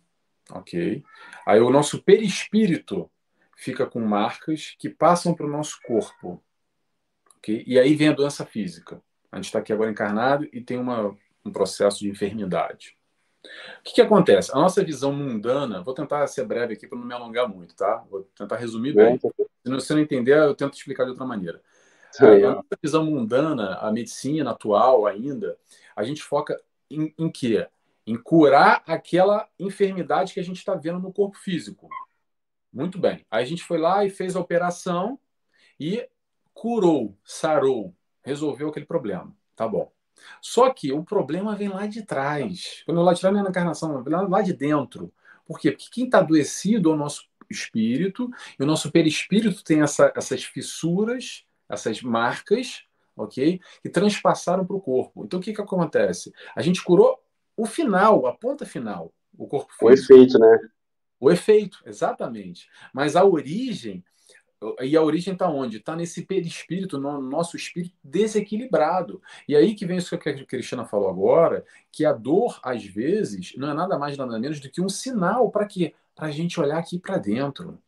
ok? 0.50 1.02
Aí 1.46 1.60
o 1.60 1.70
nosso 1.70 2.02
perispírito 2.02 3.10
fica 3.56 3.86
com 3.86 4.00
marcas 4.00 4.74
que 4.78 4.88
passam 4.88 5.34
para 5.34 5.46
o 5.46 5.50
nosso 5.50 5.80
corpo. 5.82 6.42
Okay? 7.38 7.64
E 7.66 7.78
aí 7.78 7.94
vem 7.94 8.08
a 8.08 8.12
doença 8.12 8.44
física. 8.44 9.02
A 9.32 9.36
gente 9.36 9.46
está 9.46 9.58
aqui 9.58 9.72
agora 9.72 9.90
encarnado 9.90 10.48
e 10.52 10.60
tem 10.60 10.78
uma, 10.78 11.16
um 11.44 11.50
processo 11.50 12.00
de 12.00 12.08
enfermidade. 12.08 12.96
O 13.80 13.82
que, 13.84 13.94
que, 13.94 14.00
acontece? 14.00 14.50
A 14.52 14.56
nossa 14.56 14.82
visão 14.82 15.12
mundana, 15.12 15.80
vou 15.80 15.94
tentar 15.94 16.26
ser 16.26 16.44
breve 16.44 16.74
aqui 16.74 16.86
para 16.86 16.98
não 16.98 17.06
me 17.06 17.14
alongar 17.14 17.48
muito, 17.48 17.76
tá? 17.76 18.04
Vou 18.10 18.28
tentar 18.34 18.56
resumir 18.56 18.92
bem. 18.92 19.18
Se 19.18 19.70
você 19.70 19.94
não 19.94 20.00
entender, 20.00 20.36
eu 20.36 20.54
tento 20.54 20.74
explicar 20.74 21.04
de 21.04 21.10
outra 21.10 21.24
maneira. 21.24 21.62
a 22.44 22.54
nossa 22.54 22.78
visão 22.82 23.04
mundana, 23.04 23.74
a 23.74 23.92
medicina 23.92 24.50
atual 24.50 25.06
ainda, 25.06 25.56
a 25.94 26.02
gente 26.02 26.22
foca 26.22 26.60
em, 26.90 27.14
em 27.16 27.30
quê? 27.30 27.68
Em 28.06 28.16
curar 28.16 28.82
aquela 28.86 29.48
enfermidade 29.58 30.32
que 30.32 30.40
a 30.40 30.44
gente 30.44 30.58
está 30.58 30.74
vendo 30.74 31.00
no 31.00 31.12
corpo 31.12 31.36
físico. 31.36 31.88
Muito 32.72 32.98
bem. 32.98 33.24
Aí 33.30 33.42
a 33.42 33.46
gente 33.46 33.62
foi 33.62 33.78
lá 33.78 34.04
e 34.04 34.10
fez 34.10 34.36
a 34.36 34.40
operação 34.40 35.18
e 35.78 36.08
curou, 36.54 37.16
sarou, 37.24 37.94
resolveu 38.22 38.68
aquele 38.68 38.86
problema. 38.86 39.34
Tá 39.54 39.66
bom. 39.66 39.92
Só 40.40 40.70
que 40.70 40.92
o 40.92 41.04
problema 41.04 41.54
vem 41.56 41.68
lá 41.68 41.86
de 41.86 42.02
trás. 42.02 42.82
Quando 42.86 42.98
eu 42.98 43.04
lá 43.04 43.12
de 43.12 43.20
trás 43.20 43.32
não 43.32 43.40
é 43.40 43.44
na 43.44 43.50
encarnação, 43.50 44.02
vem 44.02 44.14
lá 44.14 44.42
de 44.42 44.52
dentro. 44.52 45.12
Por 45.46 45.58
quê? 45.58 45.70
Porque 45.70 45.88
quem 45.90 46.04
está 46.04 46.18
adoecido 46.18 46.90
é 46.90 46.94
o 46.94 46.96
nosso 46.96 47.28
espírito, 47.48 48.30
e 48.58 48.62
o 48.62 48.66
nosso 48.66 48.90
perispírito 48.90 49.62
tem 49.62 49.82
essa, 49.82 50.12
essas 50.16 50.42
fissuras, 50.44 51.44
essas 51.68 52.02
marcas, 52.02 52.84
ok? 53.16 53.60
Que 53.82 53.88
transpassaram 53.88 54.66
para 54.66 54.76
o 54.76 54.80
corpo. 54.80 55.24
Então 55.24 55.38
o 55.38 55.42
que, 55.42 55.52
que 55.52 55.60
acontece? 55.60 56.32
A 56.54 56.62
gente 56.62 56.82
curou 56.82 57.22
o 57.56 57.66
final, 57.66 58.26
a 58.26 58.32
ponta 58.34 58.66
final, 58.66 59.12
o 59.36 59.46
corpo 59.46 59.72
físico. 59.72 59.86
O 59.86 59.92
efeito, 59.92 60.38
né? 60.38 60.58
O 61.18 61.30
efeito, 61.30 61.82
exatamente. 61.86 62.68
Mas 62.92 63.16
a 63.16 63.24
origem 63.24 64.04
e 64.80 64.96
a 64.96 65.02
origem 65.02 65.34
está 65.34 65.48
onde? 65.48 65.76
Está 65.76 65.94
nesse 65.94 66.22
perispírito, 66.22 66.98
no 66.98 67.20
nosso 67.20 67.56
espírito 67.56 67.94
desequilibrado. 68.02 69.20
E 69.46 69.54
aí 69.54 69.74
que 69.74 69.84
vem 69.84 69.98
isso 69.98 70.16
que 70.16 70.28
a 70.28 70.46
Cristina 70.46 70.84
falou 70.84 71.10
agora, 71.10 71.64
que 71.92 72.04
a 72.04 72.12
dor, 72.12 72.58
às 72.62 72.84
vezes, 72.84 73.54
não 73.56 73.70
é 73.70 73.74
nada 73.74 73.98
mais 73.98 74.16
nada 74.16 74.38
menos 74.38 74.58
do 74.58 74.70
que 74.70 74.80
um 74.80 74.88
sinal 74.88 75.50
para 75.50 75.66
quê? 75.66 75.94
Para 76.14 76.28
a 76.28 76.30
gente 76.30 76.58
olhar 76.58 76.78
aqui 76.78 76.98
para 76.98 77.18
dentro. 77.18 77.78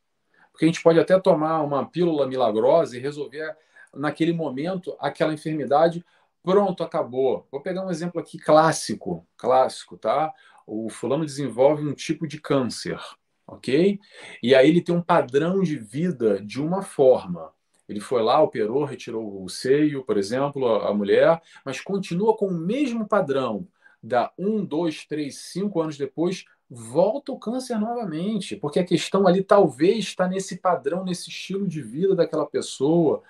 Porque 0.52 0.66
a 0.66 0.68
gente 0.68 0.82
pode 0.82 1.00
até 1.00 1.18
tomar 1.18 1.62
uma 1.62 1.88
pílula 1.88 2.26
milagrosa 2.26 2.96
e 2.96 3.00
resolver 3.00 3.56
naquele 3.94 4.32
momento 4.32 4.94
aquela 5.00 5.32
enfermidade. 5.32 6.04
Pronto, 6.42 6.82
acabou. 6.82 7.46
Vou 7.50 7.60
pegar 7.60 7.84
um 7.84 7.90
exemplo 7.90 8.20
aqui 8.20 8.38
clássico, 8.38 9.26
clássico, 9.36 9.96
tá? 9.96 10.32
O 10.66 10.88
fulano 10.88 11.24
desenvolve 11.24 11.86
um 11.86 11.94
tipo 11.94 12.26
de 12.26 12.40
câncer 12.40 13.00
ok? 13.48 13.98
E 14.42 14.54
aí 14.54 14.68
ele 14.68 14.82
tem 14.82 14.94
um 14.94 15.02
padrão 15.02 15.62
de 15.62 15.76
vida 15.76 16.40
de 16.40 16.60
uma 16.60 16.82
forma. 16.82 17.50
Ele 17.88 18.00
foi 18.00 18.22
lá, 18.22 18.40
operou, 18.42 18.84
retirou 18.84 19.42
o 19.42 19.48
seio, 19.48 20.04
por 20.04 20.18
exemplo, 20.18 20.66
a, 20.82 20.92
mulher, 20.92 21.40
mas 21.64 21.80
continua 21.80 22.36
com 22.36 22.48
o 22.48 22.54
mesmo 22.54 23.08
padrão. 23.08 23.66
Da 24.00 24.30
um, 24.38 24.64
dois, 24.64 25.06
três, 25.06 25.38
cinco 25.38 25.80
anos 25.80 25.96
depois, 25.96 26.44
volta 26.68 27.32
o 27.32 27.38
câncer 27.38 27.78
novamente, 27.78 28.54
porque 28.54 28.78
a 28.78 28.84
questão 28.84 29.26
ali 29.26 29.42
talvez 29.42 30.00
está 30.04 30.28
nesse 30.28 30.58
padrão, 30.58 31.02
nesse 31.02 31.30
estilo 31.30 31.66
de 31.66 31.80
vida 31.82 32.14
daquela 32.14 32.46
pessoa, 32.46 33.22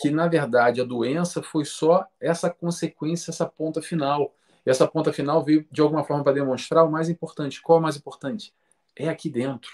que 0.00 0.10
na 0.10 0.26
verdade 0.26 0.80
a 0.80 0.84
doença 0.84 1.42
foi 1.42 1.64
só 1.64 2.06
essa 2.20 2.48
consequência, 2.48 3.30
essa 3.30 3.46
ponta 3.46 3.82
final. 3.82 4.34
E 4.64 4.70
essa 4.70 4.86
ponta 4.86 5.12
final 5.12 5.42
veio 5.44 5.66
de 5.70 5.80
alguma 5.80 6.04
forma 6.04 6.24
para 6.24 6.34
demonstrar 6.34 6.84
o 6.84 6.90
mais 6.90 7.08
importante. 7.08 7.60
Qual 7.62 7.76
é 7.76 7.80
o 7.80 7.82
mais 7.82 7.96
importante? 7.96 8.52
é 8.96 9.08
aqui 9.08 9.28
dentro. 9.28 9.70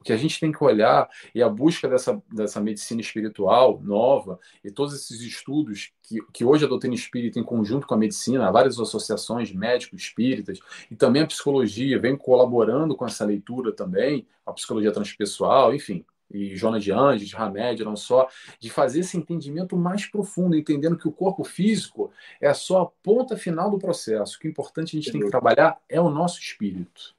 O 0.00 0.04
que 0.04 0.12
a 0.12 0.16
gente 0.18 0.38
tem 0.38 0.52
que 0.52 0.62
olhar 0.62 1.08
e 1.34 1.42
a 1.42 1.48
busca 1.48 1.88
dessa, 1.88 2.22
dessa 2.30 2.60
medicina 2.60 3.00
espiritual 3.00 3.80
nova 3.82 4.38
e 4.62 4.70
todos 4.70 4.94
esses 4.94 5.18
estudos 5.22 5.92
que, 6.02 6.20
que 6.30 6.44
hoje 6.44 6.66
a 6.66 6.68
doutrina 6.68 6.94
espírita, 6.94 7.38
em 7.38 7.44
conjunto 7.44 7.86
com 7.86 7.94
a 7.94 7.96
medicina, 7.96 8.52
várias 8.52 8.78
associações 8.78 9.50
médicos 9.50 10.02
espíritas 10.02 10.58
e 10.90 10.96
também 10.96 11.22
a 11.22 11.26
psicologia 11.26 11.98
vem 11.98 12.18
colaborando 12.18 12.94
com 12.94 13.06
essa 13.06 13.24
leitura 13.24 13.72
também, 13.72 14.26
a 14.44 14.52
psicologia 14.52 14.92
transpessoal, 14.92 15.74
enfim, 15.74 16.04
e 16.34 16.56
Jonas 16.56 16.82
de 16.82 16.92
Anjos, 16.92 17.32
Hamed, 17.34 17.84
não 17.84 17.94
só, 17.94 18.28
de 18.58 18.68
fazer 18.68 19.00
esse 19.00 19.16
entendimento 19.16 19.76
mais 19.76 20.04
profundo, 20.06 20.56
entendendo 20.56 20.98
que 20.98 21.06
o 21.06 21.12
corpo 21.12 21.44
físico 21.44 22.10
é 22.40 22.52
só 22.52 22.82
a 22.82 22.86
ponta 22.86 23.36
final 23.36 23.70
do 23.70 23.78
processo. 23.78 24.36
O 24.36 24.40
que 24.40 24.48
é 24.48 24.50
importante 24.50 24.96
a 24.96 25.00
gente 25.00 25.12
tem 25.12 25.20
que 25.20 25.30
trabalhar 25.30 25.78
é 25.88 26.00
o 26.00 26.10
nosso 26.10 26.40
espírito. 26.40 27.14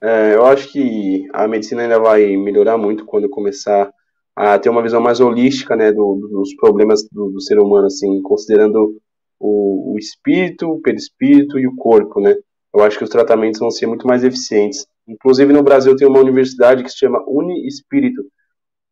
É, 0.00 0.34
eu 0.34 0.44
acho 0.44 0.70
que 0.70 1.26
a 1.32 1.48
medicina 1.48 1.82
ainda 1.82 1.98
vai 1.98 2.36
melhorar 2.36 2.76
muito 2.76 3.04
quando 3.06 3.28
começar 3.28 3.90
a 4.34 4.58
ter 4.58 4.68
uma 4.68 4.82
visão 4.82 5.00
mais 5.00 5.18
holística, 5.18 5.74
né, 5.74 5.90
do, 5.90 6.28
dos 6.30 6.54
problemas 6.56 7.08
do, 7.10 7.30
do, 7.30 7.40
ser 7.40 7.58
humano, 7.58 7.86
assim, 7.86 8.20
considerando 8.20 9.00
o, 9.40 9.94
o, 9.94 9.98
espírito, 9.98 10.68
o 10.68 10.80
perispírito 10.82 11.58
e 11.58 11.66
o 11.66 11.74
corpo, 11.74 12.20
né. 12.20 12.34
Eu 12.74 12.82
acho 12.82 12.98
que 12.98 13.04
os 13.04 13.10
tratamentos 13.10 13.58
vão 13.58 13.70
ser 13.70 13.86
muito 13.86 14.06
mais 14.06 14.22
eficientes. 14.22 14.86
Inclusive 15.06 15.52
no 15.52 15.62
Brasil 15.62 15.94
tem 15.96 16.08
uma 16.08 16.20
universidade 16.20 16.82
que 16.82 16.90
se 16.90 16.98
chama 16.98 17.24
Uni 17.26 17.66
Espírito, 17.66 18.22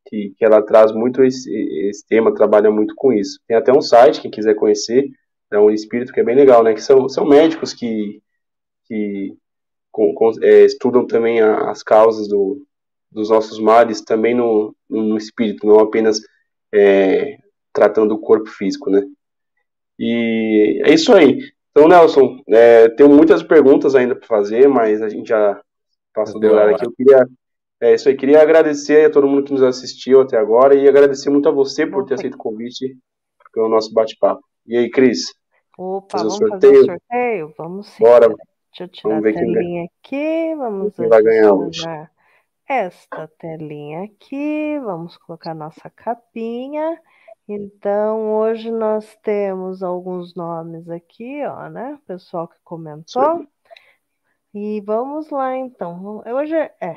que, 0.06 0.34
que 0.36 0.44
ela 0.44 0.62
traz 0.62 0.92
muito 0.92 1.24
esse, 1.24 1.50
esse 1.88 2.06
tema, 2.06 2.34
trabalha 2.34 2.70
muito 2.70 2.94
com 2.94 3.12
isso. 3.12 3.40
Tem 3.48 3.56
até 3.56 3.72
um 3.72 3.80
site, 3.80 4.20
quem 4.20 4.30
quiser 4.30 4.54
conhecer, 4.54 5.08
da 5.50 5.60
Uni 5.60 5.74
Espírito, 5.74 6.12
que 6.12 6.20
é 6.20 6.24
bem 6.24 6.36
legal, 6.36 6.62
né, 6.62 6.74
que 6.74 6.82
são, 6.82 7.08
são 7.08 7.26
médicos 7.26 7.72
que, 7.72 8.20
que 8.84 9.36
com, 9.90 10.14
com, 10.14 10.30
é, 10.42 10.64
estudam 10.64 11.06
também 11.06 11.40
a, 11.40 11.70
as 11.70 11.82
causas 11.82 12.28
do, 12.28 12.64
dos 13.10 13.30
nossos 13.30 13.58
males 13.58 14.02
também 14.02 14.34
no, 14.34 14.74
no 14.90 15.16
espírito, 15.16 15.66
não 15.66 15.78
apenas 15.78 16.20
é, 16.72 17.38
tratando 17.72 18.12
o 18.14 18.20
corpo 18.20 18.48
físico, 18.48 18.90
né? 18.90 19.02
E 19.98 20.82
é 20.84 20.92
isso 20.92 21.12
aí. 21.12 21.38
Então, 21.70 21.88
Nelson, 21.88 22.40
é, 22.48 22.88
tenho 22.90 23.08
muitas 23.08 23.42
perguntas 23.42 23.94
ainda 23.94 24.16
para 24.16 24.26
fazer, 24.26 24.68
mas 24.68 25.00
a 25.00 25.08
gente 25.08 25.28
já 25.28 25.60
passou 26.14 26.40
do 26.40 26.46
horário 26.46 26.76
aqui. 26.76 26.86
Eu 26.86 26.92
queria, 26.92 27.26
é 27.80 27.94
isso 27.94 28.08
aí, 28.08 28.16
queria 28.16 28.40
agradecer 28.40 29.06
a 29.06 29.10
todo 29.10 29.26
mundo 29.26 29.44
que 29.44 29.52
nos 29.52 29.62
assistiu 29.62 30.20
até 30.20 30.38
agora 30.38 30.74
e 30.74 30.88
agradecer 30.88 31.28
muito 31.28 31.48
a 31.48 31.52
você 31.52 31.86
por 31.86 32.04
ter 32.06 32.14
aceito 32.14 32.34
o 32.34 32.38
convite 32.38 32.96
pelo 33.52 33.68
nosso 33.68 33.92
bate-papo. 33.92 34.42
E 34.66 34.76
aí, 34.76 34.90
Cris? 34.90 35.32
Opa, 35.76 36.18
fazer 36.18 36.24
vamos 36.24 36.38
sorteio? 36.38 36.72
fazer 36.72 36.80
o 36.80 36.84
sorteio? 36.86 37.54
Vamos 37.58 37.86
sim. 37.88 38.02
Bora. 38.02 38.28
Deixa 38.28 38.84
eu 38.84 38.88
tirar 38.88 39.18
a 39.18 39.22
telinha 39.22 39.84
aqui. 39.84 40.54
Vamos 40.56 40.96
quem 40.96 41.08
vai 41.08 41.22
ganhar 41.22 41.52
hoje. 41.52 41.84
esta 42.68 43.28
telinha 43.38 44.04
aqui. 44.04 44.80
Vamos 44.80 45.16
colocar 45.18 45.54
nossa 45.54 45.88
capinha. 45.90 47.00
Então, 47.46 48.32
hoje 48.36 48.70
nós 48.70 49.16
temos 49.22 49.82
alguns 49.82 50.34
nomes 50.34 50.88
aqui, 50.88 51.44
ó, 51.44 51.68
né? 51.68 51.98
Pessoal 52.06 52.48
que 52.48 52.56
comentou. 52.64 53.38
Sim. 53.38 53.48
E 54.54 54.80
vamos 54.82 55.30
lá, 55.30 55.56
então. 55.56 56.22
Hoje 56.24 56.54
é. 56.54 56.72
é 56.80 56.94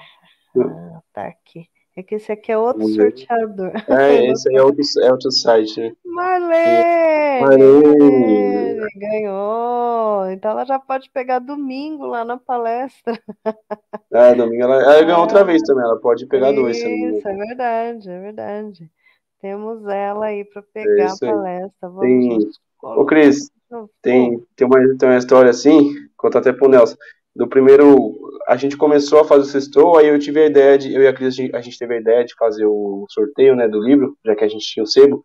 ah, 0.60 1.02
tá 1.12 1.28
aqui. 1.28 1.68
É 1.96 2.04
que 2.04 2.14
esse 2.14 2.32
aqui 2.32 2.52
é 2.52 2.58
outro 2.58 2.84
Vamos 2.84 2.96
sorteador. 2.96 3.72
É, 3.90 4.26
esse 4.30 4.56
é 4.56 4.62
outro, 4.62 4.84
é 5.02 5.12
outro 5.12 5.32
site, 5.32 5.80
né? 5.80 5.92
Marlene! 6.06 7.42
Marlene! 7.42 8.88
Ganhou! 8.96 10.30
Então 10.30 10.52
ela 10.52 10.66
já 10.66 10.78
pode 10.78 11.10
pegar 11.10 11.40
domingo 11.40 12.06
lá 12.06 12.24
na 12.24 12.38
palestra. 12.38 13.20
É, 14.10 14.34
domingo 14.34 14.64
ela, 14.64 14.76
ela 14.82 15.04
ganhou 15.04 15.20
outra 15.20 15.44
vez 15.44 15.62
também, 15.64 15.84
ela 15.84 16.00
pode 16.00 16.26
pegar 16.28 16.52
Isso, 16.52 16.62
dois. 16.62 16.78
Isso, 16.78 17.28
é 17.28 17.34
verdade, 17.36 18.10
é 18.10 18.20
verdade. 18.20 18.92
Temos 19.42 19.86
ela 19.86 20.28
aí 20.28 20.46
para 20.46 20.62
pegar 20.62 21.04
é 21.04 21.08
a 21.08 21.16
palestra. 21.20 21.90
Vamos 21.90 22.00
tem... 22.02 22.50
Ô, 22.82 23.06
Cris, 23.06 23.52
tem, 24.02 24.42
tem, 24.56 24.66
uma, 24.66 24.98
tem 24.98 25.10
uma 25.10 25.18
história 25.18 25.52
assim, 25.52 25.94
conta 26.16 26.40
até 26.40 26.54
pro 26.54 26.70
Nelson 26.70 26.96
do 27.38 27.48
primeiro. 27.48 28.18
A 28.48 28.56
gente 28.56 28.76
começou 28.76 29.20
a 29.20 29.26
fazer 29.26 29.44
o 29.44 29.46
sextou, 29.46 29.98
aí 29.98 30.08
eu 30.08 30.20
tive 30.20 30.42
a 30.42 30.46
ideia 30.46 30.78
de. 30.78 30.94
Eu 30.94 31.04
e 31.04 31.08
a 31.08 31.14
Cris, 31.14 31.38
a 31.54 31.62
gente 31.62 31.78
teve 31.78 31.94
a 31.94 32.00
ideia 32.00 32.26
de 32.26 32.34
fazer 32.36 32.66
o 32.66 33.06
sorteio 33.10 33.56
né, 33.56 33.68
do 33.68 33.80
livro, 33.80 34.18
já 34.26 34.36
que 34.36 34.44
a 34.44 34.48
gente 34.48 34.66
tinha 34.66 34.84
o 34.84 34.88
sebo. 34.88 35.24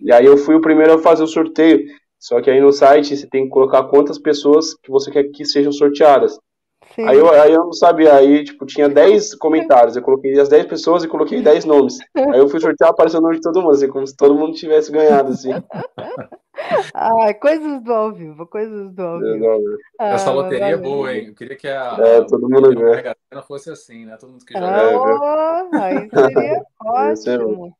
E 0.00 0.12
aí 0.12 0.24
eu 0.24 0.36
fui 0.36 0.54
o 0.54 0.60
primeiro 0.60 0.94
a 0.94 0.98
fazer 0.98 1.24
o 1.24 1.26
sorteio. 1.26 1.84
Só 2.18 2.40
que 2.40 2.50
aí 2.50 2.60
no 2.60 2.72
site 2.72 3.16
você 3.16 3.26
tem 3.26 3.44
que 3.44 3.50
colocar 3.50 3.84
quantas 3.84 4.18
pessoas 4.18 4.74
que 4.74 4.90
você 4.90 5.10
quer 5.10 5.24
que 5.24 5.44
sejam 5.44 5.72
sorteadas. 5.72 6.38
Aí 6.98 7.18
eu, 7.18 7.28
aí 7.30 7.52
eu 7.52 7.64
não 7.64 7.72
sabia, 7.72 8.14
aí 8.14 8.44
tipo, 8.44 8.64
tinha 8.66 8.88
10 8.88 9.34
comentários, 9.34 9.96
eu 9.96 10.02
coloquei 10.02 10.38
as 10.38 10.48
10 10.48 10.66
pessoas 10.66 11.02
e 11.02 11.08
coloquei 11.08 11.42
10 11.42 11.64
nomes. 11.64 11.98
Aí 12.16 12.38
eu 12.38 12.48
fui 12.48 12.60
sortear, 12.60 12.90
apareceu 12.90 13.20
o 13.20 13.22
nome 13.22 13.36
de 13.36 13.40
todo 13.40 13.60
mundo, 13.60 13.72
assim, 13.72 13.88
como 13.88 14.06
se 14.06 14.16
todo 14.16 14.34
mundo 14.34 14.54
tivesse 14.54 14.92
ganhado, 14.92 15.32
assim. 15.32 15.50
Ah, 16.94 17.34
coisas 17.34 17.82
do 17.82 17.92
ao 17.92 18.12
vivo, 18.12 18.46
coisas 18.46 18.90
do 18.92 19.02
ao 19.02 19.18
vivo. 19.18 19.78
Essa 19.98 20.30
ah, 20.30 20.34
loteria 20.34 20.66
é 20.66 20.76
boa, 20.76 21.12
hein? 21.12 21.26
Eu 21.28 21.34
queria 21.34 21.56
que 21.56 21.68
a, 21.68 21.96
é, 21.98 22.22
todo 22.22 22.48
mundo 22.48 22.70
a 23.30 23.42
fosse 23.42 23.70
assim, 23.70 24.06
né? 24.06 24.16
Todo 24.16 24.30
mundo 24.30 24.44
que 24.44 24.54
joga. 24.54 24.72
Oh, 24.72 25.76
aí 25.76 26.08
seria 26.08 26.62
ótimo. 26.80 27.76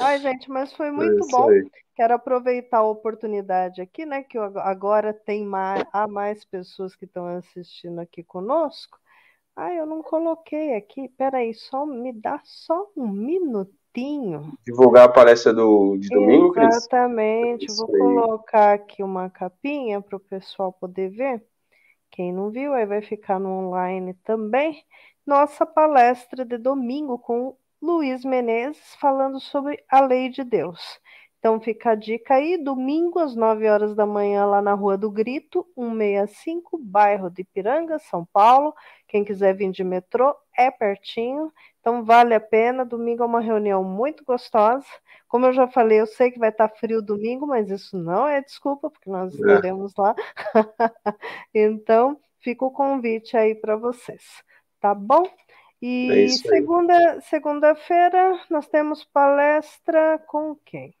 Ai, 0.00 0.18
gente, 0.18 0.50
mas 0.50 0.72
foi 0.72 0.90
muito 0.90 1.24
é 1.24 1.30
bom. 1.30 1.50
Aí. 1.50 1.64
Quero 1.96 2.12
aproveitar 2.12 2.78
a 2.78 2.86
oportunidade 2.86 3.80
aqui, 3.80 4.04
né? 4.04 4.22
Que 4.22 4.36
agora 4.38 5.14
tem 5.14 5.44
mais, 5.44 5.82
há 5.90 6.06
mais 6.06 6.44
pessoas 6.44 6.94
que 6.94 7.06
estão 7.06 7.26
assistindo 7.26 7.98
aqui 8.00 8.22
conosco, 8.22 8.98
Ah, 9.56 9.72
eu 9.72 9.86
não 9.86 10.02
coloquei 10.02 10.74
aqui. 10.76 11.08
Peraí, 11.08 11.54
só 11.54 11.86
me 11.86 12.12
dá 12.12 12.38
só 12.44 12.86
um 12.94 13.08
minutinho. 13.08 14.52
Divulgar 14.66 15.04
a 15.06 15.08
palestra 15.08 15.54
do, 15.54 15.96
de 15.96 16.10
domingo, 16.10 16.52
Cris? 16.52 16.76
Exatamente. 16.76 17.66
Vou 17.78 17.86
colocar 17.88 18.74
aqui 18.74 19.02
uma 19.02 19.30
capinha 19.30 20.02
para 20.02 20.16
o 20.16 20.20
pessoal 20.20 20.70
poder 20.72 21.08
ver. 21.08 21.42
Quem 22.10 22.30
não 22.32 22.50
viu, 22.50 22.74
aí 22.74 22.84
vai 22.84 23.00
ficar 23.00 23.40
no 23.40 23.48
online 23.48 24.12
também. 24.22 24.84
Nossa 25.26 25.64
palestra 25.64 26.44
de 26.44 26.58
domingo 26.58 27.18
com 27.18 27.56
Luiz 27.80 28.24
Menezes 28.24 28.94
falando 29.00 29.40
sobre 29.40 29.82
a 29.88 30.00
lei 30.00 30.28
de 30.28 30.44
Deus. 30.44 31.00
Então 31.46 31.60
fica 31.60 31.90
a 31.90 31.94
dica 31.94 32.34
aí, 32.34 32.58
domingo 32.58 33.20
às 33.20 33.36
9 33.36 33.68
horas 33.68 33.94
da 33.94 34.04
manhã 34.04 34.44
lá 34.46 34.60
na 34.60 34.74
Rua 34.74 34.98
do 34.98 35.08
Grito, 35.08 35.64
165, 35.76 36.76
bairro 36.76 37.30
de 37.30 37.42
Ipiranga, 37.42 38.00
São 38.00 38.24
Paulo. 38.24 38.74
Quem 39.06 39.24
quiser 39.24 39.54
vir 39.54 39.70
de 39.70 39.84
metrô, 39.84 40.34
é 40.58 40.72
pertinho, 40.72 41.52
então 41.78 42.04
vale 42.04 42.34
a 42.34 42.40
pena. 42.40 42.84
Domingo 42.84 43.22
é 43.22 43.26
uma 43.26 43.38
reunião 43.38 43.84
muito 43.84 44.24
gostosa. 44.24 44.84
Como 45.28 45.46
eu 45.46 45.52
já 45.52 45.68
falei, 45.68 46.00
eu 46.00 46.06
sei 46.08 46.32
que 46.32 46.38
vai 46.40 46.48
estar 46.48 46.68
frio 46.68 47.00
domingo, 47.00 47.46
mas 47.46 47.70
isso 47.70 47.96
não 47.96 48.26
é 48.26 48.40
desculpa, 48.40 48.90
porque 48.90 49.08
nós 49.08 49.32
é. 49.32 49.36
estaremos 49.36 49.92
lá. 49.96 50.16
então, 51.54 52.18
fica 52.40 52.64
o 52.64 52.72
convite 52.72 53.36
aí 53.36 53.54
para 53.54 53.76
vocês, 53.76 54.42
tá 54.80 54.92
bom? 54.92 55.22
E 55.80 56.10
é 56.10 56.28
segunda, 56.28 57.20
segunda-feira 57.20 58.40
nós 58.50 58.66
temos 58.66 59.04
palestra 59.04 60.18
com 60.26 60.56
quem? 60.64 60.92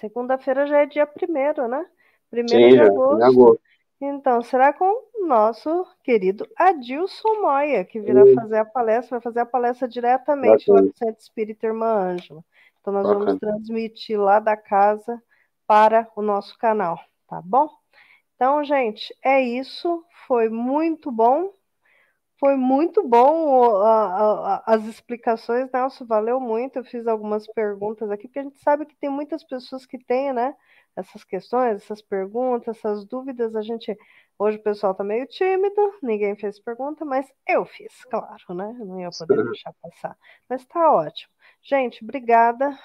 Segunda-feira 0.00 0.66
já 0.66 0.82
é 0.82 0.86
dia 0.86 1.06
primeiro, 1.06 1.68
né? 1.68 1.86
Primeiro 2.30 2.64
Sim, 2.64 2.70
de 2.70 2.80
agosto. 2.80 3.22
agosto. 3.22 3.62
Então, 4.00 4.42
será 4.42 4.72
com 4.72 4.84
o 4.84 5.26
nosso 5.26 5.86
querido 6.02 6.46
Adilson 6.56 7.40
Moia, 7.40 7.84
que 7.84 7.98
virá 7.98 8.26
Sim. 8.26 8.34
fazer 8.34 8.58
a 8.58 8.64
palestra, 8.64 9.18
vai 9.18 9.22
fazer 9.22 9.40
a 9.40 9.46
palestra 9.46 9.88
diretamente 9.88 10.66
Bacana. 10.66 10.80
lá 10.80 10.86
do 10.86 10.98
Centro 10.98 11.20
Espírita 11.20 11.66
Irmã 11.66 11.86
Ângela. 11.86 12.44
Então, 12.80 12.92
nós 12.92 13.04
Bacana. 13.04 13.24
vamos 13.24 13.40
transmitir 13.40 14.20
lá 14.20 14.38
da 14.38 14.56
casa 14.56 15.22
para 15.66 16.08
o 16.14 16.20
nosso 16.20 16.58
canal, 16.58 17.00
tá 17.26 17.40
bom? 17.42 17.70
Então, 18.34 18.62
gente, 18.62 19.14
é 19.24 19.40
isso. 19.40 20.04
Foi 20.26 20.50
muito 20.50 21.10
bom 21.10 21.52
foi 22.38 22.54
muito 22.56 23.06
bom 23.06 23.80
a, 23.80 24.56
a, 24.56 24.74
as 24.74 24.84
explicações, 24.84 25.70
Nelson, 25.72 26.04
valeu 26.04 26.38
muito. 26.38 26.76
Eu 26.76 26.84
fiz 26.84 27.06
algumas 27.06 27.46
perguntas 27.46 28.10
aqui, 28.10 28.28
porque 28.28 28.40
a 28.40 28.42
gente 28.42 28.58
sabe 28.58 28.84
que 28.84 28.96
tem 28.96 29.08
muitas 29.08 29.42
pessoas 29.42 29.86
que 29.86 29.98
têm, 29.98 30.32
né, 30.32 30.54
essas 30.94 31.24
questões, 31.24 31.82
essas 31.82 32.02
perguntas, 32.02 32.76
essas 32.76 33.04
dúvidas. 33.04 33.56
A 33.56 33.62
gente, 33.62 33.96
hoje 34.38 34.58
o 34.58 34.62
pessoal 34.62 34.92
está 34.92 35.02
meio 35.02 35.26
tímido, 35.26 35.94
ninguém 36.02 36.36
fez 36.36 36.58
pergunta, 36.58 37.04
mas 37.04 37.26
eu 37.46 37.64
fiz, 37.64 38.04
claro, 38.04 38.54
né? 38.54 38.76
Não 38.80 39.00
ia 39.00 39.10
poder 39.10 39.42
deixar 39.44 39.72
passar. 39.82 40.16
Mas 40.48 40.60
está 40.60 40.92
ótimo. 40.92 41.32
Gente, 41.62 42.04
obrigada 42.04 42.78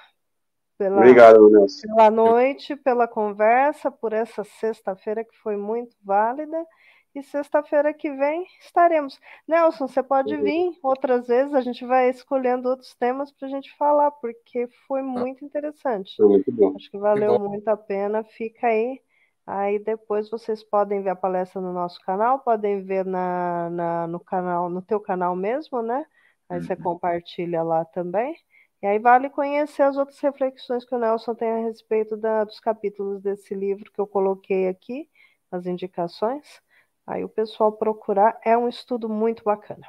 pela, 0.77 0.97
Obrigado, 0.97 1.49
Nelson. 1.49 1.87
pela 1.87 2.09
noite, 2.09 2.75
pela 2.75 3.07
conversa, 3.07 3.91
por 3.91 4.13
essa 4.13 4.43
sexta-feira 4.43 5.23
que 5.23 5.37
foi 5.37 5.57
muito 5.57 5.95
válida. 6.03 6.65
E 7.13 7.21
sexta-feira 7.21 7.93
que 7.93 8.09
vem 8.09 8.45
estaremos. 8.61 9.19
Nelson, 9.45 9.87
você 9.87 10.01
pode 10.01 10.33
uhum. 10.33 10.43
vir 10.43 10.79
outras 10.81 11.27
vezes, 11.27 11.53
a 11.53 11.59
gente 11.59 11.85
vai 11.85 12.09
escolhendo 12.09 12.69
outros 12.69 12.95
temas 12.95 13.31
para 13.31 13.49
a 13.49 13.51
gente 13.51 13.75
falar, 13.75 14.11
porque 14.11 14.67
foi 14.87 15.01
tá. 15.01 15.07
muito 15.07 15.43
interessante. 15.43 16.15
Foi 16.15 16.27
muito 16.27 16.51
bom. 16.51 16.73
Acho 16.75 16.89
que 16.89 16.97
valeu 16.97 17.37
muito 17.37 17.67
a 17.67 17.75
pena. 17.75 18.23
Fica 18.23 18.67
aí. 18.67 19.01
Aí 19.45 19.79
depois 19.79 20.29
vocês 20.29 20.63
podem 20.63 21.01
ver 21.01 21.09
a 21.09 21.15
palestra 21.15 21.59
no 21.59 21.73
nosso 21.73 21.99
canal, 22.05 22.39
podem 22.39 22.81
ver 22.81 23.05
na, 23.05 23.69
na 23.69 24.07
no 24.07 24.19
canal, 24.19 24.69
no 24.69 24.81
teu 24.81 24.99
canal 24.99 25.35
mesmo, 25.35 25.81
né? 25.81 26.05
Aí 26.47 26.59
uhum. 26.59 26.63
você 26.63 26.75
compartilha 26.77 27.61
lá 27.61 27.83
também. 27.83 28.35
E 28.81 28.87
aí 28.87 28.99
vale 28.99 29.29
conhecer 29.29 29.83
as 29.83 29.97
outras 29.97 30.19
reflexões 30.19 30.85
que 30.85 30.95
o 30.95 30.99
Nelson 30.99 31.35
tem 31.35 31.49
a 31.49 31.67
respeito 31.67 32.15
da, 32.15 32.43
dos 32.45 32.59
capítulos 32.59 33.21
desse 33.21 33.53
livro 33.53 33.91
que 33.91 33.99
eu 33.99 34.07
coloquei 34.07 34.67
aqui, 34.67 35.09
as 35.51 35.65
indicações. 35.65 36.61
Aí 37.05 37.23
o 37.23 37.29
pessoal 37.29 37.71
procurar, 37.71 38.39
é 38.43 38.57
um 38.57 38.67
estudo 38.67 39.09
muito 39.09 39.43
bacana. 39.43 39.87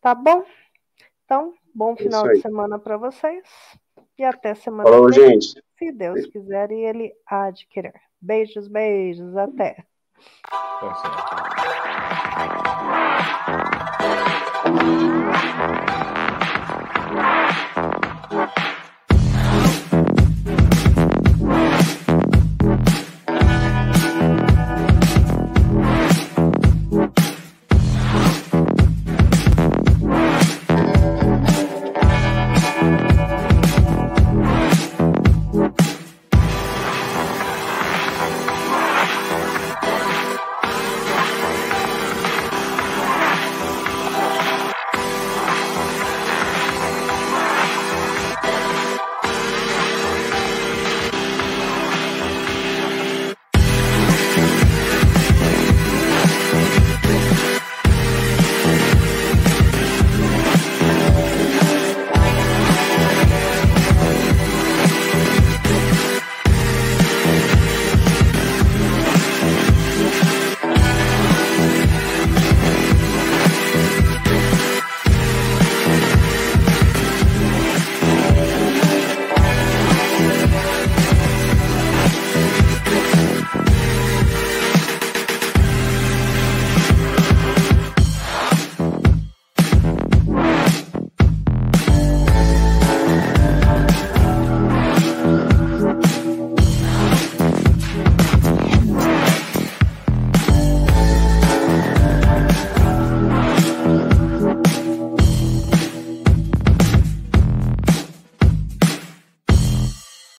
Tá 0.00 0.14
bom? 0.14 0.44
Então, 1.24 1.54
bom 1.74 1.94
é 1.94 1.96
final 1.96 2.28
de 2.28 2.40
semana 2.40 2.78
para 2.78 2.96
vocês 2.96 3.42
e 4.18 4.24
até 4.24 4.54
semana 4.54 4.88
Falou, 4.88 5.10
que 5.10 5.20
vem. 5.20 5.40
gente. 5.40 5.62
Se 5.78 5.90
Deus 5.90 6.26
quiser 6.26 6.70
e 6.70 6.80
Ele 6.84 7.12
há 7.26 7.50
de 7.50 7.66
querer. 7.66 7.94
Beijos, 8.20 8.68
beijos, 8.68 9.36
até. 9.36 9.84
Tá 14.62 15.73